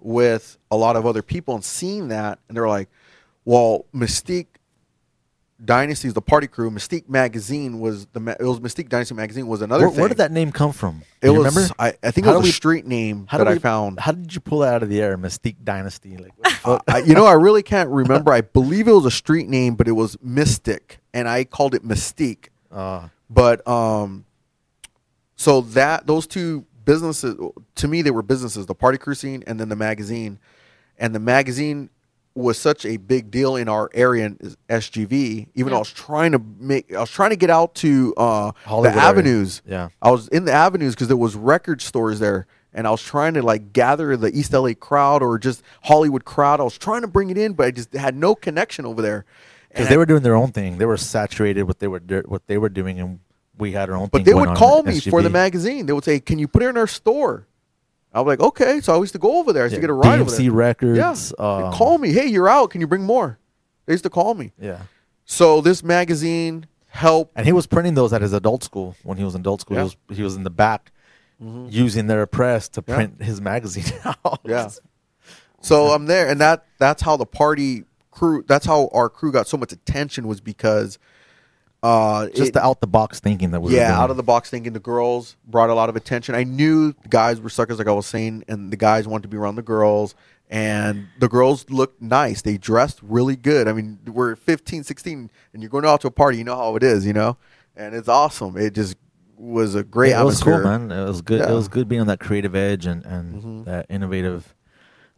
with 0.00 0.58
a 0.70 0.76
lot 0.76 0.96
of 0.96 1.06
other 1.06 1.22
people, 1.22 1.54
and 1.54 1.64
seeing 1.64 2.08
that, 2.08 2.38
and 2.48 2.56
they're 2.56 2.68
like, 2.68 2.88
"Well, 3.44 3.84
Mystique 3.94 4.46
Dynasty's 5.64 6.14
the 6.14 6.22
party 6.22 6.46
crew. 6.46 6.70
Mystique 6.70 7.08
magazine 7.08 7.80
was 7.80 8.06
the 8.12 8.20
ma- 8.20 8.36
it 8.38 8.44
was 8.44 8.60
Mystique 8.60 8.88
Dynasty 8.88 9.14
magazine 9.16 9.48
was 9.48 9.60
another 9.60 9.86
where, 9.86 9.90
thing. 9.90 10.00
where 10.00 10.08
did 10.08 10.18
that 10.18 10.30
name 10.30 10.52
come 10.52 10.70
from? 10.72 11.02
It 11.20 11.26
Do 11.26 11.32
you 11.32 11.38
was 11.40 11.52
remember? 11.56 11.74
I, 11.80 11.94
I 12.00 12.10
think 12.12 12.26
How 12.28 12.34
it 12.34 12.36
was 12.36 12.44
a 12.46 12.48
we- 12.48 12.52
street 12.52 12.86
name 12.86 13.26
How 13.28 13.38
that 13.38 13.44
did 13.44 13.50
I 13.50 13.54
we- 13.54 13.58
found. 13.58 13.98
How 13.98 14.12
did 14.12 14.32
you 14.32 14.40
pull 14.40 14.60
that 14.60 14.74
out 14.74 14.82
of 14.84 14.88
the 14.88 15.02
air? 15.02 15.18
Mystique 15.18 15.56
Dynasty. 15.64 16.16
Like, 16.16 16.32
what 16.64 16.86
the? 16.86 16.94
I, 16.94 16.98
you 16.98 17.14
know, 17.14 17.26
I 17.26 17.32
really 17.32 17.64
can't 17.64 17.90
remember. 17.90 18.32
I 18.32 18.42
believe 18.42 18.86
it 18.86 18.92
was 18.92 19.04
a 19.04 19.10
street 19.10 19.48
name, 19.48 19.74
but 19.74 19.88
it 19.88 19.92
was 19.92 20.16
Mystic, 20.22 21.00
and 21.12 21.28
I 21.28 21.42
called 21.42 21.74
it 21.74 21.82
Mystique. 21.84 22.50
Uh, 22.70 23.08
But 23.28 23.66
um, 23.66 24.26
so 25.34 25.60
that 25.62 26.06
those 26.06 26.28
two 26.28 26.66
businesses 26.88 27.36
to 27.74 27.86
me 27.86 28.00
they 28.00 28.10
were 28.10 28.22
businesses, 28.22 28.64
the 28.64 28.74
party 28.74 28.96
crew 28.96 29.14
scene 29.14 29.44
and 29.46 29.60
then 29.60 29.68
the 29.68 29.76
magazine, 29.76 30.38
and 30.98 31.14
the 31.14 31.20
magazine 31.20 31.90
was 32.34 32.56
such 32.56 32.86
a 32.86 32.96
big 32.96 33.30
deal 33.30 33.56
in 33.56 33.68
our 33.68 33.90
area 33.92 34.24
in 34.26 34.56
SGV. 34.70 35.48
Even 35.54 35.70
though 35.70 35.76
I 35.76 35.80
was 35.80 35.92
trying 35.92 36.32
to 36.32 36.38
make, 36.58 36.94
I 36.94 37.00
was 37.00 37.10
trying 37.10 37.30
to 37.30 37.36
get 37.36 37.50
out 37.50 37.74
to 37.76 38.14
uh, 38.16 38.52
Hollywood 38.64 38.92
the 38.94 38.96
area. 38.96 39.08
avenues. 39.10 39.62
Yeah. 39.66 39.88
I 40.00 40.10
was 40.10 40.28
in 40.28 40.46
the 40.46 40.52
avenues 40.52 40.94
because 40.94 41.08
there 41.08 41.16
was 41.16 41.36
record 41.36 41.82
stores 41.82 42.20
there, 42.20 42.46
and 42.72 42.86
I 42.86 42.90
was 42.90 43.02
trying 43.02 43.34
to 43.34 43.42
like 43.42 43.74
gather 43.74 44.16
the 44.16 44.34
East 44.34 44.54
LA 44.54 44.72
crowd 44.72 45.22
or 45.22 45.38
just 45.38 45.62
Hollywood 45.82 46.24
crowd. 46.24 46.58
I 46.58 46.64
was 46.64 46.78
trying 46.78 47.02
to 47.02 47.08
bring 47.08 47.28
it 47.28 47.36
in, 47.36 47.52
but 47.52 47.66
I 47.66 47.70
just 47.70 47.92
had 47.92 48.16
no 48.16 48.34
connection 48.34 48.86
over 48.86 49.02
there. 49.02 49.26
because 49.68 49.88
they 49.88 49.98
were 49.98 50.06
doing 50.06 50.22
their 50.22 50.36
own 50.36 50.52
thing. 50.52 50.78
They 50.78 50.86
were 50.86 50.96
saturated 50.96 51.64
what 51.64 51.80
they 51.80 51.88
were 51.88 52.00
what 52.26 52.46
they 52.46 52.56
were 52.56 52.70
doing, 52.70 52.98
and 52.98 53.18
we 53.58 53.72
had 53.72 53.90
our 53.90 53.96
own. 53.96 54.08
But 54.10 54.24
they 54.24 54.34
would 54.34 54.56
call 54.56 54.82
me 54.82 55.00
for 55.00 55.22
the 55.22 55.30
magazine. 55.30 55.86
They 55.86 55.92
would 55.92 56.04
say, 56.04 56.20
"Can 56.20 56.38
you 56.38 56.48
put 56.48 56.62
it 56.62 56.68
in 56.68 56.76
our 56.76 56.86
store?" 56.86 57.46
I 58.12 58.20
was 58.20 58.26
like, 58.28 58.40
"Okay." 58.40 58.80
So 58.80 58.94
I 58.94 58.98
used 58.98 59.12
to 59.12 59.18
go 59.18 59.38
over 59.38 59.52
there. 59.52 59.64
I 59.64 59.66
used 59.66 59.74
Yeah, 59.74 59.78
to 59.78 59.80
get 59.82 59.90
a 59.90 59.94
ride 59.94 60.20
over 60.20 60.30
DMC 60.30 60.36
there. 60.44 60.52
Records. 60.52 60.98
Yeah, 61.38 61.44
um, 61.44 61.72
call 61.72 61.98
me. 61.98 62.12
Hey, 62.12 62.26
you're 62.26 62.48
out. 62.48 62.70
Can 62.70 62.80
you 62.80 62.86
bring 62.86 63.02
more? 63.02 63.38
They 63.86 63.92
used 63.94 64.04
to 64.04 64.10
call 64.10 64.34
me. 64.34 64.52
Yeah, 64.60 64.78
So 65.24 65.60
this 65.60 65.82
magazine 65.82 66.66
helped. 66.88 67.32
and 67.36 67.46
he 67.46 67.52
was 67.52 67.66
printing 67.66 67.94
those 67.94 68.12
at 68.12 68.22
his 68.22 68.32
adult 68.32 68.62
school 68.64 68.96
when 69.02 69.18
he 69.18 69.24
was 69.24 69.34
in 69.34 69.40
adult 69.42 69.60
school. 69.62 69.76
Yeah. 69.76 69.84
Mm-hmm. 69.84 69.96
He 70.08 70.08
was 70.08 70.16
he 70.18 70.22
was 70.22 70.36
in 70.36 70.44
the 70.44 70.50
back 70.50 70.92
using 71.40 72.06
their 72.06 72.26
press 72.26 72.68
to 72.70 72.84
Yeah. 72.86 72.94
print 72.94 73.22
his 73.22 73.40
magazine 73.40 73.92
out. 74.24 74.40
Yeah. 74.44 74.70
So 75.60 75.88
I'm 75.88 76.06
there, 76.06 76.28
and 76.28 76.40
that 76.40 76.64
that's 76.78 77.02
how 77.02 77.16
the 77.16 77.26
party 77.26 77.84
crew. 78.10 78.44
That's 78.46 78.64
how 78.66 78.88
our 78.92 79.08
crew 79.08 79.32
got 79.32 79.46
so 79.48 79.56
much 79.56 79.72
attention 79.72 80.26
was 80.28 80.40
because, 80.40 80.98
uh, 81.82 82.26
just 82.28 82.48
it- 82.50 82.54
the 82.54 82.64
out 82.64 82.80
the 82.80 82.86
box 82.86 83.20
thinking 83.20 83.50
that 83.52 83.60
we 83.60 83.72
were 83.72 83.78
yeah, 83.78 83.98
out 83.98 84.10
of 84.10 84.16
the 84.16 84.22
box 84.22 84.50
thinking. 84.50 84.72
The 84.72 84.80
girls 84.80 85.36
brought 85.46 85.70
a 85.70 85.74
lot 85.74 85.88
of 85.88 85.96
attention. 85.96 86.34
I 86.34 86.44
knew 86.44 86.92
the 87.02 87.08
guys 87.08 87.40
were 87.40 87.50
suckers, 87.50 87.78
like 87.78 87.86
I 87.88 87.92
was 87.92 88.06
saying, 88.06 88.44
and 88.48 88.72
the 88.72 88.76
guys 88.76 89.06
wanted 89.06 89.22
to 89.22 89.28
be 89.28 89.36
around 89.36 89.54
the 89.56 89.62
girls. 89.62 90.14
And 90.50 91.08
the 91.20 91.28
girls 91.28 91.68
looked 91.68 92.00
nice. 92.00 92.40
They 92.40 92.56
dressed 92.56 93.00
really 93.02 93.36
good. 93.36 93.68
I 93.68 93.74
mean, 93.74 93.98
we're 94.06 94.34
15, 94.34 94.82
16, 94.82 95.30
and 95.52 95.62
you're 95.62 95.68
going 95.68 95.84
out 95.84 96.00
to 96.00 96.06
a 96.06 96.10
party. 96.10 96.38
You 96.38 96.44
know 96.44 96.56
how 96.56 96.74
it 96.74 96.82
is, 96.82 97.04
you 97.06 97.12
know, 97.12 97.36
and 97.76 97.94
it's 97.94 98.08
awesome. 98.08 98.56
It 98.56 98.72
just 98.72 98.96
was 99.36 99.74
a 99.74 99.84
great 99.84 100.10
Yeah, 100.10 100.22
it 100.22 100.24
was 100.24 100.42
cool, 100.42 100.58
man. 100.62 100.90
It 100.90 101.04
was 101.04 101.20
good. 101.20 101.42
It 101.42 101.52
was 101.52 101.68
good 101.68 101.86
being 101.86 102.00
on 102.00 102.06
that 102.06 102.18
creative 102.18 102.54
edge 102.56 102.86
and 102.86 103.04
and 103.04 103.42
Mhm. 103.42 103.64
that 103.66 103.84
innovative 103.90 104.54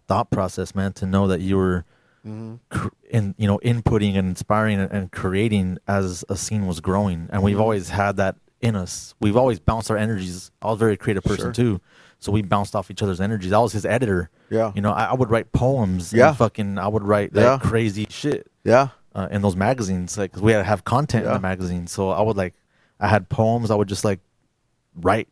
thought 0.08 0.30
process, 0.32 0.74
man. 0.74 0.92
To 0.94 1.06
know 1.06 1.28
that 1.28 1.40
you 1.40 1.56
were 1.56 1.84
Mhm. 2.26 2.58
cr- 2.68 2.88
in 3.10 3.34
you 3.38 3.46
know 3.46 3.58
inputting 3.64 4.14
and 4.16 4.28
inspiring 4.28 4.78
and, 4.78 4.92
and 4.92 5.10
creating 5.12 5.78
as 5.88 6.24
a 6.28 6.36
scene 6.36 6.66
was 6.66 6.80
growing, 6.80 7.20
and 7.20 7.30
Mm-hmm. 7.30 7.42
we've 7.44 7.60
always 7.60 7.88
had 7.90 8.16
that 8.18 8.36
in 8.60 8.76
us. 8.76 9.14
We've 9.20 9.36
always 9.36 9.58
bounced 9.58 9.90
our 9.90 9.96
energies. 9.96 10.50
I 10.60 10.66
was 10.66 10.74
a 10.76 10.78
very 10.78 10.96
creative 10.98 11.24
person 11.24 11.46
Sure. 11.46 11.52
too, 11.52 11.80
so 12.18 12.30
we 12.30 12.42
bounced 12.42 12.76
off 12.76 12.90
each 12.90 13.02
other's 13.02 13.20
energies. 13.20 13.52
I 13.52 13.58
was 13.58 13.72
his 13.72 13.86
editor. 13.86 14.28
Yeah. 14.50 14.72
You 14.74 14.82
know, 14.82 14.92
I, 14.92 15.04
I 15.06 15.14
would 15.14 15.30
write 15.30 15.52
poems. 15.52 16.12
Yeah. 16.12 16.32
Fucking, 16.34 16.76
I 16.76 16.88
would 16.88 17.02
write 17.02 17.30
Yeah. 17.32 17.58
crazy 17.62 18.06
shit 18.10 18.50
Yeah. 18.64 18.88
uh, 19.14 19.28
in 19.30 19.40
those 19.40 19.56
magazines, 19.56 20.18
like 20.18 20.32
'cause 20.32 20.42
we 20.42 20.52
had 20.52 20.58
to 20.58 20.64
have 20.64 20.84
content 20.84 21.24
in 21.26 21.32
the 21.32 21.40
magazine. 21.40 21.86
So 21.86 22.10
I 22.10 22.20
would 22.20 22.36
like, 22.36 22.52
I 22.98 23.08
had 23.08 23.30
poems. 23.30 23.70
I 23.70 23.76
would 23.76 23.88
just 23.88 24.04
like 24.04 24.20
write 24.94 25.28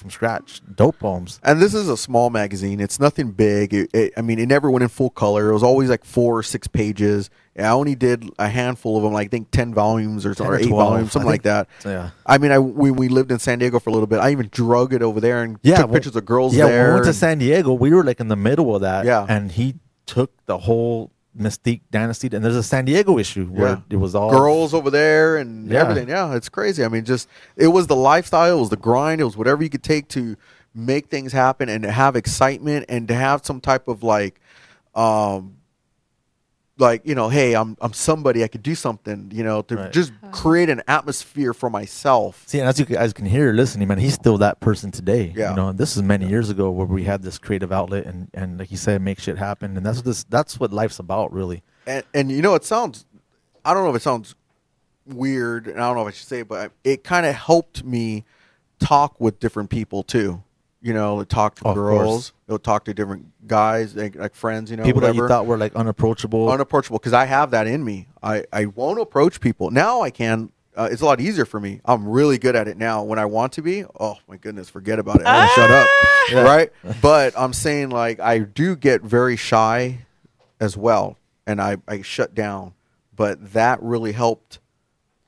from 0.00 0.10
scratch, 0.10 0.60
dope 0.74 0.98
poems. 0.98 1.38
And 1.44 1.60
this 1.60 1.74
is 1.74 1.88
a 1.88 1.96
small 1.96 2.30
magazine. 2.30 2.80
It's 2.80 2.98
nothing 2.98 3.30
big. 3.30 3.72
It, 3.72 3.90
it, 3.94 4.12
I 4.16 4.22
mean, 4.22 4.38
it 4.38 4.46
never 4.46 4.70
went 4.70 4.82
in 4.82 4.88
full 4.88 5.10
color. 5.10 5.50
It 5.50 5.52
was 5.52 5.62
always 5.62 5.90
like 5.90 6.04
four 6.04 6.38
or 6.38 6.42
six 6.42 6.66
pages. 6.66 7.30
I 7.56 7.68
only 7.68 7.94
did 7.94 8.28
a 8.38 8.48
handful 8.48 8.96
of 8.96 9.02
them, 9.02 9.12
like 9.12 9.26
I 9.26 9.28
think 9.28 9.50
ten 9.50 9.74
volumes 9.74 10.24
or, 10.24 10.34
10 10.34 10.46
or 10.46 10.54
or 10.54 10.56
eight 10.56 10.68
12, 10.68 10.88
volumes, 10.88 11.12
something 11.12 11.28
I 11.28 11.30
like 11.30 11.42
that. 11.42 11.68
Yeah, 11.84 12.10
I 12.24 12.38
mean, 12.38 12.52
I 12.52 12.58
we, 12.58 12.90
we 12.90 13.08
lived 13.08 13.30
in 13.30 13.38
San 13.38 13.58
Diego 13.58 13.78
for 13.78 13.90
a 13.90 13.92
little 13.92 14.06
bit. 14.06 14.18
I 14.18 14.30
even 14.30 14.48
drug 14.50 14.94
it 14.94 15.02
over 15.02 15.20
there 15.20 15.42
and 15.42 15.58
yeah. 15.62 15.76
took 15.76 15.86
well- 15.86 15.94
pictures 15.94 16.16
of 16.16 16.24
girls 16.24 16.54
yeah, 16.54 16.66
there. 16.66 16.78
when 16.78 16.88
we 16.88 16.94
went 16.94 17.06
to 17.06 17.12
San 17.12 17.38
Diego, 17.38 17.74
we 17.74 17.90
were 17.90 18.04
like 18.04 18.20
in 18.20 18.28
the 18.28 18.36
middle 18.36 18.74
of 18.74 18.82
that. 18.82 19.04
Yeah. 19.04 19.26
and 19.28 19.52
he 19.52 19.74
took 20.06 20.32
the 20.46 20.58
whole 20.58 21.12
Mystique 21.38 21.82
Dynasty, 21.90 22.28
and 22.32 22.44
there's 22.44 22.56
a 22.56 22.62
San 22.62 22.84
Diego 22.86 23.16
issue 23.18 23.46
where 23.46 23.68
Yeah. 23.68 23.76
it 23.90 23.96
was 23.96 24.14
all 24.14 24.30
girls 24.30 24.74
over 24.74 24.90
there 24.90 25.36
and 25.36 25.70
Yeah. 25.70 25.82
everything. 25.82 26.08
Yeah, 26.08 26.34
it's 26.34 26.48
crazy. 26.48 26.84
I 26.84 26.88
mean, 26.88 27.04
just 27.04 27.28
it 27.56 27.68
was 27.68 27.86
the 27.86 27.96
lifestyle, 27.96 28.56
it 28.56 28.60
was 28.60 28.70
the 28.70 28.76
grind, 28.76 29.20
it 29.20 29.24
was 29.24 29.36
whatever 29.36 29.62
you 29.62 29.70
could 29.70 29.84
take 29.84 30.08
to 30.08 30.36
make 30.74 31.08
things 31.08 31.32
happen 31.32 31.68
and 31.68 31.82
to 31.84 31.90
have 31.92 32.16
excitement 32.16 32.86
and 32.88 33.06
to 33.08 33.14
have 33.14 33.44
some 33.46 33.60
type 33.60 33.86
of 33.88 34.02
like, 34.02 34.40
um, 34.94 35.54
like 36.80 37.06
you 37.06 37.14
know, 37.14 37.28
hey, 37.28 37.54
I'm 37.54 37.76
I'm 37.80 37.92
somebody. 37.92 38.42
I 38.42 38.48
could 38.48 38.62
do 38.62 38.74
something. 38.74 39.30
You 39.32 39.44
know, 39.44 39.62
to 39.62 39.76
Right. 39.76 39.92
just 39.92 40.12
uh-huh. 40.12 40.32
create 40.32 40.68
an 40.70 40.82
atmosphere 40.88 41.52
for 41.54 41.70
myself. 41.70 42.42
See, 42.46 42.58
and 42.58 42.68
as 42.68 42.78
you 42.80 42.86
guys 42.86 43.12
can 43.12 43.26
hear 43.26 43.52
listening, 43.52 43.86
man, 43.88 43.98
he's 43.98 44.14
still 44.14 44.38
that 44.38 44.60
person 44.60 44.90
today. 44.90 45.32
Yeah. 45.36 45.50
You 45.50 45.56
know, 45.56 45.72
this 45.72 45.96
is 45.96 46.02
many 46.02 46.26
years 46.26 46.50
ago 46.50 46.70
where 46.70 46.86
we 46.86 47.04
had 47.04 47.22
this 47.22 47.38
creative 47.38 47.70
outlet 47.70 48.06
and, 48.06 48.28
and 48.34 48.58
like 48.58 48.70
you 48.70 48.76
said, 48.76 49.00
make 49.02 49.20
shit 49.20 49.38
happen. 49.38 49.76
And 49.76 49.84
that's 49.84 49.98
what 49.98 50.04
this 50.06 50.24
that's 50.24 50.58
what 50.58 50.72
life's 50.72 50.98
about, 50.98 51.32
really. 51.32 51.62
and 51.86 52.04
and 52.14 52.30
you 52.32 52.42
know 52.42 52.54
it 52.54 52.64
sounds 52.64 53.06
i 53.64 53.72
don't 53.74 53.84
know 53.84 53.90
if 53.90 53.96
it 53.96 54.02
sounds 54.02 54.34
weird 55.06 55.66
and 55.66 55.78
i 55.80 55.86
don't 55.86 55.96
know 55.96 56.02
if 56.02 56.08
i 56.08 56.10
should 56.16 56.28
say 56.28 56.40
it 56.40 56.48
but 56.48 56.72
it 56.84 57.02
kind 57.04 57.26
of 57.26 57.34
helped 57.34 57.82
me 57.84 58.24
talk 58.78 59.18
with 59.20 59.40
different 59.40 59.70
people 59.70 60.02
too 60.02 60.42
you 60.82 60.94
know 60.94 61.22
talk 61.24 61.54
to 61.56 61.64
Of 61.68 61.74
girls 61.74 62.06
course. 62.08 62.32
it'll 62.48 62.58
talk 62.58 62.84
to 62.86 62.94
different 62.94 63.26
guys 63.46 63.94
like, 63.94 64.14
like 64.16 64.34
friends 64.34 64.70
you 64.70 64.76
know 64.76 64.84
People 64.84 65.02
whatever. 65.02 65.16
that 65.18 65.22
you 65.22 65.28
thought 65.28 65.46
were 65.46 65.58
like 65.58 65.74
unapproachable. 65.76 66.50
unapproachable 66.50 66.98
because 66.98 67.12
i 67.12 67.24
have 67.24 67.50
that 67.50 67.66
in 67.66 67.84
me 67.84 68.08
i 68.22 68.44
i 68.52 68.66
won't 68.66 68.98
approach 69.00 69.40
people 69.40 69.70
now 69.70 70.00
i 70.00 70.10
can 70.10 70.50
uh, 70.76 70.88
it's 70.90 71.02
a 71.02 71.04
lot 71.04 71.20
easier 71.20 71.44
for 71.44 71.60
me 71.60 71.80
i'm 71.84 72.08
really 72.08 72.38
good 72.38 72.56
at 72.56 72.66
it 72.68 72.76
now 72.78 73.02
when 73.02 73.18
i 73.18 73.24
want 73.26 73.52
to 73.52 73.62
be 73.62 73.84
oh 73.98 74.16
my 74.28 74.36
goodness 74.36 74.68
forget 74.70 74.98
about 74.98 75.20
it 75.20 75.26
i 75.26 75.46
shut 75.54 75.70
up 75.70 75.88
right 76.44 76.72
but 77.02 77.34
i'm 77.36 77.52
saying 77.52 77.90
like 77.90 78.18
i 78.20 78.38
do 78.38 78.74
get 78.76 79.02
very 79.02 79.36
shy 79.36 79.98
as 80.60 80.76
well 80.76 81.16
and 81.46 81.60
i 81.60 81.76
i 81.88 82.00
shut 82.00 82.34
down 82.34 82.72
but 83.14 83.52
that 83.52 83.82
really 83.82 84.12
helped 84.12 84.60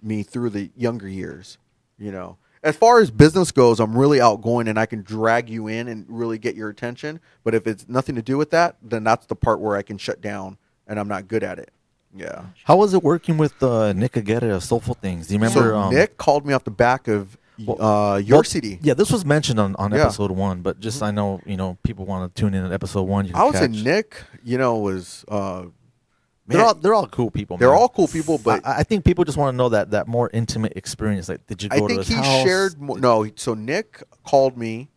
me 0.01 0.23
through 0.23 0.49
the 0.51 0.71
younger 0.77 1.07
years. 1.07 1.59
You 1.99 2.11
know, 2.11 2.37
as 2.63 2.77
far 2.77 3.01
as 3.01 3.11
business 3.11 3.51
goes, 3.51 3.81
I'm 3.81 3.97
really 3.97 4.21
outgoing 4.21 4.69
and 4.69 4.79
I 4.79 4.87
can 4.87 5.03
drag 5.03 5.51
you 5.51 5.67
in 5.69 5.89
and 5.89 6.05
really 6.09 6.39
get 6.39 6.55
your 6.55 6.69
attention. 6.69 7.21
But 7.45 7.55
if 7.55 7.67
it's 7.67 7.89
nothing 7.89 8.15
to 8.15 8.23
do 8.23 8.37
with 8.39 8.51
that, 8.51 8.77
then 8.83 9.03
that's 9.05 9.27
the 9.27 9.35
part 9.35 9.61
where 9.61 9.77
I 9.77 9.83
can 9.83 9.99
shut 9.99 10.21
down 10.21 10.59
and 10.87 10.99
I'm 11.01 11.09
not 11.09 11.27
good 11.29 11.43
at 11.43 11.59
it. 11.59 11.71
Yeah. 12.15 12.43
How 12.65 12.77
was 12.77 12.93
it 12.95 13.03
working 13.03 13.39
with 13.39 13.61
uh, 13.63 13.93
Nick 13.95 14.17
Aguirre 14.17 14.51
of 14.51 14.63
Soulful 14.63 14.95
Things? 14.95 15.29
Do 15.29 15.35
you 15.35 15.41
remember? 15.41 15.71
so 15.71 15.77
um, 15.79 15.95
Nick 15.95 16.19
called 16.19 16.45
me 16.47 16.53
off 16.53 16.63
the 16.65 16.71
back 16.71 17.09
of 17.09 17.37
Well- 17.65 17.81
uh, 17.83 18.17
your 18.19 18.39
well, 18.39 18.45
CD. 18.45 18.79
Yeah, 18.83 18.95
this 18.95 19.11
was 19.11 19.25
mentioned 19.25 19.59
on, 19.59 19.75
on 19.77 19.91
Yeah. 19.91 19.97
Mm-hmm. 19.99 20.07
episode 20.07 20.31
one, 20.31 20.61
but 20.61 20.79
just 20.79 21.03
I 21.03 21.11
know 21.11 21.41
you 21.47 21.57
know 21.57 21.79
people 21.83 22.05
want 22.05 22.35
to 22.35 22.41
tune 22.41 22.55
in 22.55 22.65
at 22.65 22.71
episode 22.73 23.05
one. 23.05 23.31
I 23.35 23.45
would 23.45 23.55
say 23.55 23.69
Nick, 23.69 24.23
you 24.45 24.59
know, 24.59 24.77
was 24.79 25.25
uh, 25.29 25.65
They're 26.47 26.65
all 26.65 26.75
they're 26.75 26.95
all 26.95 27.07
cool 27.07 27.31
people. 27.31 27.57
they're 27.57 27.71
man. 27.71 27.79
all 27.79 27.89
cool 27.89 28.09
people, 28.09 28.39
but 28.39 28.67
I, 28.67 28.79
I 28.79 28.83
think 28.83 29.05
people 29.05 29.25
just 29.25 29.39
want 29.39 29.53
to 29.53 29.57
know 29.57 29.69
that 29.69 29.93
that 29.93 30.09
more 30.09 30.29
intimate 30.33 30.73
experience. 30.77 31.29
Like, 31.29 31.47
did 31.47 31.63
you 31.63 31.69
go 31.69 31.77
I 31.77 31.81
to 31.81 31.87
think 31.87 31.99
his 32.01 32.09
he 32.09 32.15
house? 32.15 32.43
shared. 32.43 32.81
Mo- 32.81 32.95
no, 32.95 33.31
so 33.37 33.55
Nick 33.55 34.03
called 34.25 34.57
me, 34.59 34.91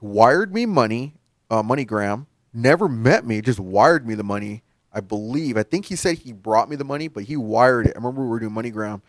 wired 0.00 0.52
me 0.52 0.66
money, 0.66 1.14
uh, 1.50 1.62
MoneyGram. 1.62 2.26
Never 2.52 2.88
met 2.88 3.24
me, 3.24 3.40
just 3.40 3.60
wired 3.60 4.06
me 4.06 4.14
the 4.14 4.24
money. 4.24 4.62
I 4.92 5.00
believe. 5.00 5.56
I 5.56 5.62
think 5.62 5.86
he 5.86 5.96
said 5.96 6.18
he 6.18 6.32
brought 6.32 6.68
me 6.68 6.76
the 6.76 6.84
money, 6.84 7.08
but 7.08 7.24
he 7.24 7.36
wired 7.36 7.86
it. 7.86 7.92
I 7.94 7.98
remember 7.98 8.22
we 8.22 8.28
were 8.28 8.40
doing 8.40 8.52
MoneyGram. 8.52 9.00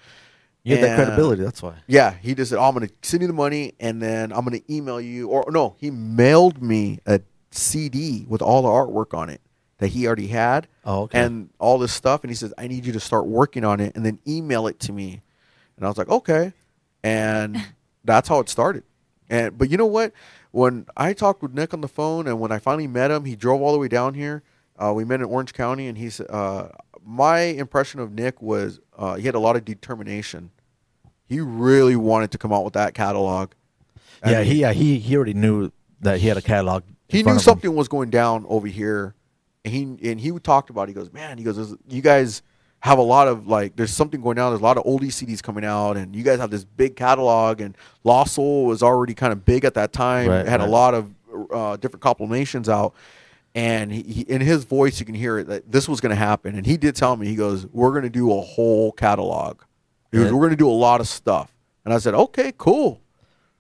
You 0.64 0.78
had 0.78 0.86
that 0.86 0.96
credibility. 0.96 1.44
That's 1.44 1.62
why. 1.62 1.74
Yeah, 1.88 2.14
he 2.22 2.34
just 2.36 2.52
said, 2.52 2.58
oh, 2.60 2.64
"I'm 2.64 2.74
going 2.74 2.88
to 2.88 2.94
send 3.02 3.20
you 3.22 3.28
the 3.28 3.34
money, 3.34 3.74
and 3.82 4.02
then 4.02 4.32
I'm 4.32 4.46
going 4.46 4.58
to 4.62 4.74
email 4.74 5.02
you." 5.02 5.28
Or 5.28 5.44
no, 5.50 5.76
he 5.78 5.92
mailed 5.92 6.62
me 6.62 7.00
a 7.06 7.20
CD 7.52 8.26
with 8.30 8.42
all 8.42 8.62
the 8.62 8.70
artwork 8.70 9.18
on 9.18 9.30
it 9.30 9.42
that 9.84 9.90
he 9.90 10.08
already 10.08 10.28
had, 10.28 10.68
Oh, 10.86 11.02
okay. 11.04 11.20
and 11.22 11.50
all 11.60 11.78
this 11.78 11.94
stuff. 11.94 12.24
And 12.24 12.32
he 12.32 12.36
says, 12.36 12.54
"I 12.58 12.68
need 12.68 12.86
you 12.86 12.94
to 12.94 13.00
start 13.00 13.26
working 13.28 13.64
on 13.64 13.80
it, 13.80 13.96
and 13.96 14.06
then 14.06 14.20
email 14.28 14.66
it 14.68 14.80
to 14.82 14.92
me." 14.94 15.22
And 15.78 15.86
I 15.86 15.90
was 15.90 15.98
like, 15.98 16.10
"Okay," 16.10 16.54
and 17.04 17.58
that's 18.04 18.28
how 18.30 18.40
it 18.40 18.50
started. 18.50 18.84
And 19.30 19.58
but 19.58 19.70
you 19.70 19.78
know 19.78 19.86
what? 19.86 20.12
When 20.52 20.86
I 20.96 21.14
talked 21.14 21.42
with 21.42 21.54
Nick 21.54 21.74
on 21.74 21.82
the 21.82 21.88
phone, 21.88 22.28
and 22.28 22.40
when 22.40 22.52
I 22.52 22.60
finally 22.60 22.88
met 22.88 23.12
him, 23.12 23.26
he 23.26 23.36
drove 23.36 23.62
all 23.62 23.74
the 23.74 23.80
way 23.80 23.88
down 23.88 24.14
here. 24.14 24.44
Uh, 24.78 24.92
we 24.96 25.06
met 25.06 25.20
in 25.20 25.26
Orange 25.28 25.54
County, 25.54 25.88
and 25.88 25.98
he's 25.98 26.20
uh, 26.20 26.70
my 27.06 27.40
impression 27.42 28.00
of 28.00 28.12
Nick 28.12 28.42
was 28.42 28.80
uh, 28.98 29.16
he 29.16 29.24
had 29.24 29.36
a 29.36 29.40
lot 29.40 29.56
of 29.56 29.66
determination. 29.66 30.52
He 31.28 31.40
really 31.40 31.96
wanted 31.96 32.32
to 32.32 32.38
come 32.38 32.54
out 32.54 32.64
with 32.64 32.74
that 32.74 32.94
catalog. 32.94 33.52
I 34.22 34.32
yeah, 34.32 34.44
mean, 34.44 34.74
he 34.74 34.74
he 34.74 35.00
he 35.00 35.16
already 35.16 35.34
knew 35.34 35.72
that 36.02 36.20
he 36.20 36.28
had 36.28 36.38
a 36.38 36.42
catalog. 36.42 36.84
he 37.08 37.24
knew 37.24 37.40
something 37.40 37.74
was 37.76 37.88
going 37.88 38.10
down 38.10 38.46
over 38.48 38.68
here, 38.68 39.16
and 39.66 39.74
he 39.74 40.12
and 40.12 40.20
he 40.20 40.32
talked 40.40 40.70
about. 40.70 40.84
It. 40.84 40.88
He 40.90 40.94
goes, 40.94 41.12
man, 41.12 41.38
he 41.38 41.44
goes, 41.44 41.76
you 41.88 42.02
guys 42.02 42.42
have 42.80 42.98
a 42.98 43.04
lot 43.04 43.30
of 43.30 43.48
like, 43.48 43.76
there's 43.76 43.94
something 43.94 44.22
going 44.22 44.36
down. 44.36 44.52
There's 44.52 44.62
a 44.62 44.64
lot 44.64 44.78
of 44.78 44.84
oldie 44.84 45.04
CDs 45.04 45.42
coming 45.42 45.64
out, 45.64 45.96
and 45.96 46.14
you 46.14 46.24
guys 46.24 46.40
have 46.40 46.52
this 46.52 46.66
big 46.66 46.96
catalog. 46.96 47.62
And 47.62 47.78
Lost 48.04 48.36
Soul 48.36 48.66
was 48.66 48.84
already 48.84 49.14
kind 49.14 49.32
of 49.32 49.46
big 49.46 49.64
at 49.64 49.74
that 49.76 49.94
time. 49.94 50.30
Right, 50.30 50.46
had 50.46 50.60
right. 50.60 50.68
a 50.68 50.72
lot 50.72 50.94
of 50.94 51.10
uh, 51.52 51.78
different 51.78 52.02
compilations 52.02 52.68
out. 52.68 52.94
And 53.56 53.92
he, 53.92 54.02
he, 54.02 54.22
in 54.24 54.42
his 54.42 54.66
voice, 54.66 55.00
you 55.00 55.06
can 55.06 55.16
hear 55.16 55.38
it 55.38 55.48
that 55.48 55.72
this 55.72 55.88
was 55.88 56.02
going 56.02 56.10
to 56.10 56.16
happen. 56.16 56.56
And 56.56 56.66
he 56.66 56.76
did 56.76 56.96
tell 56.96 57.16
me, 57.16 57.28
he 57.28 57.36
goes, 57.36 57.68
"We're 57.68 57.92
going 57.92 58.04
to 58.04 58.10
do 58.10 58.32
a 58.38 58.42
whole 58.42 58.92
catalog. 58.92 59.62
He 60.12 60.18
goes, 60.18 60.32
We're 60.32 60.40
going 60.40 60.52
to 60.52 60.56
do 60.56 60.70
a 60.70 60.72
lot 60.72 61.00
of 61.02 61.08
stuff." 61.08 61.54
And 61.86 61.94
I 61.94 62.00
said, 62.00 62.16
"Okay, 62.16 62.52
cool." 62.58 63.00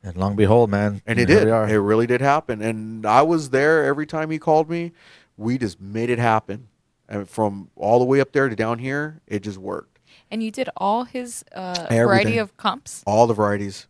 And 0.03 0.17
long 0.17 0.35
behold, 0.35 0.69
man, 0.69 1.01
And 1.05 1.17
it 1.17 1.27
did. 1.27 1.47
It 1.47 1.79
really 1.79 2.07
did 2.07 2.19
happen. 2.19 2.61
And 2.61 3.05
I 3.05 3.21
was 3.21 3.51
there 3.51 3.85
every 3.85 4.05
time 4.05 4.29
he 4.31 4.37
called 4.37 4.69
me. 4.69 4.91
We 5.37 5.57
just 5.57 5.81
made 5.81 6.09
it 6.09 6.19
happen. 6.19 6.67
And 7.09 7.27
from 7.27 7.69
all 7.75 7.99
the 7.99 8.05
way 8.05 8.21
up 8.21 8.31
there 8.31 8.49
to 8.49 8.55
down 8.55 8.79
here, 8.79 9.21
it 9.27 9.41
just 9.41 9.57
worked. 9.57 9.99
And 10.31 10.41
you 10.41 10.51
did 10.51 10.69
all 10.77 11.03
his 11.03 11.43
uh, 11.53 11.85
variety 11.89 12.37
of 12.37 12.55
comps. 12.57 13.03
All 13.05 13.27
the 13.27 13.33
varieties, 13.33 13.87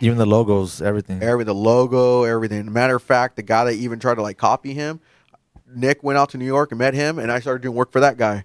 Even 0.00 0.18
the 0.18 0.26
logos, 0.26 0.80
everything. 0.80 1.22
every 1.22 1.44
the 1.44 1.54
logo, 1.54 2.24
everything. 2.24 2.72
Matter 2.72 2.96
of 2.96 3.02
fact, 3.02 3.36
the 3.36 3.42
guy 3.42 3.64
that 3.64 3.74
even 3.74 3.98
tried 3.98 4.14
to 4.16 4.22
like 4.22 4.38
copy 4.38 4.74
him, 4.74 5.00
Nick 5.72 6.02
went 6.02 6.18
out 6.18 6.30
to 6.30 6.38
New 6.38 6.44
York 6.46 6.72
and 6.72 6.78
met 6.78 6.94
him, 6.94 7.18
and 7.18 7.30
I 7.30 7.40
started 7.40 7.62
doing 7.62 7.74
work 7.74 7.92
for 7.92 8.00
that 8.00 8.16
guy. 8.16 8.44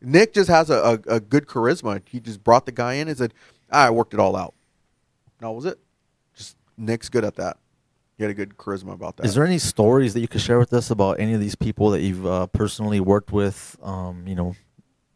Nick 0.00 0.34
just 0.34 0.50
has 0.50 0.68
a, 0.70 1.00
a, 1.08 1.14
a 1.14 1.20
good 1.20 1.46
charisma. 1.46 2.02
He 2.06 2.20
just 2.20 2.44
brought 2.44 2.66
the 2.66 2.72
guy 2.72 2.94
in 2.94 3.08
and 3.08 3.16
said, 3.16 3.32
"I 3.70 3.90
worked 3.90 4.12
it 4.14 4.20
all 4.20 4.36
out." 4.36 4.54
And 5.40 5.48
That 5.48 5.52
was 5.52 5.64
it. 5.64 5.78
Just 6.36 6.56
Nick's 6.76 7.08
good 7.08 7.24
at 7.24 7.36
that. 7.36 7.56
He 8.16 8.22
had 8.22 8.30
a 8.30 8.34
good 8.34 8.56
charisma 8.56 8.92
about 8.92 9.16
that. 9.16 9.26
Is 9.26 9.34
there 9.34 9.44
any 9.44 9.58
stories 9.58 10.14
that 10.14 10.20
you 10.20 10.28
could 10.28 10.40
share 10.40 10.58
with 10.58 10.72
us 10.72 10.90
about 10.90 11.18
any 11.18 11.34
of 11.34 11.40
these 11.40 11.56
people 11.56 11.90
that 11.90 12.00
you've 12.00 12.24
uh, 12.24 12.46
personally 12.48 13.00
worked 13.00 13.32
with? 13.32 13.76
Um, 13.82 14.26
you 14.28 14.34
know, 14.36 14.54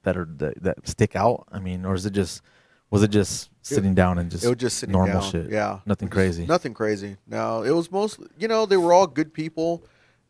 that 0.02 0.16
are 0.16 0.28
that, 0.38 0.62
that 0.62 0.88
stick 0.88 1.14
out. 1.14 1.46
I 1.52 1.60
mean, 1.60 1.84
or 1.84 1.94
is 1.94 2.06
it 2.06 2.12
just 2.12 2.42
was 2.90 3.02
it 3.02 3.08
just 3.10 3.50
sitting 3.62 3.94
down 3.94 4.18
and 4.18 4.30
just 4.30 4.44
it 4.44 4.48
was 4.48 4.56
just 4.56 4.78
sitting 4.78 4.92
normal 4.92 5.20
down. 5.20 5.30
shit? 5.30 5.50
Yeah, 5.50 5.80
nothing 5.86 6.08
crazy. 6.08 6.46
Nothing 6.46 6.74
crazy. 6.74 7.16
No, 7.26 7.62
it 7.62 7.70
was 7.70 7.90
mostly 7.92 8.26
you 8.38 8.48
know 8.48 8.66
they 8.66 8.76
were 8.76 8.92
all 8.92 9.06
good 9.06 9.32
people, 9.32 9.84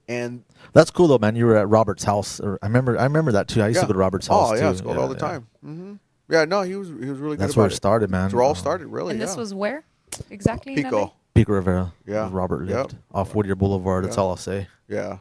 and 0.06 0.44
That's 0.74 0.90
cool 0.90 1.08
though, 1.08 1.18
man. 1.18 1.36
You 1.36 1.46
were 1.46 1.56
at 1.56 1.68
Robert's 1.68 2.04
house. 2.04 2.38
Or 2.40 2.58
I 2.60 2.66
remember. 2.66 2.98
I 2.98 3.04
remember 3.04 3.32
that 3.32 3.48
too. 3.48 3.62
I 3.62 3.68
used 3.68 3.76
yeah. 3.76 3.82
to 3.82 3.86
go 3.86 3.92
to 3.94 3.98
Robert's 3.98 4.26
house 4.26 4.50
Oh 4.50 4.54
too. 4.56 4.60
yeah, 4.60 4.70
it's 4.70 4.80
called 4.82 4.98
all 4.98 5.08
the 5.08 5.14
yeah. 5.14 5.20
time. 5.20 5.46
hmm 5.62 5.94
Yeah, 6.28 6.44
no, 6.44 6.62
he 6.62 6.74
was 6.74 6.88
he 6.88 6.94
was 7.08 7.18
really 7.18 7.36
good. 7.36 7.44
That's 7.44 7.54
good. 7.54 7.60
where 7.60 7.66
about 7.66 7.72
it 7.72 7.76
started, 7.76 8.10
man. 8.10 8.22
That's 8.24 8.34
where 8.34 8.42
all 8.42 8.50
Um, 8.50 8.56
started, 8.56 8.88
really. 8.88 9.12
and 9.12 9.20
this 9.22 9.36
was 9.36 9.54
where 9.54 9.84
exactly? 10.30 10.74
in 10.74 10.82
LA? 10.82 10.90
Pico. 10.90 11.12
Pico 11.38 11.52
Rivera. 11.52 11.92
Yeah. 12.06 12.22
where 12.22 12.30
Robert 12.30 12.68
Yep. 12.68 12.76
lived 12.76 12.96
off 13.12 13.34
Whittier 13.34 13.54
Boulevard. 13.54 14.04
That's 14.04 14.16
Yeah. 14.16 14.22
all 14.22 14.30
I'll 14.30 14.36
say. 14.36 14.68
Yeah, 14.88 15.18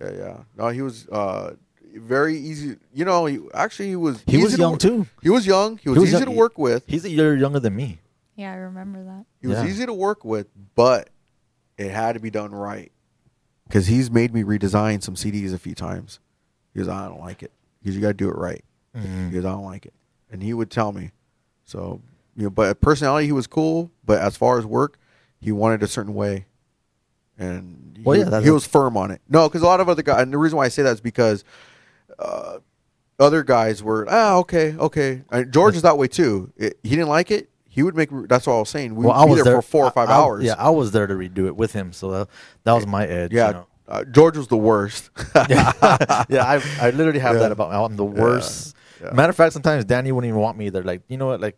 yeah, 0.00 0.10
yeah. 0.12 0.36
No, 0.56 0.68
he 0.68 0.82
was 0.82 1.06
uh, 1.08 1.54
very 1.94 2.36
easy. 2.38 2.76
You 2.94 3.04
know, 3.04 3.26
he 3.26 3.40
actually 3.54 3.88
he 3.90 3.96
was. 3.96 4.22
He 4.26 4.42
was 4.42 4.56
young 4.58 4.72
wor- 4.72 4.78
too. 4.78 5.06
He 5.22 5.30
was 5.30 5.46
young. 5.46 5.78
He 5.78 5.88
was, 5.88 5.96
He 5.96 6.00
was 6.00 6.08
easy 6.10 6.18
young- 6.18 6.24
to 6.26 6.30
work 6.30 6.56
with. 6.58 6.84
He's 6.86 7.04
a 7.04 7.10
year 7.10 7.36
younger 7.36 7.60
than 7.60 7.76
me. 7.76 7.98
Yeah, 8.36 8.52
I 8.52 8.56
remember 8.56 9.02
that. 9.04 9.24
He 9.40 9.46
was 9.46 9.62
easy 9.64 9.86
to 9.86 9.94
work 9.94 10.24
with, 10.24 10.46
but 10.74 11.08
it 11.78 11.90
had 11.90 12.12
to 12.14 12.20
be 12.20 12.30
done 12.30 12.52
right. 12.52 12.92
Because 13.66 13.86
he's 13.88 14.10
made 14.10 14.32
me 14.32 14.42
redesign 14.44 15.02
some 15.02 15.14
CDs 15.16 15.52
a 15.52 15.58
few 15.58 15.74
times. 15.74 16.20
Because 16.72 16.88
I 16.88 17.08
don't 17.08 17.18
like 17.20 17.42
it. 17.42 17.50
Because 17.82 17.96
you 17.96 18.02
got 18.02 18.08
to 18.08 18.14
do 18.14 18.28
it 18.28 18.36
right. 18.36 18.62
Mhm. 18.96 19.30
Because 19.30 19.44
I 19.44 19.50
don't 19.50 19.64
like 19.64 19.86
it. 19.86 19.94
And 20.30 20.42
he 20.42 20.52
would 20.54 20.70
tell 20.70 20.92
me. 20.92 21.10
So, 21.64 22.00
you 22.36 22.44
know, 22.44 22.50
but 22.50 22.80
personality, 22.80 23.26
he 23.26 23.32
was 23.32 23.46
cool. 23.46 23.90
But 24.04 24.20
as 24.20 24.36
far 24.36 24.58
as 24.58 24.66
work, 24.66 24.98
he 25.40 25.52
wanted 25.52 25.82
a 25.82 25.88
certain 25.88 26.14
way. 26.14 26.46
And 27.38 27.98
Well, 28.02 28.18
he, 28.18 28.30
yeah, 28.30 28.40
he 28.40 28.50
was 28.50 28.66
firm 28.66 28.96
on 28.96 29.10
it. 29.10 29.20
No, 29.28 29.48
because 29.48 29.62
a 29.62 29.66
lot 29.66 29.80
of 29.80 29.88
other 29.88 30.02
guys, 30.02 30.22
and 30.22 30.32
the 30.32 30.38
reason 30.38 30.56
why 30.56 30.64
I 30.64 30.68
say 30.68 30.82
that 30.82 30.94
is 30.94 31.00
because 31.00 31.44
uh, 32.18 32.58
other 33.18 33.42
guys 33.42 33.82
were, 33.82 34.06
ah, 34.08 34.36
okay, 34.38 34.74
okay. 34.76 35.22
And 35.30 35.52
George 35.52 35.76
is 35.76 35.82
that 35.82 35.98
way 35.98 36.08
too. 36.08 36.52
It, 36.56 36.78
he 36.82 36.90
didn't 36.90 37.08
like 37.08 37.30
it. 37.30 37.50
He 37.68 37.82
would 37.82 37.94
make. 37.94 38.08
That's 38.26 38.46
what 38.46 38.54
I 38.54 38.58
was 38.60 38.70
saying. 38.70 38.94
We 38.94 39.04
well, 39.04 39.14
would 39.14 39.20
I 39.20 39.24
be 39.26 39.30
was 39.32 39.44
there, 39.44 39.52
there 39.52 39.62
for 39.62 39.68
four 39.68 39.84
or 39.84 39.90
five 39.90 40.08
I- 40.08 40.12
I- 40.12 40.16
hours. 40.16 40.44
Yeah, 40.44 40.54
I 40.56 40.70
was 40.70 40.92
there 40.92 41.06
to 41.06 41.12
redo 41.14 41.46
it 41.46 41.56
with 41.56 41.72
him, 41.74 41.92
so 41.92 42.10
that, 42.10 42.28
that 42.64 42.72
was 42.72 42.86
my 42.86 43.06
edge. 43.06 43.32
yeah. 43.32 43.48
you 43.48 43.52
know? 43.52 43.66
Uh, 43.88 44.02
George 44.04 44.36
was 44.36 44.48
the 44.48 44.56
worst. 44.56 45.10
yeah, 45.48 45.72
I, 45.80 46.60
I 46.80 46.90
literally 46.90 47.20
have 47.20 47.34
Yeah. 47.36 47.42
that 47.42 47.52
about 47.52 47.70
Me. 47.70 47.76
I'm 47.76 47.96
the 47.96 48.04
worst. 48.04 48.74
Yeah. 49.00 49.12
Matter 49.12 49.30
of 49.30 49.36
fact, 49.36 49.52
sometimes 49.52 49.84
Danny 49.84 50.10
wouldn't 50.10 50.28
even 50.28 50.40
want 50.40 50.56
me. 50.58 50.70
They're 50.70 50.82
like, 50.82 51.02
you 51.06 51.18
know 51.18 51.26
what, 51.26 51.40
like, 51.40 51.56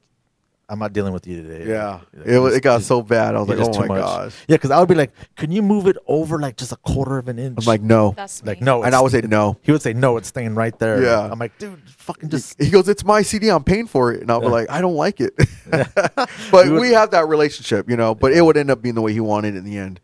I'm 0.70 0.78
not 0.78 0.92
dealing 0.92 1.14
with 1.14 1.26
you 1.26 1.42
today. 1.42 1.66
yeah, 1.70 2.00
Like, 2.12 2.26
it, 2.26 2.38
was, 2.38 2.54
it 2.56 2.62
got 2.62 2.82
so 2.82 3.00
bad. 3.00 3.34
I 3.34 3.40
was 3.40 3.48
like, 3.48 3.58
oh 3.58 3.80
my 3.80 3.86
much. 3.86 4.00
gosh. 4.02 4.34
Yeah, 4.48 4.56
because 4.56 4.70
I 4.70 4.78
would 4.78 4.88
be 4.88 4.94
like, 4.94 5.12
can 5.34 5.50
you 5.50 5.62
move 5.62 5.86
it 5.86 5.96
over 6.06 6.38
like 6.38 6.58
just 6.58 6.72
a 6.72 6.76
quarter 6.76 7.16
of 7.16 7.26
an 7.28 7.38
inch? 7.38 7.56
I'm 7.58 7.64
like, 7.64 7.80
no. 7.80 8.12
That's 8.14 8.44
like 8.44 8.60
no, 8.60 8.82
and 8.82 8.94
I 8.94 9.00
would 9.00 9.10
say 9.12 9.22
no. 9.22 9.56
He 9.62 9.72
would 9.72 9.80
say 9.80 9.94
no, 9.94 10.18
it's 10.18 10.28
staying 10.28 10.54
right 10.54 10.78
there. 10.78 11.02
Yeah. 11.02 11.26
I'm 11.30 11.38
like, 11.38 11.56
dude, 11.58 11.80
fucking 11.88 12.28
just. 12.28 12.62
He 12.62 12.68
goes, 12.68 12.86
"It's 12.86 13.02
my 13.02 13.22
CD. 13.22 13.48
I'm 13.48 13.64
paying 13.64 13.86
for 13.86 14.12
it," 14.12 14.20
and 14.20 14.30
I'll 14.30 14.40
be 14.40 14.48
like, 14.48 14.68
"I 14.70 14.82
don't 14.82 14.94
like 14.96 15.20
it." 15.22 15.32
but 15.70 16.66
You 16.66 16.72
would- 16.72 16.80
we 16.82 16.90
have 16.92 17.12
that 17.12 17.28
relationship, 17.28 17.88
you 17.88 17.96
know. 17.96 18.14
But 18.14 18.32
it 18.32 18.42
would 18.42 18.58
end 18.58 18.70
up 18.70 18.82
being 18.82 18.94
the 18.94 19.00
way 19.02 19.14
he 19.14 19.20
wanted 19.20 19.56
in 19.56 19.64
the 19.64 19.78
end. 19.78 20.00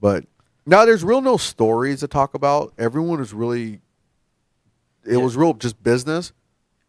But 0.00 0.24
now 0.66 0.84
there's 0.86 1.04
real 1.04 1.20
no 1.20 1.36
stories 1.36 2.00
to 2.00 2.08
talk 2.08 2.34
about. 2.34 2.72
Everyone 2.78 3.20
was 3.20 3.32
really, 3.32 3.74
it 5.04 5.12
Yeah. 5.12 5.16
was 5.18 5.36
real 5.36 5.54
just 5.54 5.80
business. 5.84 6.32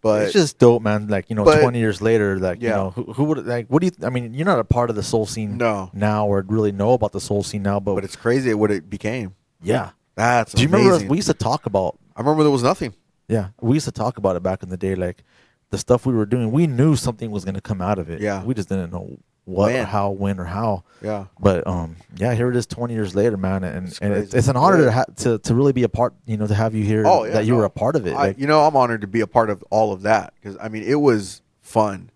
But 0.02 0.24
it's 0.24 0.34
just 0.34 0.58
dope, 0.58 0.82
man. 0.82 1.08
Like 1.08 1.30
you 1.30 1.36
know, 1.36 1.44
but- 1.46 1.62
20 1.62 1.78
years 1.80 2.02
later, 2.02 2.40
like 2.40 2.62
you 2.62 2.70
know, 2.70 2.90
who, 2.92 3.14
who 3.14 3.24
would 3.26 3.46
like? 3.46 3.68
What 3.68 3.82
do 3.82 3.86
you? 3.88 3.92
I 4.04 4.10
mean, 4.10 4.34
you're 4.34 4.46
not 4.46 4.60
a 4.60 4.64
part 4.64 4.90
of 4.90 4.96
the 4.96 5.04
soul 5.04 5.26
scene 5.28 5.58
No. 5.58 5.90
now, 5.94 6.26
or 6.28 6.44
really 6.48 6.72
know 6.72 6.94
about 6.94 7.12
the 7.12 7.20
soul 7.22 7.44
scene 7.44 7.62
now. 7.64 7.80
But, 7.80 7.96
but 7.96 8.04
it's 8.04 8.16
crazy 8.16 8.54
what 8.54 8.72
it 8.72 8.90
became. 8.90 9.36
yeah. 9.62 9.92
That's 10.16 10.52
Do 10.54 10.62
you 10.62 10.68
amazing. 10.68 10.88
remember? 10.88 11.10
We 11.12 11.18
used 11.18 11.30
to 11.30 11.34
talk 11.34 11.66
about 11.66 11.98
I 12.16 12.20
remember 12.22 12.44
there 12.44 12.52
was 12.52 12.64
nothing. 12.64 12.94
Yeah, 13.30 13.50
we 13.62 13.76
used 13.76 13.86
to 13.86 13.94
talk 13.94 14.18
about 14.18 14.36
it 14.36 14.44
back 14.44 14.62
in 14.62 14.70
the 14.70 14.76
day, 14.78 14.94
like 14.96 15.24
the 15.70 15.78
stuff 15.78 16.06
we 16.06 16.14
were 16.14 16.26
doing. 16.26 16.52
We 16.52 16.68
knew 16.68 16.98
something 16.98 17.32
was 17.32 17.46
going 17.46 17.56
to 17.56 17.62
come 17.62 17.80
out 17.82 17.98
of 17.98 18.10
it. 18.10 18.20
Yeah. 18.22 18.44
we 18.44 18.54
just 18.54 18.68
didn't 18.68 18.92
know 18.92 19.18
what, 19.52 19.72
or 19.72 19.74
When. 19.76 19.86
how, 19.86 20.10
when, 20.12 20.40
or 20.40 20.46
how. 20.46 20.84
Yeah. 21.02 21.26
But 21.40 21.66
um, 21.68 21.96
yeah, 22.16 22.34
here 22.34 22.50
it 22.50 22.56
is, 22.56 22.66
twenty 22.68 22.94
years 22.94 23.16
later, 23.16 23.38
man, 23.38 23.64
and 23.64 23.88
It's 23.88 24.00
and 24.00 24.14
it's, 24.14 24.34
it's 24.34 24.48
an 24.48 24.56
honor 24.56 24.80
Yeah. 24.80 24.86
to, 24.86 24.92
ha- 24.92 25.06
to 25.18 25.38
to 25.40 25.56
really 25.56 25.74
be 25.74 25.84
a 25.84 25.90
part. 25.90 26.14
You 26.26 26.38
know, 26.38 26.48
to 26.48 26.54
have 26.56 26.74
you 26.76 26.84
here. 26.84 27.04
Oh, 27.06 27.24
yeah, 27.26 27.34
that 27.34 27.46
you 27.46 27.52
no. 27.54 27.58
were 27.60 27.66
a 27.66 27.70
part 27.70 27.96
of 27.96 28.06
it. 28.08 28.14
I, 28.14 28.28
like, 28.28 28.40
you 28.40 28.48
know, 28.48 28.62
I'm 28.62 28.76
honored 28.76 29.02
to 29.02 29.08
be 29.08 29.22
a 29.22 29.28
part 29.28 29.50
of 29.50 29.64
all 29.70 29.92
of 29.94 30.04
that 30.04 30.34
because 30.36 30.58
I 30.62 30.70
mean, 30.70 30.84
it 30.84 30.96
was 31.02 31.42
fun. 31.62 32.10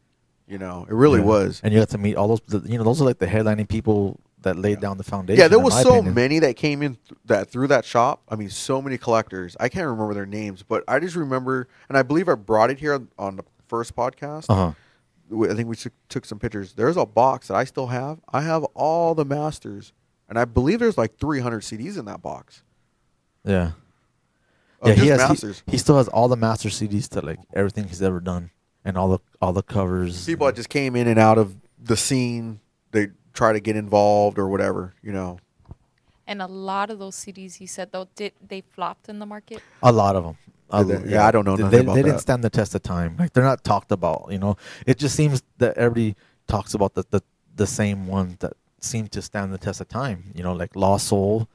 You 0.48 0.60
know, 0.60 0.86
it 0.88 0.94
really 0.94 1.20
yeah. 1.22 1.26
was. 1.26 1.60
And 1.64 1.74
you 1.74 1.80
got 1.80 1.90
to 1.90 1.98
meet 1.98 2.16
all 2.16 2.28
those. 2.28 2.42
the- 2.48 2.70
You 2.72 2.78
know, 2.78 2.84
those 2.84 3.02
are 3.02 3.06
like 3.06 3.18
the 3.18 3.26
headlining 3.28 3.68
people 3.68 4.20
that 4.44 4.56
laid 4.56 4.80
down 4.80 5.00
the 5.00 5.04
foundation. 5.04 5.40
Yeah, 5.42 5.48
there 5.48 5.58
was 5.58 5.74
so 5.82 5.94
opinion. 5.96 6.14
many 6.14 6.38
that 6.38 6.56
came 6.56 6.84
in 6.84 6.94
th- 7.08 7.18
that 7.26 7.50
through 7.50 7.66
that 7.70 7.84
shop. 7.84 8.22
I 8.30 8.36
mean, 8.36 8.52
so 8.52 8.80
many 8.80 9.00
collectors. 9.00 9.58
I 9.60 9.70
can't 9.70 9.88
remember 9.88 10.14
their 10.14 10.28
names, 10.28 10.62
but 10.62 10.84
I 10.88 11.00
just 11.00 11.16
remember, 11.16 11.68
and 11.90 11.98
I 11.98 12.04
believe 12.04 12.30
I 12.30 12.36
brought 12.36 12.70
it 12.70 12.78
here 12.80 12.94
on, 12.94 13.08
on 13.18 13.36
the 13.38 13.44
first 13.68 13.96
podcast. 13.96 14.46
Uh 14.48 14.54
huh. 14.56 14.68
we- 14.68 14.85
I 15.32 15.54
think 15.54 15.68
we 15.68 15.76
took, 15.76 15.94
took 16.10 16.26
some 16.26 16.38
pictures. 16.40 16.74
There's 16.74 16.98
a 16.98 17.06
box 17.06 17.48
that 17.48 17.56
I 17.56 17.64
still 17.64 17.88
have. 17.88 18.20
I 18.32 18.42
have 18.42 18.64
all 18.76 19.16
the 19.16 19.26
masters, 19.26 19.92
and 20.30 20.38
I 20.38 20.46
believe 20.46 20.80
there's 20.80 20.98
like 20.98 21.18
300 21.18 21.62
CDs 21.64 21.98
in 21.98 22.06
that 22.06 22.22
box. 22.22 22.64
Yeah. 23.44 23.72
Of 24.82 24.90
yeah, 24.90 24.94
he 24.96 25.08
just 25.08 25.42
has. 25.44 25.64
he- 25.66 25.72
He, 25.72 25.78
still 25.78 25.98
has 25.98 26.08
all 26.10 26.28
the 26.28 26.36
master 26.36 26.70
CDs 26.70 27.08
to 27.10 27.22
like 27.22 27.40
everything 27.54 27.86
he's 27.88 28.02
ever 28.02 28.20
done, 28.20 28.52
and 28.84 28.98
all 28.98 29.10
the 29.10 29.20
all 29.42 29.54
the 29.54 29.64
covers. 29.64 30.26
People 30.26 30.46
that 30.48 30.56
just 30.56 30.70
came 30.70 30.96
in 30.96 31.08
and 31.08 31.18
out 31.20 31.38
of 31.38 31.56
the 31.82 31.98
scene. 31.98 32.60
They 32.92 33.08
try 33.34 33.54
to 33.54 33.60
get 33.60 33.76
involved 33.76 34.38
or 34.38 34.48
whatever. 34.48 34.94
You 35.02 35.12
know. 35.14 35.40
And 36.28 36.42
a 36.42 36.48
lot 36.48 36.90
of 36.90 36.98
those 37.00 37.16
CDs, 37.16 37.56
he 37.56 37.68
said 37.68 37.92
though, 37.92 38.08
did 38.16 38.34
they 38.46 38.62
flopped 38.62 39.10
in 39.10 39.20
the 39.20 39.26
market? 39.28 39.62
A 39.84 39.92
lot 39.92 40.16
of 40.16 40.24
them. 40.24 40.38
Did 40.72 40.88
they? 40.88 41.12
Yeah, 41.12 41.26
I 41.28 41.32
don't 41.32 41.46
know 41.46 41.56
They, 41.56 41.64
they, 41.70 41.80
about 41.80 41.94
they 41.96 42.02
didn't 42.02 42.16
that. 42.16 42.22
stand 42.22 42.44
the 42.44 42.50
test 42.50 42.74
of 42.76 42.82
time. 42.84 43.16
Like 43.20 43.34
they're 43.34 43.44
not 43.44 43.64
talked 43.64 43.92
about. 43.92 44.28
You 44.32 44.40
know, 44.40 44.58
it 44.86 44.98
just 44.98 45.16
seems 45.16 45.44
that 45.60 45.78
everybody 45.78 46.16
talks 46.48 46.74
about 46.74 46.94
the 46.96 47.04
the, 47.10 47.22
the 47.56 47.68
same 47.68 48.08
ones 48.08 48.38
that 48.40 48.54
seem 48.82 49.08
to 49.10 49.22
stand 49.22 49.54
the 49.54 49.58
test 49.58 49.82
of 49.82 49.88
time. 49.88 50.32
You 50.36 50.44
know, 50.44 50.54
like 50.54 50.76
Lost 50.76 51.08
Soul. 51.08 51.48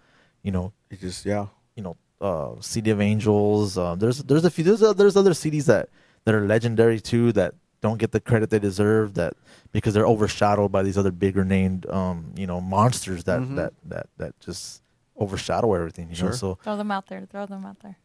You 0.42 0.52
know, 0.52 0.72
It 0.90 1.00
just 1.00 1.26
yeah. 1.26 1.46
you 1.76 1.82
know, 1.82 1.96
uh, 2.20 2.52
CD 2.60 2.90
of 2.90 3.00
Angels. 3.00 3.76
Uh, 3.76 3.94
there's 3.94 4.18
there's 4.24 4.44
a 4.44 4.50
few 4.50 4.64
there's 4.64 4.82
uh, 4.82 4.92
there's 4.92 5.16
other 5.16 5.32
CDs 5.32 5.66
that 5.66 5.88
that 6.24 6.34
are 6.34 6.46
legendary 6.46 7.00
too 7.00 7.32
that 7.32 7.54
don't 7.82 7.98
get 7.98 8.12
the 8.12 8.20
credit 8.20 8.50
they 8.50 8.58
deserve 8.58 9.14
that 9.14 9.34
because 9.72 9.94
they're 9.94 10.06
overshadowed 10.06 10.70
by 10.70 10.82
these 10.82 10.98
other 10.98 11.10
bigger 11.10 11.44
named 11.44 11.86
um 11.90 12.32
you 12.36 12.46
know 12.46 12.60
monsters 12.60 13.24
that 13.24 13.40
Mhm. 13.40 13.56
that 13.56 13.72
that 13.84 14.06
that 14.18 14.38
just 14.40 14.82
overshadow 15.16 15.74
everything. 15.74 16.04
You 16.08 16.12
know, 16.22 16.30
Sure. 16.30 16.32
so 16.32 16.54
Throw 16.62 16.76
them 16.76 16.90
out 16.90 17.06
there. 17.08 17.26
Throw 17.30 17.46
them 17.46 17.64
out 17.66 17.78
there. 17.80 17.96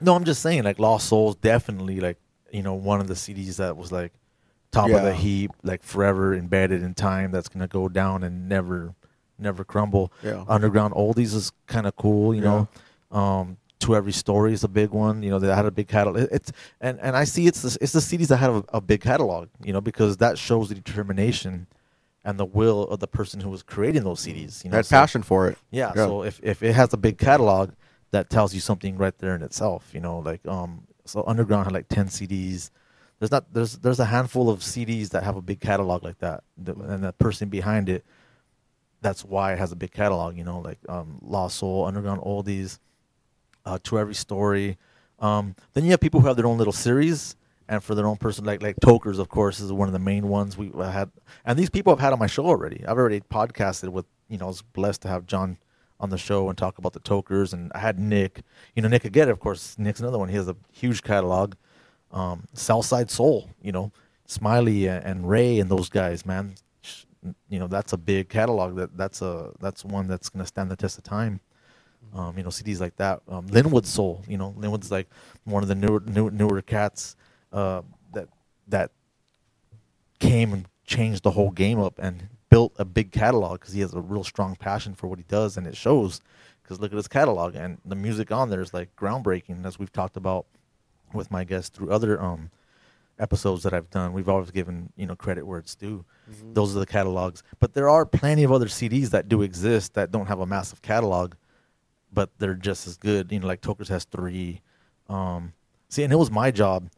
No, 0.00 0.14
I'm 0.14 0.24
just 0.24 0.42
saying, 0.42 0.62
like 0.64 0.78
Lost 0.78 1.08
Souls, 1.08 1.36
definitely 1.36 2.00
like 2.00 2.18
you 2.52 2.62
know 2.62 2.74
one 2.74 3.00
of 3.00 3.06
the 3.08 3.14
CDs 3.14 3.56
that 3.56 3.76
was 3.76 3.92
like 3.92 4.12
top 4.72 4.90
of 4.90 5.02
the 5.02 5.14
heap, 5.14 5.50
like 5.62 5.82
forever 5.82 6.34
embedded 6.34 6.82
in 6.82 6.94
time. 6.94 7.30
That's 7.32 7.48
gonna 7.48 7.68
go 7.68 7.88
down 7.88 8.22
and 8.22 8.48
never, 8.48 8.94
never 9.38 9.64
crumble. 9.64 10.12
Yeah. 10.22 10.44
Underground 10.48 10.94
Oldies 10.94 11.34
is 11.34 11.52
kind 11.66 11.86
of 11.86 11.96
cool, 11.96 12.34
you 12.34 12.40
know. 12.40 12.68
Um, 13.10 13.56
to 13.80 13.96
every 13.96 14.12
story 14.12 14.52
is 14.52 14.62
a 14.62 14.68
big 14.68 14.90
one. 14.90 15.22
You 15.22 15.30
know, 15.30 15.38
they 15.38 15.48
had 15.54 15.64
a 15.64 15.70
big 15.70 15.88
catalog. 15.88 16.18
It- 16.22 16.28
It's 16.32 16.52
and 16.80 17.00
and 17.00 17.16
I 17.16 17.24
see 17.24 17.46
it's 17.46 17.62
the, 17.62 17.78
it's 17.80 17.92
the 17.92 18.00
CDs 18.00 18.28
that 18.28 18.36
have 18.36 18.56
a, 18.56 18.64
a 18.74 18.80
big 18.80 19.00
catalog. 19.00 19.48
You 19.64 19.72
know, 19.72 19.80
because 19.80 20.18
that 20.18 20.36
shows 20.38 20.68
the 20.68 20.74
determination 20.74 21.66
and 22.22 22.38
the 22.38 22.44
will 22.44 22.82
of 22.88 23.00
the 23.00 23.08
person 23.08 23.40
who 23.40 23.48
was 23.48 23.62
creating 23.62 24.04
those 24.04 24.20
CDs. 24.20 24.62
You 24.64 24.70
know, 24.70 24.76
Had 24.76 24.86
so- 24.86 24.96
passion 24.96 25.22
for 25.22 25.48
it. 25.48 25.56
yeah, 25.70 25.92
Yeah. 25.96 26.04
So 26.06 26.22
if, 26.24 26.38
if 26.42 26.62
it 26.62 26.74
has 26.74 26.92
a 26.92 26.98
big 26.98 27.16
catalog, 27.16 27.70
that 28.12 28.30
tells 28.30 28.54
you 28.54 28.60
something 28.60 28.96
right 28.96 29.16
there 29.18 29.34
in 29.34 29.42
itself. 29.42 29.90
You 29.92 30.00
know, 30.00 30.18
like 30.18 30.46
um, 30.46 30.86
so 31.04 31.24
Underground 31.26 31.64
had 31.64 31.72
like 31.72 31.88
ten 31.88 32.06
CDs. 32.06 32.70
There's 33.18 33.30
not 33.30 33.52
there's 33.52 33.78
there's 33.78 34.00
a 34.00 34.06
handful 34.06 34.50
of 34.50 34.60
CDs 34.60 35.10
that 35.10 35.22
have 35.22 35.36
a 35.36 35.42
big 35.42 35.60
catalog 35.60 36.02
like 36.02 36.18
that, 36.18 36.42
and 36.66 37.04
the 37.04 37.12
person 37.12 37.48
behind 37.48 37.88
it. 37.88 38.04
That's 39.02 39.24
why 39.24 39.54
it 39.54 39.58
has 39.58 39.72
a 39.72 39.76
big 39.76 39.92
catalog. 39.92 40.36
You 40.36 40.44
know, 40.44 40.60
like 40.60 40.78
um, 40.88 41.18
Lost 41.22 41.58
Soul, 41.58 41.86
Underground 41.86 42.20
Oldies, 42.22 42.78
uh, 43.64 43.78
To 43.84 43.98
Every 43.98 44.14
Story. 44.14 44.76
Um, 45.18 45.54
then 45.74 45.84
you 45.84 45.90
have 45.90 46.00
people 46.00 46.20
who 46.20 46.26
have 46.28 46.36
their 46.36 46.46
own 46.46 46.58
little 46.58 46.72
series, 46.72 47.36
and 47.68 47.82
for 47.84 47.94
their 47.94 48.06
own 48.06 48.16
person, 48.16 48.44
like 48.44 48.62
like 48.62 48.76
Tokers, 48.80 49.18
of 49.18 49.28
course, 49.28 49.60
is 49.60 49.72
one 49.72 49.88
of 49.88 49.92
the 49.92 49.98
main 49.98 50.28
ones 50.28 50.56
we 50.56 50.70
I 50.78 50.90
had. 50.90 51.10
And 51.44 51.58
these 51.58 51.70
people 51.70 51.92
I've 51.92 52.00
had 52.00 52.12
on 52.12 52.18
my 52.18 52.26
show 52.26 52.46
already. 52.46 52.84
I've 52.86 52.98
already 52.98 53.20
podcasted 53.20 53.90
with. 53.90 54.06
You 54.28 54.38
know, 54.38 54.44
I 54.44 54.48
was 54.48 54.62
blessed 54.62 55.02
to 55.02 55.08
have 55.08 55.26
John 55.26 55.58
on 56.00 56.10
the 56.10 56.18
show 56.18 56.48
and 56.48 56.58
talk 56.58 56.78
about 56.78 56.92
the 56.92 57.00
Tokers, 57.00 57.52
and 57.52 57.70
I 57.74 57.78
had 57.78 57.98
Nick. 57.98 58.42
You 58.74 58.82
know, 58.82 58.88
Nick 58.88 59.04
again, 59.04 59.28
of 59.28 59.38
course. 59.38 59.78
Nick's 59.78 60.00
another 60.00 60.18
one. 60.18 60.28
He 60.28 60.36
has 60.36 60.48
a 60.48 60.56
huge 60.72 61.02
catalog. 61.02 61.54
Um, 62.10 62.48
Southside 62.54 63.10
Soul, 63.10 63.50
you 63.62 63.70
know, 63.70 63.92
Smiley 64.26 64.88
and, 64.88 65.28
Ray 65.28 65.60
and 65.60 65.70
those 65.70 65.88
guys, 65.88 66.26
man. 66.26 66.54
You 67.48 67.58
know, 67.58 67.66
that's 67.68 67.92
a 67.92 67.98
big 67.98 68.28
catalog. 68.28 68.76
That 68.76 68.96
that's 68.96 69.22
a 69.22 69.52
that's 69.60 69.84
one 69.84 70.08
that's 70.08 70.28
gonna 70.30 70.46
stand 70.46 70.70
the 70.70 70.76
test 70.76 70.98
of 70.98 71.04
time 71.04 71.40
um, 72.14 72.36
you 72.36 72.42
know, 72.42 72.50
CDs 72.50 72.80
like 72.80 72.96
that. 72.96 73.20
Um, 73.28 73.46
Linwood 73.46 73.86
Soul, 73.86 74.24
you 74.26 74.36
know, 74.36 74.54
Linwood's 74.56 74.90
like 74.90 75.08
one 75.44 75.62
of 75.62 75.68
the 75.68 75.74
newer 75.74 76.02
newer, 76.06 76.30
newer 76.30 76.62
cats 76.62 77.16
uh, 77.52 77.82
that 78.12 78.28
that 78.68 78.90
came 80.18 80.52
and 80.52 80.66
changed 80.86 81.22
the 81.22 81.30
whole 81.30 81.50
game 81.50 81.78
up 81.78 81.98
and 81.98 82.28
built 82.50 82.72
a 82.78 82.84
big 82.84 83.12
catalog 83.12 83.60
because 83.60 83.74
he 83.74 83.80
has 83.80 83.94
a 83.94 84.00
real 84.00 84.24
strong 84.24 84.56
passion 84.56 84.94
for 84.94 85.06
what 85.06 85.18
he 85.18 85.24
does, 85.28 85.56
and 85.56 85.66
it 85.66 85.76
shows. 85.76 86.20
Because 86.62 86.80
look 86.80 86.92
at 86.92 86.96
his 86.96 87.08
catalog 87.08 87.56
and 87.56 87.78
the 87.84 87.96
music 87.96 88.30
on 88.30 88.50
there 88.50 88.60
is 88.60 88.72
like 88.72 88.94
groundbreaking, 88.94 89.64
as 89.64 89.78
we've 89.78 89.92
talked 89.92 90.16
about 90.16 90.46
with 91.12 91.30
my 91.30 91.42
guests 91.42 91.70
through 91.70 91.90
other 91.90 92.20
um, 92.22 92.50
episodes 93.18 93.64
that 93.64 93.72
I've 93.72 93.90
done. 93.90 94.12
We've 94.12 94.28
always 94.28 94.50
given 94.52 94.92
you 94.96 95.06
know 95.06 95.16
credit 95.16 95.46
where 95.46 95.58
it's 95.58 95.74
due. 95.74 96.04
Those 96.52 96.76
are 96.76 96.78
the 96.78 96.86
catalogs, 96.86 97.42
but 97.58 97.74
there 97.74 97.88
are 97.88 98.06
plenty 98.06 98.44
of 98.44 98.52
other 98.52 98.66
CDs 98.66 99.10
that 99.10 99.28
do 99.28 99.42
exist 99.42 99.94
that 99.94 100.12
don't 100.12 100.26
have 100.26 100.38
a 100.40 100.46
massive 100.46 100.80
catalog 100.82 101.34
but 102.12 102.30
they're 102.38 102.54
just 102.54 102.86
as 102.86 102.96
good. 102.96 103.30
You 103.32 103.40
know, 103.40 103.46
like 103.46 103.60
Tokers 103.60 103.88
has 103.88 104.04
three. 104.04 104.60
Um, 105.08 105.52
see, 105.88 106.02
and 106.02 106.12
it 106.12 106.16
was 106.16 106.30
my 106.30 106.50
job 106.50 106.90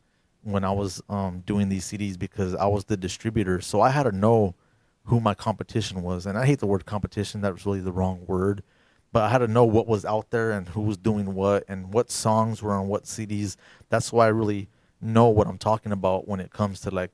when 0.43 0.65
I 0.65 0.73
was 0.73 1.03
um, 1.09 1.43
doing 1.47 1.69
these 1.69 1.85
CDs 1.85 2.19
because 2.19 2.55
I 2.55 2.67
was 2.67 2.85
the 2.85 2.97
distributor, 2.97 3.61
so 3.61 3.81
I 3.81 3.91
had 3.91 4.05
to 4.05 4.13
know 4.13 4.55
who 5.05 5.21
my 5.21 5.35
competition 5.35 6.03
was. 6.03 6.27
And 6.27 6.39
I 6.39 6.47
hate 6.47 6.61
the 6.61 6.67
word 6.67 6.87
competition; 6.87 7.41
that 7.43 7.53
was 7.53 7.67
really 7.67 7.81
the 7.81 7.93
wrong 7.93 8.25
word. 8.27 8.63
But 9.13 9.25
I 9.25 9.29
had 9.29 9.39
to 9.39 9.49
know 9.49 9.65
what 9.65 9.87
was 9.87 10.05
out 10.07 10.31
there 10.31 10.53
and 10.53 10.69
who 10.69 10.81
was 10.81 10.97
doing 10.97 11.35
what 11.35 11.65
and 11.69 11.93
what 11.93 12.11
songs 12.11 12.63
were 12.63 12.73
on 12.73 12.89
what 12.89 13.05
CDs. 13.05 13.57
That's 13.91 14.13
why 14.13 14.27
I 14.27 14.31
really 14.31 14.69
know 15.03 15.29
what 15.29 15.47
I'm 15.47 15.59
talking 15.59 15.93
about 15.93 16.27
when 16.27 16.41
it 16.41 16.51
comes 16.51 16.81
to 16.81 16.91
like 16.91 17.11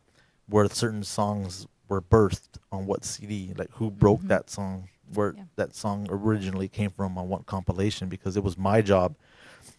where 0.49 0.69
certain 0.69 1.03
songs 1.03 1.67
were 1.89 2.01
birthed 2.01 2.59
on 2.71 2.87
what 2.87 3.05
CD, 3.05 3.53
like 3.57 3.71
who 3.73 3.91
broke 3.91 4.21
Mhm. 4.23 4.29
that 4.29 4.51
song, 4.51 4.89
where 5.13 5.35
Yeah. 5.37 5.45
that 5.57 5.75
song 5.75 6.07
originally 6.11 6.69
came 6.69 6.91
from 6.91 7.19
on 7.19 7.29
what 7.29 7.47
compilation 7.47 8.09
because 8.09 8.37
it 8.37 8.45
was 8.45 8.57
my 8.59 8.81
job 8.83 9.17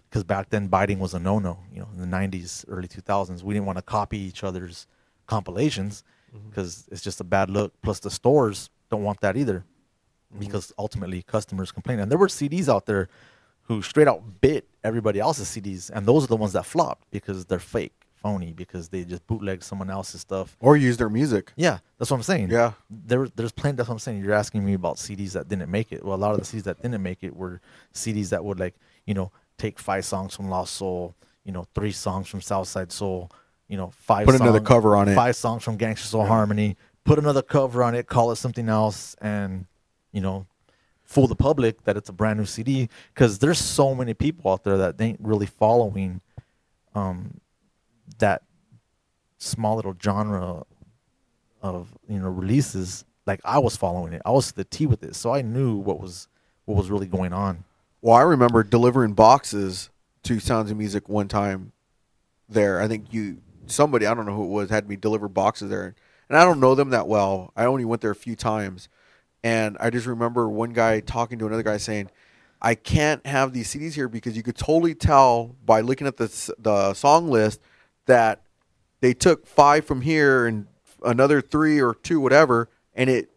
because 0.09 0.23
back 0.23 0.49
then 0.49 0.67
biting 0.67 0.97
was 0.99 1.13
a 1.13 1.19
no-no 1.19 1.59
you 1.71 1.79
know 1.79 1.87
in 1.93 1.99
the 2.01 2.07
90s 2.07 2.65
early 2.67 2.87
2000s 2.87 3.43
we 3.43 3.53
didn't 3.53 3.67
want 3.67 3.77
to 3.77 3.83
copy 3.83 4.17
each 4.17 4.43
other's 4.43 4.87
compilations 5.27 6.03
Mm-hmm. 6.35 6.49
because 6.49 6.87
it's 6.91 7.01
just 7.01 7.19
a 7.21 7.23
bad 7.23 7.49
look. 7.49 7.73
Plus 7.81 7.99
the 7.99 8.11
stores 8.11 8.69
don't 8.89 9.03
want 9.03 9.21
that 9.21 9.37
either. 9.37 9.65
Mm-hmm. 10.31 10.39
Because 10.39 10.71
ultimately 10.77 11.21
customers 11.23 11.71
complain. 11.71 11.99
And 11.99 12.11
there 12.11 12.17
were 12.17 12.27
cds 12.27 12.69
out 12.69 12.85
there 12.85 13.09
who 13.63 13.81
straight 13.81 14.07
out 14.07 14.41
bit 14.41 14.67
everybody 14.83 15.19
else's 15.19 15.47
cds 15.47 15.91
and 15.91 16.05
those 16.05 16.23
are 16.23 16.27
the 16.27 16.35
ones 16.35 16.53
that 16.53 16.65
flopped 16.65 17.09
because 17.11 17.45
they're 17.45 17.59
fake 17.59 17.93
phony 18.15 18.51
because 18.51 18.89
they 18.89 19.03
just 19.05 19.25
bootleg 19.27 19.63
someone 19.63 19.89
else's 19.89 20.21
stuff. 20.21 20.57
Or 20.59 20.75
use 20.75 20.97
their 20.97 21.09
music. 21.09 21.53
yeah 21.55 21.79
that's 21.97 22.11
what 22.11 22.17
i'm 22.17 22.23
saying. 22.23 22.49
Yeah. 22.49 22.73
there 22.89 23.27
there's 23.35 23.51
plenty 23.51 23.77
that's 23.77 23.89
what 23.89 23.95
i'm 23.95 23.99
saying. 23.99 24.23
You're 24.23 24.33
asking 24.33 24.65
me 24.65 24.73
about 24.73 24.97
cds 24.97 25.33
that 25.33 25.47
didn't 25.47 25.69
make 25.71 25.91
it. 25.91 26.03
Well 26.03 26.15
a 26.15 26.17
lot 26.17 26.33
of 26.33 26.39
the 26.39 26.45
cds 26.45 26.63
that 26.63 26.81
didn't 26.81 27.01
make 27.01 27.23
it 27.23 27.35
were 27.35 27.61
cds 27.93 28.29
that 28.29 28.43
would 28.43 28.59
like 28.59 28.75
you 29.05 29.13
know 29.13 29.31
take 29.57 29.79
five 29.79 30.05
songs 30.05 30.35
from 30.35 30.49
lost 30.49 30.73
soul 30.75 31.15
you 31.43 31.51
know 31.51 31.65
three 31.73 31.91
songs 31.91 32.27
from 32.27 32.41
southside 32.41 32.91
soul 32.91 33.31
you 33.69 33.77
know 33.77 33.91
five 33.95 34.25
Put 34.25 34.35
another 34.35 34.59
cover 34.59 34.97
on 34.97 35.07
it. 35.07 35.15
five 35.15 35.35
songs 35.37 35.63
from 35.63 35.77
gangster 35.77 36.07
soul 36.07 36.25
harmony 36.25 36.75
put 37.05 37.17
another 37.17 37.41
cover 37.41 37.81
on 37.83 37.95
it 37.95 38.07
call 38.07 38.31
it 38.31 38.35
something 38.35 38.67
else 38.67 39.15
and 39.21 39.65
you 40.11 40.19
know 40.19 40.45
fool 41.03 41.27
the 41.27 41.35
public 41.35 41.83
that 41.85 41.95
it's 41.95 42.09
a 42.09 42.13
brand 42.13 42.37
new 42.39 42.45
cd 42.45 42.89
because 43.13 43.39
there's 43.39 43.57
so 43.59 43.95
many 43.95 44.13
people 44.13 44.51
out 44.51 44.63
there 44.63 44.77
that 44.77 44.97
they 44.97 45.05
ain't 45.05 45.21
really 45.21 45.45
following 45.45 46.19
um 46.95 47.39
that 48.17 48.41
small 49.37 49.75
little 49.77 49.95
genre 50.03 50.65
of 51.61 51.87
you 52.07 52.19
know 52.19 52.29
releases 52.29 53.05
like 53.25 53.39
I 53.45 53.59
was 53.59 53.77
following 53.77 54.13
it. 54.13 54.21
I 54.25 54.31
was 54.31 54.51
the 54.53 54.63
T 54.63 54.87
with 54.87 55.03
it, 55.03 55.15
so 55.15 55.31
I 55.33 55.41
knew 55.43 55.75
what 55.75 55.99
was 56.01 56.27
what 56.65 56.75
was 56.75 56.89
really 56.89 57.05
going 57.07 57.31
on. 57.31 57.63
Well, 58.01 58.15
I 58.15 58.21
remember 58.21 58.63
delivering 58.63 59.13
boxes 59.13 59.89
to 60.23 60.39
Sounds 60.39 60.71
of 60.71 60.77
Music 60.77 61.07
one 61.07 61.27
time. 61.27 61.71
There, 62.47 62.81
I 62.81 62.87
think 62.87 63.13
you 63.13 63.37
somebody 63.71 64.05
I 64.05 64.13
don't 64.13 64.25
know 64.25 64.35
who 64.35 64.45
it 64.45 64.49
was 64.49 64.69
had 64.69 64.87
me 64.89 64.95
deliver 64.95 65.27
boxes 65.27 65.69
there, 65.69 65.95
and 66.27 66.37
I 66.37 66.43
don't 66.43 66.59
know 66.59 66.75
them 66.75 66.89
that 66.89 67.07
well. 67.07 67.51
I 67.55 67.65
only 67.65 67.85
went 67.85 68.01
there 68.01 68.11
a 68.11 68.15
few 68.15 68.35
times, 68.35 68.89
and 69.43 69.77
I 69.79 69.89
just 69.89 70.05
remember 70.05 70.49
one 70.49 70.71
guy 70.71 70.99
talking 70.99 71.39
to 71.39 71.47
another 71.47 71.63
guy 71.63 71.77
saying, 71.77 72.09
"I 72.61 72.75
can't 72.75 73.25
have 73.25 73.53
these 73.53 73.69
CDs 73.69 73.93
here 73.93 74.07
because 74.07 74.35
you 74.35 74.43
could 74.43 74.57
totally 74.57 74.95
tell 74.95 75.55
by 75.65 75.81
looking 75.81 76.07
at 76.07 76.17
the 76.17 76.53
the 76.57 76.93
song 76.93 77.29
list 77.29 77.61
that 78.05 78.41
they 79.01 79.13
took 79.13 79.47
five 79.47 79.85
from 79.85 80.01
here 80.01 80.45
and 80.45 80.67
another 81.03 81.41
three 81.41 81.81
or 81.81 81.93
two 81.93 82.19
whatever, 82.19 82.69
and 82.93 83.09
it 83.09 83.29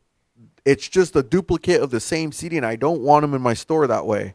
it's 0.64 0.88
just 0.88 1.16
a 1.16 1.22
duplicate 1.22 1.80
of 1.80 1.90
the 1.90 2.00
same 2.00 2.32
CD, 2.32 2.56
and 2.56 2.66
I 2.66 2.76
don't 2.76 3.00
want 3.00 3.22
them 3.22 3.34
in 3.34 3.42
my 3.42 3.54
store 3.54 3.86
that 3.86 4.06
way." 4.06 4.34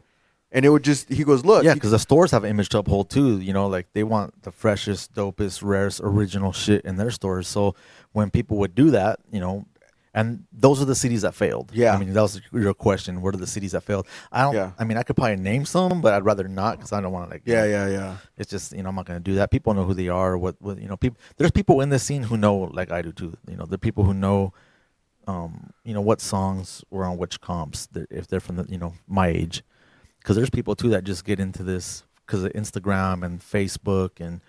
And 0.50 0.64
it 0.64 0.70
would 0.70 0.82
just 0.82 1.10
he 1.10 1.24
goes, 1.24 1.44
"Look, 1.44 1.64
yeah, 1.64 1.74
because 1.74 1.90
the 1.90 1.98
stores 1.98 2.30
have 2.30 2.44
image 2.44 2.70
to 2.70 2.78
uphold 2.78 3.10
too. 3.10 3.38
You 3.38 3.52
know, 3.52 3.66
like 3.66 3.92
they 3.92 4.02
want 4.02 4.42
the 4.44 4.50
freshest, 4.50 5.12
dopest, 5.12 5.62
rarest, 5.62 6.00
original 6.02 6.52
shit 6.52 6.84
in 6.86 6.96
their 6.96 7.10
stores. 7.10 7.48
So 7.48 7.74
when 8.12 8.30
people 8.30 8.56
would 8.58 8.74
do 8.74 8.90
that, 8.92 9.20
you 9.30 9.40
know, 9.40 9.66
and 10.14 10.44
those 10.52 10.80
are 10.80 10.84
the 10.84 10.94
cities 10.94 11.22
that 11.22 11.34
failed. 11.34 11.70
Yeah. 11.74 11.94
I 11.94 11.98
mean 11.98 12.12
that 12.12 12.22
was 12.22 12.40
your 12.52 12.74
question. 12.74 13.20
What 13.22 13.34
are 13.34 13.38
the 13.38 13.46
cities 13.46 13.72
that 13.72 13.82
failed? 13.82 14.06
I 14.32 14.42
don't. 14.42 14.54
Yeah. 14.54 14.72
I 14.78 14.84
mean, 14.84 14.96
I 14.96 15.02
could 15.02 15.16
probably 15.16 15.36
name 15.36 15.64
some, 15.64 16.00
but 16.00 16.14
I'd 16.14 16.24
rather 16.24 16.48
not 16.48 16.78
because 16.78 16.92
I 16.92 17.00
don't 17.00 17.12
want 17.12 17.28
to 17.28 17.34
like. 17.34 17.42
Yeah, 17.44 17.64
yeah, 17.64 17.88
yeah. 17.88 18.16
It's 18.36 18.50
just 18.50 18.72
you 18.72 18.82
know 18.82 18.88
I'm 18.88 18.94
not 18.94 19.06
gonna 19.06 19.20
do 19.20 19.34
that. 19.34 19.50
People 19.50 19.74
know 19.74 19.84
who 19.84 19.94
they 19.94 20.08
are. 20.08 20.38
What 20.38 20.56
what 20.60 20.80
you 20.80 20.88
know 20.88 20.96
people. 20.96 21.18
There's 21.36 21.50
people 21.50 21.80
in 21.82 21.90
this 21.90 22.02
scene 22.02 22.22
who 22.22 22.36
know 22.36 22.56
like 22.56 22.90
I 22.90 23.02
do 23.02 23.12
too. 23.12 23.36
You 23.48 23.56
know, 23.56 23.66
the 23.66 23.78
people 23.78 24.04
who 24.04 24.14
know, 24.14 24.54
um, 25.26 25.74
you 25.84 25.92
know 25.94 26.00
what 26.00 26.20
songs 26.20 26.82
were 26.90 27.04
on 27.04 27.18
which 27.18 27.40
comps 27.40 27.86
if 28.10 28.26
they're 28.26 28.40
from 28.40 28.56
the 28.56 28.66
you 28.68 28.78
know 28.78 28.94
my 29.06 29.28
age, 29.28 29.62
because 30.18 30.36
there's 30.36 30.50
people 30.50 30.74
too 30.74 30.90
that 30.90 31.04
just 31.04 31.24
get 31.24 31.40
into 31.40 31.62
this 31.62 32.02
because 32.26 32.44
of 32.44 32.52
Instagram 32.52 33.24
and 33.24 33.40
Facebook 33.40 34.20
and 34.20 34.40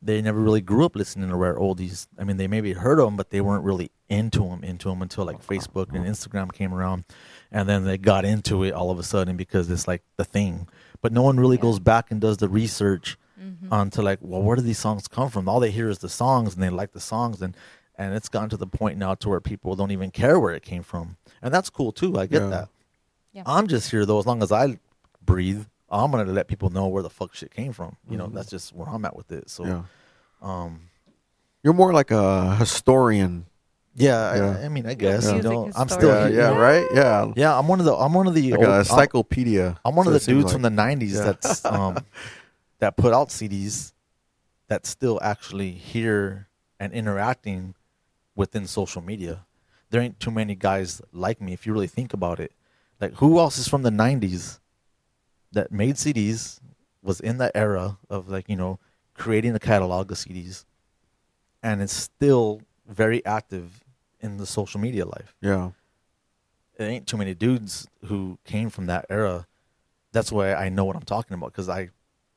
they 0.00 0.22
never 0.22 0.38
really 0.40 0.60
grew 0.60 0.84
up 0.84 0.94
listening 0.94 1.28
to 1.28 1.34
rare 1.36 1.56
oldies. 1.56 2.06
I 2.18 2.24
mean, 2.24 2.36
they 2.36 2.46
maybe 2.46 2.72
heard 2.72 3.00
of 3.00 3.06
them, 3.06 3.16
but 3.16 3.30
they 3.30 3.40
weren't 3.40 3.64
really 3.64 3.90
into 4.08 4.40
them, 4.48 4.62
into 4.62 4.88
them 4.88 5.02
until 5.02 5.24
like 5.24 5.44
Facebook 5.44 5.92
and 5.92 6.06
Instagram 6.06 6.52
came 6.52 6.72
around, 6.72 7.04
and 7.50 7.68
then 7.68 7.84
they 7.84 7.98
got 7.98 8.24
into 8.24 8.62
it 8.62 8.72
all 8.72 8.90
of 8.92 8.98
a 9.00 9.02
sudden 9.02 9.36
because 9.36 9.68
it's 9.70 9.88
like 9.88 10.02
the 10.16 10.24
thing. 10.24 10.68
But 11.00 11.12
no 11.12 11.22
one 11.22 11.38
really 11.40 11.56
Yeah. 11.56 11.62
goes 11.62 11.80
back 11.80 12.10
and 12.12 12.20
does 12.20 12.36
the 12.36 12.48
research 12.48 13.18
Mhm. 13.40 13.72
onto 13.72 14.00
like, 14.02 14.18
well, 14.22 14.40
where 14.42 14.54
do 14.56 14.62
these 14.62 14.78
songs 14.78 15.08
come 15.08 15.30
from? 15.30 15.48
All 15.48 15.58
they 15.60 15.70
hear 15.72 15.88
is 15.88 15.98
the 15.98 16.08
songs, 16.08 16.54
and 16.54 16.62
they 16.62 16.70
like 16.70 16.92
the 16.92 17.00
songs, 17.00 17.42
and 17.42 17.56
and 18.00 18.14
it's 18.14 18.28
gotten 18.28 18.48
to 18.50 18.56
the 18.56 18.66
point 18.68 18.96
now 18.96 19.16
to 19.16 19.28
where 19.28 19.40
people 19.40 19.74
don't 19.74 19.90
even 19.90 20.12
care 20.12 20.38
where 20.38 20.54
it 20.54 20.62
came 20.62 20.84
from, 20.84 21.16
and 21.42 21.52
that's 21.52 21.68
cool 21.70 21.90
too. 21.90 22.16
I 22.16 22.26
get 22.26 22.42
Yeah. 22.42 22.48
that. 22.50 22.68
Yeah. 23.32 23.42
I'm 23.46 23.66
just 23.66 23.90
here 23.90 24.06
though, 24.06 24.20
as 24.20 24.26
long 24.26 24.40
as 24.44 24.52
I 24.52 24.78
breathe, 25.32 25.64
I'm 25.90 26.10
gonna 26.10 26.32
let 26.32 26.48
people 26.48 26.70
know 26.70 26.86
where 26.88 27.02
the 27.02 27.10
fuck 27.10 27.34
shit 27.34 27.50
came 27.52 27.72
from. 27.72 27.96
You 28.10 28.16
know, 28.16 28.26
Mhm. 28.28 28.34
that's 28.34 28.50
just 28.50 28.74
where 28.74 28.88
I'm 28.88 29.04
at 29.04 29.14
with 29.16 29.30
it. 29.32 29.48
So, 29.50 29.64
yeah. 29.64 29.82
um, 30.42 30.80
You're 31.62 31.74
more 31.74 31.92
like 31.92 32.10
a 32.10 32.54
historian. 32.56 33.46
yeah, 33.94 34.34
Yeah. 34.36 34.58
I, 34.60 34.64
I 34.66 34.68
mean, 34.68 34.86
I 34.86 34.94
guess 34.94 35.24
Yeah. 35.24 35.36
you 35.36 35.42
know, 35.42 35.62
Music 35.64 35.80
I'm 35.80 35.88
still. 35.88 36.08
Yeah, 36.08 36.28
yeah, 36.28 36.56
right? 36.56 36.86
Yeah. 36.94 37.32
yeah. 37.36 37.58
I'm 37.58 37.66
one 37.68 37.80
of 37.80 37.86
the, 37.86 37.94
I'm 37.94 38.12
one 38.14 38.26
of 38.26 38.34
the, 38.34 38.50
Like 38.52 38.60
old- 38.60 38.68
a 38.68 38.70
I'm- 38.72 38.80
encyclopedia. 38.80 39.78
I'm 39.84 39.94
one 39.96 40.06
of 40.06 40.12
the 40.12 40.20
dudes 40.20 40.44
like. 40.46 40.52
from 40.52 40.62
the 40.62 40.70
'90s 40.70 41.14
Yeah. 41.14 41.24
that's 41.32 41.64
um, 41.64 41.98
that 42.80 42.96
put 42.96 43.12
out 43.12 43.28
CDs 43.30 43.92
that's 44.68 44.88
still 44.88 45.18
actually 45.22 45.72
here 45.72 46.46
and 46.78 46.92
interacting 46.92 47.74
within 48.36 48.66
social 48.66 49.02
media. 49.02 49.44
There 49.90 50.00
ain't 50.00 50.20
too 50.20 50.30
many 50.30 50.54
guys 50.54 51.00
like 51.12 51.40
me 51.40 51.52
if 51.54 51.66
you 51.66 51.72
really 51.72 51.86
think 51.88 52.12
about 52.12 52.38
it. 52.38 52.52
Like 53.00 53.14
who 53.14 53.38
else 53.40 53.58
is 53.58 53.66
from 53.66 53.82
the 53.82 53.90
'90s 53.90 54.60
that 55.52 55.72
made 55.72 55.96
CDs, 55.96 56.60
was 57.02 57.20
in 57.20 57.38
that 57.38 57.52
era 57.54 57.98
of 58.10 58.28
like 58.28 58.48
you 58.48 58.56
know 58.56 58.78
creating 59.14 59.52
the 59.52 59.60
catalog 59.60 60.10
of 60.12 60.18
CDs, 60.18 60.64
and 61.62 61.80
it's 61.82 61.92
still 61.92 62.62
very 62.86 63.24
active 63.26 63.82
in 64.20 64.36
the 64.38 64.46
social 64.46 64.80
media 64.80 65.04
life 65.04 65.34
Yeah. 65.40 65.70
there 66.76 66.88
ain't 66.88 67.06
too 67.06 67.16
many 67.16 67.34
dudes 67.34 67.86
who 68.06 68.38
came 68.44 68.70
from 68.70 68.86
that 68.86 69.06
era. 69.10 69.46
That's 70.12 70.32
why 70.32 70.54
I 70.54 70.68
know 70.70 70.84
what 70.84 70.96
I'm 70.96 71.02
talking 71.02 71.34
about 71.34 71.52
because 71.52 71.68
I, 71.68 71.90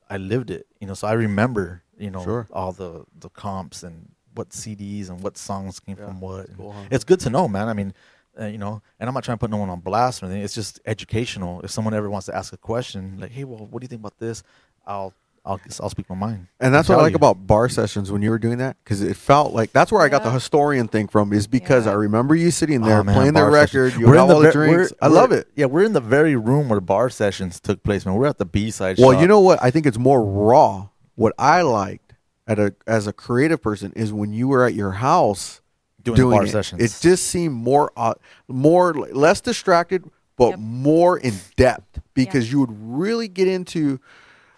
I 0.09 0.17
lived 0.17 0.51
it. 0.51 0.67
You 0.79 0.87
know, 0.87 0.93
so 0.93 1.07
I 1.07 1.13
remember 1.13 1.83
you 1.97 2.11
know 2.11 2.23
Sure. 2.23 2.47
all 2.51 2.71
the 2.71 3.05
the 3.17 3.29
comps 3.29 3.83
and 3.83 4.09
what 4.33 4.49
CDs 4.49 5.09
and 5.09 5.21
what 5.21 5.37
songs 5.37 5.79
came 5.79 5.97
Yeah, 5.97 6.05
from 6.07 6.19
what. 6.21 6.55
cool, 6.57 6.71
huh? 6.73 6.83
It's 6.91 7.03
good 7.03 7.19
to 7.21 7.29
know, 7.29 7.47
man. 7.47 7.67
I 7.67 7.73
mean, 7.73 7.93
uh, 8.41 8.45
you 8.47 8.57
know, 8.57 8.81
and 8.99 9.07
I'm 9.07 9.13
not 9.13 9.23
trying 9.23 9.37
to 9.37 9.39
put 9.39 9.51
no 9.51 9.57
one 9.57 9.69
on 9.69 9.79
blast 9.79 10.21
or 10.21 10.25
anything. 10.25 10.43
It's 10.43 10.55
just 10.55 10.79
educational. 10.85 11.61
If 11.61 11.71
someone 11.71 11.93
ever 11.93 12.09
wants 12.09 12.25
to 12.25 12.35
ask 12.35 12.51
a 12.53 12.57
question, 12.57 13.17
like, 13.19 13.31
hey, 13.31 13.43
well, 13.43 13.67
what 13.69 13.79
do 13.81 13.83
you 13.85 13.87
think 13.87 14.01
about 14.01 14.17
this? 14.19 14.43
I'll 14.85 15.13
I'll 15.45 15.59
I'll 15.79 15.89
speak 15.89 16.07
my 16.09 16.15
mind. 16.15 16.47
And 16.59 16.71
that's 16.73 16.87
what 16.89 16.99
I 16.99 17.01
like 17.01 17.11
you. 17.11 17.15
about 17.15 17.47
bar 17.47 17.67
sessions 17.69 18.11
when 18.11 18.21
you 18.21 18.29
were 18.29 18.37
doing 18.37 18.59
that 18.59 18.77
because 18.83 19.01
it 19.01 19.15
felt 19.17 19.53
like 19.53 19.71
that's 19.71 19.91
where 19.91 20.01
I 20.03 20.07
got 20.09 20.23
the 20.23 20.29
historian 20.31 20.87
thing 20.87 21.07
from 21.07 21.33
is 21.33 21.47
because 21.47 21.85
Yeah. 21.85 21.93
I 21.93 21.95
remember 21.95 22.35
you 22.35 22.51
sitting 22.51 22.81
there 22.81 22.99
Oh, 22.99 23.03
man, 23.03 23.15
playing 23.15 23.33
the 23.33 23.45
record, 23.45 23.91
sessions. 23.91 23.99
you 24.01 24.07
We're 24.07 24.15
have 24.17 24.23
in 24.25 24.29
the 24.29 24.35
all 24.35 24.41
the 24.41 24.51
drinks. 24.51 24.93
I 25.01 25.07
love 25.07 25.31
it. 25.31 25.47
Yeah, 25.55 25.65
we're 25.65 25.83
in 25.83 25.93
the 25.93 25.99
very 25.99 26.35
room 26.35 26.69
where 26.69 26.79
bar 26.79 27.09
sessions 27.09 27.59
took 27.59 27.81
place, 27.83 28.05
man. 28.05 28.15
We're 28.15 28.27
at 28.27 28.37
the 28.37 28.45
B 28.45 28.69
side. 28.69 28.97
Well, 28.99 29.13
shop. 29.13 29.21
you 29.21 29.27
know 29.27 29.39
what? 29.39 29.57
I 29.63 29.71
think 29.71 29.85
it's 29.87 29.97
more 29.97 30.23
raw. 30.23 30.89
What 31.15 31.33
I 31.39 31.61
liked 31.63 32.13
at 32.47 32.59
a 32.59 32.75
as 32.85 33.07
a 33.07 33.13
creative 33.13 33.61
person 33.61 33.93
is 33.95 34.11
when 34.13 34.33
you 34.33 34.47
were 34.47 34.63
at 34.65 34.73
your 34.75 34.91
house 34.93 35.60
doing, 36.03 36.15
the 36.15 36.21
doing 36.23 36.37
bar 36.37 36.45
it. 36.45 36.49
sessions. 36.51 36.81
It 36.81 37.01
just 37.01 37.27
seemed 37.27 37.53
more 37.55 37.91
uh, 37.97 38.13
more 38.47 38.93
less 38.93 39.41
distracted, 39.41 40.03
but 40.37 40.51
Yep. 40.51 40.59
more 40.59 41.17
in 41.17 41.33
depth 41.57 41.99
because 42.13 42.51
you 42.51 42.59
would 42.59 42.71
really 42.71 43.27
get 43.27 43.47
into 43.47 43.99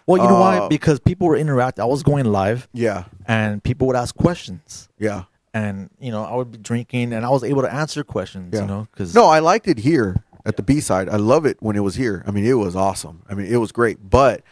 Well, 0.06 0.22
you 0.22 0.28
know 0.28 0.38
why? 0.40 0.58
Uh, 0.58 0.68
Because 0.68 1.00
people 1.00 1.26
were 1.28 1.36
interacting. 1.36 1.82
I 1.82 1.86
was 1.86 2.02
going 2.02 2.24
live, 2.26 2.68
yeah 2.72 3.04
and 3.26 3.62
people 3.62 3.86
would 3.86 3.96
ask 3.96 4.14
questions, 4.14 4.88
yeah. 4.98 5.24
and 5.54 5.88
you 5.98 6.10
know, 6.12 6.24
I 6.24 6.34
would 6.34 6.50
be 6.52 6.58
drinking, 6.58 7.12
and 7.14 7.24
I 7.24 7.30
was 7.30 7.42
able 7.42 7.62
to 7.62 7.72
answer 7.72 8.04
questions. 8.04 8.52
Yeah. 8.54 8.60
You 8.62 8.66
know, 8.66 8.88
because 8.92 9.14
No, 9.14 9.24
I 9.26 9.38
liked 9.38 9.66
it 9.68 9.78
here 9.78 10.22
at 10.44 10.56
the 10.58 10.62
B 10.62 10.80
side. 10.80 11.08
I 11.08 11.16
love 11.16 11.46
it 11.46 11.56
when 11.60 11.74
it 11.74 11.80
was 11.80 11.94
here. 11.94 12.22
I 12.26 12.30
mean, 12.32 12.44
it 12.44 12.54
was 12.54 12.76
awesome. 12.76 13.22
I 13.30 13.34
mean, 13.34 13.46
it 13.46 13.56
was 13.56 13.72
great. 13.72 14.10
But 14.10 14.42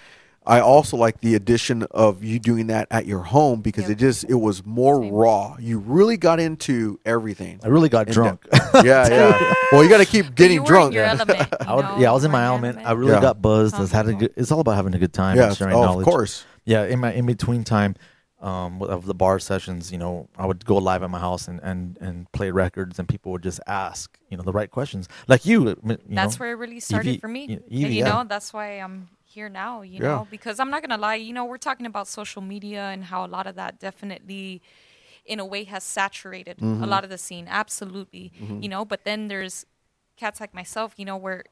I 0.44 0.58
also 0.60 0.96
like 0.96 1.20
the 1.20 1.34
addition 1.36 1.84
of 1.92 2.24
you 2.24 2.38
doing 2.40 2.66
that 2.66 2.88
at 2.90 3.06
your 3.06 3.20
home 3.22 3.60
because 3.60 3.84
Yep. 3.84 3.90
it 3.92 3.94
just 3.98 4.24
it 4.28 4.34
was 4.34 4.66
more 4.66 5.00
Same. 5.02 5.12
raw. 5.12 5.56
You 5.60 5.78
really 5.78 6.16
got 6.16 6.40
into 6.40 6.98
everything. 7.04 7.60
I 7.62 7.68
really 7.68 7.88
got 7.88 8.06
In 8.08 8.12
drunk. 8.12 8.44
yeah, 8.82 9.08
yeah. 9.08 9.54
Well, 9.70 9.84
you 9.84 9.88
got 9.88 9.98
to 9.98 10.04
keep 10.04 10.34
getting 10.34 10.56
you 10.60 10.66
drunk. 10.66 10.88
In 10.88 10.94
your 10.94 11.04
element, 11.04 11.48
I 11.68 11.74
would, 11.74 11.84
know, 11.84 11.98
yeah, 11.98 12.10
I 12.10 12.12
was 12.12 12.24
in 12.24 12.32
my 12.32 12.40
your 12.40 12.46
element. 12.48 12.78
I 12.84 12.92
really 12.92 13.12
Yeah. 13.12 13.20
got 13.20 13.40
buzzed. 13.40 13.76
I 13.76 13.80
was 13.80 13.92
having 13.92 14.16
a 14.16 14.18
good, 14.18 14.32
it's 14.36 14.50
all 14.50 14.58
about 14.60 14.74
having 14.74 14.94
a 14.94 14.98
good 14.98 15.12
time 15.12 15.36
yeah, 15.36 15.48
and 15.48 15.56
sharing 15.56 15.74
oh, 15.74 15.82
knowledge. 15.84 16.06
of 16.06 16.12
course. 16.12 16.44
Yeah, 16.64 16.84
in 16.86 16.98
my 17.00 17.12
in 17.12 17.26
between 17.26 17.62
time 17.64 17.94
um, 18.40 18.82
of 18.82 19.06
the 19.06 19.14
bar 19.14 19.38
sessions, 19.38 19.92
you 19.92 19.98
know, 19.98 20.28
I 20.36 20.46
would 20.46 20.64
go 20.64 20.76
live 20.78 21.04
at 21.04 21.10
my 21.10 21.20
house 21.20 21.46
and, 21.46 21.60
and, 21.62 21.96
and 22.00 22.30
play 22.32 22.50
records, 22.50 22.98
and 22.98 23.06
people 23.08 23.30
would 23.32 23.42
just 23.44 23.60
ask, 23.68 24.18
you 24.28 24.36
know, 24.36 24.42
the 24.42 24.52
right 24.52 24.68
questions, 24.70 25.08
like 25.28 25.46
you. 25.46 25.68
You 25.68 25.98
that's 26.08 26.34
know, 26.38 26.42
where 26.44 26.50
it 26.52 26.56
really 26.56 26.80
started 26.80 27.10
Evie- 27.10 27.18
for 27.20 27.28
me. 27.28 27.46
y- 27.48 27.54
and 27.54 27.62
you 27.70 27.86
yeah. 27.86 28.08
know, 28.08 28.24
that's 28.28 28.52
why 28.52 28.72
I'm 28.80 29.08
here 29.32 29.48
now, 29.48 29.82
you 29.82 30.00
Yeah. 30.00 30.08
know, 30.08 30.26
because 30.30 30.56
I'm 30.60 30.70
not 30.70 30.82
going 30.82 30.90
to 30.96 31.02
lie, 31.08 31.16
you 31.28 31.32
know, 31.32 31.44
we're 31.44 31.64
talking 31.68 31.86
about 31.86 32.06
social 32.08 32.42
media 32.42 32.82
and 32.94 33.04
how 33.04 33.24
a 33.24 33.30
lot 33.36 33.46
of 33.46 33.54
that 33.56 33.78
definitely 33.80 34.62
in 35.24 35.38
a 35.40 35.46
way 35.46 35.64
has 35.64 35.84
saturated 35.84 36.56
Mm-hmm. 36.58 36.82
a 36.84 36.86
lot 36.86 37.04
of 37.04 37.10
the 37.10 37.18
scene 37.18 37.46
absolutely 37.48 38.32
you 38.60 38.68
know 38.68 38.84
but 38.84 39.00
then 39.04 39.28
there's 39.28 39.64
cats 40.16 40.40
like 40.40 40.52
myself 40.52 40.94
you 40.96 41.04
know 41.04 41.16
where 41.16 41.44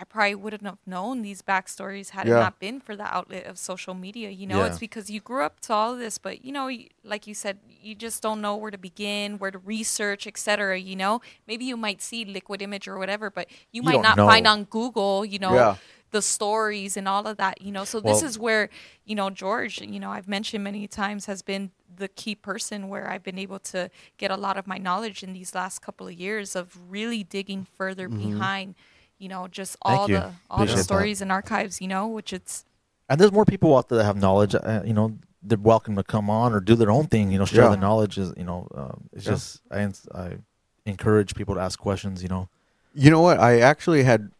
i 0.00 0.04
probably 0.04 0.34
wouldn't 0.34 0.64
have 0.64 0.78
known 0.86 1.22
these 1.22 1.42
backstories 1.42 2.10
had 2.10 2.26
Yeah. 2.26 2.36
it 2.38 2.40
not 2.46 2.58
been 2.58 2.80
for 2.80 2.96
the 2.96 3.04
outlet 3.16 3.44
of 3.46 3.58
social 3.58 3.94
media 3.94 4.30
you 4.30 4.46
know 4.46 4.60
Yeah. 4.60 4.66
it's 4.68 4.78
because 4.78 5.10
you 5.10 5.20
grew 5.20 5.42
up 5.42 5.60
to 5.66 5.74
all 5.74 5.92
of 5.92 5.98
this 5.98 6.16
but 6.18 6.44
you 6.44 6.52
know 6.52 6.70
like 7.04 7.26
you 7.26 7.34
said 7.34 7.58
you 7.88 7.94
just 7.94 8.22
don't 8.22 8.40
know 8.40 8.56
where 8.56 8.70
to 8.70 8.78
begin 8.78 9.38
where 9.38 9.50
to 9.50 9.58
research 9.58 10.26
etc 10.26 10.78
you 10.78 10.96
know 10.96 11.20
maybe 11.46 11.64
you 11.66 11.76
might 11.76 12.00
see 12.00 12.24
liquid 12.24 12.62
image 12.62 12.88
or 12.88 12.96
whatever 12.98 13.30
but 13.30 13.46
you, 13.72 13.82
You 13.82 13.82
might 13.82 14.00
not 14.08 14.16
know. 14.16 14.26
find 14.26 14.46
on 14.46 14.64
google 14.64 15.24
you 15.24 15.38
know 15.38 15.54
Yeah. 15.54 15.76
The 16.10 16.22
stories 16.22 16.96
and 16.96 17.06
all 17.06 17.26
of 17.26 17.36
that 17.36 17.60
you 17.60 17.70
know 17.70 17.84
so 17.84 18.00
this 18.00 18.22
is 18.22 18.38
where 18.38 18.68
you 19.04 19.14
know 19.14 19.28
george 19.30 19.80
you 19.80 20.00
know 20.00 20.10
i've 20.10 20.28
mentioned 20.28 20.64
many 20.64 20.86
times 20.86 21.26
has 21.26 21.42
been 21.42 21.70
the 21.96 22.08
key 22.08 22.34
person 22.34 22.88
where 22.88 23.10
i've 23.10 23.22
been 23.22 23.38
able 23.38 23.58
to 23.58 23.90
get 24.16 24.30
a 24.30 24.36
lot 24.36 24.56
of 24.56 24.66
my 24.66 24.78
knowledge 24.78 25.22
in 25.22 25.32
these 25.32 25.54
last 25.54 25.80
couple 25.80 26.06
of 26.06 26.14
years 26.14 26.56
of 26.56 26.78
really 26.90 27.22
digging 27.22 27.64
further 27.76 28.08
behind 28.08 28.74
you 29.18 29.28
know 29.28 29.48
just 29.48 29.76
all 29.82 30.06
the 30.06 30.32
all 30.50 30.58
Appreciate 30.62 30.66
the 30.74 30.78
that. 30.78 30.84
stories 30.84 31.20
and 31.20 31.30
archives 31.30 31.80
you 31.80 31.88
know 31.88 32.06
which 32.06 32.32
it's 32.32 32.64
and 33.10 33.18
there's 33.20 33.32
more 33.32 33.44
people 33.44 33.76
out 33.76 33.88
there 33.88 33.96
that 33.96 34.04
have 34.04 34.18
knowledge. 34.18 34.54
Uh, 34.54 34.82
you 34.84 34.92
know, 34.92 35.16
they're 35.42 35.56
welcome 35.56 35.96
to 35.96 36.02
come 36.02 36.28
on 36.28 36.52
or 36.52 36.60
do 36.60 36.74
their 36.74 36.90
own 36.90 37.06
thing. 37.06 37.30
You 37.32 37.38
know, 37.38 37.46
share 37.46 37.62
Yeah. 37.64 37.70
the 37.70 37.78
knowledge. 37.78 38.18
Is 38.18 38.34
you 38.36 38.44
know, 38.44 38.68
um, 38.74 39.08
it's 39.14 39.24
Yeah. 39.24 39.32
just 39.32 39.62
I 39.70 39.88
I 40.14 40.36
encourage 40.84 41.34
people 41.34 41.54
to 41.54 41.60
ask 41.62 41.78
questions. 41.78 42.22
You 42.22 42.28
know, 42.28 42.50
You 42.92 43.10
know 43.10 43.22
what? 43.22 43.38
I 43.40 43.60
actually 43.60 44.02
had 44.02 44.30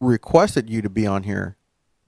requested 0.00 0.68
you 0.70 0.82
to 0.82 0.88
be 0.90 1.06
on 1.06 1.22
here 1.24 1.56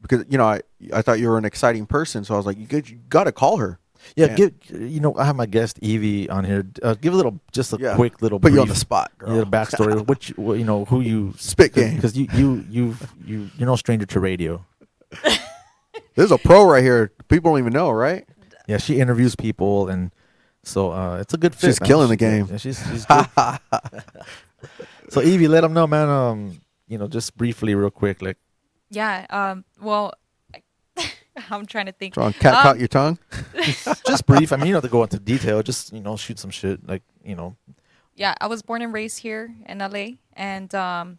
because 0.03 0.25
you 0.29 0.39
know 0.39 0.47
I 0.47 0.61
I 0.93 1.03
thought 1.03 1.19
you 1.21 1.29
were 1.29 1.39
an 1.39 1.45
exciting 1.45 1.87
person, 1.87 2.25
so 2.25 2.35
I 2.35 2.37
was 2.37 2.47
like, 2.47 2.59
you 2.59 2.67
got 2.67 2.89
you 2.91 2.99
got 3.09 3.25
to 3.25 3.33
call 3.33 3.57
her. 3.59 3.79
yeah. 4.17 4.27
Yeah. 4.29 4.35
Give 4.37 4.53
you 4.71 5.01
know, 5.01 5.15
I 5.17 5.25
have 5.25 5.37
my 5.37 5.47
guest 5.47 5.79
Evie 5.83 6.29
on 6.31 6.45
here. 6.45 6.67
Uh, 6.83 6.95
give 6.95 7.13
a 7.13 7.17
little, 7.17 7.39
just 7.53 7.73
a 7.73 7.79
Yeah. 7.79 7.95
quick 7.97 8.23
little, 8.23 8.41
Put 8.41 8.53
you 8.53 8.61
on 8.63 8.69
the 8.69 8.75
spot, 8.75 9.11
girl. 9.19 9.37
yeah, 9.37 9.45
backstory. 9.45 10.07
which 10.07 10.33
you, 10.39 10.65
know 10.65 10.85
who 10.87 11.01
you 11.03 11.35
Spit 11.39 11.75
game. 11.75 11.97
because 11.97 12.17
you 12.17 12.27
you 12.35 12.65
you 12.71 12.97
you 13.25 13.51
you're 13.59 13.67
no 13.67 13.77
stranger 13.77 14.07
to 14.07 14.21
radio. 14.21 14.65
There's 16.15 16.33
a 16.33 16.39
pro 16.39 16.65
right 16.65 16.83
here. 16.83 17.13
People 17.29 17.51
don't 17.53 17.59
even 17.61 17.73
know, 17.73 17.91
right? 17.91 18.27
Yeah, 18.67 18.79
she 18.79 19.01
interviews 19.01 19.35
people, 19.37 19.89
and 19.89 20.13
so 20.63 20.93
uh, 20.93 21.19
it's 21.21 21.35
a 21.35 21.39
good 21.39 21.55
fit. 21.55 21.69
She's 21.69 21.81
man. 21.81 21.87
killing 21.89 22.09
the 22.09 22.17
game. 22.17 22.47
yeah, 22.51 22.57
she's 22.57 22.79
she's 22.91 23.05
good. 23.05 23.27
so 25.09 25.21
Evie, 25.23 25.49
let 25.49 25.61
them 25.63 25.73
know, 25.73 25.87
man. 25.87 26.09
Um, 26.09 26.61
you 26.91 26.99
know, 26.99 27.09
just 27.09 27.37
briefly, 27.39 27.75
real 27.75 27.91
quick, 27.91 28.21
like 28.21 28.37
yeah 28.93 29.25
um 29.31 29.65
well 29.81 30.13
i'm 31.51 31.65
trying 31.65 31.87
to 31.87 31.93
think 31.93 32.13
Trying 32.15 32.33
cat 32.33 32.55
Um, 32.55 32.63
caught 32.63 32.79
your 32.81 32.89
tongue. 32.89 33.19
just 34.05 34.27
brief. 34.27 34.53
I 34.53 34.57
mean, 34.57 34.67
you 34.67 34.73
don't 34.73 34.83
have 34.83 34.91
to 34.91 34.93
go 34.93 35.05
into 35.05 35.21
detail. 35.21 35.63
Just 35.63 35.93
you 35.93 36.01
know, 36.01 36.17
shoot 36.17 36.39
some 36.41 36.51
shit. 36.51 36.87
Like 36.87 37.03
you 37.25 37.37
know, 37.37 37.57
yeah, 38.17 38.35
I 38.41 38.49
was 38.49 38.63
born 38.63 38.83
and 38.83 38.93
raised 38.93 39.21
here 39.21 39.55
in 39.67 39.79
LA, 39.79 40.19
and 40.35 40.75
um, 40.75 41.19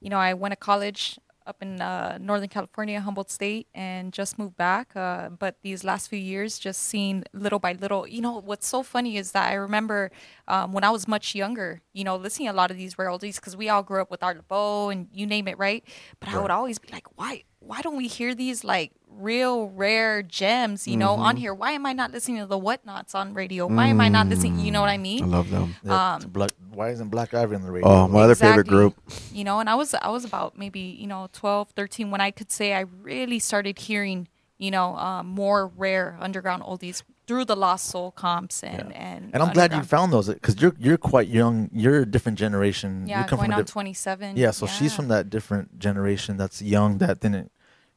you 0.00 0.10
know, 0.10 0.18
I 0.18 0.34
went 0.34 0.52
to 0.52 0.56
college 0.56 1.16
up 1.46 1.62
in 1.62 1.80
uh, 1.80 2.18
Northern 2.20 2.48
California, 2.48 3.00
Humboldt 3.00 3.30
State, 3.30 3.66
and 3.74 4.12
just 4.12 4.38
moved 4.38 4.56
back. 4.56 4.94
Uh, 4.96 5.30
but 5.30 5.56
these 5.62 5.84
last 5.84 6.08
few 6.08 6.18
years, 6.18 6.58
just 6.58 6.82
seeing 6.82 7.24
little 7.32 7.58
by 7.58 7.72
little. 7.72 8.06
You 8.06 8.20
know, 8.20 8.40
what's 8.40 8.66
so 8.66 8.82
funny 8.82 9.16
is 9.16 9.32
that 9.32 9.50
I 9.50 9.54
remember 9.54 10.10
um, 10.48 10.72
when 10.72 10.84
I 10.84 10.90
was 10.90 11.08
much 11.08 11.34
younger, 11.34 11.82
you 11.92 12.04
know, 12.04 12.16
listening 12.16 12.48
to 12.48 12.52
a 12.52 12.56
lot 12.56 12.70
of 12.70 12.76
these 12.76 12.98
rare 12.98 13.08
oldies 13.08 13.36
because 13.36 13.56
we 13.56 13.68
all 13.68 13.82
grew 13.82 14.00
up 14.02 14.10
with 14.10 14.22
Art 14.22 14.36
LeBeau 14.36 14.90
and 14.90 15.08
you 15.12 15.26
name 15.26 15.48
it, 15.48 15.58
right? 15.58 15.84
But 16.20 16.28
I 16.30 16.40
would 16.40 16.50
always 16.50 16.78
be 16.78 16.88
like, 16.92 17.06
why? 17.18 17.44
Why 17.66 17.80
don't 17.80 17.96
we 17.96 18.08
hear 18.08 18.34
these 18.34 18.64
like 18.64 18.92
real 19.08 19.68
rare 19.68 20.22
gems, 20.22 20.88
you 20.88 20.96
know, 20.96 21.12
on 21.14 21.36
here? 21.36 21.54
Why 21.54 21.72
am 21.72 21.86
I 21.86 21.92
not 21.92 22.10
listening 22.12 22.38
to 22.40 22.46
the 22.46 22.58
Whatnots 22.58 23.14
on 23.14 23.34
radio? 23.34 23.66
Why 23.66 23.86
am 23.88 24.00
I 24.00 24.08
not 24.08 24.26
listening? 24.26 24.58
You 24.60 24.70
know 24.72 24.80
what 24.80 24.90
I 24.90 24.98
mean? 24.98 25.24
I 25.24 25.26
love 25.26 25.50
them. 25.50 25.74
Yeah, 25.84 26.14
Um, 26.14 26.22
Black, 26.28 26.50
why 26.72 26.90
isn't 26.90 27.08
Black 27.08 27.32
Ivy 27.34 27.54
on 27.54 27.62
the 27.62 27.70
radio? 27.70 27.88
Oh, 27.88 28.08
my 28.08 28.22
other 28.22 28.34
favorite 28.34 28.66
group. 28.66 28.94
you 29.32 29.44
know 29.44 29.60
and 29.60 29.68
i 29.70 29.74
was 29.74 29.94
i 29.94 30.08
was 30.08 30.24
about 30.24 30.56
maybe 30.58 30.80
you 30.80 31.06
know 31.06 31.28
12 31.32 31.70
13 31.70 32.10
when 32.10 32.20
i 32.20 32.30
could 32.30 32.50
say 32.50 32.74
i 32.74 32.80
really 33.02 33.38
started 33.38 33.78
hearing 33.78 34.28
you 34.58 34.70
know 34.70 34.94
um, 34.96 35.26
more 35.26 35.66
rare 35.68 36.16
underground 36.20 36.62
oldies 36.62 37.02
through 37.32 37.44
the 37.46 37.56
lost 37.56 37.86
soul 37.86 38.10
comps 38.10 38.62
and 38.62 38.92
and 38.92 39.30
and 39.32 39.42
I'm 39.42 39.52
glad 39.54 39.72
you 39.72 39.82
found 39.82 40.12
those 40.12 40.28
because 40.28 40.60
you're 40.60 40.74
you're 40.78 40.98
quite 40.98 41.28
young. 41.28 41.70
You're 41.72 42.00
a 42.00 42.06
different 42.14 42.38
generation. 42.38 43.06
yeah 43.06 43.22
you 43.22 43.28
come 43.28 43.38
going 43.38 43.50
from 43.50 43.58
on 43.60 43.64
diff- 43.64 43.72
27 43.72 44.36
Yeah, 44.36 44.50
so 44.50 44.66
she's 44.66 44.94
from 44.94 45.08
that 45.08 45.30
different 45.30 45.78
generation 45.78 46.36
that's 46.36 46.60
young 46.60 46.98
that 46.98 47.20
didn't 47.20 47.50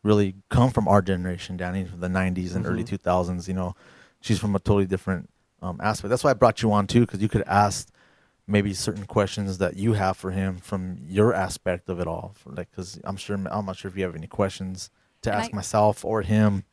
really 0.03 0.35
come 0.49 0.69
from 0.75 0.87
our 0.87 1.01
generation, 1.01 1.57
Danny, 1.57 1.83
from 1.83 1.99
the 1.99 2.07
90s 2.07 2.55
and 2.55 2.65
early 2.65 2.83
2000s. 2.83 3.47
You 3.47 3.55
know, 3.55 3.75
she's 4.21 4.39
from 4.39 4.55
a 4.55 4.59
totally 4.59 4.85
different 4.85 5.29
um, 5.61 5.77
aspect. 5.81 6.09
That's 6.11 6.23
why 6.23 6.29
I 6.31 6.33
brought 6.33 6.61
you 6.61 6.71
on 6.71 6.85
too, 6.87 7.01
because 7.01 7.21
you 7.21 7.27
could 7.27 7.43
ask 7.65 7.89
maybe 8.47 8.71
certain 8.73 9.05
questions 9.17 9.57
that 9.57 9.75
you 9.83 9.93
have 9.93 10.15
for 10.15 10.31
him 10.31 10.57
from 10.69 10.81
your 11.17 11.33
aspect 11.33 11.89
of 11.89 11.99
it 11.99 12.07
all. 12.07 12.35
For 12.39 12.51
like, 12.51 12.69
because 12.71 12.99
I'm 13.03 13.17
sure 13.17 13.35
I'm 13.35 13.65
not 13.65 13.75
sure 13.77 13.89
if 13.89 13.97
you 13.97 14.03
have 14.07 14.15
any 14.15 14.27
questions 14.27 14.91
to 15.23 15.31
And 15.31 15.41
ask 15.41 15.49
I- 15.53 15.55
myself 15.55 16.05
or 16.05 16.21
him. 16.21 16.63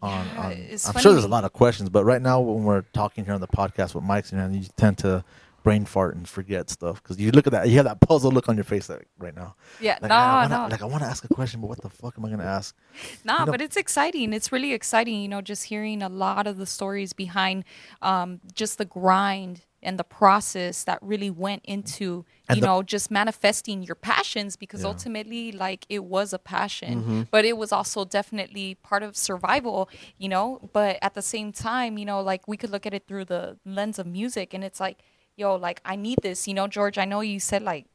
On, 0.00 0.26
Yeah, 0.26 0.40
on 0.40 0.52
I'm 0.52 0.78
funny 0.78 1.02
sure 1.02 1.12
there's 1.12 1.24
a 1.24 1.28
lot 1.28 1.44
of 1.44 1.52
questions, 1.52 1.88
but 1.90 2.04
right 2.04 2.22
now 2.22 2.40
when 2.40 2.64
we're 2.64 2.82
talking 2.92 3.24
here 3.24 3.34
on 3.34 3.40
the 3.40 3.48
podcast 3.48 3.94
with 3.94 4.04
Mike's, 4.04 4.32
and 4.32 4.54
you 4.54 4.68
tend 4.76 4.98
to 4.98 5.24
brain 5.64 5.84
fart 5.84 6.14
and 6.14 6.28
forget 6.28 6.70
stuff 6.70 7.02
because 7.02 7.18
you 7.18 7.30
look 7.32 7.46
at 7.46 7.52
that, 7.52 7.68
you 7.68 7.76
have 7.76 7.84
that 7.84 8.00
puzzle 8.00 8.30
look 8.30 8.48
on 8.48 8.54
your 8.56 8.64
face 8.64 8.88
like, 8.88 9.06
right 9.18 9.34
now. 9.34 9.54
yeah 9.80 9.98
Like, 10.00 10.08
no 10.10 10.14
I 10.14 10.42
wanna, 10.42 10.58
no 10.58 10.68
like 10.68 10.82
I 10.82 10.84
want 10.86 11.02
to 11.02 11.08
ask 11.08 11.24
a 11.24 11.28
question, 11.28 11.60
but 11.60 11.66
what 11.66 11.82
the 11.82 11.90
fuck 11.90 12.14
am 12.16 12.24
I 12.24 12.30
gonna 12.30 12.44
ask? 12.44 12.76
Nah, 13.24 13.40
You 13.40 13.46
know- 13.46 13.52
but 13.52 13.60
it's 13.60 13.76
exciting. 13.76 14.32
It's 14.32 14.52
really 14.52 14.72
exciting, 14.72 15.20
you 15.20 15.28
know, 15.28 15.40
just 15.40 15.64
hearing 15.64 16.00
a 16.02 16.08
lot 16.08 16.46
of 16.46 16.56
the 16.58 16.64
stories 16.66 17.12
behind 17.12 17.64
um, 18.00 18.40
just 18.54 18.78
the 18.78 18.84
grind 18.84 19.62
and 19.82 19.98
the 19.98 20.04
process 20.04 20.84
that 20.84 20.98
really 21.02 21.30
went 21.30 21.62
into, 21.64 22.24
And 22.48 22.56
you 22.56 22.60
the- 22.62 22.66
know, 22.66 22.82
just 22.82 23.10
manifesting 23.10 23.82
your 23.82 23.94
passions 23.94 24.56
because 24.56 24.82
Yeah. 24.82 24.88
ultimately, 24.88 25.52
like, 25.52 25.86
it 25.88 26.04
was 26.04 26.32
a 26.32 26.38
passion, 26.38 27.02
Mm-hmm. 27.02 27.22
but 27.30 27.44
it 27.44 27.56
was 27.56 27.70
also 27.72 28.04
definitely 28.04 28.74
part 28.76 29.02
of 29.02 29.16
survival, 29.16 29.88
you 30.16 30.28
know. 30.28 30.68
But 30.72 30.98
at 31.02 31.14
the 31.14 31.22
same 31.22 31.52
time, 31.52 31.96
you 31.98 32.04
know, 32.04 32.20
like, 32.20 32.48
we 32.48 32.56
could 32.56 32.70
look 32.70 32.86
at 32.86 32.94
it 32.94 33.06
through 33.06 33.26
the 33.26 33.58
lens 33.64 33.98
of 33.98 34.06
music 34.06 34.52
and 34.54 34.64
it's 34.64 34.80
like, 34.80 34.98
yo, 35.36 35.54
like, 35.54 35.80
I 35.84 35.94
need 35.94 36.18
this, 36.22 36.48
you 36.48 36.54
know, 36.54 36.66
George. 36.66 36.98
I 36.98 37.04
know 37.04 37.20
you 37.20 37.38
said, 37.38 37.62
like, 37.62 37.86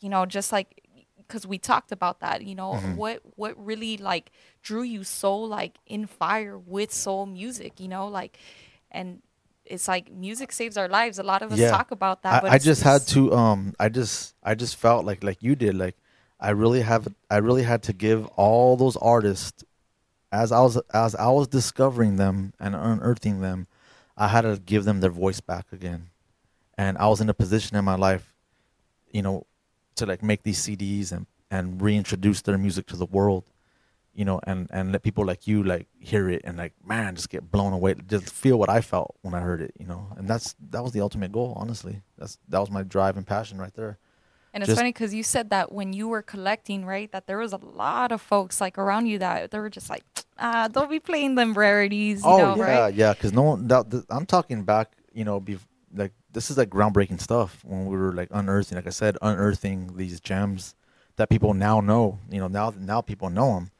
you 0.00 0.08
know, 0.08 0.24
just 0.26 0.52
like 0.52 0.80
because 1.18 1.44
we 1.46 1.58
talked 1.58 1.90
about 1.90 2.20
that 2.20 2.44
you 2.44 2.54
know 2.54 2.74
Mm-hmm. 2.74 2.94
what 2.94 3.20
what 3.34 3.52
really 3.66 3.96
like 3.96 4.30
drew 4.62 4.82
you 4.82 5.02
so 5.02 5.36
like 5.36 5.76
in 5.84 6.06
fire 6.06 6.56
with 6.56 6.92
soul 6.92 7.26
music 7.26 7.80
you 7.80 7.88
know 7.88 8.06
like 8.06 8.38
and 8.92 9.22
it's 9.68 9.88
like 9.88 10.10
music 10.12 10.52
saves 10.52 10.76
our 10.76 10.88
lives. 10.88 11.18
A 11.18 11.22
lot 11.22 11.42
of 11.42 11.52
us 11.52 11.58
Yeah. 11.58 11.70
talk 11.70 11.90
about 11.90 12.22
that 12.22 12.34
I, 12.34 12.40
but 12.40 12.52
I 12.52 12.56
it's 12.56 12.64
just 12.64 12.82
had 12.82 13.02
to 13.08 13.32
um 13.34 13.74
I 13.78 13.88
just 13.88 14.34
I 14.42 14.54
just 14.54 14.76
felt 14.76 15.04
like 15.04 15.22
like 15.22 15.42
you 15.42 15.54
did 15.56 15.74
like 15.74 15.96
I 16.40 16.50
really 16.50 16.82
have 16.82 17.08
I 17.30 17.38
really 17.38 17.62
had 17.62 17.82
to 17.84 17.92
give 17.92 18.26
all 18.36 18.76
those 18.76 18.96
artists 18.96 19.64
as 20.32 20.52
I 20.52 20.60
was 20.60 20.76
as 20.92 21.14
I 21.14 21.28
was 21.30 21.48
discovering 21.48 22.16
them 22.16 22.52
and 22.60 22.74
unearthing 22.74 23.40
them 23.40 23.66
I 24.16 24.28
had 24.28 24.42
to 24.42 24.58
give 24.64 24.84
them 24.84 25.00
their 25.00 25.10
voice 25.10 25.40
back 25.40 25.66
again. 25.72 26.08
And 26.78 26.96
I 26.98 27.08
was 27.08 27.20
in 27.20 27.28
a 27.28 27.34
position 27.34 27.76
in 27.76 27.84
my 27.84 27.96
life 27.96 28.34
you 29.10 29.22
know 29.22 29.46
to 29.96 30.06
like 30.06 30.22
make 30.22 30.42
these 30.42 30.60
CDs 30.66 31.12
and 31.12 31.26
and 31.50 31.80
reintroduce 31.80 32.42
their 32.42 32.58
music 32.58 32.86
to 32.86 32.96
the 32.96 33.06
world 33.06 33.44
you 34.18 34.24
know 34.24 34.40
and 34.46 34.66
and 34.72 34.92
let 34.92 35.02
people 35.02 35.24
like 35.26 35.46
you 35.46 35.62
like 35.62 35.86
hear 36.00 36.28
it 36.28 36.40
and 36.44 36.56
like 36.56 36.72
man 36.84 37.14
just 37.14 37.28
get 37.28 37.42
blown 37.50 37.72
away 37.72 37.94
just 38.08 38.32
feel 38.32 38.56
what 38.58 38.70
i 38.70 38.80
felt 38.80 39.14
when 39.22 39.34
i 39.34 39.40
heard 39.40 39.60
it 39.60 39.72
you 39.78 39.86
know? 39.86 40.02
And 40.16 40.26
that's 40.26 40.54
that 40.70 40.82
was 40.82 40.92
the 40.92 41.00
ultimate 41.06 41.32
goal 41.32 41.52
honestly. 41.56 42.00
That's 42.18 42.38
that 42.48 42.58
was 42.60 42.70
my 42.70 42.82
drive 42.82 43.16
and 43.18 43.26
passion 43.26 43.58
right 43.58 43.74
there. 43.74 43.98
And 44.54 44.62
it's 44.62 44.68
just- 44.70 44.78
funny 44.80 44.90
because 44.90 45.12
you 45.12 45.22
said 45.22 45.50
that 45.50 45.70
when 45.70 45.92
you 45.92 46.08
were 46.08 46.22
collecting 46.22 46.86
right 46.86 47.10
that 47.12 47.26
there 47.26 47.36
was 47.38 47.52
a 47.52 47.58
lot 47.84 48.10
of 48.10 48.20
folks 48.22 48.58
like 48.60 48.78
around 48.78 49.04
you 49.06 49.18
that 49.18 49.50
they 49.50 49.58
were 49.58 49.68
just 49.78 49.90
like 49.90 50.02
ah 50.38 50.66
don't 50.68 50.90
be 50.90 50.98
playing 51.10 51.34
them 51.34 51.52
rarities 51.52 52.22
you 52.24 52.38
know 52.38 52.52
Oh, 52.52 52.56
yeah 52.56 52.80
right? 52.84 52.94
yeah 52.94 53.12
because 53.12 53.32
no 53.34 53.42
one 53.42 53.68
that, 53.68 53.90
th- 53.90 54.04
i'm 54.08 54.24
talking 54.26 54.64
back 54.64 54.88
you 55.12 55.24
know 55.24 55.40
be 55.40 55.58
like 55.94 56.12
this 56.32 56.50
is 56.50 56.56
like 56.56 56.70
groundbreaking 56.70 57.20
stuff 57.20 57.50
when 57.64 57.84
we 57.86 57.96
were 57.96 58.12
like 58.20 58.28
unearthing 58.30 58.76
like 58.76 58.86
i 58.86 58.90
said 59.02 59.16
unearthing 59.20 59.96
these 59.96 60.20
gems 60.20 60.74
that 61.16 61.28
people 61.28 61.52
now 61.54 61.80
know 61.80 62.18
you 62.30 62.38
know 62.40 62.48
now 62.48 62.72
now 62.78 63.00
people 63.02 63.28
know 63.30 63.54
them 63.56 63.70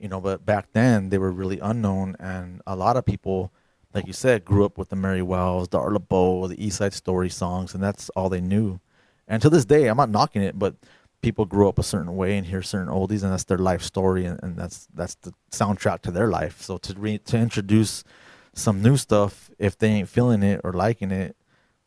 you 0.00 0.08
know 0.08 0.20
but 0.20 0.44
back 0.44 0.66
then 0.72 1.10
they 1.10 1.18
were 1.18 1.30
really 1.30 1.58
unknown 1.60 2.16
and 2.18 2.60
a 2.66 2.74
lot 2.74 2.96
of 2.96 3.04
people 3.04 3.52
like 3.94 4.06
you 4.06 4.12
said 4.12 4.44
grew 4.44 4.64
up 4.64 4.78
with 4.78 4.88
the 4.88 4.96
mary 4.96 5.22
wells 5.22 5.68
the 5.68 5.78
Art 5.78 5.92
LeBeau, 5.92 6.46
the 6.48 6.64
east 6.64 6.78
side 6.78 6.94
story 6.94 7.28
songs 7.28 7.74
and 7.74 7.82
that's 7.82 8.08
all 8.10 8.28
they 8.28 8.40
knew 8.40 8.80
and 9.28 9.40
to 9.42 9.50
this 9.50 9.64
day 9.64 9.86
i'm 9.88 9.96
not 9.98 10.10
knocking 10.10 10.42
it 10.42 10.58
but 10.58 10.74
people 11.22 11.44
grew 11.44 11.68
up 11.68 11.78
a 11.78 11.82
certain 11.82 12.16
way 12.16 12.36
and 12.38 12.46
hear 12.46 12.62
certain 12.62 12.88
oldies 12.88 13.22
and 13.22 13.30
that's 13.30 13.44
their 13.44 13.58
life 13.58 13.82
story 13.82 14.24
and, 14.24 14.40
and 14.42 14.56
that's 14.56 14.88
that's 14.94 15.14
the 15.16 15.32
soundtrack 15.52 16.00
to 16.00 16.10
their 16.10 16.28
life 16.28 16.62
so 16.62 16.78
to 16.78 16.94
re- 16.94 17.18
to 17.18 17.36
introduce 17.36 18.02
some 18.54 18.80
new 18.82 18.96
stuff 18.96 19.50
if 19.58 19.76
they 19.78 19.88
ain't 19.88 20.08
feeling 20.08 20.42
it 20.42 20.60
or 20.64 20.72
liking 20.72 21.10
it 21.10 21.36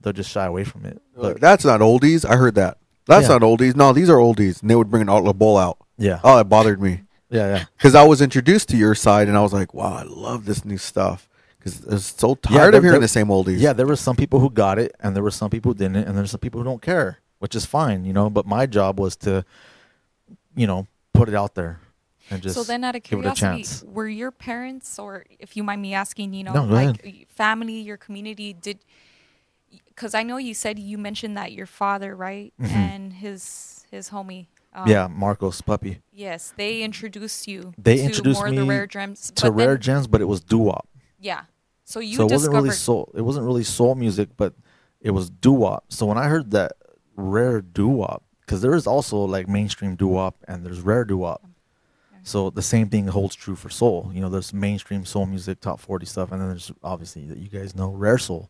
they'll 0.02 0.14
just 0.14 0.30
shy 0.30 0.46
away 0.46 0.64
from 0.64 0.86
it 0.86 1.02
Like, 1.16 1.34
but 1.34 1.42
that's 1.42 1.66
not 1.66 1.80
oldies. 1.80 2.30
I 2.30 2.36
heard 2.36 2.56
that. 2.56 2.78
That's 3.08 3.24
Yeah. 3.28 3.38
not 3.38 3.42
oldies. 3.42 3.74
No, 3.76 3.92
these 3.94 4.10
are 4.10 4.18
oldies. 4.18 4.62
And 4.62 4.70
they 4.70 4.76
would 4.76 4.90
bring 4.90 5.02
an 5.02 5.10
Art 5.10 5.24
LeBeau 5.24 5.56
out. 5.58 5.78
yeah 5.98 6.20
Oh, 6.24 6.38
it 6.40 6.44
bothered 6.50 6.82
me 6.82 7.02
yeah 7.34 7.48
yeah 7.56 7.64
because 7.78 7.96
I 7.96 8.04
was 8.04 8.22
introduced 8.22 8.70
to 8.70 8.78
your 8.78 8.96
side, 8.96 9.28
and 9.28 9.36
I 9.38 9.42
was 9.42 9.54
like, 9.54 9.74
"Wow, 9.74 9.94
I 9.94 10.04
love 10.04 10.46
this 10.46 10.64
new 10.64 10.78
stuff." 10.78 11.28
Because 11.58 11.76
I 11.88 11.94
was 11.94 12.06
so 12.06 12.30
Yeah, 12.30 12.36
tired 12.58 12.74
there- 12.74 12.78
of 12.80 12.84
hearing 12.84 13.00
there- 13.00 13.00
the 13.02 13.08
same 13.20 13.28
oldies. 13.28 13.60
Yeah, 13.60 13.74
there 13.74 13.88
were 13.88 13.96
some 13.96 14.16
people 14.16 14.40
who 14.40 14.50
got 14.50 14.78
it, 14.80 14.92
and 15.00 15.16
there 15.16 15.24
were 15.24 15.32
some 15.42 15.50
people 15.50 15.72
who 15.72 15.78
didn't, 15.78 16.04
and 16.08 16.18
there's 16.18 16.32
some 16.32 16.40
people 16.42 16.60
who 16.62 16.66
don't 16.66 16.82
care, 16.82 17.20
which 17.40 17.56
is 17.56 17.66
fine, 17.66 18.04
you 18.06 18.14
know. 18.14 18.30
But 18.30 18.46
my 18.46 18.66
job 18.66 19.00
was 19.00 19.16
to, 19.28 19.46
you 20.56 20.68
know, 20.68 20.88
put 21.14 21.30
it 21.30 21.36
out 21.36 21.56
there 21.56 21.80
and 22.30 22.42
just 22.42 22.56
so 22.56 22.64
then 22.64 22.84
out 22.84 22.96
of 22.96 23.04
give 23.04 23.20
it 23.20 23.26
a 23.26 23.32
curiosity 23.34 23.64
chance. 23.64 23.84
were 23.84 24.08
your 24.08 24.32
parents 24.32 24.98
or 25.00 25.26
if 25.40 25.56
you 25.58 25.64
mind 25.64 25.82
me 25.82 25.94
asking 25.94 26.34
you 26.34 26.44
know 26.44 26.54
No, 26.54 26.68
go 26.68 26.74
like 26.74 27.28
family 27.30 27.80
your 27.82 27.98
community 27.98 28.54
did 28.54 28.80
because 29.90 30.14
i 30.16 30.24
know 30.24 30.38
you 30.38 30.54
said 30.54 30.80
you 30.80 30.98
mentioned 30.98 31.36
that 31.38 31.52
your 31.52 31.66
father 31.66 32.16
right 32.16 32.54
Mhm. 32.62 32.70
and 32.72 33.14
his 33.14 33.86
his 33.92 34.10
homie 34.10 34.48
um, 34.76 34.88
yeah, 34.88 35.08
Marcos 35.08 35.62
puppy 35.62 36.00
yes 36.12 36.54
they 36.58 36.82
introduced 36.82 37.48
you 37.48 37.74
They 37.78 37.98
to 37.98 38.04
introduced 38.04 38.40
more 38.40 38.48
of 38.48 38.56
the 38.56 38.62
me 38.62 38.70
rare 38.70 38.88
gems 38.88 39.32
to 39.32 39.34
but 39.34 39.42
then- 39.58 39.68
rare 39.68 39.78
gems, 39.78 40.08
but 40.08 40.22
it 40.22 40.26
was 40.26 40.42
doo 40.42 40.60
wop. 40.60 40.88
yeah 41.20 41.42
so 41.86 42.00
you 42.00 42.16
So 42.16 42.26
it 42.28 42.32
wasn't 42.32 42.54
really 42.56 42.72
soul. 42.72 43.12
It 43.14 43.22
wasn't 43.22 43.46
really 43.46 43.64
soul 43.66 43.94
music, 43.96 44.30
but 44.38 44.54
it 45.02 45.12
was 45.12 45.30
doo 45.30 45.52
wop. 45.52 45.84
So 45.90 46.06
when 46.06 46.18
I 46.18 46.28
heard 46.30 46.52
that 46.52 46.72
rare 47.18 47.62
doo 47.62 47.90
wop, 47.90 48.24
because 48.40 48.62
there 48.62 48.74
is 48.74 48.88
also 48.88 49.18
like 49.18 49.50
mainstream 49.50 49.96
doo 49.98 50.08
wop 50.08 50.38
and 50.48 50.66
there's 50.66 50.80
rare 50.80 51.04
doo 51.04 51.18
wop. 51.18 51.44
So 52.24 52.50
the 52.50 52.62
same 52.62 52.88
thing 52.90 53.08
holds 53.08 53.36
true 53.36 53.56
for 53.58 53.70
soul. 53.70 54.10
You 54.14 54.22
know, 54.22 54.30
there's 54.30 54.54
mainstream 54.54 55.06
soul 55.06 55.26
music, 55.26 55.60
top 55.60 55.82
40 55.82 56.06
stuff, 56.06 56.32
and 56.32 56.40
then 56.40 56.48
there's 56.50 56.72
obviously 56.82 57.26
that 57.28 57.38
you 57.38 57.50
guys 57.50 57.76
know 57.76 57.90
rare 57.92 58.18
soul. 58.18 58.50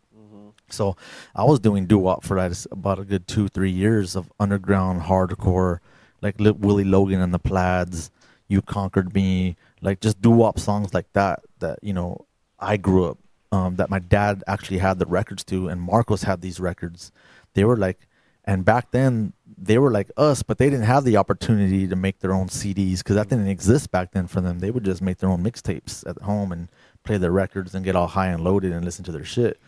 So 0.69 0.95
I 1.35 1.43
was 1.43 1.59
doing 1.59 1.87
doo 1.87 1.97
wop 1.97 2.23
for 2.23 2.37
like 2.37 2.53
about 2.71 2.99
a 2.99 3.03
good 3.03 3.27
two, 3.27 3.47
three 3.47 3.71
years 3.71 4.15
of 4.15 4.31
underground 4.39 5.01
hardcore, 5.03 5.79
like 6.23 6.39
Li- 6.39 6.51
Willie 6.51 6.85
Logan 6.85 7.21
and 7.21 7.33
the 7.33 7.39
Plaids, 7.39 8.09
You 8.47 8.61
Conquered 8.61 9.13
Me, 9.13 9.55
like 9.81 9.99
just 9.99 10.21
doo 10.21 10.31
wop 10.31 10.57
songs 10.57 10.93
like 10.93 11.11
that. 11.13 11.41
That 11.59 11.79
you 11.83 11.93
know, 11.93 12.25
I 12.59 12.77
grew 12.77 13.05
up. 13.05 13.19
Um, 13.51 13.75
that 13.75 13.91
my 13.91 13.99
dad 13.99 14.43
actually 14.47 14.79
had 14.79 14.97
the 14.97 15.05
records 15.05 15.43
to, 15.43 15.67
and 15.67 15.79
Marcos 15.79 16.23
had 16.23 16.41
these 16.41 16.59
records. 16.59 17.11
They 17.53 17.63
were 17.63 17.77
like, 17.77 18.07
and 18.45 18.65
back 18.65 18.89
then 18.89 19.33
they 19.55 19.77
were 19.77 19.91
like 19.91 20.09
us, 20.17 20.41
but 20.41 20.57
they 20.57 20.71
didn't 20.71 20.85
have 20.85 21.03
the 21.03 21.17
opportunity 21.17 21.87
to 21.87 21.95
make 21.95 22.19
their 22.19 22.33
own 22.33 22.47
CDs 22.47 22.97
because 22.99 23.15
that 23.15 23.29
didn't 23.29 23.47
exist 23.47 23.91
back 23.91 24.11
then 24.11 24.25
for 24.25 24.41
them. 24.41 24.57
They 24.57 24.71
would 24.71 24.83
just 24.83 25.03
make 25.03 25.19
their 25.19 25.29
own 25.29 25.43
mixtapes 25.43 26.07
at 26.09 26.19
home 26.23 26.51
and 26.51 26.67
play 27.03 27.17
their 27.17 27.31
records 27.31 27.75
and 27.75 27.85
get 27.85 27.95
all 27.95 28.07
high 28.07 28.29
and 28.29 28.43
loaded 28.43 28.71
and 28.71 28.83
listen 28.83 29.05
to 29.05 29.11
their 29.11 29.25
shit 29.25 29.59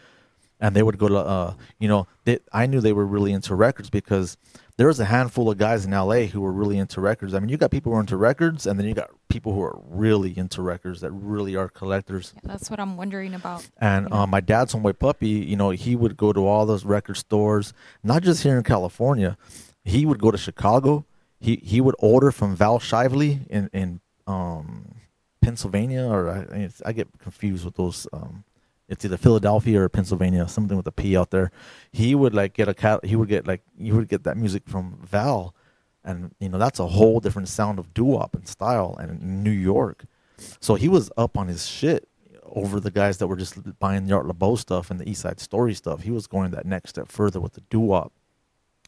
and 0.60 0.76
they 0.76 0.84
would 0.84 0.98
go 0.98 1.08
to 1.08 1.18
uh 1.18 1.54
you 1.80 1.88
know 1.88 2.08
they, 2.24 2.40
i 2.54 2.66
knew 2.66 2.80
they 2.80 2.94
were 2.94 3.06
really 3.06 3.34
into 3.34 3.54
records 3.56 3.90
because 3.90 4.38
there 4.78 4.88
was 4.88 5.00
a 5.00 5.06
handful 5.06 5.50
of 5.50 5.58
guys 5.58 5.86
in 5.86 5.92
la 5.92 6.20
who 6.34 6.42
were 6.42 6.52
really 6.52 6.78
into 6.78 7.00
records 7.02 7.34
i 7.34 7.40
mean 7.40 7.50
you 7.50 7.58
got 7.58 7.72
people 7.72 7.92
who 7.92 7.98
are 7.98 8.02
into 8.02 8.18
records 8.18 8.66
and 8.68 8.78
then 8.80 8.86
you 8.88 8.94
got 8.94 9.10
people 9.30 9.54
who 9.54 9.62
are 9.62 9.80
really 9.90 10.38
into 10.38 10.62
records 10.62 11.02
that 11.02 11.12
really 11.12 11.56
are 11.56 11.70
collectors 11.70 12.34
that's 12.44 12.70
what 12.70 12.80
i'm 12.80 12.96
wondering 12.98 13.34
about 13.34 13.68
and 13.80 14.08
Yeah. 14.10 14.22
um, 14.24 14.30
my 14.30 14.42
dad's 14.42 14.74
homeboy 14.74 14.98
puppy, 15.00 15.30
you 15.30 15.56
know, 15.56 15.70
he 15.72 15.96
would 15.96 16.16
go 16.18 16.32
to 16.34 16.46
all 16.48 16.66
those 16.66 16.84
record 16.86 17.16
stores, 17.18 17.74
not 18.04 18.22
just 18.24 18.44
here 18.44 18.58
in 18.58 18.64
California. 18.64 19.38
He 19.84 20.06
would 20.06 20.20
go 20.20 20.32
to 20.32 20.38
Chicago. 20.38 21.06
he 21.40 21.54
he 21.72 21.80
would 21.82 21.96
order 22.00 22.32
from 22.32 22.56
Val 22.56 22.80
Shively 22.80 23.46
in 23.50 23.70
in 23.74 24.00
um 24.28 24.96
Pennsylvania 25.42 26.06
or 26.08 26.30
I 26.30 26.70
I 26.86 26.92
get 26.94 27.08
confused 27.20 27.66
with 27.66 27.76
those 27.76 28.08
um 28.14 28.44
it's 28.88 29.04
either 29.04 29.18
Philadelphia 29.18 29.82
or 29.82 29.90
Pennsylvania 29.90 30.48
something 30.48 30.78
with 30.78 30.88
a 30.88 30.92
P 30.92 31.18
out 31.18 31.32
there. 31.32 31.52
He 31.92 32.16
would 32.16 32.34
like 32.34 32.54
get 32.54 32.68
a 32.68 32.74
cat 32.74 33.06
he 33.06 33.16
would 33.16 33.30
get 33.30 33.48
like 33.48 33.62
you 33.78 33.96
would 33.96 34.08
get 34.08 34.24
that 34.24 34.38
music 34.38 34.64
from 34.68 35.00
Val 35.04 35.56
and 36.04 36.34
you 36.40 36.50
know 36.50 36.58
that's 36.58 36.80
a 36.80 36.88
whole 36.88 37.20
different 37.20 37.48
sound 37.48 37.80
of 37.80 37.94
doo-wop 37.94 38.36
and 38.36 38.48
style 38.48 38.96
and 39.00 39.44
New 39.44 39.52
York. 39.52 40.06
So 40.60 40.76
he 40.76 40.88
was 40.88 41.12
up 41.18 41.38
on 41.38 41.48
his 41.48 41.68
shit 41.68 42.08
over 42.44 42.80
the 42.80 42.92
guys 42.92 43.18
that 43.18 43.28
were 43.28 43.36
just 43.36 43.80
buying 43.80 44.06
the 44.06 44.14
Art 44.14 44.28
LeBeau 44.28 44.56
stuff 44.56 44.92
and 44.92 45.00
the 45.00 45.10
East 45.10 45.22
Side 45.22 45.40
Story 45.40 45.74
stuff. 45.74 46.02
He 46.02 46.12
was 46.12 46.28
going 46.28 46.52
that 46.52 46.66
next 46.66 46.92
step 46.92 47.12
further 47.12 47.40
with 47.40 47.54
the 47.54 47.62
doo-wop 47.62 48.14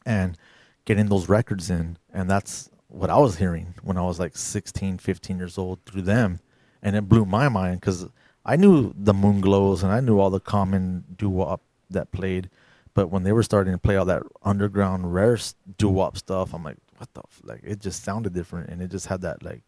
and 0.06 0.36
getting 0.84 1.06
those 1.06 1.28
records 1.28 1.70
in. 1.70 1.98
And 2.12 2.30
that's 2.30 2.70
what 2.86 3.10
I 3.10 3.18
was 3.18 3.36
hearing 3.36 3.74
when 3.82 3.96
I 3.96 4.02
was 4.02 4.18
like 4.18 4.36
16, 4.36 4.98
15 4.98 5.38
years 5.38 5.58
old 5.58 5.84
through 5.84 6.02
them. 6.02 6.40
And 6.82 6.94
it 6.94 7.08
blew 7.08 7.24
my 7.24 7.48
mind 7.48 7.80
because 7.80 8.08
I 8.48 8.56
knew 8.56 8.94
the 8.96 9.12
Moonglows 9.12 9.82
and 9.82 9.92
I 9.92 10.00
knew 10.00 10.18
all 10.18 10.30
the 10.30 10.40
common 10.40 11.04
doo-wop 11.16 11.60
that 11.90 12.10
played. 12.12 12.48
But 12.94 13.08
when 13.10 13.22
they 13.22 13.32
were 13.32 13.42
starting 13.42 13.72
to 13.74 13.78
play 13.78 13.96
all 13.96 14.06
that 14.06 14.22
underground 14.42 15.12
rare 15.14 15.38
doo-wop 15.76 16.16
stuff, 16.16 16.54
I'm 16.54 16.64
like, 16.64 16.78
what 16.96 17.12
the 17.14 17.20
f-? 17.20 17.42
like? 17.44 17.60
It 17.62 17.78
just 17.80 18.02
sounded 18.02 18.32
different, 18.32 18.70
and 18.70 18.80
it 18.82 18.90
just 18.90 19.06
had 19.06 19.20
that 19.20 19.42
like 19.44 19.62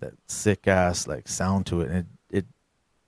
that 0.00 0.12
sick 0.26 0.68
ass 0.68 1.08
like 1.08 1.26
sound 1.26 1.66
to 1.66 1.80
it, 1.80 1.88
and 1.90 1.98
it, 1.98 2.06
it 2.30 2.46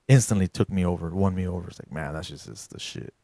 instantly 0.09 0.49
took 0.49 0.69
me 0.71 0.85
over, 0.85 1.11
won 1.11 1.35
me 1.35 1.47
over. 1.47 1.69
It's 1.69 1.79
like, 1.79 1.93
man, 1.93 2.15
that's 2.15 2.29
just, 2.29 2.47
just 2.47 2.71
the 2.71 2.81
shit. 2.81 3.15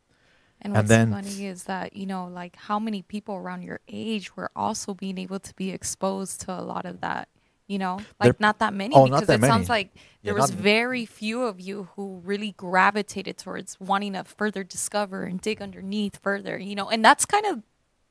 And 0.61 0.73
And 0.73 0.74
what's 0.74 0.89
then- 0.89 1.11
funny 1.11 1.47
is 1.47 1.65
that 1.65 1.97
you 1.97 2.07
know, 2.07 2.28
like 2.28 2.55
how 2.57 2.78
many 2.78 3.03
people 3.03 3.35
around 3.35 3.62
your 3.62 3.81
age 3.89 4.37
were 4.37 4.51
also 4.55 4.95
being 4.95 5.19
able 5.19 5.41
to 5.41 5.55
be 5.55 5.70
exposed 5.70 6.43
to 6.43 6.53
a 6.53 6.62
lot 6.62 6.85
of 6.85 7.01
that. 7.01 7.28
You 7.68 7.78
know, 7.78 7.98
like 8.20 8.38
not 8.38 8.60
that 8.60 8.72
many 8.74 8.94
Oh, 8.94 9.06
because 9.06 9.26
that 9.26 9.40
it 9.40 9.47
sounds 9.47 9.68
many. 9.68 9.80
like 9.80 9.90
Yeah, 9.94 10.01
there 10.22 10.34
was 10.34 10.51
not- 10.52 10.60
very 10.60 11.05
few 11.05 11.43
of 11.43 11.59
you 11.60 11.88
who 11.97 12.20
really 12.24 12.52
gravitated 12.56 13.38
towards 13.38 13.78
wanting 13.80 14.12
to 14.12 14.22
further 14.24 14.62
discover 14.62 15.24
and 15.24 15.40
dig 15.40 15.60
underneath 15.60 16.20
further. 16.22 16.59
You 16.59 16.76
know, 16.76 16.88
and 16.90 17.05
that's 17.05 17.24
kind 17.26 17.44
of 17.47 17.62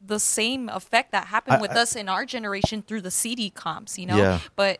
the 0.01 0.19
same 0.19 0.67
effect 0.69 1.11
that 1.13 1.27
happened 1.27 1.57
I- 1.57 1.61
with 1.61 1.71
I- 1.71 1.81
us 1.81 1.95
in 1.95 2.09
our 2.09 2.25
generation 2.25 2.81
through 2.81 3.01
the 3.01 3.11
CD 3.11 3.49
comps. 3.49 3.97
You 3.97 4.07
know, 4.07 4.17
Yeah. 4.17 4.39
but. 4.55 4.79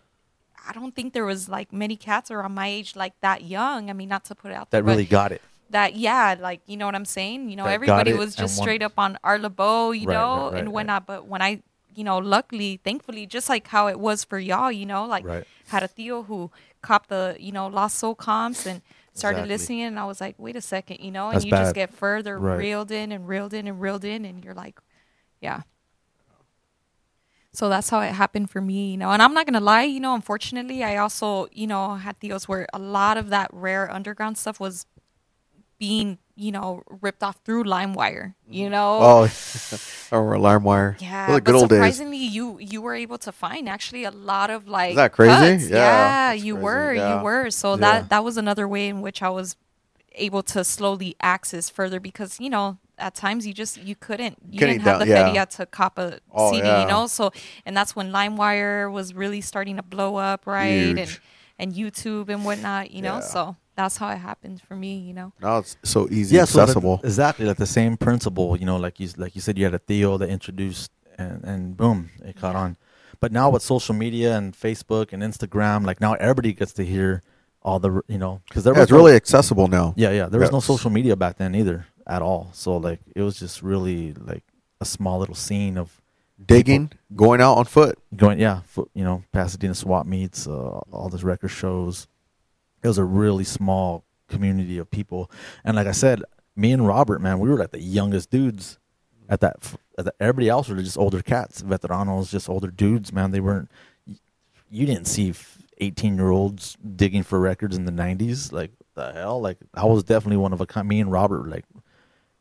I 0.67 0.73
don't 0.73 0.95
think 0.95 1.13
there 1.13 1.25
was 1.25 1.47
like 1.47 1.71
many 1.71 1.95
cats 1.95 2.31
around 2.31 2.55
my 2.55 2.65
age 2.67 2.95
like 2.95 3.13
that 3.21 3.43
young. 3.43 3.91
I 3.91 3.93
mean, 3.93 4.09
not 4.09 4.25
to 4.25 4.33
put 4.33 4.49
it 4.49 4.55
out 4.55 4.71
there, 4.71 4.81
That 4.81 4.87
really 4.87 5.05
got 5.05 5.31
it. 5.31 5.43
that 5.69 5.95
yeah 5.95 6.35
like 6.39 6.61
you 6.65 6.75
know 6.77 6.85
what 6.87 6.95
i'm 6.95 7.05
saying 7.05 7.49
you 7.49 7.55
know 7.55 7.65
That 7.65 7.73
everybody 7.73 8.13
was 8.13 8.35
just 8.35 8.55
straight 8.57 8.81
up 8.83 8.93
on 8.97 9.17
lebeau 9.23 9.91
you 9.91 10.07
Right, 10.07 10.13
know 10.13 10.35
right, 10.45 10.53
right, 10.53 10.59
and 10.61 10.71
whatnot 10.73 11.05
but 11.05 11.27
when 11.27 11.41
i 11.43 11.61
you 11.95 12.03
know 12.03 12.17
luckily 12.17 12.79
thankfully 12.83 13.25
just 13.25 13.49
like 13.49 13.67
how 13.67 13.87
it 13.87 13.99
was 13.99 14.23
for 14.23 14.39
y'all 14.39 14.71
you 14.71 14.85
know 14.85 15.05
like 15.05 15.23
Right. 15.25 15.45
had 15.67 15.83
a 15.83 15.87
theo 15.87 16.23
who 16.23 16.51
copped 16.81 17.09
the 17.09 17.35
you 17.39 17.51
know 17.51 17.67
lost 17.67 17.97
soul 17.97 18.15
comps 18.15 18.65
and 18.65 18.81
started 19.13 19.39
Exactly. 19.39 19.53
listening 19.53 19.81
and 19.81 19.99
i 19.99 20.05
was 20.05 20.21
like 20.21 20.35
wait 20.37 20.55
a 20.55 20.61
second 20.61 20.99
you 20.99 21.11
know 21.11 21.29
and 21.29 21.35
That's 21.35 21.45
you 21.45 21.51
bad. 21.51 21.59
just 21.59 21.75
get 21.75 21.93
further 21.93 22.39
Right. 22.39 22.57
reeled 22.59 22.91
in 22.91 23.11
and 23.11 23.27
reeled 23.27 23.53
in 23.53 23.67
and 23.67 23.79
reeled 23.81 24.03
in 24.05 24.25
and 24.25 24.43
you're 24.43 24.53
like 24.53 24.79
yeah 25.41 25.61
so 27.53 27.69
that's 27.69 27.89
how 27.89 28.01
it 28.01 28.11
happened 28.11 28.49
for 28.49 28.59
me, 28.59 28.91
you 28.91 28.97
know. 28.97 29.11
And 29.11 29.21
I'm 29.21 29.33
not 29.33 29.45
gonna 29.45 29.61
lie, 29.61 29.83
you 29.83 30.01
know. 30.01 30.13
Unfortunately, 30.13 30.83
I 30.83 30.97
also, 30.97 31.47
you 31.53 31.67
know, 31.67 31.95
had 31.95 32.19
deals 32.19 32.47
where 32.49 32.67
a 32.73 32.79
lot 32.79 33.17
of 33.17 33.29
that 33.29 33.49
rare 33.53 33.89
underground 33.89 34.37
stuff 34.37 34.59
was 34.59 34.85
being, 35.79 36.17
you 36.35 36.51
know, 36.51 36.83
ripped 37.01 37.23
off 37.23 37.37
through 37.45 37.63
LimeWire. 37.63 38.33
You 38.49 38.67
mm. 38.67 38.71
know. 38.71 38.99
Oh, 39.01 39.23
oh 40.11 40.17
or 40.17 40.35
LimeWire. 40.35 40.99
Yeah, 41.01 41.27
Those 41.27 41.39
good 41.41 41.55
old 41.55 41.69
days. 41.69 41.77
surprisingly, 41.77 42.17
you 42.17 42.57
you 42.59 42.81
were 42.81 42.93
able 42.95 43.17
to 43.19 43.31
find 43.31 43.67
actually 43.69 44.03
a 44.03 44.11
lot 44.11 44.49
of 44.49 44.67
like 44.67 44.95
that 44.95 45.11
crazy? 45.13 45.31
cuts. 45.59 45.69
Yeah, 45.69 45.77
Yeah, 45.77 46.33
you 46.33 46.53
crazy. 46.55 46.63
were, 46.63 46.93
Yeah. 46.93 47.17
you 47.19 47.23
were. 47.23 47.49
So 47.49 47.71
Yeah. 47.71 47.77
that 47.81 48.09
that 48.09 48.23
was 48.23 48.37
another 48.37 48.67
way 48.67 48.87
in 48.89 49.01
which 49.01 49.21
I 49.21 49.29
was 49.29 49.55
able 50.17 50.43
to 50.43 50.63
slowly 50.63 51.15
access 51.19 51.69
further 51.69 51.99
because 51.99 52.39
you 52.39 52.49
know 52.49 52.77
at 52.97 53.13
times 53.15 53.45
you 53.45 53.53
just 53.53 53.75
you 53.77 53.93
couldn't 53.95 54.37
you 54.49 54.59
Couldn't 54.59 54.75
didn't 54.75 54.83
have 54.87 54.99
down- 54.99 55.07
the 55.07 55.13
yeah. 55.13 55.25
feria 55.25 55.45
to 55.57 55.65
cop 55.65 55.97
a 55.97 56.19
Oh, 56.31 56.51
CD, 56.51 56.67
you 56.67 56.85
know. 56.87 57.07
So 57.07 57.31
and 57.65 57.75
that's 57.75 57.95
when 57.95 58.11
LimeWire 58.11 58.91
was 58.91 59.13
really 59.13 59.41
starting 59.41 59.75
to 59.77 59.83
blow 59.83 60.15
up, 60.15 60.45
right? 60.47 60.67
And 60.95 60.99
Huge. 60.99 61.21
and 61.59 61.73
YouTube 61.73 62.29
and 62.29 62.45
whatnot, 62.45 62.91
you 62.91 63.01
know. 63.01 63.19
So 63.21 63.55
that's 63.75 63.97
how 63.97 64.09
it 64.09 64.17
happened 64.17 64.61
for 64.61 64.75
me, 64.75 64.97
you 64.97 65.13
know. 65.13 65.33
Now 65.41 65.57
it's 65.59 65.77
so 65.83 66.07
easy, 66.09 66.35
so 66.37 66.45
the- 66.45 66.61
accessible. 66.61 67.01
exactly, 67.03 67.45
like 67.45 67.57
the 67.57 67.65
same 67.65 67.97
principle. 67.97 68.57
You 68.57 68.65
know, 68.65 68.77
like 68.77 68.99
you 68.99 69.09
like 69.17 69.35
you 69.35 69.41
said, 69.41 69.57
you 69.57 69.65
had 69.65 69.73
a 69.73 69.79
Theo 69.79 70.17
that 70.17 70.29
introduced, 70.29 70.91
and 71.17 71.43
and 71.43 71.77
boom, 71.77 72.09
it 72.23 72.35
caught 72.37 72.55
Yeah. 72.55 72.61
on. 72.61 72.77
But 73.19 73.31
now 73.31 73.49
with 73.49 73.61
social 73.63 73.95
media 73.95 74.37
and 74.37 74.53
Facebook 74.53 75.13
and 75.13 75.23
Instagram, 75.23 75.85
like 75.85 75.99
now 76.01 76.13
everybody 76.15 76.53
gets 76.53 76.73
to 76.73 76.85
hear 76.85 77.21
all 77.61 77.79
the 77.79 78.01
you 78.07 78.17
know 78.17 78.41
because 78.47 78.63
there 78.63 78.73
Yeah, 78.73 78.79
was 78.79 78.83
it's 78.83 78.91
no- 78.91 78.97
really 78.97 79.15
accessible 79.15 79.67
now. 79.67 79.93
yeah 79.97 80.11
yeah 80.11 80.27
there 80.27 80.39
was 80.39 80.51
no 80.51 80.59
social 80.59 80.91
media 80.91 81.15
back 81.15 81.37
then 81.37 81.55
either 81.55 81.87
at 82.05 82.21
all. 82.21 82.49
So 82.53 82.77
like 82.77 82.99
it 83.15 83.21
was 83.23 83.39
just 83.39 83.63
really 83.63 84.13
like 84.13 84.43
a 84.81 84.85
small 84.85 85.19
little 85.19 85.35
scene 85.35 85.77
of 85.77 86.01
Digging, 86.45 86.91
going 87.15 87.39
out 87.39 87.53
on 87.55 87.63
foot. 87.65 87.97
going 88.15 88.39
yeah 88.39 88.59
fo- 88.65 88.89
you 88.93 89.03
know 89.05 89.23
pasadena 89.31 89.73
swap 89.73 90.05
meets 90.05 90.45
uh, 90.47 90.79
all 90.91 91.07
those 91.09 91.23
record 91.23 91.47
shows 91.47 92.07
it 92.85 92.87
was 92.87 92.97
a 92.99 93.03
really 93.03 93.43
small 93.43 94.05
community 94.29 94.77
of 94.77 94.89
people. 94.89 95.29
And 95.63 95.75
like 95.75 95.87
i 95.87 95.91
said 95.91 96.23
me 96.55 96.71
and 96.71 96.87
robert 96.87 97.19
man 97.19 97.39
we 97.39 97.49
were 97.49 97.57
like 97.57 97.71
the 97.71 97.81
youngest 97.81 98.29
dudes 98.29 98.79
at 99.27 99.41
that 99.41 99.75
at 99.97 100.05
the, 100.05 100.13
everybody 100.21 100.47
else 100.47 100.69
were 100.69 100.75
just 100.77 100.97
older 100.97 101.21
cats 101.21 101.61
veteranos 101.61 102.29
just 102.29 102.47
older 102.47 102.69
dudes 102.69 103.11
man. 103.11 103.31
They 103.31 103.39
weren't 103.39 103.69
you 104.69 104.85
didn't 104.85 105.05
see 105.05 105.33
18 105.79 106.15
year 106.15 106.29
olds 106.29 106.77
digging 106.95 107.23
for 107.23 107.39
records 107.39 107.75
in 107.75 107.85
the 107.85 107.91
90s 107.91 108.51
like 108.51 108.71
the 108.93 109.11
hell? 109.11 109.41
Like 109.41 109.57
i 109.73 109.83
was 109.83 110.03
definitely 110.03 110.37
one 110.37 110.53
of 110.53 110.61
a 110.61 110.65
kind 110.65 110.87
me 110.87 110.99
and 110.99 111.11
robert 111.11 111.41
were 111.41 111.49
like 111.49 111.65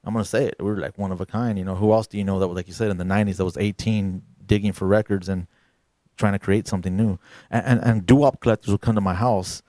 i'm 0.05 0.12
gonna 0.12 0.25
say 0.25 0.45
it 0.47 0.57
we 0.61 0.66
were 0.66 0.77
like 0.77 0.99
one 0.99 1.11
of 1.11 1.21
a 1.21 1.27
kind 1.27 1.59
you 1.59 1.65
know? 1.65 1.75
Who 1.75 1.93
else 1.93 2.07
do 2.07 2.19
you 2.19 2.25
know 2.25 2.39
that 2.39 2.49
was 2.49 2.57
like 2.57 2.69
you 2.69 2.75
said 2.75 2.91
in 2.91 2.99
the 2.99 3.05
90s 3.05 3.39
that 3.39 3.45
was 3.45 3.57
18 3.57 4.23
digging 4.47 4.73
for 4.73 4.87
records 4.87 5.29
and 5.29 5.47
trying 6.16 6.35
to 6.35 6.39
create 6.39 6.69
something 6.69 6.95
new? 6.97 7.19
And 7.51 7.81
and, 7.83 8.07
and 8.09 8.41
collectors 8.41 8.71
would 8.71 8.83
come 8.83 8.95
to 8.95 9.01
my 9.01 9.15
house 9.15 9.62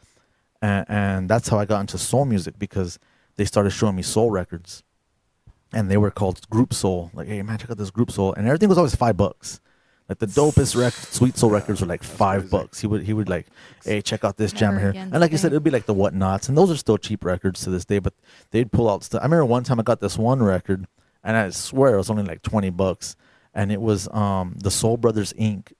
and, 0.65 0.85
and 0.89 1.29
that's 1.29 1.47
how 1.49 1.57
i 1.59 1.65
got 1.65 1.81
into 1.81 1.97
soul 1.97 2.25
music 2.25 2.53
because 2.65 2.91
they 3.37 3.45
started 3.45 3.71
showing 3.71 3.95
me 3.95 4.01
soul 4.01 4.31
records. 4.31 4.83
And 5.73 5.91
they 5.91 5.97
were 5.97 6.11
called 6.11 6.49
group 6.49 6.73
soul. 6.73 7.11
Like 7.13 7.27
hey 7.27 7.41
man 7.41 7.57
check 7.57 7.69
out 7.69 7.77
this 7.77 7.91
group 7.91 8.11
soul. 8.11 8.33
And 8.33 8.47
everything 8.47 8.69
was 8.69 8.77
always 8.77 8.95
five 8.95 9.17
bucks. 9.17 9.59
Like 10.07 10.19
the 10.19 10.27
dopest 10.27 10.79
rec- 10.79 10.93
sweet 10.93 11.35
soul 11.35 11.49
records 11.49 11.81
were 11.81 11.87
like 11.87 12.03
five 12.03 12.41
crazy. 12.41 12.51
bucks. 12.51 12.79
He 12.79 12.87
would 12.87 13.03
he 13.03 13.13
would 13.13 13.29
like 13.35 13.47
hey 13.83 14.01
check 14.01 14.23
out 14.23 14.37
this 14.37 14.53
Never 14.53 14.59
jam 14.59 14.79
here 14.79 14.93
and 15.11 15.19
like 15.19 15.31
you 15.31 15.37
said 15.37 15.51
it'd 15.51 15.63
be 15.63 15.71
like 15.77 15.85
the 15.85 15.93
whatnots. 15.93 16.47
And 16.47 16.57
those 16.57 16.71
are 16.71 16.77
still 16.77 16.97
cheap 16.97 17.25
records 17.25 17.63
to 17.63 17.69
this 17.69 17.85
day 17.85 17.99
but 17.99 18.13
they'd 18.51 18.71
pull 18.71 18.89
out 18.89 19.03
stuff 19.03 19.21
i 19.21 19.25
remember 19.25 19.45
one 19.45 19.63
time 19.63 19.79
i 19.79 19.83
got 19.83 19.99
this 19.99 20.17
one 20.17 20.41
record 20.41 20.87
and 21.23 21.35
i 21.35 21.49
swear 21.49 21.95
it 21.95 21.97
was 21.97 22.09
only 22.09 22.23
like 22.23 22.41
20 22.41 22.69
bucks. 22.69 23.15
And 23.53 23.71
it 23.71 23.81
was 23.81 24.07
um 24.09 24.55
the 24.67 24.71
soul 24.71 24.97
brothers 24.97 25.33
inc. 25.33 25.73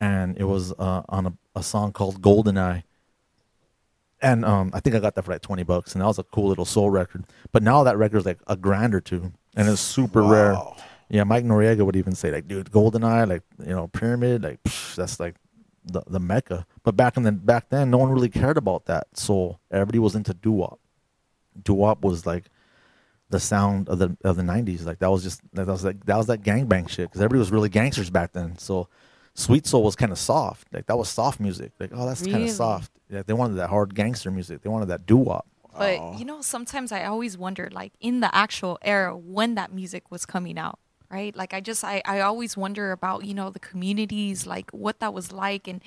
And 0.00 0.36
it 0.36 0.44
was 0.44 0.72
uh, 0.78 1.02
on 1.08 1.26
a, 1.26 1.32
a 1.54 1.62
song 1.62 1.92
called 1.92 2.20
goldeneye 2.20 2.82
and 4.22 4.44
um, 4.44 4.70
I 4.72 4.80
think 4.80 4.96
I 4.96 4.98
got 5.00 5.14
that 5.14 5.22
for 5.24 5.32
like 5.32 5.42
twenty 5.42 5.62
bucks, 5.62 5.94
and 5.94 6.02
that 6.02 6.06
was 6.06 6.18
a 6.18 6.24
cool 6.24 6.48
little 6.48 6.64
soul 6.64 6.90
record. 6.90 7.24
But 7.52 7.62
now 7.62 7.84
that 7.84 7.96
record 7.98 8.18
is 8.18 8.26
like 8.26 8.38
a 8.46 8.56
grand 8.56 8.94
or 8.94 9.00
two, 9.00 9.32
and 9.56 9.68
it's 9.68 9.80
super 9.80 10.22
rare. 10.22 10.56
Yeah, 11.08 11.24
Mike 11.24 11.44
Noriega 11.44 11.84
would 11.84 11.96
even 11.96 12.14
say 12.14 12.32
like, 12.32 12.48
"Dude, 12.48 12.70
Goldeneye, 12.70 13.28
like 13.28 13.42
you 13.60 13.74
know, 13.74 13.88
Pyramid, 13.88 14.42
like 14.42 14.62
psh, 14.64 14.96
that's 14.96 15.20
like 15.20 15.36
the 15.84 16.02
the 16.06 16.18
mecca." 16.18 16.66
But 16.82 16.96
back 16.96 17.16
in 17.16 17.22
the 17.22 17.32
back 17.32 17.68
then, 17.68 17.90
no 17.90 17.98
one 17.98 18.10
really 18.10 18.28
cared 18.28 18.56
about 18.56 18.86
that 18.86 19.16
soul. 19.16 19.60
Everybody 19.70 19.98
was 19.98 20.14
into 20.14 20.34
doo 20.34 20.52
wop. 20.52 20.80
Doo 21.62 21.74
wop 21.74 22.02
was 22.02 22.26
like 22.26 22.50
the 23.28 23.38
sound 23.38 23.88
of 23.88 23.98
the 23.98 24.16
of 24.24 24.36
the 24.36 24.42
'90s. 24.42 24.84
Like 24.84 24.98
that 25.00 25.10
was 25.10 25.22
just 25.22 25.42
that 25.52 25.66
was 25.66 25.84
like 25.84 26.04
that 26.06 26.16
was 26.16 26.26
that 26.26 26.42
gangbang 26.42 26.88
shit 26.88 27.08
because 27.08 27.20
everybody 27.20 27.38
was 27.38 27.52
really 27.52 27.68
gangsters 27.68 28.10
back 28.10 28.32
then. 28.32 28.56
So. 28.58 28.88
Sweet 29.38 29.66
Soul 29.66 29.82
was 29.84 29.94
kind 29.96 30.10
of 30.12 30.18
soft, 30.18 30.66
like 30.72 30.86
that 30.86 30.96
was 30.96 31.08
soft 31.08 31.40
music. 31.40 31.72
Like, 31.78 31.90
oh, 31.94 32.06
that's 32.06 32.22
kind 32.22 32.36
Really? 32.36 32.48
of 32.48 32.56
soft. 32.56 32.90
Yeah, 33.10 33.22
they 33.24 33.34
wanted 33.34 33.54
that 33.56 33.68
hard 33.68 33.94
gangster 33.94 34.30
music. 34.30 34.62
They 34.62 34.70
wanted 34.70 34.86
that 34.88 35.04
doo 35.06 35.18
wop. 35.18 35.46
But 35.76 35.98
Oh. 36.00 36.16
you 36.16 36.24
know, 36.24 36.40
sometimes 36.40 36.90
I 36.90 37.04
always 37.04 37.36
wonder, 37.36 37.68
like 37.70 37.92
in 38.00 38.20
the 38.20 38.34
actual 38.34 38.78
era 38.80 39.14
when 39.14 39.54
that 39.56 39.72
music 39.72 40.10
was 40.10 40.24
coming 40.24 40.58
out, 40.58 40.78
right? 41.10 41.36
Like 41.36 41.52
I 41.52 41.60
just, 41.60 41.84
I, 41.84 42.00
I 42.06 42.20
always 42.20 42.56
wonder 42.56 42.92
about, 42.92 43.26
you 43.26 43.34
know, 43.34 43.50
the 43.50 43.58
communities, 43.58 44.46
like 44.46 44.70
what 44.70 45.00
that 45.00 45.12
was 45.12 45.32
like, 45.32 45.68
and 45.68 45.82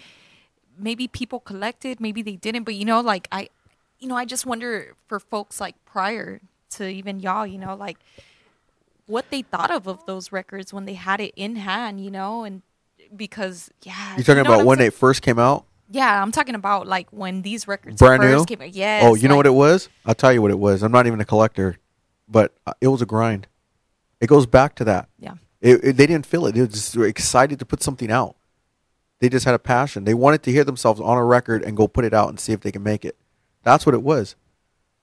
maybe 0.77 1.07
people 1.07 1.39
collected, 1.39 1.99
maybe 1.99 2.21
they 2.21 2.35
didn't, 2.35 2.63
but 2.65 2.76
you 2.76 2.85
know, 2.85 3.01
like 3.01 3.27
I, 3.31 3.49
you 3.97 4.07
know, 4.07 4.15
I 4.15 4.26
just 4.26 4.45
wonder 4.45 4.93
for 5.07 5.19
folks 5.19 5.59
like 5.59 5.76
prior 5.85 6.39
to 6.77 6.88
even 6.88 7.19
y'all, 7.19 7.47
you 7.47 7.57
know, 7.57 7.76
like 7.76 7.97
what 9.07 9.31
they 9.31 9.41
thought 9.41 9.71
of 9.71 9.88
of 9.88 10.05
those 10.05 10.31
records 10.31 10.71
when 10.71 10.85
they 10.85 10.93
had 10.93 11.19
it 11.19 11.34
in 11.35 11.55
hand, 11.55 11.99
you 12.05 12.11
know, 12.11 12.43
and 12.43 12.61
because 13.15 13.69
yeah, 13.84 14.15
You're 14.15 14.23
talking 14.23 14.38
you 14.38 14.44
know 14.44 14.53
about 14.56 14.65
when 14.65 14.77
saying? 14.77 14.90
they 14.91 14.95
first 14.95 15.22
came 15.22 15.40
out? 15.40 15.65
Yeah, 15.91 16.22
I'm 16.22 16.31
talking 16.31 16.56
about 16.56 16.88
like 16.88 17.07
when 17.11 17.41
these 17.41 17.68
records 17.68 17.98
Brand 17.98 18.22
first 18.22 18.38
new? 18.49 18.56
came 18.56 18.61
out. 18.68 18.73
Yes. 18.76 19.03
oh, 19.06 19.15
you 19.15 19.27
know 19.27 19.36
what 19.36 19.45
it 19.48 19.53
was? 19.53 19.90
I'll 20.06 20.14
tell 20.15 20.31
you 20.31 20.41
what 20.41 20.52
it 20.52 20.60
was. 20.60 20.84
I'm 20.84 20.91
not 20.91 21.07
even 21.07 21.19
a 21.19 21.26
collector, 21.26 21.77
but 22.27 22.53
uh, 22.68 22.73
it 22.81 22.88
was 22.90 23.02
a 23.02 23.06
grind. 23.07 23.48
It 24.22 24.27
goes 24.27 24.45
back 24.45 24.76
to 24.76 24.84
that. 24.86 25.10
Yeah. 25.18 25.34
It, 25.61 25.84
it- 25.84 25.98
they 25.98 26.06
didn't 26.06 26.26
feel 26.26 26.45
it. 26.45 26.53
They 26.53 26.61
were 26.61 26.68
just 26.68 26.95
excited 26.95 27.57
to 27.60 27.65
put 27.65 27.81
something 27.81 28.11
out. 28.11 28.36
They 29.19 29.30
just 29.30 29.45
had 29.45 29.56
a 29.56 29.60
passion. 29.60 30.06
They 30.06 30.14
wanted 30.14 30.44
to 30.44 30.52
hear 30.52 30.64
themselves 30.64 31.02
on 31.02 31.18
a 31.18 31.26
record 31.26 31.64
and 31.64 31.76
go 31.76 31.88
put 31.88 32.06
it 32.06 32.14
out 32.14 32.30
and 32.30 32.40
see 32.40 32.53
if 32.53 32.61
they 32.61 32.72
can 32.72 32.84
make 32.84 33.03
it. 33.03 33.18
That's 33.64 33.86
what 33.86 33.94
it 33.95 34.02
was. 34.03 34.36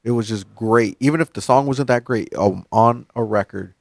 It 0.05 0.13
was 0.13 0.29
just 0.29 0.55
great. 0.55 0.97
Even 1.01 1.21
if 1.21 1.33
the 1.33 1.41
song 1.43 1.67
wasn't 1.67 1.89
that 1.89 2.05
great, 2.05 2.33
um, 2.35 2.65
on 2.73 3.07
a 3.17 3.23
record, 3.25 3.75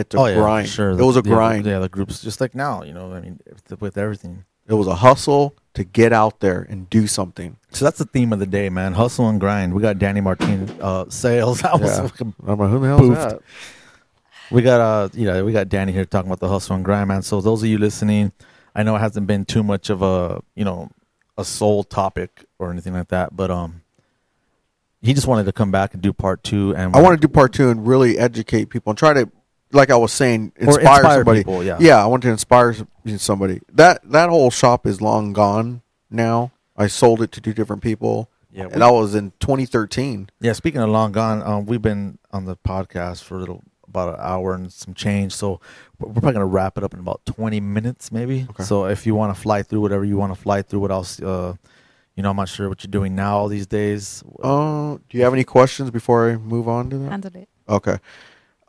it's 0.00 0.14
a 0.14 0.18
oh 0.18 0.26
yeah, 0.26 0.34
grind. 0.34 0.68
sure. 0.68 0.90
It 0.90 0.96
The- 0.96 1.06
was 1.06 1.16
a 1.16 1.22
yeah, 1.24 1.32
grind. 1.34 1.66
Yeah, 1.66 1.78
the 1.78 1.88
groups 1.88 2.20
just 2.22 2.40
like 2.40 2.54
now. 2.54 2.82
You 2.82 2.92
know, 2.92 3.12
I 3.12 3.20
mean, 3.20 3.40
with- 3.78 3.96
everything. 3.98 4.44
It 4.68 4.74
was 4.74 4.86
a 4.86 4.94
hustle 4.94 5.56
to 5.74 5.82
get 5.82 6.12
out 6.12 6.38
there 6.38 6.64
and 6.70 6.88
do 6.90 7.08
something. 7.08 7.56
So 7.70 7.84
that's 7.84 7.98
the 7.98 8.04
theme 8.04 8.32
of 8.32 8.38
the 8.38 8.46
day, 8.46 8.68
man. 8.68 8.92
Hustle 8.92 9.28
and 9.28 9.40
grind. 9.40 9.74
We 9.74 9.82
got 9.82 9.98
Danny 9.98 10.20
Martin 10.20 10.70
uh, 10.80 11.06
sales. 11.08 11.60
That 11.62 11.80
was 11.80 11.90
Yeah. 11.90 12.06
fucking 12.06 12.34
I'm 12.46 12.58
like, 12.58 12.70
who 12.70 12.78
the 12.78 12.86
Boofed. 12.86 13.14
that? 13.30 13.40
We 14.52 14.62
got 14.62 14.80
uh 14.80 15.08
you 15.12 15.26
know, 15.26 15.44
we 15.44 15.52
got 15.52 15.68
Danny 15.68 15.90
here 15.92 16.04
talking 16.04 16.28
about 16.30 16.38
the 16.40 16.48
hustle 16.48 16.76
and 16.76 16.84
grind, 16.84 17.08
man. 17.08 17.22
So 17.22 17.40
those 17.40 17.62
of 17.64 17.68
you 17.68 17.78
listening, 17.78 18.30
I 18.74 18.82
know 18.84 18.94
it 18.94 19.00
hasn't 19.00 19.26
been 19.26 19.44
too 19.44 19.62
much 19.64 19.90
of 19.90 20.02
a 20.02 20.40
you 20.54 20.64
know 20.64 20.90
a 21.36 21.44
soul 21.44 21.82
topic 21.82 22.44
or 22.60 22.70
anything 22.70 22.92
like 22.92 23.08
that, 23.08 23.34
but 23.36 23.50
um 23.50 23.82
he 25.02 25.14
just 25.14 25.26
wanted 25.26 25.46
to 25.46 25.52
come 25.52 25.70
back 25.70 25.94
and 25.94 26.02
do 26.02 26.12
part 26.12 26.44
two 26.44 26.74
and 26.76 26.94
I 26.94 27.00
want 27.00 27.20
to 27.20 27.26
do 27.26 27.32
part 27.32 27.52
two 27.54 27.70
and 27.70 27.86
really 27.86 28.18
educate 28.18 28.66
people 28.66 28.90
and 28.90 28.98
try 28.98 29.14
to, 29.14 29.30
like 29.72 29.90
I 29.90 29.96
was 29.96 30.12
saying, 30.12 30.52
inspire, 30.56 30.80
inspire 30.80 31.02
somebody. 31.16 31.40
people, 31.40 31.62
yeah. 31.64 31.78
yeah, 31.80 32.02
I 32.02 32.06
want 32.06 32.22
to 32.24 32.30
inspire 32.30 32.70
s- 32.70 33.22
somebody. 33.22 33.60
That 33.72 34.00
that 34.10 34.28
whole 34.30 34.50
shop 34.50 34.86
is 34.86 35.00
long 35.00 35.32
gone 35.32 35.82
now. 36.10 36.52
I 36.76 36.86
sold 36.86 37.20
it 37.22 37.30
to 37.32 37.40
two 37.40 37.52
different 37.52 37.82
people. 37.82 38.30
Yeah, 38.52 38.66
we- 38.66 38.72
and 38.72 38.82
that 38.82 38.92
was 38.92 39.14
in 39.14 39.32
2013. 39.40 40.28
Yeah, 40.40 40.52
speaking 40.54 40.80
of 40.80 40.88
long 40.88 41.12
gone, 41.12 41.42
um, 41.42 41.66
we've 41.66 41.82
been 41.82 42.18
on 42.32 42.46
the 42.46 42.56
podcast 42.56 43.22
for 43.22 43.36
a 43.36 43.38
little 43.40 43.62
about 43.86 44.14
an 44.14 44.20
hour 44.20 44.54
and 44.54 44.72
some 44.72 44.94
change, 44.94 45.32
so 45.32 45.60
we're 45.98 46.08
we're 46.08 46.14
probably 46.14 46.32
gonna 46.32 46.46
wrap 46.46 46.78
it 46.78 46.84
up 46.84 46.94
in 46.94 47.00
about 47.00 47.20
twenty 47.26 47.60
minutes, 47.60 48.10
maybe. 48.12 48.46
Okay. 48.50 48.62
So 48.64 48.86
if 48.86 49.06
you 49.06 49.14
want 49.14 49.34
to 49.34 49.40
fly 49.40 49.62
through 49.62 49.80
whatever 49.80 50.04
you 50.04 50.16
want 50.16 50.32
to 50.34 50.40
fly 50.40 50.62
through, 50.62 50.80
what 50.80 50.90
else? 50.90 51.20
Uh, 51.20 51.54
you 52.16 52.22
know, 52.24 52.30
I'm 52.30 52.36
not 52.36 52.48
sure 52.48 52.68
what 52.68 52.82
you're 52.84 52.90
doing 52.90 53.14
now 53.14 53.36
all 53.38 53.48
these 53.48 53.66
days. 53.66 54.22
Oh, 54.42 55.00
do 55.08 55.16
you 55.16 55.24
have 55.24 55.32
any 55.32 55.44
questions 55.44 55.90
before 55.90 56.30
I 56.30 56.36
move 56.36 56.68
on 56.68 56.90
to 56.90 56.98
that? 56.98 57.10
Handle 57.10 57.36
it. 57.36 57.48
Okay. 57.68 57.98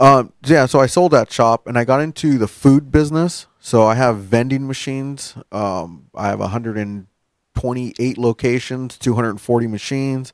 Um, 0.02 0.34
yeah, 0.44 0.66
so 0.66 0.80
I 0.80 0.88
sold 0.88 1.12
that 1.12 1.32
shop 1.32 1.68
and 1.68 1.78
I 1.78 1.84
got 1.84 2.02
into 2.02 2.40
the 2.40 2.48
food 2.48 2.92
business. 2.92 3.46
So 3.60 3.86
I 3.86 3.94
have 3.94 4.18
vending 4.18 4.66
machines. 4.66 5.36
Um, 5.52 6.08
I 6.16 6.30
have 6.30 6.40
128 6.40 8.18
locations, 8.18 8.98
240 8.98 9.68
machines. 9.68 10.34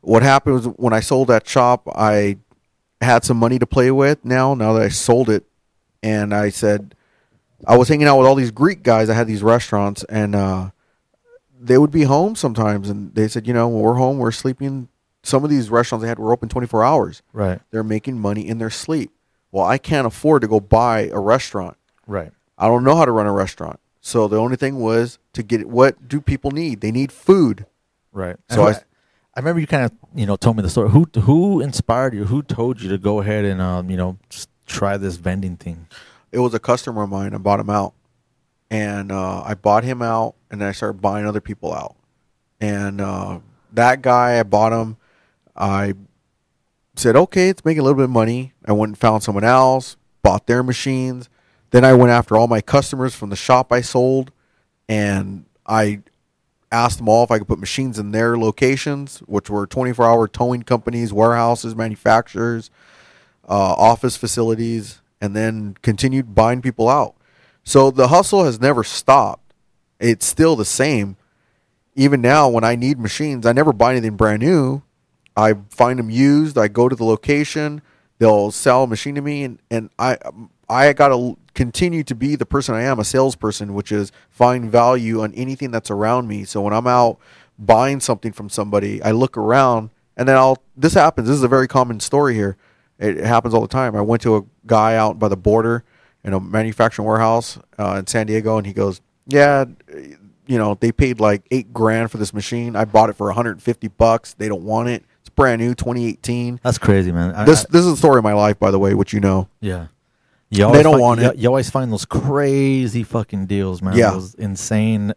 What 0.00 0.24
happened 0.24 0.56
was 0.56 0.66
when 0.66 0.92
I 0.92 0.98
sold 0.98 1.28
that 1.28 1.46
shop, 1.46 1.88
I 1.94 2.38
had 3.00 3.24
some 3.24 3.36
money 3.36 3.60
to 3.60 3.66
play 3.68 3.92
with 3.92 4.24
now, 4.24 4.54
now 4.54 4.72
that 4.72 4.82
I 4.82 4.88
sold 4.88 5.30
it. 5.30 5.44
And 6.02 6.34
I 6.34 6.48
said, 6.48 6.96
I 7.68 7.76
was 7.76 7.86
hanging 7.86 8.08
out 8.08 8.18
with 8.18 8.26
all 8.26 8.34
these 8.34 8.50
Greek 8.50 8.82
guys. 8.82 9.08
I 9.08 9.14
had 9.14 9.28
these 9.28 9.44
restaurants 9.44 10.02
and, 10.08 10.34
uh, 10.34 10.70
they 11.60 11.78
would 11.78 11.92
be 11.92 12.02
home 12.02 12.34
sometimes 12.34 12.90
and 12.90 13.14
they 13.14 13.28
said, 13.28 13.46
you 13.46 13.54
know, 13.54 13.68
when 13.68 13.80
we're 13.80 13.94
home, 13.94 14.18
we're 14.18 14.32
sleeping. 14.32 14.88
Some 15.22 15.44
of 15.44 15.50
these 15.50 15.68
restaurants 15.70 16.02
they 16.02 16.08
had 16.08 16.18
were 16.18 16.32
open 16.32 16.48
24 16.48 16.84
hours 16.84 17.22
Right, 17.32 17.60
they're 17.70 17.82
making 17.84 18.18
money 18.20 18.46
in 18.48 18.58
their 18.58 18.70
sleep. 18.70 19.10
Well, 19.50 19.64
I 19.64 19.78
can't 19.78 20.06
afford 20.06 20.42
to 20.42 20.48
go 20.48 20.60
buy 20.60 21.08
a 21.12 21.18
restaurant. 21.18 21.76
right, 22.06 22.32
I 22.56 22.66
don't 22.66 22.84
know 22.84 22.94
how 22.96 23.04
to 23.04 23.12
run 23.12 23.26
a 23.26 23.32
restaurant. 23.32 23.80
So 24.00 24.28
the 24.28 24.36
only 24.38 24.56
thing 24.56 24.78
was 24.78 25.18
to 25.34 25.42
get 25.42 25.68
what 25.68 26.08
do 26.08 26.20
people 26.20 26.50
need? 26.50 26.80
They 26.80 26.92
need 26.92 27.12
food. 27.12 27.66
right. 28.12 28.36
So 28.48 28.62
I- 28.64 28.70
I, 28.70 28.74
I 29.34 29.40
remember 29.40 29.60
you 29.60 29.66
kind 29.68 29.84
of 29.84 29.92
you 30.14 30.26
know 30.26 30.36
told 30.36 30.56
me 30.56 30.62
the 30.62 30.70
story. 30.70 30.90
Who 30.90 31.06
who 31.20 31.60
inspired 31.60 32.12
you? 32.14 32.24
Who 32.24 32.42
told 32.42 32.80
you 32.80 32.88
to 32.88 32.98
go 32.98 33.20
ahead 33.20 33.44
and 33.44 33.60
um 33.60 33.88
you 33.90 33.96
know 33.96 34.18
just 34.30 34.48
try 34.66 34.96
this 34.96 35.16
vending 35.16 35.56
thing? 35.56 35.86
It 36.32 36.38
was 36.40 36.54
a 36.54 36.58
customer 36.58 37.02
of 37.04 37.10
mine. 37.10 37.34
I 37.34 37.38
bought 37.38 37.60
him 37.60 37.70
out, 37.70 37.94
and 38.70 39.10
uh, 39.12 39.42
I 39.42 39.54
bought 39.54 39.84
him 39.84 40.02
out, 40.02 40.34
and 40.50 40.60
then 40.60 40.68
I 40.68 40.72
started 40.72 41.00
buying 41.00 41.24
other 41.26 41.40
people 41.40 41.72
out. 41.72 41.96
And 42.60 43.00
uh, 43.00 43.38
that 43.72 44.02
guy, 44.02 44.38
I 44.40 44.42
bought 44.42 44.72
him. 44.72 44.96
I 45.58 45.94
said, 46.94 47.16
okay, 47.16 47.48
it's 47.48 47.64
making 47.64 47.80
a 47.80 47.82
little 47.82 47.96
bit 47.96 48.04
of 48.04 48.10
money. 48.10 48.52
I 48.64 48.72
went 48.72 48.90
and 48.90 48.98
found 48.98 49.22
someone 49.22 49.44
else, 49.44 49.96
bought 50.22 50.46
their 50.46 50.62
machines. 50.62 51.28
Then 51.70 51.84
I 51.84 51.92
went 51.94 52.12
after 52.12 52.36
all 52.36 52.46
my 52.46 52.60
customers 52.60 53.14
from 53.14 53.30
the 53.30 53.36
shop 53.36 53.72
I 53.72 53.82
sold, 53.82 54.30
and 54.88 55.44
I 55.66 56.00
asked 56.70 56.98
them 56.98 57.08
all 57.08 57.24
if 57.24 57.30
I 57.30 57.38
could 57.38 57.48
put 57.48 57.58
machines 57.58 57.98
in 57.98 58.12
their 58.12 58.38
locations, 58.38 59.18
which 59.20 59.50
were 59.50 59.66
24 59.66 60.06
hour 60.06 60.28
towing 60.28 60.62
companies, 60.62 61.12
warehouses, 61.12 61.74
manufacturers, 61.74 62.70
uh, 63.48 63.74
office 63.74 64.16
facilities, 64.16 65.00
and 65.20 65.34
then 65.34 65.76
continued 65.82 66.34
buying 66.34 66.62
people 66.62 66.88
out. 66.88 67.14
So 67.64 67.90
the 67.90 68.08
hustle 68.08 68.44
has 68.44 68.60
never 68.60 68.84
stopped. 68.84 69.52
It's 70.00 70.24
still 70.24 70.56
the 70.56 70.64
same. 70.64 71.16
Even 71.94 72.20
now, 72.20 72.48
when 72.48 72.64
I 72.64 72.76
need 72.76 72.98
machines, 72.98 73.44
I 73.44 73.52
never 73.52 73.72
buy 73.72 73.92
anything 73.92 74.16
brand 74.16 74.40
new. 74.40 74.82
I 75.38 75.54
find 75.70 76.00
them 76.00 76.10
used. 76.10 76.58
I 76.58 76.66
go 76.66 76.88
to 76.88 76.96
the 76.96 77.04
location. 77.04 77.80
They'll 78.18 78.50
sell 78.50 78.82
a 78.82 78.86
machine 78.88 79.14
to 79.14 79.20
me, 79.20 79.44
and, 79.44 79.60
and 79.70 79.88
I 79.96 80.18
I 80.68 80.92
got 80.92 81.08
to 81.08 81.38
continue 81.54 82.02
to 82.02 82.14
be 82.16 82.34
the 82.34 82.44
person 82.44 82.74
I 82.74 82.82
am, 82.82 82.98
a 82.98 83.04
salesperson, 83.04 83.72
which 83.72 83.92
is 83.92 84.10
find 84.30 84.70
value 84.70 85.22
on 85.22 85.32
anything 85.34 85.70
that's 85.70 85.92
around 85.92 86.26
me. 86.26 86.44
So 86.44 86.60
when 86.62 86.72
I'm 86.72 86.88
out 86.88 87.20
buying 87.56 88.00
something 88.00 88.32
from 88.32 88.48
somebody, 88.48 89.00
I 89.00 89.12
look 89.12 89.36
around, 89.36 89.90
and 90.16 90.28
then 90.28 90.36
I'll. 90.36 90.60
This 90.76 90.94
happens. 90.94 91.28
This 91.28 91.36
is 91.36 91.44
a 91.44 91.48
very 91.48 91.68
common 91.68 92.00
story 92.00 92.34
here. 92.34 92.56
It 92.98 93.18
happens 93.18 93.54
all 93.54 93.60
the 93.60 93.68
time. 93.68 93.94
I 93.94 94.00
went 94.00 94.22
to 94.22 94.36
a 94.38 94.42
guy 94.66 94.96
out 94.96 95.20
by 95.20 95.28
the 95.28 95.36
border 95.36 95.84
in 96.24 96.32
a 96.32 96.40
manufacturing 96.40 97.06
warehouse 97.06 97.60
uh, 97.78 97.94
in 98.00 98.08
San 98.08 98.26
Diego, 98.26 98.58
and 98.58 98.66
he 98.66 98.72
goes, 98.72 99.00
"Yeah, 99.28 99.66
you 100.48 100.58
know, 100.58 100.76
they 100.80 100.90
paid 100.90 101.20
like 101.20 101.42
eight 101.52 101.72
grand 101.72 102.10
for 102.10 102.18
this 102.18 102.34
machine. 102.34 102.74
I 102.74 102.86
bought 102.86 103.08
it 103.08 103.12
for 103.12 103.28
150 103.28 103.86
bucks. 103.86 104.34
They 104.34 104.48
don't 104.48 104.64
want 104.64 104.88
it. 104.88 105.04
Brand 105.38 105.60
new, 105.62 105.74
2018. 105.74 106.60
That's 106.62 106.78
crazy, 106.78 107.12
man. 107.12 107.32
I- 107.34 107.44
This 107.44 107.64
I- 107.64 107.68
this 107.70 107.84
is 107.84 107.92
the 107.92 107.96
story 107.96 108.18
of 108.18 108.24
my 108.24 108.32
life, 108.34 108.58
by 108.58 108.70
the 108.70 108.78
way, 108.78 108.92
which 108.94 109.12
you 109.12 109.20
know. 109.20 109.48
Yeah. 109.60 109.86
You 110.50 110.64
always 110.64 110.82
don't 110.82 110.94
find, 110.94 111.00
want 111.02 111.20
you, 111.20 111.26
it. 111.28 111.36
You 111.36 111.48
always 111.48 111.70
find 111.70 111.92
those 111.92 112.04
crazy 112.04 113.02
fucking 113.04 113.46
deals, 113.46 113.80
man. 113.80 113.96
Yeah. 113.96 114.10
Those 114.10 114.34
insane, 114.34 115.12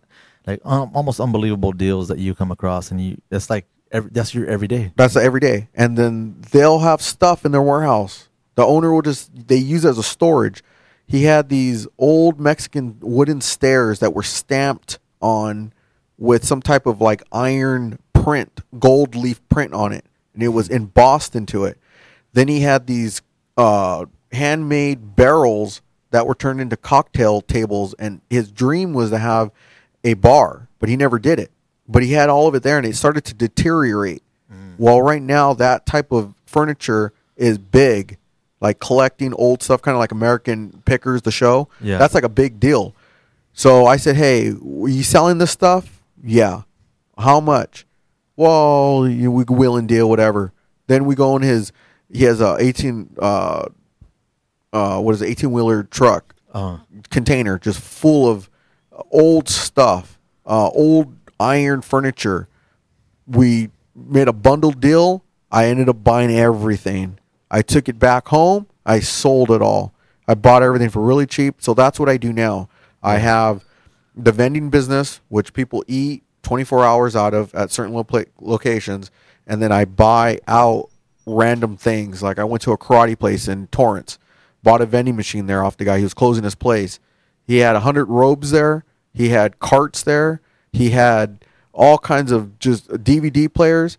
like 0.46 0.60
um, 0.64 0.92
almost 0.94 1.20
unbelievable 1.20 1.72
deals 1.72 2.08
that 2.10 2.20
you 2.20 2.36
come 2.36 2.52
across, 2.52 2.92
and 2.92 3.00
you 3.02 3.18
it's 3.32 3.50
like 3.50 3.66
every, 3.92 4.12
that's 4.14 4.36
your 4.36 4.46
everyday. 4.48 4.92
That's 4.96 5.14
the 5.16 5.24
every 5.24 5.40
day, 5.40 5.70
and 5.74 5.98
then 5.98 6.36
they'll 6.52 6.80
have 6.80 7.02
stuff 7.02 7.46
in 7.46 7.52
their 7.52 7.62
warehouse. 7.62 8.28
The 8.56 8.66
owner 8.66 8.92
will 8.94 9.02
just 9.02 9.32
they 9.48 9.56
use 9.56 9.86
it 9.86 9.90
as 9.90 9.98
a 9.98 10.04
storage. 10.04 10.64
He 11.08 11.24
had 11.24 11.50
these 11.50 11.88
old 11.98 12.40
Mexican 12.40 12.98
wooden 13.02 13.42
stairs 13.42 14.00
that 14.00 14.14
were 14.14 14.24
stamped 14.24 15.00
on 15.22 15.74
with 16.18 16.46
some 16.46 16.62
type 16.62 16.86
of 16.86 17.00
like 17.02 17.24
iron 17.32 17.98
print, 18.14 18.60
gold 18.80 19.16
leaf 19.16 19.42
print 19.50 19.74
on 19.74 19.94
it, 19.94 20.06
and 20.34 20.44
it 20.44 20.50
was 20.50 20.70
embossed 20.70 21.36
into 21.36 21.66
it. 21.66 21.78
Then 22.34 22.48
he 22.48 22.62
had 22.62 22.88
these 22.88 23.22
uh, 23.58 24.06
handmade 24.32 25.16
barrels 25.16 25.82
that 26.12 26.28
were 26.28 26.36
turned 26.36 26.62
into 26.62 26.78
cocktail 26.78 27.42
tables, 27.42 27.94
and 28.00 28.22
his 28.30 28.52
dream 28.52 28.94
was 28.94 29.10
to 29.10 29.18
have 29.18 29.52
a 30.04 30.14
bar, 30.16 30.68
but 30.80 30.90
he 30.90 30.98
never 30.98 31.20
did 31.20 31.40
it. 31.40 31.52
But 31.88 32.04
he 32.04 32.14
had 32.14 32.30
all 32.30 32.48
of 32.48 32.56
it 32.56 32.64
there, 32.64 32.78
and 32.78 32.86
it 32.86 32.96
started 32.96 33.26
to 33.26 33.34
deteriorate. 33.34 34.24
Well, 34.78 35.02
right 35.02 35.22
now, 35.22 35.54
that 35.54 35.86
type 35.86 36.12
of 36.12 36.34
furniture 36.46 37.14
is 37.38 37.58
big, 37.58 38.18
like 38.60 38.80
collecting 38.80 39.34
old 39.34 39.62
stuff, 39.62 39.82
kind 39.82 39.96
of 39.96 40.00
like 40.00 40.12
American 40.12 40.82
Pickers, 40.86 41.22
the 41.22 41.32
show. 41.32 41.70
Yeah. 41.80 41.98
That's 41.98 42.14
like 42.14 42.24
a 42.24 42.30
big 42.30 42.60
deal. 42.60 42.96
So 43.54 43.86
I 43.86 43.98
said, 43.98 44.16
"Hey, 44.16 44.54
were 44.54 44.90
you 44.90 45.04
selling 45.04 45.38
this 45.38 45.52
stuff? 45.52 46.02
Yeah. 46.24 46.64
How 47.18 47.40
much? 47.40 47.86
Well, 48.42 49.08
you, 49.08 49.32
we 49.32 49.44
will 49.48 49.78
and 49.78 49.88
deal, 49.88 50.10
whatever. 50.10 50.52
Then 50.88 51.06
we 51.06 51.14
go 51.14 51.36
in 51.36 51.44
his. 51.44 51.72
He 52.12 52.24
has 52.24 52.42
a 52.42 52.58
eighteen. 52.60 53.16
Uh, 53.20 53.68
uh, 54.74 55.00
what 55.00 55.14
is 55.14 55.22
it? 55.22 55.28
Eighteen 55.30 55.52
wheeler 55.52 55.84
truck 55.84 56.34
Uh, 56.54 56.80
container 57.10 57.58
just 57.58 57.80
full 57.80 58.28
of 58.28 58.50
old 59.12 59.48
stuff, 59.48 60.20
uh, 60.46 60.70
old 60.70 61.16
iron 61.40 61.82
furniture. 61.82 62.48
We 63.26 63.70
made 63.96 64.28
a 64.28 64.34
bundle 64.34 64.72
deal. 64.72 65.24
I 65.52 65.68
ended 65.68 65.88
up 65.88 66.04
buying 66.04 66.32
everything. 66.32 67.20
I 67.50 67.62
took 67.62 67.88
it 67.88 68.00
back 68.00 68.28
home. 68.30 68.66
I 68.86 69.02
sold 69.02 69.52
it 69.52 69.62
all. 69.62 69.94
I 70.28 70.34
bought 70.34 70.64
everything 70.64 70.90
for 70.90 71.02
really 71.02 71.26
cheap. 71.26 71.56
So 71.60 71.74
that's 71.74 72.00
what 72.00 72.10
I 72.10 72.18
do 72.18 72.34
now. 72.34 72.70
I 73.04 73.18
have 73.18 73.64
the 74.16 74.32
vending 74.32 74.70
business, 74.70 75.22
which 75.30 75.54
people 75.54 75.84
eat 75.88 76.24
24 76.44 76.84
hours 76.84 77.16
out 77.16 77.34
of 77.34 77.54
at 77.56 77.72
certain 77.72 77.94
lo- 77.94 78.06
locations, 78.40 79.12
and 79.48 79.62
then 79.62 79.72
I 79.72 79.86
buy 79.86 80.40
out 80.48 80.90
random 81.26 81.78
things. 81.78 82.22
Like 82.24 82.40
I 82.40 82.44
went 82.44 82.62
to 82.64 82.72
a 82.72 82.78
karate 82.78 83.18
place 83.18 83.48
in 83.48 83.68
Torrance, 83.68 84.18
bought 84.64 84.82
a 84.82 84.86
vending 84.86 85.16
machine 85.16 85.48
there 85.48 85.64
off 85.64 85.78
the 85.78 85.86
guy. 85.86 85.98
He 85.98 86.04
was 86.04 86.14
closing 86.14 86.44
his 86.44 86.56
place. 86.56 87.00
He 87.44 87.58
had 87.58 87.74
100 87.74 88.06
robes 88.06 88.52
there. 88.52 88.86
He 89.14 89.30
had 89.30 89.60
carts 89.60 90.04
there. 90.04 90.42
He 90.72 90.92
had 90.92 91.44
all 91.74 91.98
kinds 91.98 92.32
of 92.32 92.60
just 92.60 92.88
DVD 92.90 93.52
players 93.52 93.98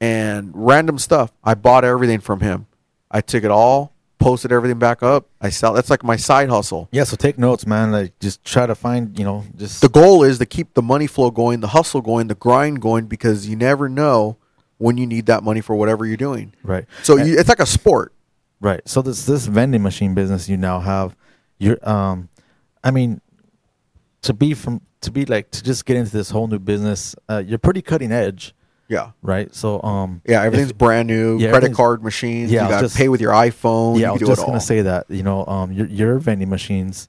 and 0.00 0.50
random 0.54 0.98
stuff. 0.98 1.32
I 1.44 1.54
bought 1.54 1.84
everything 1.84 2.20
from 2.20 2.40
him. 2.40 2.66
I 3.10 3.20
took 3.20 3.44
it 3.44 3.50
all 3.50 3.92
posted 4.18 4.52
everything 4.52 4.78
back 4.78 5.02
up. 5.02 5.28
I 5.40 5.50
sell. 5.50 5.72
That's 5.72 5.90
like 5.90 6.02
my 6.02 6.16
side 6.16 6.48
hustle. 6.48 6.88
Yeah, 6.92 7.04
so 7.04 7.16
take 7.16 7.38
notes, 7.38 7.66
man. 7.66 7.92
Like 7.92 8.18
just 8.18 8.44
try 8.44 8.66
to 8.66 8.74
find, 8.74 9.18
you 9.18 9.24
know, 9.24 9.44
just 9.56 9.80
The 9.80 9.88
goal 9.88 10.22
is 10.24 10.38
to 10.38 10.46
keep 10.46 10.74
the 10.74 10.82
money 10.82 11.06
flow 11.06 11.30
going, 11.30 11.60
the 11.60 11.68
hustle 11.68 12.00
going, 12.00 12.28
the 12.28 12.34
grind 12.34 12.80
going, 12.80 13.06
because 13.06 13.48
you 13.48 13.56
never 13.56 13.88
know 13.88 14.36
when 14.78 14.96
you 14.96 15.06
need 15.06 15.26
that 15.26 15.42
money 15.42 15.60
for 15.60 15.74
whatever 15.74 16.06
you're 16.06 16.16
doing. 16.16 16.52
right. 16.62 16.86
So 17.02 17.16
you, 17.16 17.38
it's 17.38 17.48
like 17.48 17.60
a 17.60 17.66
sport. 17.66 18.12
Right. 18.60 18.80
So 18.88 19.02
this 19.02 19.24
this 19.24 19.46
vending 19.46 19.82
machine 19.82 20.14
business 20.14 20.48
you 20.48 20.56
now 20.56 20.80
have, 20.80 21.16
you're 21.58 21.78
um, 21.88 22.28
I 22.82 22.90
mean, 22.90 23.20
to 24.22 24.32
be 24.32 24.54
from 24.54 24.82
to 25.00 25.10
be 25.10 25.24
like 25.24 25.50
to 25.52 25.62
just 25.62 25.86
get 25.86 25.96
into 25.96 26.10
this 26.10 26.30
whole 26.30 26.48
new 26.48 26.58
business, 26.58 27.14
uh, 27.28 27.42
you're 27.44 27.58
pretty 27.58 27.82
cutting 27.82 28.10
edge, 28.10 28.54
Yeah. 28.88 29.10
right? 29.22 29.54
So 29.54 29.82
um, 29.82 30.22
Yeah, 30.26 30.42
everything's 30.42 30.70
if- 30.70 30.78
brand 30.78 31.08
new. 31.08 31.38
Yeah, 31.38 31.50
credit 31.50 31.74
card 31.74 32.02
machines. 32.02 32.50
Yeah, 32.50 32.64
you 32.64 32.68
got 32.70 32.88
to 32.88 32.96
pay 32.96 33.08
with 33.08 33.20
your 33.20 33.32
iPhone. 33.32 33.94
yeah, 33.98 34.06
you 34.06 34.08
I 34.08 34.12
was 34.12 34.20
just 34.22 34.46
gonna 34.46 34.60
say 34.60 34.82
that 34.82 35.06
you 35.10 35.22
know 35.22 35.44
um, 35.46 35.72
your 35.72 35.86
your 35.86 36.18
vending 36.18 36.48
machines, 36.50 37.08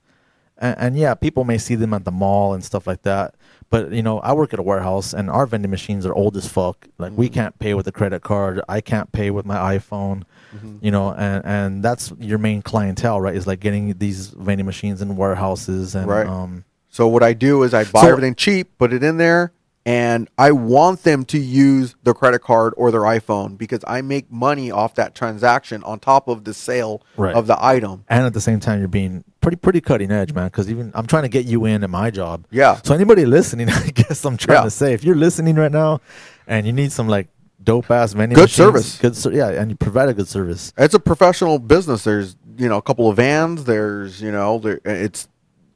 and, 0.58 0.76
and 0.78 0.98
yeah, 0.98 1.14
people 1.14 1.44
may 1.46 1.58
see 1.58 1.76
them 1.76 1.94
at 1.94 2.04
the 2.06 2.12
mall 2.12 2.54
and 2.54 2.64
stuff 2.64 2.86
like 2.88 3.04
that. 3.04 3.36
But 3.70 3.92
you 3.92 4.02
know, 4.02 4.20
I 4.20 4.34
work 4.34 4.52
at 4.54 4.60
a 4.60 4.64
warehouse, 4.64 5.14
and 5.14 5.30
our 5.30 5.46
vending 5.46 5.70
machines 5.72 6.06
are 6.06 6.14
old 6.14 6.36
as 6.36 6.48
fuck. 6.48 6.88
Like 6.98 7.14
we 7.16 7.30
Mhm. 7.30 7.34
can't 7.34 7.60
pay 7.60 7.74
with 7.76 7.88
a 7.88 7.92
credit 7.92 8.24
card. 8.24 8.60
I 8.68 8.82
can't 8.82 9.12
pay 9.12 9.32
with 9.32 9.46
my 9.46 9.78
iPhone. 9.78 10.24
Mhm. 10.50 10.80
you 10.82 10.90
know 10.90 11.12
and 11.14 11.46
and 11.46 11.84
that's 11.84 12.12
your 12.20 12.40
main 12.40 12.64
clientele 12.64 13.22
right 13.22 13.36
is 13.36 13.46
like 13.46 13.60
getting 13.60 13.94
these 14.00 14.30
vending 14.30 14.66
machines 14.66 15.00
in 15.00 15.16
warehouses 15.16 15.94
and 15.94 16.08
Right. 16.08 16.26
um 16.26 16.64
So 16.90 17.08
what 17.08 17.22
I 17.22 17.34
do 17.34 17.62
is 17.62 17.72
I 17.76 17.84
buy 17.84 18.02
So- 18.02 18.08
everything 18.10 18.34
cheap, 18.34 18.76
put 18.80 18.92
it 18.92 19.04
in 19.04 19.18
there, 19.18 19.52
and 19.86 20.30
I 20.38 20.52
want 20.52 21.04
them 21.04 21.24
to 21.26 21.40
use 21.40 21.96
their 22.04 22.14
credit 22.14 22.40
card 22.40 22.74
or 22.78 22.92
their 22.92 23.02
iPhone 23.02 23.58
because 23.58 23.80
I 23.88 24.02
make 24.02 24.32
money 24.32 24.72
off 24.72 24.96
that 24.96 25.16
transaction 25.16 25.84
on 25.84 26.00
top 26.00 26.28
of 26.28 26.44
the 26.44 26.54
sale 26.54 27.02
Right. 27.18 27.34
of 27.34 27.48
the 27.48 27.58
item. 27.64 28.04
and 28.10 28.26
at 28.26 28.34
the 28.34 28.42
same 28.42 28.60
time 28.60 28.80
you're 28.80 28.88
being 28.88 29.24
pretty 29.42 29.56
pretty 29.58 29.80
cutting 29.82 30.12
edge 30.12 30.34
man 30.34 30.48
because 30.48 30.70
even 30.70 30.92
i'm 30.94 31.08
trying 31.08 31.24
to 31.24 31.30
get 31.30 31.46
you 31.46 31.64
in 31.64 31.82
at 31.84 31.90
my 31.90 32.12
job 32.12 32.46
Yeah. 32.52 32.80
so 32.84 32.94
anybody 32.94 33.26
listening 33.26 33.70
i 33.86 33.88
guess 33.88 34.26
i'm 34.26 34.36
trying 34.36 34.58
Yeah. 34.58 34.64
to 34.66 34.70
say 34.70 34.94
if 34.94 35.02
you're 35.04 35.16
listening 35.16 35.56
right 35.56 35.72
now 35.72 36.02
and 36.46 36.66
you 36.68 36.74
need 36.74 36.92
some 36.92 37.08
like 37.08 37.30
dope 37.64 37.90
ass 37.90 38.12
vending 38.14 38.36
Good 38.36 38.44
machines, 38.50 38.96
service. 38.96 39.24
good 39.24 39.34
yeah 39.34 39.48
and 39.50 39.72
you 39.72 39.78
provide 39.78 40.10
a 40.10 40.14
good 40.14 40.28
service 40.28 40.74
It's 40.78 40.94
a 40.94 41.00
professional 41.00 41.58
business. 41.58 42.04
There's, 42.04 42.36
you 42.58 42.68
know, 42.68 42.78
a 42.78 42.82
couple 42.82 43.10
of 43.10 43.16
vans. 43.18 43.64
There's, 43.64 44.22
you 44.22 44.32
know, 44.32 44.60
there, 44.60 44.80
it's, 44.84 45.28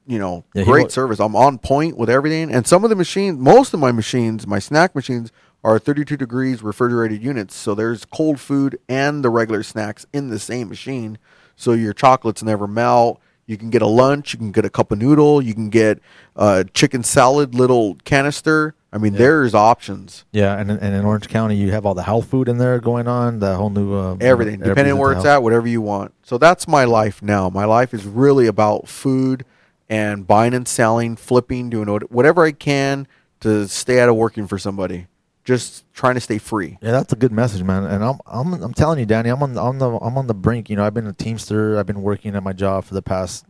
you 0.05 0.19
know, 0.19 0.43
Yeah, 0.53 0.63
great 0.63 0.91
service. 0.91 1.19
I'm 1.19 1.35
on 1.35 1.57
point 1.57 1.97
with 1.97 2.09
everything. 2.09 2.51
And 2.53 2.65
some 2.67 2.83
of 2.83 2.89
the 2.89 2.95
machines, 2.95 3.37
most 3.39 3.73
of 3.73 3.79
my 3.79 3.91
machines, 3.91 4.45
my 4.47 4.59
snack 4.59 4.95
machines, 4.95 5.31
are 5.63 5.79
32 5.79 6.17
degrees 6.17 6.61
refrigerated 6.61 7.23
units. 7.23 7.55
So 7.55 7.73
there's 7.73 8.03
cold 8.05 8.39
food 8.39 8.77
and 8.89 9.23
the 9.23 9.29
regular 9.29 9.63
snacks 9.63 10.05
in 10.11 10.29
the 10.29 10.39
same 10.39 10.67
machine. 10.69 11.17
So 11.55 11.71
your 11.73 11.93
chocolates 11.93 12.43
never 12.43 12.67
melt. 12.67 13.21
You 13.45 13.57
can 13.57 13.69
get 13.69 13.81
a 13.81 13.87
lunch. 13.87 14.33
You 14.33 14.39
can 14.39 14.51
get 14.51 14.65
a 14.65 14.69
cup 14.69 14.91
of 14.91 14.99
noodle. 14.99 15.41
You 15.41 15.53
can 15.53 15.69
get 15.69 15.99
a 16.35 16.65
chicken 16.73 17.03
salad 17.03 17.55
little 17.55 17.95
canister. 18.03 18.75
I 18.91 18.97
mean, 18.99 19.13
Yeah. 19.13 19.19
there's 19.19 19.55
options. 19.55 20.23
yeah 20.33 20.55
and, 20.59 20.69
in- 20.69 20.77
and 20.79 20.93
in 20.95 21.03
orange 21.05 21.27
county 21.27 21.55
you 21.55 21.71
have 21.71 21.85
all 21.85 21.93
the 21.95 22.03
health 22.03 22.27
food 22.29 22.47
in 22.47 22.57
there 22.59 22.79
going 22.79 23.07
on 23.07 23.39
the 23.39 23.55
whole 23.55 23.69
new 23.71 23.93
uh, 23.95 24.15
everything 24.21 24.59
depending 24.59 24.93
on 24.93 24.99
where 24.99 25.13
it's 25.13 25.25
at 25.25 25.41
whatever 25.41 25.67
you 25.67 25.81
want 25.81 26.13
so 26.23 26.37
that's 26.37 26.67
my 26.67 26.83
life 26.83 27.21
now 27.23 27.49
my 27.49 27.65
life 27.65 27.91
is 27.93 28.05
really 28.05 28.45
about 28.45 28.87
food 28.87 29.45
and 29.89 30.25
buying 30.27 30.53
and 30.53 30.67
selling 30.67 31.15
flipping 31.15 31.69
doing 31.69 31.87
whatever 32.09 32.43
i 32.43 32.51
can 32.51 33.07
to 33.39 33.67
stay 33.67 33.99
out 33.99 34.09
of 34.09 34.15
working 34.15 34.47
for 34.47 34.57
somebody 34.57 35.07
just 35.43 35.83
trying 35.93 36.15
to 36.15 36.21
stay 36.21 36.37
free 36.37 36.77
Yeah, 36.81 36.91
that's 36.91 37.11
a 37.11 37.17
good 37.17 37.33
message, 37.33 37.63
man. 37.63 37.83
And 37.83 38.01
I'm 38.01 38.17
I'm 38.25 38.53
I'm 38.63 38.73
telling 38.73 38.97
you, 38.99 39.05
Danny, 39.05 39.27
I'm 39.29 39.43
on 39.43 39.57
on 39.57 39.77
the 39.77 39.89
I'm 39.99 40.17
on 40.17 40.27
the 40.27 40.33
brink. 40.33 40.69
You 40.69 40.77
know, 40.77 40.85
I've 40.85 40.93
been 40.93 41.05
a 41.05 41.11
teamster. 41.11 41.77
I've 41.77 41.85
been 41.85 42.01
working 42.01 42.33
at 42.33 42.43
my 42.43 42.53
job 42.53 42.85
for 42.85 42.93
the 42.93 43.01
past 43.01 43.45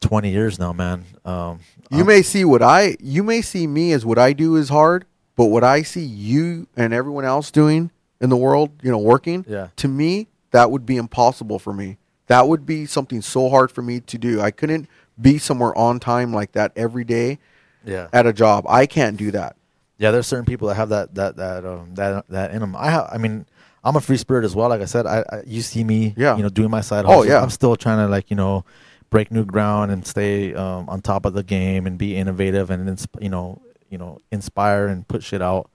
twenty 0.00 0.30
years 0.30 0.58
now, 0.58 0.74
man. 0.74 1.04
Um, 1.24 1.60
you 1.90 1.98
I'm- 1.98 2.06
may 2.06 2.20
see 2.20 2.44
what 2.44 2.62
i 2.62 2.96
you 3.00 3.22
may 3.22 3.40
see 3.40 3.66
me 3.66 3.92
as 3.92 4.04
what 4.04 4.18
i 4.18 4.34
do 4.34 4.56
is 4.56 4.68
hard 4.68 5.06
but 5.36 5.46
what 5.46 5.64
i 5.64 5.80
see 5.80 6.04
you 6.04 6.66
and 6.76 6.92
everyone 6.92 7.24
else 7.24 7.50
doing 7.50 7.90
in 8.20 8.28
the 8.28 8.36
world 8.36 8.70
you 8.82 8.90
know 8.90 8.98
working 8.98 9.46
Yeah. 9.48 9.68
to 9.76 9.88
me 9.88 10.28
that 10.50 10.70
would 10.70 10.84
be 10.84 10.96
impossible 10.98 11.58
for 11.58 11.72
me 11.72 11.96
that 12.28 12.46
would 12.48 12.64
be 12.64 12.86
something 12.86 13.20
so 13.20 13.48
hard 13.50 13.70
for 13.70 13.82
me 13.82 14.00
to 14.00 14.16
do 14.16 14.40
i 14.40 14.50
couldn't 14.50 14.88
be 15.20 15.36
somewhere 15.38 15.76
on 15.76 15.98
time 16.00 16.32
like 16.32 16.52
that 16.52 16.72
every 16.76 17.04
day 17.04 17.38
yeah, 17.84 18.08
at 18.12 18.26
a 18.26 18.32
job 18.32 18.64
i 18.68 18.86
can't 18.86 19.16
do 19.16 19.30
that 19.30 19.56
yeah. 19.98 20.12
There's 20.12 20.26
certain 20.26 20.44
people 20.44 20.68
that 20.68 20.76
have 20.76 20.90
that 20.90 21.14
that 21.16 21.36
that 21.36 21.64
um 21.66 21.94
that 21.96 22.24
that 22.28 22.52
in 22.52 22.60
them. 22.60 22.76
I 22.76 22.90
have, 22.90 23.08
I 23.12 23.18
mean, 23.18 23.46
I'm 23.82 23.96
a 23.96 24.00
free 24.00 24.16
spirit 24.16 24.44
as 24.44 24.54
well. 24.54 24.68
Like 24.68 24.80
I 24.80 24.84
said, 24.84 25.06
I, 25.06 25.24
I 25.30 25.42
you 25.44 25.60
see 25.60 25.82
me, 25.84 26.14
Yeah. 26.16 26.36
you 26.36 26.42
know, 26.44 26.48
doing 26.48 26.70
my 26.70 26.80
side 26.82 27.04
Hustle. 27.04 27.20
Oh, 27.20 27.24
yeah. 27.24 27.42
I'm 27.42 27.50
still 27.50 27.74
trying 27.76 28.06
to 28.06 28.08
like 28.08 28.30
you 28.30 28.36
know 28.36 28.64
break 29.10 29.32
new 29.32 29.44
ground 29.44 29.90
and 29.90 30.06
stay 30.06 30.54
um, 30.54 30.88
on 30.88 31.02
top 31.02 31.26
of 31.26 31.34
the 31.34 31.42
game 31.42 31.86
and 31.86 31.98
be 31.98 32.14
innovative 32.14 32.70
and 32.70 33.04
you 33.20 33.28
know 33.28 33.60
you 33.90 33.98
know 33.98 34.18
inspire 34.30 34.86
and 34.86 35.06
put 35.08 35.24
shit 35.24 35.42
out. 35.42 35.68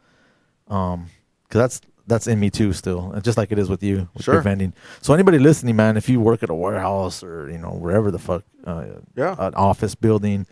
Um, 0.69 1.07
because 1.43 1.59
that's 1.59 1.81
that's 2.07 2.27
in 2.27 2.39
me 2.39 2.49
too 2.49 2.73
still, 2.73 3.11
and 3.13 3.23
just 3.23 3.37
like 3.37 3.51
it 3.51 3.59
is 3.59 3.69
with 3.69 3.81
you 3.83 4.09
with 4.13 4.27
your 4.27 4.41
vending. 4.41 4.73
So 5.01 5.13
anybody 5.13 5.39
listening, 5.39 5.75
man, 5.75 5.95
if 5.97 6.09
you 6.09 6.19
work 6.19 6.43
at 6.43 6.49
a 6.49 6.53
warehouse 6.53 7.23
or 7.23 7.49
you 7.49 7.57
know 7.57 7.69
wherever 7.71 8.11
the 8.11 8.19
fuck, 8.19 8.43
uh, 8.65 8.85
Yeah. 9.15 9.35
an 9.39 9.53
office 9.55 9.95
building, 9.95 10.45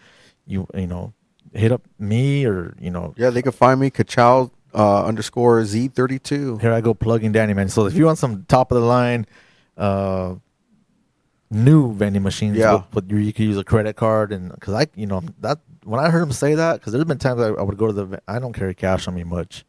you 0.45 0.67
you 0.73 0.87
know 0.87 1.13
hit 1.53 1.71
up 1.71 1.81
me 1.99 2.45
or 2.45 2.73
you 2.79 2.89
know 2.89 3.13
Yeah, 3.17 3.29
they 3.31 3.41
can 3.41 3.51
find 3.51 3.79
me 3.81 3.89
Kachow 3.91 4.49
uh, 4.73 5.03
underscore 5.05 5.65
Z 5.65 5.89
thirty 5.89 6.19
two. 6.19 6.57
here 6.59 6.71
I 6.71 6.79
go 6.81 6.93
plugging 6.93 7.33
Danny 7.33 7.53
man. 7.53 7.67
So 7.69 7.85
if 7.85 7.95
you 7.95 8.05
want 8.05 8.17
some 8.17 8.45
top 8.47 8.71
of 8.71 8.79
the 8.79 8.85
line, 8.87 9.25
uh, 9.77 10.35
new 11.49 11.93
vending 11.93 12.23
machines, 12.23 12.57
Yeah. 12.57 12.83
with 12.93 13.11
you, 13.11 13.17
you 13.17 13.33
can 13.33 13.45
use 13.45 13.57
a 13.57 13.63
credit 13.63 13.95
card 13.95 14.31
and 14.31 14.51
because 14.53 14.73
I 14.73 14.87
you 14.95 15.05
know 15.07 15.21
that 15.41 15.59
when 15.83 15.99
I 15.99 16.09
heard 16.09 16.21
him 16.23 16.31
say 16.31 16.55
that 16.55 16.79
because 16.79 16.93
there's 16.93 17.05
been 17.05 17.17
times 17.17 17.41
I, 17.41 17.47
I 17.49 17.61
would 17.63 17.77
go 17.77 17.87
to 17.87 17.93
the 17.93 18.21
I 18.27 18.39
don't 18.39 18.53
carry 18.53 18.73
cash 18.73 19.07
on 19.07 19.15
me 19.15 19.23
much. 19.25 19.65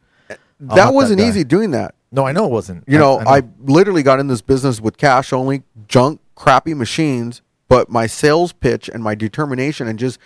That 0.62 0.76
that 0.76 0.94
wasn't 0.94 1.18
guy. 1.18 1.28
easy 1.28 1.42
doing 1.42 1.72
that. 1.72 1.96
No, 2.12 2.24
I 2.24 2.30
know 2.30 2.44
it 2.44 2.50
wasn't. 2.50 2.84
You 2.86 2.98
know, 2.98 3.18
I, 3.18 3.42
literally 3.58 4.02
got 4.02 4.20
in 4.20 4.28
this 4.28 4.42
business 4.42 4.80
with 4.80 4.96
cash 4.96 5.32
only, 5.32 5.62
junk, 5.88 6.20
crappy 6.36 6.72
machines. 6.72 7.42
But 7.68 7.88
my 7.88 8.06
sales 8.06 8.52
pitch 8.52 8.88
and 8.88 9.02
my 9.02 9.14
determination 9.14 9.88
and 9.88 9.98
just, 9.98 10.18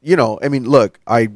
you 0.00 0.16
know, 0.16 0.38
I 0.40 0.48
mean, 0.48 0.68
look, 0.68 0.98
I 1.06 1.30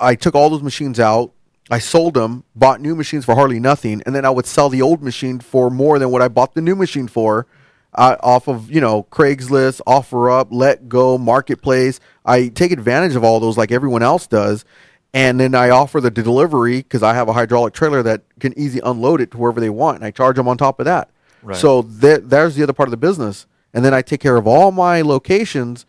I 0.00 0.14
took 0.14 0.34
all 0.34 0.50
those 0.50 0.62
machines 0.62 0.98
out. 0.98 1.32
I 1.70 1.78
sold 1.78 2.14
them, 2.14 2.42
bought 2.56 2.80
new 2.80 2.96
machines 2.96 3.24
for 3.24 3.36
hardly 3.36 3.60
nothing, 3.60 4.02
and 4.04 4.14
then 4.14 4.24
I 4.24 4.30
would 4.30 4.46
sell 4.46 4.68
the 4.68 4.82
old 4.82 5.02
machine 5.02 5.38
for 5.38 5.70
more 5.70 6.00
than 6.00 6.10
what 6.10 6.20
I 6.20 6.28
bought 6.28 6.54
the 6.54 6.60
new 6.60 6.74
machine 6.74 7.06
for. 7.06 7.46
Uh, 7.94 8.16
off 8.20 8.48
of 8.48 8.70
you 8.70 8.80
know 8.80 9.04
Craigslist, 9.04 9.80
OfferUp, 9.86 10.50
Letgo, 10.50 11.18
Marketplace. 11.18 12.00
I 12.24 12.48
take 12.48 12.72
advantage 12.72 13.14
of 13.14 13.24
all 13.24 13.40
those 13.40 13.56
like 13.56 13.70
everyone 13.70 14.02
else 14.02 14.26
does, 14.26 14.64
and 15.12 15.40
then 15.40 15.54
I 15.54 15.70
offer 15.70 16.00
the 16.00 16.10
delivery 16.10 16.78
because 16.78 17.02
I 17.02 17.14
have 17.14 17.28
a 17.28 17.32
hydraulic 17.32 17.74
trailer 17.74 18.02
that 18.02 18.22
can 18.38 18.56
easily 18.58 18.82
unload 18.84 19.20
it 19.20 19.30
to 19.32 19.38
wherever 19.38 19.60
they 19.60 19.70
want, 19.70 19.96
and 19.96 20.04
I 20.04 20.10
charge 20.10 20.36
them 20.36 20.46
on 20.48 20.56
top 20.56 20.78
of 20.78 20.84
that. 20.86 21.10
Right. 21.42 21.56
So 21.56 21.82
there, 21.82 22.18
there's 22.18 22.54
the 22.54 22.62
other 22.62 22.72
part 22.72 22.88
of 22.88 22.92
the 22.92 22.96
business, 22.96 23.46
and 23.74 23.84
then 23.84 23.94
I 23.94 24.02
take 24.02 24.20
care 24.20 24.36
of 24.36 24.46
all 24.46 24.70
my 24.70 25.00
locations. 25.02 25.86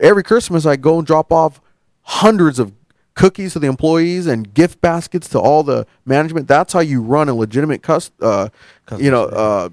Every 0.00 0.22
Christmas, 0.22 0.64
I 0.64 0.76
go 0.76 0.98
and 0.98 1.06
drop 1.06 1.32
off 1.32 1.60
hundreds 2.02 2.58
of 2.58 2.72
cookies 3.14 3.54
to 3.54 3.58
the 3.58 3.66
employees 3.66 4.26
and 4.26 4.52
gift 4.54 4.80
baskets 4.80 5.28
to 5.30 5.40
all 5.40 5.62
the 5.62 5.86
management. 6.04 6.46
That's 6.46 6.72
how 6.72 6.80
you 6.80 7.02
run 7.02 7.28
a 7.28 7.34
legitimate 7.34 7.82
cus- 7.82 8.12
uh, 8.20 8.48
you 8.96 9.10
know, 9.10 9.24
uh, 9.24 9.68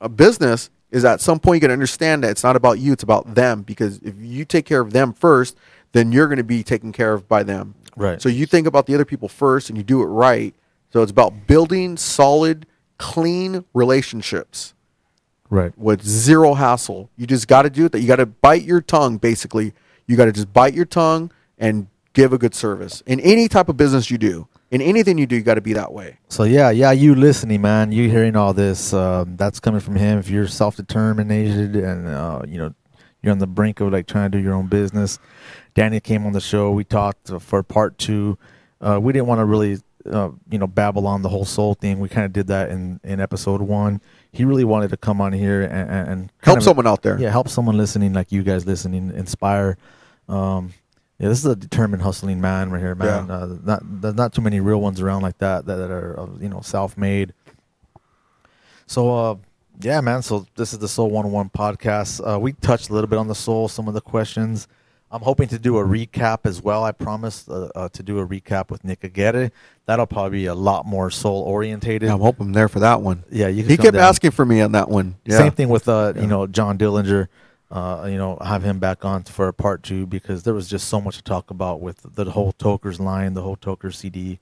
a 0.00 0.08
business. 0.08 0.70
Is 0.92 1.04
at 1.04 1.20
some 1.20 1.40
point 1.40 1.56
you 1.56 1.60
got 1.60 1.66
to 1.66 1.72
understand 1.72 2.22
that 2.22 2.30
it's 2.30 2.44
not 2.44 2.54
about 2.54 2.78
you; 2.78 2.92
it's 2.92 3.02
about 3.02 3.34
them. 3.34 3.62
Because 3.62 3.98
if 3.98 4.14
you 4.18 4.44
take 4.44 4.64
care 4.66 4.80
of 4.80 4.92
them 4.92 5.12
first, 5.12 5.56
then 5.92 6.12
you're 6.12 6.26
going 6.26 6.38
to 6.38 6.44
be 6.44 6.62
taken 6.62 6.92
care 6.92 7.12
of 7.12 7.28
by 7.28 7.42
them. 7.42 7.74
Right. 7.96 8.20
So 8.20 8.28
you 8.28 8.46
think 8.46 8.66
about 8.66 8.86
the 8.86 8.94
other 8.94 9.04
people 9.04 9.28
first, 9.28 9.70
and 9.70 9.76
you 9.76 9.82
do 9.82 10.02
it 10.02 10.06
right. 10.06 10.54
So 10.92 11.02
it's 11.02 11.10
about 11.10 11.46
building 11.46 11.96
solid, 11.96 12.66
clean 12.98 13.64
relationships 13.74 14.74
right. 15.50 15.76
with 15.76 16.02
zero 16.02 16.54
hassle. 16.54 17.10
You 17.16 17.26
just 17.26 17.48
got 17.48 17.62
to 17.62 17.70
do 17.70 17.86
it. 17.86 17.92
That 17.92 18.00
you 18.00 18.06
got 18.06 18.16
to 18.16 18.26
bite 18.26 18.62
your 18.62 18.80
tongue. 18.80 19.16
Basically, 19.18 19.72
you 20.06 20.16
got 20.16 20.26
to 20.26 20.32
just 20.32 20.52
bite 20.52 20.74
your 20.74 20.84
tongue 20.84 21.32
and 21.58 21.88
give 22.12 22.32
a 22.32 22.38
good 22.38 22.54
service 22.54 23.02
in 23.06 23.20
any 23.20 23.48
type 23.48 23.68
of 23.68 23.76
business 23.76 24.10
you 24.10 24.18
do. 24.18 24.48
In 24.70 24.80
anything 24.82 25.16
you 25.16 25.26
do, 25.26 25.36
you 25.36 25.42
got 25.42 25.54
to 25.54 25.60
be 25.60 25.74
that 25.74 25.92
way. 25.92 26.18
So 26.28 26.42
yeah, 26.42 26.70
yeah, 26.70 26.90
you 26.90 27.14
listening, 27.14 27.62
man, 27.62 27.92
you 27.92 28.10
hearing 28.10 28.34
all 28.34 28.52
this, 28.52 28.92
um, 28.92 29.36
that's 29.36 29.60
coming 29.60 29.80
from 29.80 29.94
him. 29.94 30.18
If 30.18 30.28
you're 30.28 30.48
self-determined 30.48 31.30
and 31.30 32.08
uh, 32.08 32.42
you 32.48 32.58
know 32.58 32.74
you're 33.22 33.32
on 33.32 33.38
the 33.38 33.46
brink 33.46 33.80
of 33.80 33.92
like 33.92 34.06
trying 34.06 34.30
to 34.30 34.38
do 34.38 34.42
your 34.42 34.54
own 34.54 34.66
business, 34.66 35.18
Danny 35.76 36.00
came 36.00 36.26
on 36.26 36.32
the 36.32 36.40
show. 36.40 36.72
We 36.72 36.84
talked 36.84 37.30
for 37.40 37.62
part 37.62 37.98
two. 37.98 38.38
Uh, 38.80 38.98
we 39.00 39.12
didn't 39.12 39.26
want 39.26 39.40
to 39.40 39.44
really, 39.44 39.78
uh, 40.10 40.30
you 40.50 40.58
know, 40.58 40.66
babble 40.66 41.06
on 41.06 41.20
the 41.20 41.28
whole 41.28 41.44
soul 41.44 41.74
thing. 41.74 42.00
We 42.00 42.08
kind 42.08 42.24
of 42.24 42.32
did 42.32 42.46
that 42.48 42.70
in 42.70 42.98
in 43.04 43.20
episode 43.20 43.60
one. 43.60 44.00
He 44.32 44.44
really 44.44 44.64
wanted 44.64 44.88
to 44.90 44.96
come 44.96 45.20
on 45.20 45.32
here 45.34 45.62
and, 45.62 45.90
and, 46.08 46.32
Help 46.42 46.58
of- 46.58 46.64
someone 46.64 46.86
out 46.86 47.02
there. 47.02 47.18
yeah, 47.20 47.30
help 47.30 47.48
someone 47.48 47.76
listening, 47.76 48.14
like 48.14 48.32
you 48.32 48.42
guys 48.42 48.66
listening, 48.66 49.12
inspire. 49.14 49.76
Um, 50.28 50.72
yeah, 51.18 51.28
this 51.28 51.38
is 51.38 51.46
a 51.46 51.56
determined, 51.56 52.02
hustling 52.02 52.40
man 52.40 52.70
right 52.70 52.80
here, 52.80 52.94
man. 52.94 53.28
Yeah. 53.28 53.34
Uh, 53.34 53.56
not 53.62 53.82
there's 54.02 54.14
not 54.14 54.32
too 54.32 54.42
many 54.42 54.60
real 54.60 54.80
ones 54.80 55.00
around 55.00 55.22
like 55.22 55.38
that 55.38 55.66
that, 55.66 55.76
that 55.76 55.90
are 55.90 56.18
uh, 56.18 56.26
you 56.40 56.48
know 56.48 56.60
self-made. 56.62 57.34
So, 58.86 59.14
uh, 59.14 59.34
yeah, 59.80 60.00
man. 60.00 60.22
So 60.22 60.46
this 60.56 60.72
is 60.72 60.78
the 60.78 60.88
Soul 60.88 61.10
101 61.10 61.50
podcast. 61.50 62.20
Uh, 62.26 62.38
we 62.38 62.52
touched 62.54 62.88
a 62.88 62.94
little 62.94 63.08
bit 63.08 63.18
on 63.18 63.28
the 63.28 63.34
soul, 63.34 63.68
some 63.68 63.88
of 63.88 63.94
the 63.94 64.00
questions. 64.00 64.68
I'm 65.10 65.22
hoping 65.22 65.48
to 65.48 65.58
do 65.58 65.78
a 65.78 65.84
recap 65.84 66.40
as 66.44 66.60
well. 66.60 66.82
I 66.84 66.90
promised 66.92 67.48
uh, 67.48 67.68
uh, 67.74 67.88
to 67.90 68.02
do 68.02 68.18
a 68.18 68.26
recap 68.26 68.70
with 68.70 68.82
Nick 68.84 69.04
Aguirre. 69.04 69.50
That'll 69.86 70.06
probably 70.06 70.38
be 70.40 70.46
a 70.46 70.54
lot 70.54 70.84
more 70.84 71.10
soul 71.10 71.42
orientated. 71.42 72.08
Yeah, 72.08 72.14
I'm 72.14 72.20
hoping 72.20 72.50
there 72.52 72.68
for 72.68 72.80
that 72.80 73.02
one. 73.02 73.22
Yeah, 73.30 73.46
you 73.48 73.62
can 73.62 73.70
He 73.70 73.76
kept 73.76 73.94
down. 73.94 74.02
asking 74.02 74.32
for 74.32 74.44
me 74.44 74.60
on 74.60 74.72
that 74.72 74.88
one. 74.88 75.14
Yeah. 75.24 75.38
Same 75.38 75.52
thing 75.52 75.68
with 75.68 75.88
uh, 75.88 76.12
Yeah. 76.16 76.22
you 76.22 76.28
know 76.28 76.46
John 76.46 76.76
Dillinger. 76.76 77.28
Uh, 77.68 78.06
you 78.08 78.16
know, 78.16 78.38
have 78.44 78.62
him 78.62 78.78
back 78.78 79.04
on 79.04 79.24
for 79.24 79.48
a 79.48 79.52
part 79.52 79.82
two 79.82 80.06
because 80.06 80.44
there 80.44 80.54
was 80.54 80.68
just 80.68 80.88
so 80.88 81.00
much 81.00 81.16
to 81.16 81.22
talk 81.24 81.50
about 81.50 81.80
with 81.80 81.98
the 82.14 82.24
whole 82.30 82.52
Tokers 82.52 83.00
line, 83.00 83.34
the 83.34 83.42
whole 83.42 83.56
Toker 83.56 83.92
CD, 83.92 84.38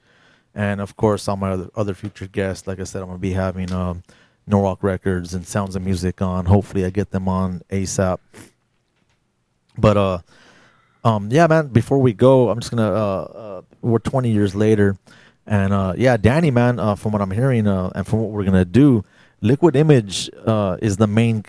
and 0.55 0.79
of 0.79 0.95
course 0.99 1.27
all 1.27 1.37
my 1.37 1.53
other, 1.53 1.71
other 1.75 1.95
future 1.95 2.27
guests. 2.27 2.67
Like 2.67 2.81
I 2.81 2.85
said, 2.85 3.01
I'm 3.01 3.09
gonna 3.09 3.19
be 3.19 3.33
having 3.33 3.73
um, 3.73 4.03
Norwalk 4.47 4.83
Records 4.83 5.33
and 5.33 5.47
Sounds 5.47 5.75
of 5.75 5.81
Music 5.83 6.21
on. 6.21 6.45
Hopefully, 6.47 6.85
I 6.85 6.91
get 6.91 7.13
them 7.13 7.27
on 7.29 7.63
ASAP. 7.71 8.19
But 9.79 9.97
uh, 9.97 10.19
um, 11.05 11.29
yeah, 11.31 11.47
man. 11.47 11.69
Before 11.69 11.99
we 11.99 12.13
go, 12.13 12.49
I'm 12.49 12.59
just 12.61 12.71
gonna. 12.71 12.91
Uh, 12.91 13.23
uh, 13.23 13.63
we're 13.83 13.99
20 13.99 14.31
years 14.31 14.55
later, 14.55 14.97
and 15.47 15.73
uh, 15.73 15.93
yeah, 15.97 16.17
Danny, 16.17 16.51
man. 16.51 16.81
Uh, 16.81 16.95
from 16.95 17.13
what 17.13 17.21
I'm 17.21 17.31
hearing, 17.31 17.67
uh, 17.67 17.93
and 17.95 18.07
from 18.07 18.21
what 18.21 18.31
we're 18.31 18.45
gonna 18.45 18.65
do, 18.65 19.05
Liquid 19.43 19.77
Image 19.77 20.31
uh, 20.47 20.79
is 20.81 20.97
the 20.97 21.07
main 21.07 21.45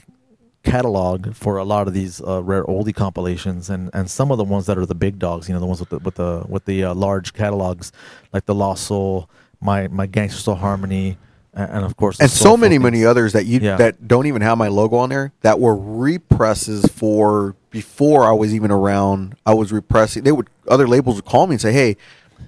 catalog 0.64 1.34
for 1.36 1.57
a 1.57 1.64
lot 1.64 1.88
of 1.88 1.94
these 1.94 2.22
rare 2.22 2.65
oldie 2.65 2.94
compilations, 2.94 3.69
and, 3.69 3.90
and 3.94 4.10
some 4.10 4.32
of 4.32 4.38
the 4.38 4.44
ones 4.44 4.65
that 4.65 4.77
are 4.77 4.86
the 4.86 4.95
big 4.95 5.19
dogs. 5.19 5.48
You 5.48 5.53
know, 5.53 5.61
the 5.61 5.65
ones 5.65 5.80
with 5.80 5.90
the 5.90 5.99
with 5.99 6.15
the 6.15 6.45
with 6.49 6.65
the 6.65 6.86
large 6.94 7.34
catalogs, 7.34 7.94
like 8.34 8.45
the 8.45 8.56
Lost 8.56 8.86
Soul, 8.86 9.30
my 9.61 9.88
my 9.88 10.06
Gangster 10.06 10.41
Soul 10.41 10.56
Harmony, 10.56 11.18
and, 11.56 11.86
of 11.86 11.95
course, 11.98 12.19
and 12.19 12.30
so 12.30 12.56
many 12.57 12.77
many 12.77 13.06
others 13.06 13.34
that 13.34 13.45
you 13.45 13.60
Yeah. 13.60 13.77
that 13.77 14.07
don't 14.07 14.26
even 14.27 14.41
have 14.41 14.57
my 14.57 14.68
logo 14.68 14.98
on 14.98 15.10
there 15.10 15.32
that 15.41 15.60
were 15.60 15.76
represses 15.76 16.86
for 16.88 17.56
before 17.72 18.23
I 18.26 18.32
was 18.34 18.53
even 18.53 18.72
around. 18.72 19.36
I 19.45 19.53
was 19.53 19.72
repressing. 19.72 20.23
They 20.23 20.32
would 20.32 20.48
other 20.68 20.88
labels 20.88 21.15
would 21.15 21.26
call 21.26 21.48
me 21.48 21.53
and 21.56 21.61
say, 21.61 21.72
"Hey, 21.73 21.98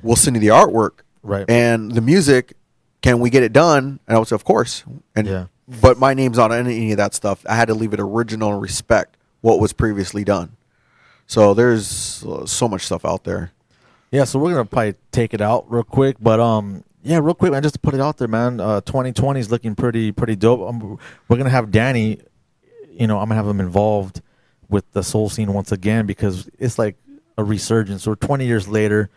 we'll 0.04 0.16
send 0.16 0.36
you 0.36 0.40
the 0.42 0.48
artwork 0.48 1.00
Right. 1.24 1.50
and 1.50 1.92
the 1.94 2.02
music. 2.02 2.54
Can 3.02 3.20
we 3.20 3.30
get 3.30 3.44
it 3.44 3.54
done?" 3.54 4.00
And 4.08 4.16
I 4.16 4.20
would 4.20 4.28
say, 4.28 4.36
"Of 4.36 4.44
course." 4.44 4.84
And 5.16 5.28
Yeah. 5.28 5.46
but 5.82 5.98
my 6.00 6.14
name's 6.14 6.38
not 6.38 6.52
on 6.52 6.68
any 6.68 6.92
of 6.92 6.98
that 6.98 7.14
stuff. 7.14 7.46
I 7.48 7.56
had 7.56 7.68
to 7.70 7.74
leave 7.74 7.94
it 7.94 8.00
original 8.00 8.52
and 8.54 8.62
respect 8.62 9.16
what 9.42 9.60
was 9.60 9.72
previously 9.74 10.24
done. 10.24 10.50
So 11.28 11.54
there's 11.54 12.24
uh, 12.28 12.46
so 12.46 12.68
much 12.68 12.86
stuff 12.86 13.06
out 13.06 13.24
there. 13.24 13.52
Yeah, 14.12 14.24
so 14.24 14.40
we're 14.40 14.52
gonna 14.52 14.66
probably 14.66 14.96
take 15.12 15.34
it 15.34 15.42
out 15.42 15.66
real 15.70 15.84
quick, 15.84 16.16
but 16.22 16.40
um, 16.40 16.84
yeah, 17.08 17.20
real 17.20 17.34
quick, 17.34 17.52
man, 17.52 17.64
just 17.64 17.76
to 17.76 17.80
put 17.80 17.94
it 17.94 18.02
out 18.02 18.18
there, 18.18 18.28
man. 18.28 18.60
Uh, 18.60 18.82
2020 18.82 19.40
is 19.40 19.50
looking 19.52 19.76
pretty 19.76 20.12
pretty 20.12 20.36
dope. 20.36 20.68
Um, 20.68 21.00
we're 21.28 21.38
gonna 21.38 21.50
have 21.50 21.72
Danny, 21.72 22.20
you 22.90 23.08
know, 23.08 23.20
I'm 23.20 23.30
gonna 23.30 23.36
have 23.36 23.48
him 23.48 23.60
involved 23.60 24.22
with 24.70 24.92
the 24.92 25.02
soul 25.04 25.30
scene 25.30 25.54
once 25.54 25.72
again 25.72 26.06
because 26.06 26.50
it's 26.60 26.78
like 26.78 26.96
a 27.38 27.44
resurgence. 27.44 28.06
We're 28.06 28.16
20 28.16 28.46
years 28.46 28.68
later. 28.68 29.10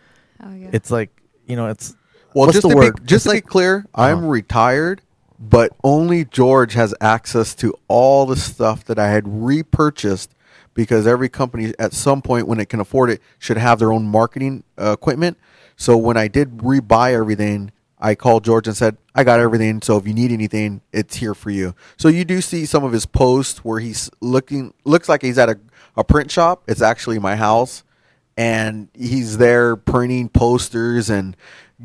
Oh 0.43 0.53
yeah. 0.53 0.69
It's 0.71 0.89
like 0.91 1.09
you 1.47 1.55
know, 1.55 1.67
it's 1.67 1.95
Well, 2.33 2.49
just 2.51 2.63
the 2.63 2.69
to 2.69 2.75
word? 2.75 2.95
be 3.01 3.05
just 3.05 3.25
It's 3.25 3.31
to 3.33 3.35
like 3.37 3.45
be 3.45 3.49
clear, 3.49 3.85
I'm 3.93 4.19
Uh-huh. 4.19 4.27
retired, 4.27 5.01
but 5.39 5.71
only 5.83 6.23
George 6.25 6.73
has 6.75 6.93
access 7.01 7.53
to 7.55 7.73
all 7.89 8.25
the 8.25 8.35
stuff 8.37 8.85
that 8.85 8.97
I 8.99 9.09
had 9.09 9.23
repurchased 9.27 10.33
because 10.73 11.05
every 11.05 11.27
company 11.27 11.73
at 11.77 11.91
some 11.93 12.21
point 12.21 12.47
when 12.47 12.59
it 12.59 12.69
can 12.69 12.79
afford 12.79 13.09
it 13.09 13.21
should 13.39 13.57
have 13.57 13.79
their 13.79 13.91
own 13.91 14.07
marketing 14.07 14.63
uh, 14.79 14.91
equipment. 14.93 15.37
So 15.75 15.97
when 15.97 16.15
I 16.15 16.27
did 16.29 16.59
rebuy 16.59 17.11
everything, 17.13 17.71
I 18.01 18.15
called 18.15 18.43
George 18.43 18.67
and 18.67 18.75
said, 18.75 18.97
"I 19.15 19.23
got 19.23 19.39
everything. 19.39 19.81
So 19.81 19.97
if 19.97 20.07
you 20.07 20.13
need 20.13 20.31
anything, 20.31 20.81
it's 20.91 21.17
here 21.17 21.33
for 21.33 21.49
you." 21.51 21.75
So 21.97 22.07
you 22.07 22.25
do 22.25 22.41
see 22.41 22.65
some 22.65 22.83
of 22.83 22.91
his 22.91 23.05
posts 23.05 23.63
where 23.63 23.79
he's 23.79 24.09
looking 24.21 24.73
looks 24.85 25.07
like 25.07 25.21
he's 25.21 25.37
at 25.37 25.49
a, 25.49 25.59
a 25.95 26.03
print 26.03 26.31
shop. 26.31 26.63
It's 26.67 26.81
actually 26.81 27.19
my 27.19 27.35
house 27.35 27.83
and 28.37 28.87
he's 28.93 29.37
there 29.37 29.75
printing 29.75 30.29
posters 30.29 31.09
and 31.09 31.35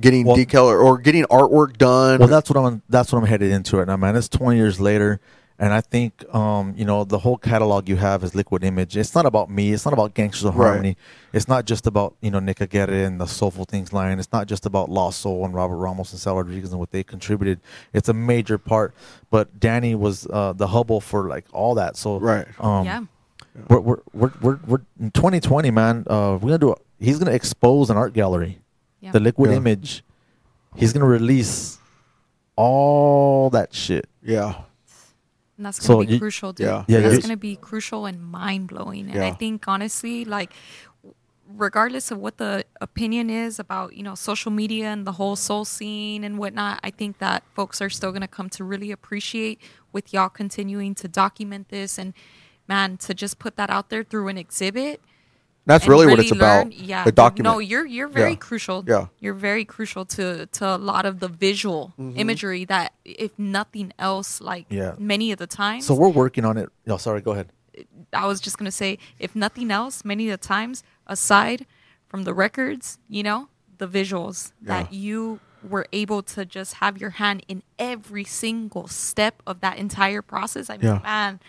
getting 0.01 0.25
Well- 0.27 0.37
decal 0.37 0.65
or, 0.67 0.79
or 0.79 0.99
getting 0.99 1.25
artwork 1.25 1.77
done. 1.77 2.19
Well, 2.19 2.29
that's 2.29 2.49
what 2.49 2.59
I'm. 2.59 2.83
That's 2.89 3.13
what 3.13 3.19
I'm 3.21 3.27
headed 3.27 3.51
into 3.53 3.77
right 3.79 3.87
now, 3.87 3.97
man. 3.97 4.17
It's 4.17 4.29
20 4.29 4.57
years 4.57 4.81
later, 4.81 5.21
and 5.59 5.73
I 5.73 5.81
think, 5.81 6.25
um, 6.35 6.75
you 6.77 6.85
know, 6.85 7.05
the 7.05 7.19
whole 7.19 7.37
catalog 7.39 7.89
you 7.89 7.97
have 7.97 8.23
is 8.23 8.35
Liquid 8.35 8.63
Image. 8.65 8.97
It's 8.97 9.15
not 9.15 9.25
about 9.27 9.49
me. 9.51 9.73
It's 9.73 9.85
not 9.85 9.95
about 9.95 10.13
Gangsters 10.15 10.45
of 10.45 10.57
Right. 10.57 10.69
Harmony. 10.69 10.97
It's 11.33 11.49
not 11.49 11.65
just 11.65 11.87
about 11.87 12.15
you 12.21 12.31
know 12.31 12.41
Nick 12.41 12.61
Aguirre 12.61 13.05
and 13.05 13.21
the 13.21 13.27
Soulful 13.27 13.65
Things 13.65 13.93
line. 13.93 14.19
It's 14.19 14.33
not 14.33 14.47
just 14.49 14.67
about 14.67 14.89
Lost 14.91 15.21
Soul 15.21 15.45
and 15.45 15.55
Robert 15.55 15.77
Ramos 15.77 16.13
and 16.13 16.21
Sal 16.21 16.37
Rodriguez 16.37 16.71
and 16.73 16.79
what 16.79 16.91
they 16.91 17.03
contributed. 17.03 17.61
It's 17.93 18.09
a 18.09 18.15
major 18.15 18.59
part. 18.59 18.95
But 19.31 19.59
Danny 19.61 19.95
was 19.95 20.27
uh, 20.33 20.53
the 20.53 20.67
hubble 20.69 21.01
for 21.01 21.29
like 21.29 21.45
all 21.53 21.75
that. 21.77 21.97
So 21.97 22.19
Right. 22.19 22.47
um, 22.61 22.85
yeah. 22.85 23.01
we're, 23.69 23.81
we're, 23.81 23.99
we're, 24.13 24.33
we're, 24.43 24.59
we're 24.67 24.81
in 25.01 25.11
2020, 25.11 25.71
man. 25.71 26.05
Uh, 26.07 26.39
we're 26.41 26.49
gonna 26.51 26.59
do. 26.59 26.71
A, 26.73 26.77
he's 26.99 27.19
gonna 27.19 27.33
expose 27.33 27.91
an 27.91 27.97
art 27.97 28.13
gallery, 28.13 28.59
Yeah. 29.01 29.13
the 29.13 29.21
Liquid 29.21 29.51
Yeah. 29.51 29.57
Image. 29.59 30.03
He's 30.75 30.93
gonna 30.93 31.07
release 31.07 31.79
all 32.57 33.51
that 33.51 33.75
shit. 33.75 34.07
yeah, 34.23 34.63
And 35.57 35.65
that's 35.67 35.79
gonna 35.81 36.05
be 36.07 36.13
you- 36.15 36.19
crucial, 36.19 36.53
dude. 36.53 36.67
Yeah. 36.67 36.85
Yeah, 36.87 37.01
that's 37.01 37.19
gonna 37.23 37.37
be 37.37 37.57
crucial 37.57 38.07
and 38.07 38.23
mind 38.23 38.69
blowing. 38.69 39.09
And 39.11 39.23
I 39.25 39.33
think 39.33 39.67
honestly, 39.69 40.25
like, 40.25 40.53
regardless 41.49 42.11
of 42.11 42.19
what 42.19 42.39
the 42.39 42.65
opinion 42.81 43.31
is 43.31 43.59
about, 43.59 43.95
you 43.95 44.03
know, 44.03 44.15
social 44.15 44.51
media 44.51 44.87
and 44.89 45.07
the 45.07 45.13
whole 45.13 45.37
soul 45.37 45.65
scene 45.65 46.25
and 46.25 46.39
whatnot, 46.39 46.81
I 46.83 46.91
think 46.91 47.19
that 47.19 47.45
folks 47.55 47.81
are 47.81 47.89
still 47.89 48.13
gonna 48.13 48.29
come 48.29 48.51
to 48.51 48.65
really 48.65 48.91
appreciate 48.91 49.61
with 49.93 50.13
y'all 50.13 50.29
continuing 50.29 50.95
to 50.97 51.09
document 51.09 51.69
this 51.69 51.99
and 51.99 52.13
man, 52.69 52.97
to 52.97 53.15
just 53.15 53.39
put 53.39 53.57
that 53.57 53.71
out 53.71 53.91
there 53.91 54.03
through 54.03 54.27
an 54.29 54.37
exhibit. 54.37 55.01
That's 55.67 55.85
and 55.85 55.91
really, 55.91 56.07
what 56.07 56.19
it's 56.21 56.31
learn- 56.31 56.69
about. 56.69 56.73
Yeah, 56.73 57.05
the 57.05 57.13
document. 57.13 57.53
No, 57.55 57.59
you're 57.59 57.85
you're 57.87 58.09
very 58.09 58.31
Yeah. 58.31 58.37
crucial. 58.37 58.85
Yeah. 58.87 59.07
you're 59.21 59.35
very 59.35 59.65
crucial 59.65 60.05
to 60.17 60.47
to 60.47 60.65
a 60.77 60.79
lot 60.79 61.05
of 61.07 61.21
the 61.21 61.29
visual 61.29 61.93
Mm-hmm. 61.99 62.19
imagery 62.19 62.65
that, 62.67 62.93
if 63.05 63.33
nothing 63.39 63.93
else, 63.99 64.41
like 64.41 64.67
Yeah. 64.71 64.95
many 64.99 65.33
of 65.33 65.39
the 65.39 65.47
times. 65.47 65.87
So 65.87 65.95
we're 65.95 66.09
working 66.09 66.45
on 66.45 66.57
it. 66.57 66.69
No, 66.87 66.97
sorry. 66.97 67.21
Go 67.21 67.33
ahead. 67.33 67.49
I 68.13 68.27
was 68.27 68.41
just 68.41 68.57
gonna 68.59 68.71
say, 68.71 68.99
if 69.19 69.35
nothing 69.37 69.71
else, 69.71 70.05
many 70.05 70.31
of 70.31 70.41
the 70.41 70.47
times, 70.47 70.83
aside 71.07 71.67
from 72.09 72.25
the 72.25 72.33
records, 72.33 72.99
you 73.09 73.23
know, 73.23 73.49
the 73.79 73.87
visuals 73.89 74.53
that 74.63 74.93
you 74.93 75.41
were 75.69 75.87
able 75.93 76.23
to 76.23 76.45
just 76.45 76.75
have 76.75 76.97
your 76.99 77.11
hand 77.11 77.45
in 77.49 77.63
every 77.79 78.25
single 78.25 78.87
step 78.87 79.43
of 79.47 79.61
that 79.61 79.77
entire 79.79 80.23
process. 80.23 80.71
I 80.71 80.77
mean, 80.77 80.87
Yeah. 80.87 81.01
man, 81.03 81.41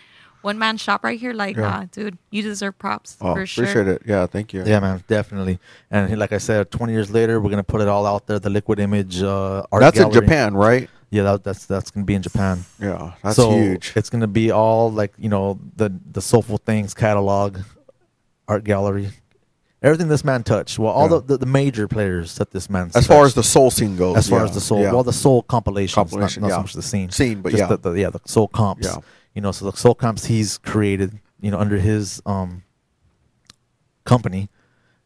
one 0.42 0.58
man 0.58 0.76
shop 0.76 1.04
right 1.04 1.18
here, 1.18 1.32
like, 1.32 1.56
Yeah. 1.56 1.62
nah, 1.62 1.84
dude, 1.90 2.18
you 2.30 2.42
deserve 2.42 2.78
props 2.78 3.16
oh, 3.20 3.34
for 3.34 3.46
sure. 3.46 3.64
appreciate 3.64 3.88
it. 3.88 4.02
Yeah, 4.06 4.26
thank 4.26 4.52
you. 4.52 4.64
Yeah, 4.64 4.80
man, 4.80 5.02
definitely. 5.08 5.58
And 5.90 6.18
like 6.18 6.32
I 6.32 6.38
said, 6.38 6.70
20 6.70 6.92
years 6.92 7.10
later, 7.10 7.40
we're 7.40 7.50
gonna 7.50 7.62
put 7.64 7.80
it 7.80 7.88
all 7.88 8.06
out 8.06 8.26
there. 8.26 8.38
The 8.38 8.50
Liquid 8.50 8.80
Image 8.80 9.22
uh, 9.22 9.64
art. 9.72 9.80
that's 9.80 9.98
in. 9.98 10.10
Japan, 10.10 10.54
right? 10.54 10.88
Yeah, 11.10 11.22
that, 11.22 11.44
that's 11.44 11.64
that's 11.64 11.90
gonna 11.90 12.04
be 12.04 12.14
in 12.14 12.22
Japan. 12.22 12.64
Yeah, 12.78 13.14
that's 13.22 13.36
so 13.36 13.50
huge. 13.50 13.92
It's 13.96 14.10
gonna 14.10 14.26
be 14.26 14.50
all 14.50 14.92
like 14.92 15.14
you 15.18 15.30
know 15.30 15.58
the 15.76 15.90
the 16.12 16.20
soulful 16.20 16.58
things 16.58 16.92
catalog, 16.92 17.58
art 18.46 18.64
gallery, 18.64 19.08
everything 19.82 20.08
this 20.08 20.22
man 20.22 20.42
touched. 20.42 20.78
Well, 20.78 20.92
all 20.92 21.04
Yeah. 21.04 21.20
the, 21.20 21.20
the 21.20 21.38
the 21.38 21.46
major 21.46 21.88
players 21.88 22.36
that 22.36 22.50
this 22.50 22.68
man. 22.68 22.90
As 22.94 23.06
far 23.06 23.24
as 23.24 23.32
the 23.32 23.42
soul 23.42 23.70
scene 23.70 23.96
goes, 23.96 24.16
as 24.18 24.28
far 24.28 24.40
yeah, 24.40 24.44
as 24.46 24.54
the 24.54 24.60
soul, 24.60 24.82
yeah. 24.82 24.92
well, 24.92 25.02
the 25.02 25.12
soul 25.12 25.42
compilations, 25.42 25.94
Compilation, 25.94 26.42
not, 26.42 26.48
not 26.48 26.52
yeah. 26.52 26.58
so 26.58 26.62
much 26.62 26.72
the 26.74 26.82
scene, 26.82 27.10
Scene, 27.10 27.40
but 27.40 27.52
Just 27.52 27.62
yeah. 27.62 27.68
the, 27.68 27.76
the, 27.76 27.92
yeah, 27.92 28.10
the 28.10 28.20
soul 28.26 28.48
comps. 28.48 28.86
Yeah. 28.86 28.96
You 29.38 29.42
know, 29.42 29.52
so 29.52 29.70
the 29.70 29.76
soul 29.76 29.94
comps 29.94 30.24
he's 30.24 30.58
created, 30.58 31.20
you 31.40 31.52
know, 31.52 31.60
under 31.60 31.78
his 31.78 32.20
um 32.26 32.64
company, 34.04 34.48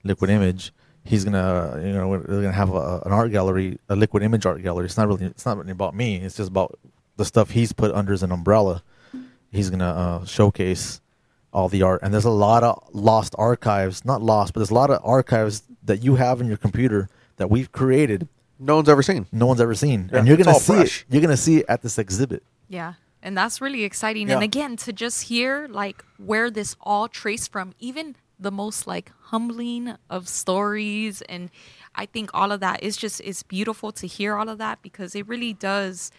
Liquid 0.04 0.30
Image. 0.30 0.72
He's 1.04 1.22
gonna, 1.22 1.78
you 1.84 1.92
know, 1.92 2.08
we're 2.08 2.20
gonna 2.22 2.50
have 2.50 2.70
a, 2.72 3.02
an 3.04 3.12
art 3.12 3.30
gallery, 3.30 3.78
a 3.90 3.94
Liquid 3.94 4.22
Image 4.22 4.46
art 4.46 4.62
gallery. 4.62 4.86
It's 4.86 4.96
not 4.96 5.06
really, 5.06 5.26
it's 5.26 5.44
not 5.44 5.58
really 5.58 5.72
about 5.72 5.94
me. 5.94 6.16
It's 6.16 6.38
just 6.38 6.48
about 6.48 6.78
the 7.18 7.26
stuff 7.26 7.50
he's 7.50 7.74
put 7.74 7.92
under 7.92 8.14
as 8.14 8.22
an 8.22 8.32
umbrella. 8.32 8.82
He's 9.50 9.68
gonna 9.68 9.90
uh, 9.90 10.24
showcase 10.24 11.02
all 11.52 11.68
the 11.68 11.82
art, 11.82 12.00
and 12.02 12.14
there's 12.14 12.24
a 12.24 12.30
lot 12.30 12.64
of 12.64 12.82
lost 12.94 13.34
archives. 13.36 14.02
Not 14.02 14.22
lost, 14.22 14.54
but 14.54 14.60
there's 14.60 14.70
a 14.70 14.74
lot 14.82 14.88
of 14.88 15.02
archives 15.04 15.62
that 15.82 16.02
you 16.02 16.14
have 16.14 16.40
in 16.40 16.46
your 16.46 16.56
computer 16.56 17.10
that 17.36 17.50
we've 17.50 17.70
created 17.70 18.28
no 18.58 18.76
one's 18.76 18.88
ever 18.88 19.02
seen. 19.02 19.26
no 19.30 19.44
one's 19.44 19.60
ever 19.60 19.74
seen, 19.74 20.08
Yeah, 20.10 20.20
and 20.20 20.26
you're 20.26 20.38
gonna 20.38 20.54
see 20.54 20.72
fresh. 20.72 21.00
it. 21.02 21.12
You're 21.12 21.20
gonna 21.20 21.36
see 21.36 21.58
it 21.58 21.66
at 21.68 21.82
this 21.82 21.98
exhibit. 21.98 22.42
Yeah. 22.70 22.94
And 23.22 23.36
that's 23.36 23.60
really 23.60 23.84
exciting. 23.84 24.30
And 24.30 24.42
again, 24.42 24.76
to 24.78 24.92
just 24.92 25.24
hear 25.24 25.68
like 25.68 26.04
where 26.18 26.50
this 26.50 26.74
all 26.80 27.08
traced 27.08 27.52
from, 27.52 27.72
even 27.78 28.16
the 28.38 28.50
most 28.50 28.86
like 28.86 29.12
humbling 29.20 29.94
of 30.10 30.28
stories 30.28 31.22
and 31.22 31.50
I 31.94 32.06
think 32.06 32.30
all 32.34 32.52
of 32.52 32.60
that 32.60 32.82
is 32.82 32.96
just 32.96 33.20
is 33.20 33.42
beautiful 33.42 33.92
to 33.92 34.06
hear 34.06 34.36
all 34.36 34.48
of 34.48 34.58
that 34.58 34.82
because 34.82 35.14
it 35.14 35.28
really 35.28 35.52
does 35.52 36.10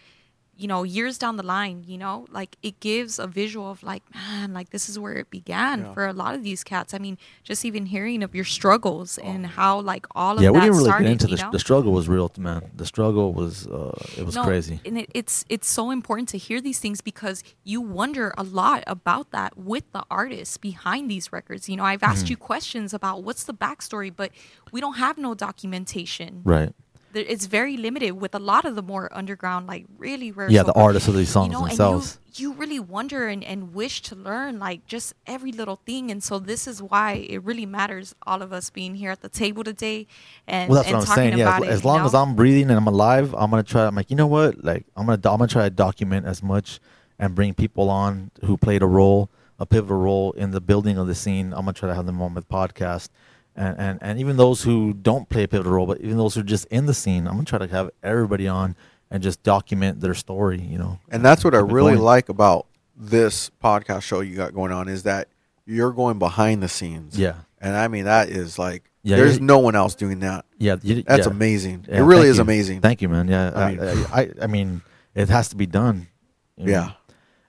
you 0.56 0.68
know 0.68 0.82
years 0.84 1.18
down 1.18 1.36
the 1.36 1.42
line 1.42 1.82
you 1.86 1.98
know 1.98 2.26
like 2.30 2.56
it 2.62 2.78
gives 2.80 3.18
a 3.18 3.26
visual 3.26 3.70
of 3.70 3.82
like 3.82 4.02
man 4.14 4.52
like 4.52 4.70
this 4.70 4.88
is 4.88 4.98
where 4.98 5.14
it 5.14 5.28
began 5.30 5.80
Yeah. 5.80 5.92
for 5.94 6.06
a 6.06 6.12
lot 6.12 6.34
of 6.36 6.42
these 6.44 6.62
cats 6.62 6.94
i 6.94 6.98
mean 6.98 7.18
just 7.42 7.64
even 7.64 7.86
hearing 7.86 8.22
of 8.22 8.34
your 8.34 8.44
struggles 8.44 9.18
and 9.18 9.46
how 9.46 9.80
like 9.80 10.06
all 10.14 10.36
of 10.38 10.42
yeah, 10.44 10.50
we 10.50 10.60
didn't 10.60 10.76
really 10.76 10.90
started 10.90 11.04
get 11.04 11.12
into 11.12 11.28
you 11.30 11.36
the, 11.36 11.42
know? 11.42 11.50
the 11.50 11.58
struggle 11.58 11.92
was 11.92 12.08
real, 12.08 12.30
man. 12.38 12.62
The 12.76 12.86
struggle 12.86 13.32
was 13.32 13.66
uh, 13.66 13.92
it 14.16 14.24
was 14.24 14.34
No, 14.36 14.44
crazy. 14.44 14.80
and 14.86 14.96
it, 14.98 15.10
it's 15.14 15.44
it's 15.48 15.68
so 15.68 15.90
important 15.90 16.28
to 16.30 16.38
hear 16.38 16.60
these 16.60 16.78
things 16.78 17.00
because 17.00 17.42
you 17.64 17.80
wonder 17.80 18.32
a 18.38 18.42
lot 18.44 18.84
about 18.86 19.30
that 19.32 19.56
with 19.58 19.84
the 19.92 20.04
artists 20.10 20.56
behind 20.56 21.10
these 21.10 21.32
records. 21.32 21.68
You 21.68 21.76
know, 21.78 21.84
I've 21.84 22.00
Mm-hmm. 22.00 22.10
asked 22.12 22.30
you 22.30 22.36
questions 22.36 22.94
about 22.94 23.22
what's 23.26 23.44
the 23.44 23.54
backstory, 23.54 24.10
but 24.14 24.30
we 24.72 24.80
don't 24.80 24.98
have 25.06 25.16
no 25.18 25.34
documentation. 25.34 26.42
Right. 26.44 26.72
It's 27.20 27.46
very 27.46 27.76
limited 27.76 28.12
with 28.12 28.34
a 28.34 28.38
lot 28.38 28.64
of 28.64 28.74
the 28.74 28.82
more 28.82 29.08
underground, 29.12 29.66
like 29.66 29.86
really 29.98 30.32
rare. 30.32 30.50
Yeah, 30.50 30.62
the 30.62 30.72
artists 30.74 31.08
of 31.08 31.14
these 31.14 31.28
songs 31.28 31.52
you 31.52 31.58
know, 31.58 31.66
themselves. 31.66 32.18
And 32.26 32.38
you, 32.38 32.50
you 32.50 32.54
really 32.54 32.80
wonder 32.80 33.28
and, 33.28 33.44
and 33.44 33.74
wish 33.74 34.02
to 34.02 34.16
learn 34.16 34.58
like 34.58 34.86
just 34.86 35.14
every 35.26 35.52
little 35.52 35.80
thing. 35.86 36.10
And 36.10 36.22
so 36.22 36.38
this 36.38 36.66
is 36.66 36.82
why 36.82 37.12
it 37.28 37.42
really 37.42 37.66
matters 37.66 38.14
all 38.26 38.42
of 38.42 38.52
us 38.52 38.70
being 38.70 38.94
here 38.94 39.10
at 39.10 39.20
the 39.20 39.28
table 39.28 39.64
today 39.64 40.06
and, 40.46 40.70
Well, 40.70 40.82
that's 40.82 40.88
and 40.88 40.98
what 40.98 41.08
I'm 41.08 41.14
saying. 41.14 41.38
Yeah, 41.38 41.56
as, 41.56 41.62
it. 41.62 41.68
as 41.68 41.82
you 41.82 41.88
long 41.88 41.98
know? 42.00 42.06
as 42.06 42.14
I'm 42.14 42.34
breathing 42.34 42.70
and 42.70 42.78
I'm 42.78 42.86
alive, 42.86 43.34
I'm 43.34 43.50
gonna 43.50 43.62
try. 43.62 43.86
I'm 43.86 43.94
like, 43.94 44.10
you 44.10 44.16
know 44.16 44.26
what? 44.26 44.64
Like, 44.64 44.86
I'm 44.96 45.06
gonna 45.06 45.20
I'm 45.24 45.38
gonna 45.38 45.46
try 45.46 45.64
to 45.64 45.70
document 45.70 46.26
as 46.26 46.42
much 46.42 46.80
and 47.18 47.34
bring 47.34 47.54
people 47.54 47.90
on 47.90 48.30
who 48.44 48.56
played 48.56 48.82
a 48.82 48.86
role, 48.86 49.30
a 49.58 49.66
pivotal 49.66 49.98
role 49.98 50.32
in 50.32 50.50
the 50.50 50.60
building 50.60 50.98
of 50.98 51.06
the 51.06 51.14
scene. 51.14 51.52
I'm 51.52 51.60
gonna 51.60 51.72
try 51.72 51.88
to 51.88 51.94
have 51.94 52.06
them 52.06 52.20
on 52.20 52.34
with 52.34 52.48
podcast, 52.48 53.08
and 53.56 53.78
and 53.78 53.98
and 54.02 54.18
even 54.18 54.36
those 54.36 54.62
who 54.62 54.92
don't 54.92 55.28
play 55.28 55.44
a 55.44 55.48
pivotal 55.48 55.72
role, 55.72 55.86
but 55.86 56.00
even 56.00 56.16
those 56.16 56.34
who 56.34 56.40
are 56.40 56.44
just 56.44 56.66
in 56.66 56.86
the 56.86 56.94
scene, 56.94 57.26
I'm 57.26 57.34
gonna 57.34 57.44
try 57.44 57.58
to 57.58 57.66
have 57.68 57.90
everybody 58.02 58.48
on 58.48 58.74
and 59.10 59.22
just 59.22 59.42
document 59.42 60.00
their 60.00 60.14
story. 60.14 60.60
You 60.60 60.78
know, 60.78 60.98
And 61.10 61.24
that's 61.24 61.44
what 61.44 61.54
I 61.54 61.58
really 61.58 61.92
going. 61.94 62.04
like 62.04 62.28
about 62.28 62.66
this 62.96 63.50
podcast 63.62 64.02
show 64.02 64.20
you 64.20 64.36
got 64.36 64.54
going 64.54 64.72
on 64.72 64.88
is 64.88 65.02
that 65.04 65.28
you're 65.66 65.92
going 65.92 66.18
behind 66.18 66.62
the 66.62 66.68
scenes. 66.68 67.18
Yeah. 67.18 67.34
And 67.60 67.74
I 67.76 67.88
mean 67.88 68.04
that 68.04 68.28
is 68.28 68.58
like 68.58 68.90
Yeah, 69.02 69.16
there's 69.16 69.40
no 69.40 69.58
one 69.58 69.74
else 69.74 69.94
doing 69.94 70.20
that. 70.20 70.44
Yeah, 70.58 70.76
you, 70.82 71.02
That's 71.02 71.26
yeah. 71.26 71.32
amazing. 71.32 71.86
Yeah, 71.88 71.98
it 71.98 72.02
really 72.02 72.28
is 72.28 72.36
you. 72.36 72.42
amazing. 72.42 72.80
Thank 72.80 73.02
you, 73.02 73.08
man. 73.08 73.28
Yeah, 73.28 73.50
I 73.54 73.62
I 73.62 73.70
mean- 73.70 74.06
I, 74.12 74.30
I, 74.42 74.46
mean, 74.46 74.82
it 75.14 75.28
has 75.28 75.48
to 75.50 75.56
be 75.56 75.66
done. 75.66 76.08
you 76.56 76.66
know. 76.66 76.72
Yeah. 76.72 76.90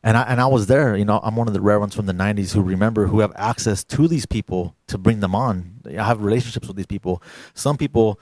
And 0.06 0.16
I 0.16 0.22
and 0.22 0.40
I 0.40 0.46
was 0.46 0.68
there. 0.68 0.96
You 0.96 1.04
know, 1.04 1.20
I'm 1.24 1.36
one 1.36 1.48
of 1.48 1.54
the 1.54 1.60
rare 1.62 1.80
ones 1.80 1.96
from 1.96 2.06
the 2.06 2.14
'90s 2.14 2.54
who 2.54 2.62
remember 2.62 3.08
who 3.08 3.20
have 3.22 3.34
access 3.36 3.84
to 3.86 4.08
these 4.08 4.26
people 4.28 4.76
to 4.88 4.98
bring 4.98 5.20
them 5.20 5.34
on. 5.34 5.82
I 5.88 6.04
have 6.04 6.22
relationships 6.22 6.68
with 6.68 6.78
these 6.78 6.86
people. 6.86 7.22
Some 7.56 7.76
people 7.76 8.20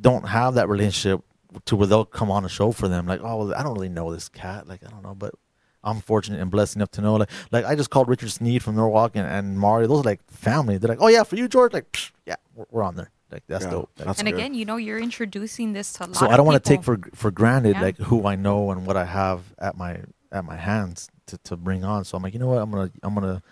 don't 0.00 0.28
have 0.28 0.54
that 0.54 0.68
relationship 0.68 1.22
to 1.64 1.76
where 1.76 1.86
they'll 1.86 2.04
come 2.04 2.30
on 2.30 2.44
a 2.44 2.48
show 2.48 2.72
for 2.72 2.88
them. 2.88 3.06
Like, 3.06 3.20
oh, 3.22 3.36
well, 3.38 3.54
I 3.54 3.62
don't 3.62 3.74
really 3.74 3.88
know 3.88 4.12
this 4.12 4.28
cat. 4.28 4.68
Like, 4.68 4.84
I 4.86 4.90
don't 4.90 5.02
know, 5.02 5.14
but 5.14 5.34
I'm 5.82 6.00
fortunate 6.00 6.40
and 6.40 6.50
blessed 6.50 6.76
enough 6.76 6.90
to 6.92 7.00
know. 7.00 7.14
Like, 7.16 7.30
like 7.50 7.64
I 7.64 7.74
just 7.74 7.90
called 7.90 8.08
Richard 8.08 8.30
Sneed 8.30 8.62
from 8.62 8.76
Norwalk 8.76 9.12
and, 9.14 9.26
and 9.26 9.58
Mario. 9.58 9.88
Those 9.88 10.00
are 10.00 10.04
like 10.04 10.20
family. 10.30 10.76
They're 10.78 10.88
like, 10.90 11.00
oh 11.00 11.08
yeah, 11.08 11.22
for 11.22 11.36
you, 11.36 11.48
George. 11.48 11.72
Like, 11.72 11.90
psh, 11.92 12.10
yeah, 12.26 12.36
we're, 12.54 12.66
we're 12.70 12.82
on 12.82 12.96
there. 12.96 13.10
Like, 13.30 13.44
that's 13.48 13.64
Yeah, 13.64 13.70
dope. 13.70 13.90
Like, 13.98 14.06
that's 14.08 14.18
and 14.20 14.28
good. 14.28 14.34
again, 14.36 14.54
you 14.54 14.64
know, 14.64 14.76
you're 14.76 14.98
introducing 15.00 15.72
this 15.72 15.92
to 15.94 16.04
a 16.04 16.06
lot 16.06 16.16
so 16.16 16.26
of 16.26 16.32
I 16.32 16.36
don't 16.36 16.46
want 16.46 16.62
to 16.62 16.68
take 16.68 16.82
for 16.82 16.98
for 17.14 17.30
granted 17.30 17.76
Yeah. 17.76 17.82
like 17.82 17.96
who 17.96 18.26
I 18.26 18.36
know 18.36 18.70
and 18.70 18.86
what 18.86 18.96
I 18.96 19.04
have 19.06 19.40
at 19.58 19.76
my 19.76 20.00
at 20.34 20.44
my 20.44 20.56
hands 20.56 21.08
to, 21.26 21.38
to 21.38 21.56
bring 21.56 21.84
on. 21.84 22.04
So 22.04 22.16
I'm 22.16 22.22
like, 22.22 22.34
you 22.34 22.40
know 22.40 22.48
what, 22.48 22.58
I'm 22.58 22.70
gonna 22.70 22.90
I'm 23.02 23.14
gonna 23.14 23.42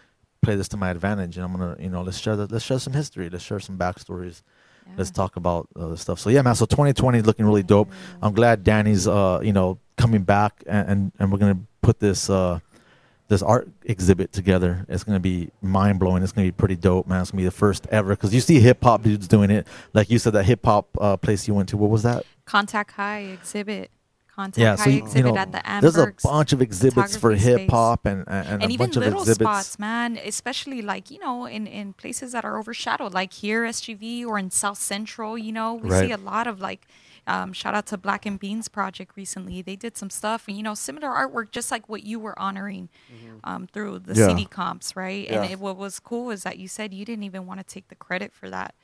play 0.42 0.56
this 0.56 0.68
to 0.68 0.76
my 0.76 0.90
advantage, 0.90 1.36
and 1.36 1.44
I'm 1.44 1.52
gonna 1.52 1.76
you 1.80 1.88
know 1.88 2.02
let's 2.02 2.18
share 2.18 2.36
the, 2.36 2.46
let's 2.46 2.64
share 2.64 2.78
some 2.78 2.92
history, 2.92 3.30
let's 3.30 3.44
share 3.44 3.60
some 3.60 3.78
backstories, 3.78 4.42
let's 4.98 5.10
talk 5.10 5.36
about 5.36 5.68
uh, 5.76 5.88
the 5.88 5.96
stuff. 5.96 6.18
So 6.18 6.28
yeah, 6.28 6.42
man. 6.42 6.54
So 6.54 6.66
2020 6.66 7.20
is 7.20 7.26
looking 7.26 7.46
really 7.46 7.62
dope. 7.62 7.90
I'm 8.20 8.34
glad 8.34 8.64
Danny's 8.64 9.06
uh 9.08 9.40
you 9.42 9.52
know 9.52 9.78
coming 9.96 10.22
back 10.22 10.62
and 10.66 10.88
and, 10.88 11.12
and 11.18 11.32
we're 11.32 11.38
gonna 11.38 11.60
put 11.80 12.00
this 12.00 12.28
uh 12.28 12.58
this 13.28 13.42
art 13.42 13.68
exhibit 13.84 14.32
together. 14.32 14.84
It's 14.88 15.04
gonna 15.04 15.20
be 15.20 15.50
mind 15.62 16.00
blowing. 16.00 16.22
It's 16.22 16.32
gonna 16.32 16.48
be 16.48 16.52
pretty 16.52 16.76
dope, 16.76 17.06
man. 17.06 17.22
It's 17.22 17.30
gonna 17.30 17.40
be 17.40 17.46
the 17.46 17.50
first 17.50 17.86
ever 17.90 18.10
because 18.10 18.34
you 18.34 18.40
see 18.40 18.60
hip 18.60 18.82
hop 18.82 19.02
dudes 19.02 19.28
doing 19.28 19.50
it. 19.50 19.66
Like 19.94 20.10
you 20.10 20.18
said, 20.18 20.34
that 20.34 20.44
hip 20.44 20.64
hop 20.64 20.88
uh, 21.00 21.16
place 21.16 21.46
you 21.48 21.54
went 21.54 21.68
to. 21.70 21.76
What 21.76 21.90
was 21.90 22.02
that? 22.02 22.26
Contact 22.44 22.90
High 22.92 23.20
exhibit. 23.20 23.90
Contact 24.34 24.58
yeah, 24.58 24.76
so 24.76 24.88
you, 24.88 24.96
you 24.96 25.02
exhibit 25.02 25.34
know, 25.34 25.38
at 25.38 25.52
the 25.52 25.62
there's 25.82 25.98
a 25.98 26.12
bunch 26.22 26.54
of 26.54 26.62
exhibits 26.62 27.16
for 27.16 27.32
hip 27.32 27.68
hop 27.68 28.06
and 28.06 28.24
and, 28.26 28.46
and, 28.48 28.62
and 28.62 28.70
a 28.70 28.74
even 28.74 28.86
bunch 28.86 28.96
of 28.96 29.02
little 29.04 29.20
exhibits. 29.20 29.42
spots, 29.50 29.78
man. 29.78 30.16
Especially 30.16 30.80
like 30.80 31.10
you 31.10 31.18
know, 31.18 31.44
in 31.44 31.66
in 31.66 31.92
places 31.92 32.32
that 32.32 32.42
are 32.42 32.58
overshadowed, 32.58 33.12
like 33.12 33.34
here 33.34 33.64
SGV 33.64 34.24
or 34.24 34.38
in 34.38 34.50
South 34.50 34.78
Central. 34.78 35.36
You 35.36 35.52
know, 35.52 35.74
we 35.74 35.90
Right. 35.90 36.06
see 36.06 36.12
a 36.12 36.16
lot 36.16 36.46
of 36.46 36.60
like. 36.60 36.86
Um, 37.24 37.52
shout 37.52 37.72
out 37.72 37.86
to 37.86 37.96
Black 37.98 38.26
and 38.26 38.36
Beans 38.40 38.66
Project 38.68 39.12
recently. 39.16 39.62
They 39.62 39.76
did 39.76 39.96
some 39.96 40.10
stuff, 40.10 40.48
and 40.48 40.56
you 40.56 40.62
know, 40.64 40.74
similar 40.74 41.06
artwork, 41.08 41.52
just 41.52 41.70
like 41.70 41.88
what 41.88 42.02
you 42.02 42.18
were 42.18 42.36
honoring 42.36 42.88
um, 43.44 43.68
through 43.72 44.00
the 44.00 44.14
Yeah. 44.14 44.26
CD 44.26 44.44
comps, 44.44 44.96
right? 44.96 45.28
And 45.30 45.48
it, 45.48 45.60
what 45.60 45.76
was 45.76 46.00
cool 46.00 46.30
is 46.30 46.42
that 46.42 46.58
you 46.58 46.66
said 46.66 46.92
you 46.92 47.04
didn't 47.04 47.22
even 47.22 47.46
want 47.46 47.60
to 47.60 47.64
take 47.64 47.86
the 47.86 47.94
credit 47.94 48.32
for 48.32 48.50
that. 48.50 48.74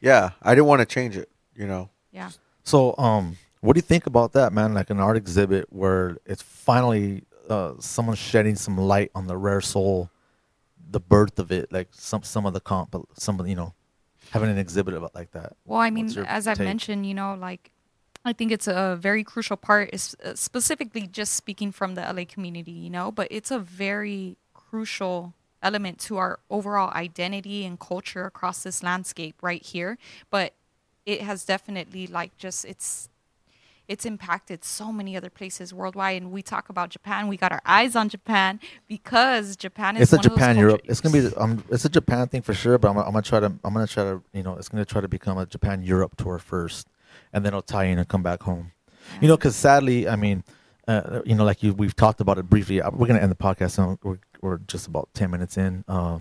Yeah. 0.00 0.30
I 0.42 0.54
didn't 0.54 0.66
want 0.66 0.78
to 0.80 0.86
change 0.86 1.16
it, 1.16 1.28
you 1.56 1.66
know. 1.66 1.90
Yeah. 2.12 2.30
So, 2.62 2.94
um, 2.98 3.36
what 3.60 3.74
do 3.74 3.78
you 3.78 3.82
think 3.82 4.06
about 4.06 4.32
that, 4.32 4.52
man? 4.52 4.74
Like 4.74 4.90
an 4.90 5.00
art 5.00 5.16
exhibit 5.16 5.66
where 5.70 6.18
it's 6.26 6.42
finally 6.42 7.24
uh, 7.48 7.74
someone 7.78 8.16
shedding 8.16 8.54
some 8.54 8.76
light 8.78 9.10
on 9.14 9.26
the 9.26 9.36
rare 9.36 9.60
soul, 9.60 10.10
the 10.90 11.00
birth 11.00 11.38
of 11.38 11.50
it, 11.50 11.72
like 11.72 11.88
some 11.92 12.22
some 12.22 12.46
of 12.46 12.52
the 12.52 12.60
comp, 12.60 12.94
some 13.14 13.40
of 13.40 13.48
you 13.48 13.56
know, 13.56 13.74
having 14.30 14.50
an 14.50 14.58
exhibit 14.58 14.94
about 14.94 15.14
like 15.14 15.32
that. 15.32 15.54
Well, 15.64 15.80
I 15.80 15.90
mean, 15.90 16.10
as 16.26 16.46
I've 16.46 16.60
mentioned, 16.60 17.06
you 17.06 17.14
know, 17.14 17.34
like 17.34 17.72
I 18.24 18.32
think 18.32 18.52
it's 18.52 18.68
a 18.68 18.96
very 19.00 19.24
crucial 19.24 19.56
part, 19.56 19.90
is 19.92 20.16
uh, 20.24 20.34
specifically 20.34 21.06
just 21.06 21.32
speaking 21.34 21.72
from 21.72 21.94
the 21.94 22.02
LA 22.02 22.24
community, 22.26 22.72
you 22.72 22.90
know, 22.90 23.10
but 23.10 23.28
it's 23.30 23.50
a 23.50 23.58
very 23.58 24.36
crucial 24.54 25.34
element 25.62 25.98
to 25.98 26.16
our 26.18 26.38
overall 26.50 26.92
identity 26.94 27.64
and 27.64 27.80
culture 27.80 28.24
across 28.24 28.62
this 28.62 28.82
landscape 28.82 29.36
right 29.42 29.62
here. 29.62 29.98
But 30.30 30.54
it 31.06 31.22
has 31.22 31.44
definitely 31.44 32.06
like 32.06 32.36
just 32.36 32.64
it's 32.64 33.08
it's 33.88 34.04
impacted 34.04 34.64
so 34.64 34.92
many 34.92 35.16
other 35.16 35.30
places 35.30 35.72
worldwide 35.72 36.20
and 36.20 36.30
we 36.30 36.42
talk 36.42 36.68
about 36.68 36.90
Japan 36.90 37.26
we 37.26 37.36
got 37.36 37.52
our 37.52 37.62
eyes 37.64 37.96
on 37.96 38.08
Japan 38.08 38.60
because 38.86 39.56
Japan 39.56 39.96
is 39.96 40.02
It's 40.02 40.12
a 40.12 40.16
one 40.16 40.26
of 40.26 40.30
those 40.30 40.38
Japan 40.38 40.56
Europe. 40.56 40.80
It's 40.84 41.00
gonna 41.00 41.30
be 41.30 41.36
um, 41.36 41.64
it's 41.70 41.84
a 41.84 41.88
Japan 41.88 42.28
thing 42.28 42.42
for 42.42 42.54
sure. 42.54 42.78
But 42.78 42.90
I'm, 42.90 42.98
I'm 42.98 43.12
gonna 43.12 43.22
try 43.22 43.40
to 43.40 43.46
I'm 43.46 43.72
gonna 43.74 43.86
try 43.86 44.04
to 44.04 44.22
you 44.32 44.42
know 44.42 44.54
it's 44.56 44.68
gonna 44.68 44.84
try 44.84 45.00
to 45.00 45.08
become 45.08 45.38
a 45.38 45.46
Japan 45.46 45.82
Europe 45.82 46.16
tour 46.16 46.38
first, 46.38 46.88
and 47.32 47.44
then 47.44 47.54
I'll 47.54 47.62
tie 47.62 47.84
in 47.84 47.98
and 47.98 48.06
come 48.08 48.22
back 48.22 48.42
home. 48.42 48.72
You 49.20 49.28
know, 49.28 49.36
because 49.36 49.56
sadly, 49.56 50.08
I 50.08 50.16
mean, 50.16 50.44
uh, 50.86 51.20
you 51.24 51.34
know, 51.34 51.44
like 51.44 51.62
you 51.62 51.72
we've 51.74 51.96
talked 51.96 52.20
about 52.20 52.38
it 52.38 52.48
briefly. 52.48 52.80
Uh, 52.80 52.90
We're 52.92 53.06
gonna 53.06 53.20
end 53.20 53.30
the 53.30 53.36
podcast. 53.36 53.72
So 53.72 53.98
we're 54.02 54.18
we're 54.40 54.58
just 54.58 54.86
about 54.86 55.08
ten 55.14 55.30
minutes 55.30 55.56
in. 55.56 55.84
Uh, 55.88 56.18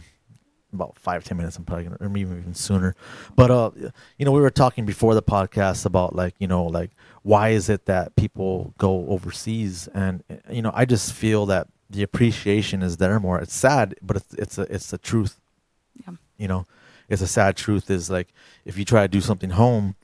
about 0.78 0.98
five 1.00 1.24
ten 1.24 1.38
minutes. 1.38 1.58
I'm 1.58 1.66
probably 1.66 1.86
gonna, 1.86 1.98
or 2.00 2.10
maybe 2.10 2.30
even 2.30 2.54
sooner. 2.54 2.96
But 3.36 3.52
uh, 3.52 3.72
you 4.18 4.26
know, 4.26 4.32
we 4.32 4.42
were 4.42 4.50
talking 4.50 4.86
before 4.86 5.14
the 5.14 5.22
podcast 5.24 5.86
about 5.86 6.16
like 6.16 6.36
you 6.40 6.48
know 6.48 6.66
like 6.66 6.92
why 7.24 7.50
is 7.50 7.70
it 7.70 7.86
that 7.86 8.16
people 8.16 8.74
go 8.78 9.08
overseas, 9.08 9.88
and 9.94 10.24
you 10.50 10.62
know, 10.62 10.72
I 10.74 10.86
just 10.86 11.14
feel 11.14 11.46
that 11.48 11.68
the 11.90 12.04
appreciation 12.04 12.82
is 12.82 12.98
there 12.98 13.20
more. 13.20 13.40
It's 13.40 13.56
sad, 13.56 13.96
but 14.02 14.18
it's 14.18 14.34
it's 14.34 14.58
a 14.58 14.62
it's 14.74 14.92
the 14.92 14.98
truth. 14.98 15.40
Yeah. 16.06 16.16
You 16.38 16.48
know, 16.48 16.68
it's 17.10 17.22
a 17.22 17.28
sad 17.28 17.56
truth. 17.58 17.90
Is 17.90 18.10
like 18.10 18.28
if 18.66 18.78
you 18.78 18.86
try 18.86 19.02
to 19.02 19.08
do 19.08 19.22
something 19.22 19.52
home, 19.52 19.96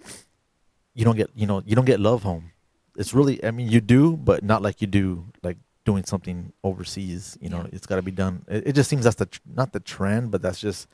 you 0.94 1.06
don't 1.06 1.18
get 1.18 1.30
you 1.36 1.46
know 1.46 1.62
you 1.66 1.76
don't 1.76 1.86
get 1.86 2.00
love 2.00 2.24
home. 2.24 2.52
It's 2.96 3.14
really 3.14 3.44
I 3.44 3.52
mean 3.52 3.70
you 3.70 3.82
do, 3.82 4.16
but 4.18 4.44
not 4.44 4.62
like 4.62 4.82
you 4.82 4.88
do 4.88 5.26
like 5.42 5.58
doing 5.86 6.04
something 6.06 6.54
overseas. 6.64 7.38
You 7.42 7.50
know, 7.50 7.62
Yeah. 7.62 7.70
it's 7.74 7.86
got 7.86 7.96
to 7.98 8.02
be 8.02 8.12
done. 8.12 8.46
It, 8.48 8.68
it 8.68 8.74
just 8.74 8.90
seems 8.90 9.04
that's 9.04 9.16
the 9.18 9.26
tr- 9.28 9.40
not 9.54 9.74
the 9.74 9.80
trend, 9.80 10.32
but 10.32 10.42
that's 10.42 10.60
just 10.60 10.88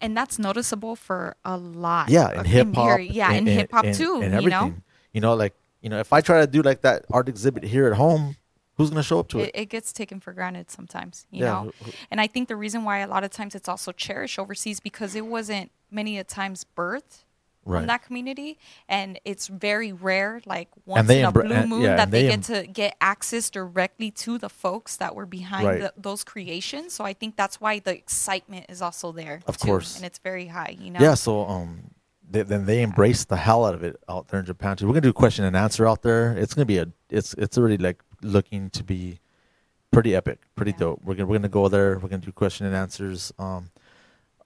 and 0.00 0.16
that's 0.16 0.38
noticeable 0.38 0.94
for 0.94 1.36
a 1.44 1.56
lot 1.56 2.10
yeah 2.10 2.38
in 2.38 2.44
hip 2.44 2.74
hop. 2.74 3.00
yeah 3.02 3.32
in 3.32 3.46
hip 3.46 3.72
hop 3.72 3.84
too 3.94 4.20
and 4.22 4.32
you 4.32 4.38
everything. 4.38 4.50
know 4.50 4.74
You 5.12 5.20
know, 5.22 5.34
like 5.34 5.54
you 5.80 5.88
know, 5.88 5.98
if 5.98 6.12
I 6.12 6.20
try 6.20 6.40
to 6.40 6.46
do 6.46 6.62
like 6.62 6.82
that 6.82 7.04
art 7.10 7.28
exhibit 7.28 7.64
here 7.64 7.86
at 7.86 7.94
home, 7.96 8.36
who's 8.76 8.90
gonna 8.90 9.02
show 9.02 9.20
up 9.20 9.28
to 9.28 9.38
it, 9.40 9.48
it? 9.54 9.60
it 9.62 9.66
gets 9.66 9.92
taken 9.92 10.20
for 10.20 10.32
granted 10.34 10.70
sometimes 10.70 11.26
you 11.30 11.40
Yeah, 11.40 11.62
know 11.64 11.72
and 12.10 12.20
i 12.20 12.26
think 12.26 12.48
the 12.48 12.56
reason 12.56 12.84
why 12.84 12.98
a 12.98 13.06
lot 13.08 13.24
of 13.24 13.30
times 13.30 13.54
it's 13.54 13.68
also 13.68 13.90
cherished 13.92 14.38
overseas 14.38 14.80
because 14.80 15.14
it 15.14 15.24
wasn't 15.26 15.70
many 15.90 16.18
a 16.18 16.24
times 16.24 16.66
birthed 16.76 17.24
Right. 17.66 17.80
in 17.82 17.88
that 17.88 18.02
community 18.04 18.58
and 18.88 19.18
it's 19.24 19.48
very 19.48 19.92
rare 19.92 20.40
like 20.46 20.68
once 20.84 21.00
And 21.00 21.08
they 21.08 21.18
in 21.20 21.26
a 21.26 21.32
blue 21.32 21.42
and- 21.52 21.68
moon 21.68 21.82
yeah, 21.82 21.96
that 21.96 22.10
they, 22.12 22.22
they 22.22 22.28
get 22.28 22.50
em- 22.50 22.64
to 22.64 22.66
get 22.68 22.96
access 23.00 23.50
directly 23.50 24.10
to 24.12 24.38
the 24.38 24.48
folks 24.48 24.96
that 24.98 25.14
were 25.16 25.26
behind 25.26 25.66
Right. 25.66 25.80
the, 25.80 25.92
those 25.96 26.22
creations 26.22 26.92
so 26.94 27.04
i 27.04 27.12
think 27.12 27.36
that's 27.36 27.60
why 27.60 27.80
the 27.80 27.92
excitement 27.94 28.66
is 28.68 28.80
also 28.80 29.10
there 29.12 29.40
Of 29.46 29.58
too, 29.58 29.66
course. 29.66 29.96
and 29.96 30.04
it's 30.06 30.18
very 30.20 30.46
high 30.46 30.76
you 30.78 30.90
know 30.92 31.00
Yeah, 31.00 31.14
so 31.14 31.44
um, 31.46 31.90
they, 32.30 32.42
then 32.42 32.66
they 32.66 32.82
embrace 32.82 33.24
the 33.24 33.36
hell 33.36 33.64
out 33.66 33.74
of 33.74 33.82
it 33.82 33.96
out 34.08 34.28
there 34.28 34.40
in 34.40 34.46
Japan 34.46 34.76
too. 34.76 34.86
We're 34.86 34.92
gonna 34.94 35.00
do 35.02 35.12
question 35.12 35.44
and 35.44 35.56
answer 35.56 35.86
out 35.86 36.02
there. 36.02 36.36
It's 36.38 36.54
gonna 36.54 36.66
be 36.66 36.78
a 36.78 36.88
it's 37.08 37.34
it's 37.34 37.56
already 37.58 37.76
like 37.78 38.02
looking 38.20 38.68
to 38.70 38.82
be 38.82 39.20
pretty 39.92 40.12
epic, 40.14 40.38
pretty 40.56 40.72
Yeah. 40.72 40.78
dope. 40.78 41.00
We're 41.04 41.14
gonna 41.14 41.26
we're 41.28 41.38
gonna 41.38 41.48
go 41.48 41.68
there. 41.68 41.98
We're 42.00 42.08
gonna 42.08 42.26
do 42.26 42.32
question 42.32 42.66
and 42.66 42.74
answers. 42.74 43.32
Um, 43.38 43.70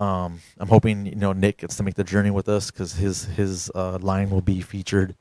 um, 0.01 0.41
I'm 0.59 0.69
hoping 0.69 1.07
you 1.07 1.15
know 1.17 1.33
Nick 1.33 1.59
gets 1.59 1.77
to 1.77 1.83
make 1.83 1.95
the 1.95 2.05
journey 2.05 2.31
with 2.31 2.49
us 2.49 2.71
because 2.71 2.95
his 2.95 3.25
his 3.27 3.71
uh, 3.75 3.99
line 4.01 4.31
will 4.31 4.41
be 4.41 4.61
featured 4.63 5.15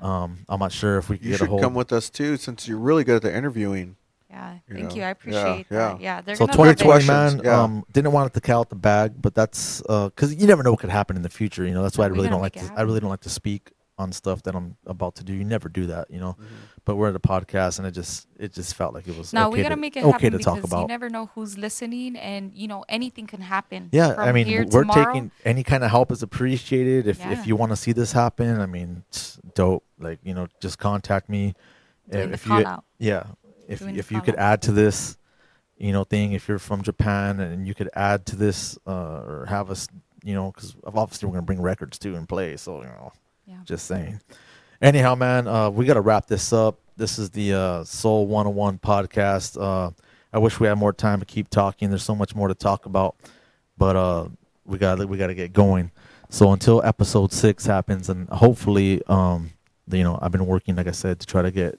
Um, 0.00 0.38
I'm 0.48 0.58
not 0.60 0.72
sure 0.72 0.98
if 0.98 1.08
we 1.08 1.18
can 1.18 1.26
You 1.26 1.30
get 1.32 1.36
a 1.36 1.38
should 1.44 1.48
hold. 1.50 1.62
come 1.62 1.74
with 1.74 1.92
us 1.92 2.10
too, 2.10 2.36
since 2.36 2.66
you're 2.68 2.78
really 2.78 3.04
good 3.04 3.16
at 3.16 3.22
the 3.22 3.34
interviewing. 3.36 3.96
Yeah, 4.30 4.54
You 4.68 4.74
thank 4.76 4.88
know, 4.90 4.94
you. 4.96 5.02
I 5.04 5.10
appreciate 5.10 5.66
yeah. 5.70 5.78
that. 5.78 6.00
Yeah, 6.00 6.20
they're 6.20 6.34
so 6.34 6.46
gonna 6.46 6.58
love 6.58 6.68
it. 6.70 6.78
2020, 6.78 7.06
man. 7.06 7.22
questions, 7.38 7.42
yeah. 7.44 7.60
Um, 7.62 7.84
didn't 7.92 8.10
want 8.12 8.30
it 8.30 8.34
to 8.34 8.40
count 8.40 8.68
the 8.68 8.74
bag, 8.76 9.12
but 9.22 9.34
that's 9.34 9.80
because 9.82 10.34
you 10.34 10.46
never 10.48 10.62
know 10.64 10.72
what 10.72 10.80
could 10.80 10.90
happen 10.90 11.14
in 11.16 11.22
the 11.22 11.28
future. 11.30 11.64
You 11.64 11.72
know, 11.74 11.82
that's 11.84 11.96
why 11.96 12.06
I 12.06 12.08
We're 12.08 12.14
really 12.14 12.28
gonna 12.28 12.36
don't 12.36 12.42
like 12.42 12.56
make 12.56 12.66
to. 12.66 12.72
it 12.72 12.76
I 12.76 12.82
really 12.82 13.00
don't 13.00 13.10
like 13.10 13.20
to 13.20 13.30
speak 13.30 13.70
on 13.96 14.10
stuff 14.12 14.42
that 14.42 14.54
I'm 14.56 14.76
about 14.86 15.14
to 15.16 15.24
do. 15.24 15.32
You 15.32 15.44
never 15.44 15.68
do 15.68 15.86
that, 15.86 16.10
you 16.10 16.18
know. 16.18 16.32
Mm-hmm. 16.32 16.44
But 16.84 16.96
we're 16.96 17.08
at 17.10 17.16
a 17.16 17.20
podcast, 17.20 17.78
and 17.78 17.86
it 17.86 17.92
just 17.92 18.26
it 18.38 18.52
just 18.52 18.74
felt 18.74 18.92
like 18.92 19.06
it 19.08 19.16
was 19.16 19.32
Now 19.32 19.48
okay 19.48 19.56
we 19.58 19.62
gotta 19.62 19.74
to, 19.76 19.80
make 19.80 19.96
it 19.96 20.04
okay 20.04 20.30
to 20.30 20.38
talk 20.38 20.62
about. 20.64 20.82
you 20.82 20.86
never 20.88 21.08
know 21.08 21.26
who's 21.34 21.56
listening, 21.56 22.16
and 22.16 22.52
you 22.54 22.66
know 22.68 22.84
anything 22.88 23.26
can 23.26 23.40
happen. 23.40 23.88
Yeah, 23.92 24.14
from 24.14 24.24
I 24.24 24.32
mean, 24.32 24.46
here 24.46 24.66
we're 24.70 24.82
tomorrow. 24.82 25.04
taking 25.06 25.30
any 25.44 25.62
kind 25.62 25.84
of 25.84 25.90
help 25.90 26.10
is 26.12 26.22
appreciated. 26.22 27.06
If 27.06 27.20
Yeah. 27.20 27.32
if 27.32 27.46
you 27.46 27.56
want 27.56 27.70
to 27.72 27.76
see 27.76 27.92
this 27.92 28.12
happen, 28.12 28.60
I 28.60 28.66
mean, 28.66 29.04
it's 29.08 29.38
dope. 29.54 29.84
Like 29.98 30.18
you 30.24 30.34
know, 30.34 30.48
just 30.60 30.78
contact 30.78 31.28
me. 31.28 31.54
Doing 32.10 32.28
the 32.28 32.34
if 32.34 32.44
call 32.44 32.60
you, 32.60 32.66
out. 32.66 32.84
yeah, 32.98 33.24
if 33.66 33.78
Doing 33.78 33.96
if 33.96 34.12
you 34.12 34.20
could 34.20 34.34
out. 34.34 34.40
add 34.52 34.62
to 34.62 34.72
this, 34.72 35.16
you 35.78 35.92
know, 35.92 36.04
thing. 36.04 36.32
If 36.32 36.48
you're 36.48 36.58
from 36.58 36.82
Japan 36.82 37.40
and 37.40 37.66
you 37.66 37.74
could 37.74 37.88
add 37.94 38.26
to 38.26 38.36
this, 38.36 38.76
uh, 38.86 38.90
or 39.24 39.46
have 39.48 39.70
us, 39.70 39.88
you 40.22 40.34
know, 40.34 40.52
because 40.52 40.76
obviously 40.84 41.26
we're 41.28 41.34
gonna 41.34 41.46
bring 41.46 41.62
records 41.62 41.98
too 41.98 42.14
and 42.14 42.28
play. 42.28 42.58
So 42.58 42.82
you 42.82 42.88
know, 42.88 43.12
Yeah. 43.46 43.56
just 43.64 43.86
saying. 43.86 44.20
Anyhow, 44.80 45.14
man, 45.14 45.46
uh, 45.46 45.70
we 45.70 45.84
got 45.84 45.94
to 45.94 46.00
wrap 46.00 46.26
this 46.26 46.52
up. 46.52 46.78
This 46.96 47.18
is 47.18 47.30
the 47.30 47.54
uh, 47.54 47.84
Soul 47.84 48.26
101 48.26 48.78
podcast. 48.78 49.60
Uh, 49.60 49.90
I 50.32 50.38
wish 50.38 50.58
we 50.58 50.66
had 50.66 50.78
more 50.78 50.92
time 50.92 51.20
to 51.20 51.26
keep 51.26 51.48
talking. 51.48 51.90
There's 51.90 52.02
so 52.02 52.14
much 52.14 52.34
more 52.34 52.48
to 52.48 52.54
talk 52.54 52.86
about, 52.86 53.16
but 53.78 53.96
uh, 53.96 54.28
we 54.64 54.78
got 54.78 54.98
we 55.08 55.16
got 55.16 55.28
to 55.28 55.34
get 55.34 55.52
going. 55.52 55.90
So 56.28 56.52
until 56.52 56.82
episode 56.84 57.32
six 57.32 57.66
happens, 57.66 58.08
and 58.08 58.28
hopefully, 58.28 59.02
um, 59.06 59.50
you 59.90 60.02
know, 60.02 60.18
I've 60.20 60.32
been 60.32 60.46
working, 60.46 60.74
like 60.76 60.88
I 60.88 60.92
said, 60.92 61.20
to 61.20 61.26
try 61.26 61.42
to 61.42 61.50
get 61.50 61.78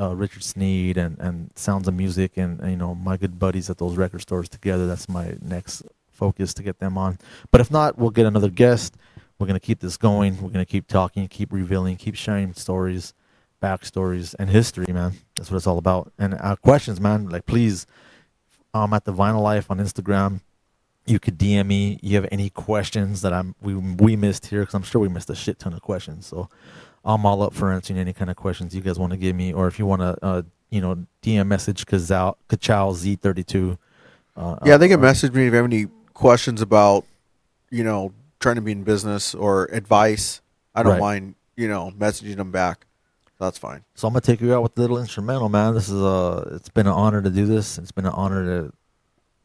uh, 0.00 0.14
Richard 0.14 0.42
Sneed 0.42 0.96
and, 0.96 1.18
and 1.18 1.50
Sounds 1.54 1.86
of 1.86 1.94
Music 1.94 2.36
and, 2.36 2.60
and, 2.60 2.70
you 2.70 2.76
know 2.76 2.94
my 2.94 3.16
good 3.16 3.38
buddies 3.38 3.70
at 3.70 3.78
those 3.78 3.96
record 3.96 4.22
stores 4.22 4.48
together. 4.48 4.86
That's 4.86 5.08
my 5.08 5.36
next 5.42 5.82
focus 6.10 6.54
to 6.54 6.62
get 6.62 6.78
them 6.78 6.96
on. 6.96 7.18
But 7.50 7.60
if 7.60 7.70
not, 7.70 7.98
we'll 7.98 8.10
get 8.10 8.26
another 8.26 8.50
guest. 8.50 8.96
We're 9.38 9.46
gonna 9.46 9.60
keep 9.60 9.80
this 9.80 9.96
going. 9.96 10.40
We're 10.42 10.50
gonna 10.50 10.64
keep 10.64 10.86
talking, 10.86 11.26
keep 11.28 11.52
revealing, 11.52 11.96
keep 11.96 12.14
sharing 12.14 12.54
stories, 12.54 13.14
backstories, 13.62 14.34
and 14.38 14.50
history, 14.50 14.86
man. 14.92 15.14
That's 15.36 15.50
what 15.50 15.56
it's 15.56 15.66
all 15.66 15.78
about. 15.78 16.12
And 16.18 16.34
uh, 16.34 16.56
questions, 16.56 17.00
man. 17.00 17.28
Like 17.28 17.46
please, 17.46 17.86
um, 18.72 18.92
at 18.92 19.04
the 19.04 19.12
Vinyl 19.12 19.42
Life 19.42 19.70
on 19.70 19.78
Instagram. 19.78 20.40
You 21.06 21.20
could 21.20 21.36
DM 21.36 21.66
me. 21.66 21.98
You 22.02 22.16
have 22.16 22.26
any 22.32 22.48
questions 22.48 23.20
that 23.20 23.32
I'm 23.34 23.54
we 23.60 23.74
we 23.74 24.16
missed 24.16 24.46
here? 24.46 24.60
Because 24.60 24.74
I'm 24.74 24.82
sure 24.82 25.02
we 25.02 25.08
missed 25.08 25.28
a 25.28 25.34
shit 25.34 25.58
ton 25.58 25.74
of 25.74 25.82
questions. 25.82 26.26
So 26.26 26.48
I'm 27.04 27.26
all 27.26 27.42
up 27.42 27.52
for 27.52 27.70
answering 27.70 27.98
any 27.98 28.14
kind 28.14 28.30
of 28.30 28.36
questions 28.36 28.74
you 28.74 28.80
guys 28.80 28.98
want 28.98 29.12
to 29.12 29.18
give 29.18 29.36
me, 29.36 29.52
or 29.52 29.66
if 29.68 29.78
you 29.78 29.84
want 29.84 30.00
to, 30.00 30.16
uh, 30.24 30.42
you 30.70 30.80
know, 30.80 31.06
DM 31.22 31.46
message 31.46 31.84
Kachow 31.84 32.36
Kachow 32.48 33.18
Z32. 33.18 33.76
Uh, 34.36 34.56
Yeah, 34.64 34.78
they 34.78 34.88
can 34.88 34.98
uh, 34.98 35.02
message 35.02 35.32
me 35.32 35.46
if 35.46 35.52
you 35.52 35.56
have 35.56 35.66
any 35.66 35.86
questions 36.14 36.62
about, 36.62 37.04
you 37.70 37.84
know, 37.84 38.12
trying 38.44 38.56
to 38.56 38.60
be 38.60 38.72
in 38.72 38.84
business 38.84 39.34
or 39.34 39.64
advice. 39.72 40.42
I 40.74 40.82
don't 40.82 40.92
Right. 40.92 41.00
mind, 41.00 41.34
you 41.56 41.66
know, 41.66 41.90
messaging 41.98 42.36
them 42.36 42.50
back. 42.50 42.86
That's 43.40 43.56
fine. 43.58 43.84
So 43.94 44.06
I'm 44.06 44.12
gonna 44.12 44.20
take 44.20 44.40
you 44.42 44.54
out 44.54 44.62
with 44.62 44.76
a 44.78 44.80
little 44.82 44.98
instrumental, 44.98 45.48
man. 45.48 45.74
This 45.74 45.88
is 45.88 46.00
uh 46.00 46.52
it's 46.56 46.68
been 46.68 46.86
an 46.86 46.92
honor 46.92 47.22
to 47.22 47.30
do 47.30 47.46
this. 47.46 47.78
It's 47.78 47.90
been 47.90 48.04
an 48.06 48.12
honor 48.12 48.44
to, 48.44 48.72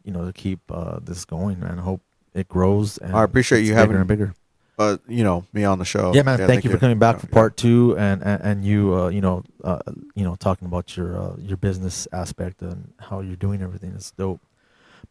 you 0.04 0.12
know, 0.12 0.26
to 0.26 0.34
keep 0.34 0.60
uh, 0.70 1.00
this 1.02 1.24
going, 1.26 1.60
man. 1.62 1.80
I 1.80 1.82
hope 1.82 2.02
it 2.34 2.48
grows. 2.50 2.98
And 2.98 3.16
I 3.16 3.24
appreciate 3.24 3.62
you 3.62 3.68
bigger 3.72 3.80
having- 3.80 3.96
and 3.98 4.08
bigger. 4.08 4.34
But 4.78 5.02
you 5.10 5.24
know, 5.24 5.44
me 5.52 5.64
on 5.66 5.78
the 5.80 5.86
show. 5.86 6.14
yeah, 6.14 6.22
man. 6.24 6.38
thank, 6.38 6.64
you 6.64 6.70
for 6.72 6.78
coming 6.78 7.00
back 7.00 7.16
Yeah, 7.16 7.22
for 7.22 7.28
yeah. 7.28 7.34
part 7.34 7.58
two, 7.58 7.98
and 7.98 8.22
and, 8.24 8.42
and 8.42 8.66
you, 8.66 8.96
uh, 8.96 9.10
you 9.10 9.20
know, 9.22 9.44
uh, 9.64 9.80
you 10.16 10.24
know, 10.24 10.36
talking 10.36 10.68
about 10.68 10.96
your 10.96 11.20
uh, 11.22 11.36
your 11.38 11.58
business 11.58 12.08
aspect 12.14 12.62
and 12.62 12.94
how 13.00 13.20
you're 13.20 13.36
doing 13.36 13.62
everything. 13.62 13.92
It's 13.96 14.12
dope. 14.12 14.40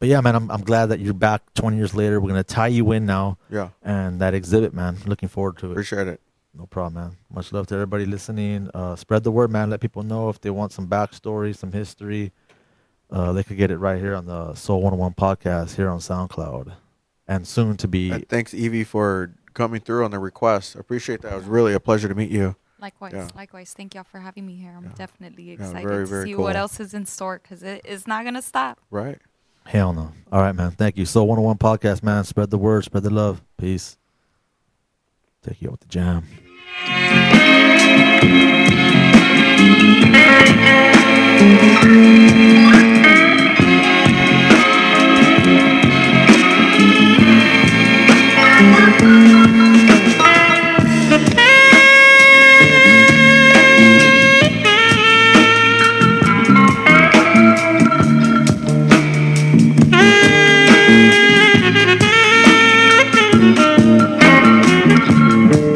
But 0.00 0.08
yeah, 0.08 0.20
man, 0.20 0.36
I'm 0.36 0.50
I'm 0.50 0.62
glad 0.62 0.86
that 0.86 1.00
you're 1.00 1.14
back 1.14 1.42
20 1.54 1.76
years 1.76 1.94
later. 1.94 2.20
We're 2.20 2.28
gonna 2.28 2.44
tie 2.44 2.68
you 2.68 2.90
in 2.92 3.04
now, 3.06 3.38
Yeah, 3.50 3.70
and 3.82 4.20
that 4.20 4.32
exhibit, 4.34 4.72
man. 4.72 4.96
Looking 5.06 5.28
forward 5.28 5.58
to 5.58 5.66
it. 5.68 5.72
appreciate 5.72 6.06
it. 6.06 6.20
No 6.54 6.66
problem, 6.66 6.94
man. 7.02 7.16
Much 7.32 7.52
love 7.52 7.66
to 7.68 7.74
everybody 7.74 8.06
listening. 8.06 8.70
Uh, 8.74 8.96
spread 8.96 9.22
the 9.24 9.30
word, 9.30 9.50
man. 9.50 9.70
Let 9.70 9.80
people 9.80 10.02
know 10.02 10.28
if 10.28 10.40
they 10.40 10.50
want 10.50 10.72
some 10.72 10.86
backstory, 10.88 11.54
some 11.54 11.72
history. 11.72 12.32
Uh, 13.10 13.32
they 13.32 13.42
could 13.42 13.56
get 13.56 13.70
it 13.70 13.78
right 13.78 14.00
here 14.00 14.14
on 14.14 14.26
the 14.26 14.54
Soul 14.54 14.82
101 14.82 15.14
podcast 15.14 15.76
here 15.76 15.88
on 15.88 15.98
SoundCloud, 15.98 16.72
and 17.26 17.46
soon 17.46 17.76
to 17.78 17.88
be. 17.88 18.10
And 18.10 18.28
thanks, 18.28 18.54
Evie, 18.54 18.84
for 18.84 19.32
coming 19.54 19.80
through 19.80 20.04
on 20.04 20.10
the 20.10 20.18
request. 20.18 20.76
I 20.76 20.80
appreciate 20.80 21.22
that. 21.22 21.32
It 21.32 21.36
was 21.36 21.46
really 21.46 21.74
a 21.74 21.80
pleasure 21.80 22.06
to 22.08 22.14
meet 22.14 22.30
you. 22.30 22.54
Likewise, 22.80 23.12
Yeah. 23.14 23.28
likewise. 23.34 23.74
Thank 23.76 23.94
y'all 23.94 24.04
for 24.04 24.20
having 24.20 24.46
me 24.46 24.54
here. 24.54 24.72
I'm 24.76 24.84
Yeah. 24.84 24.90
definitely 24.94 25.44
Yeah, 25.44 25.54
excited 25.54 25.88
very, 25.88 26.06
to 26.06 26.22
see 26.22 26.34
cool. 26.34 26.44
what 26.44 26.54
else 26.54 26.78
is 26.78 26.94
in 26.94 27.06
store 27.06 27.40
because 27.42 27.62
it 27.64 27.84
is 27.84 28.06
not 28.06 28.24
gonna 28.24 28.42
stop. 28.42 28.78
Right. 28.90 29.18
Hell 29.68 29.92
no. 29.92 30.12
All 30.32 30.40
right, 30.40 30.54
man. 30.54 30.70
Thank 30.70 30.96
you. 30.96 31.04
Soul 31.04 31.28
101 31.28 31.58
podcast, 31.58 32.02
man. 32.02 32.24
Spread 32.24 32.48
the 32.48 32.56
word, 32.56 32.84
spread 32.84 33.02
the 33.02 33.10
love. 33.10 33.42
Peace. 33.58 33.98
Take 35.42 35.60
you 35.60 35.68
out 35.68 35.72
with 35.72 35.80
the 35.80 35.88
jam. 35.88 36.24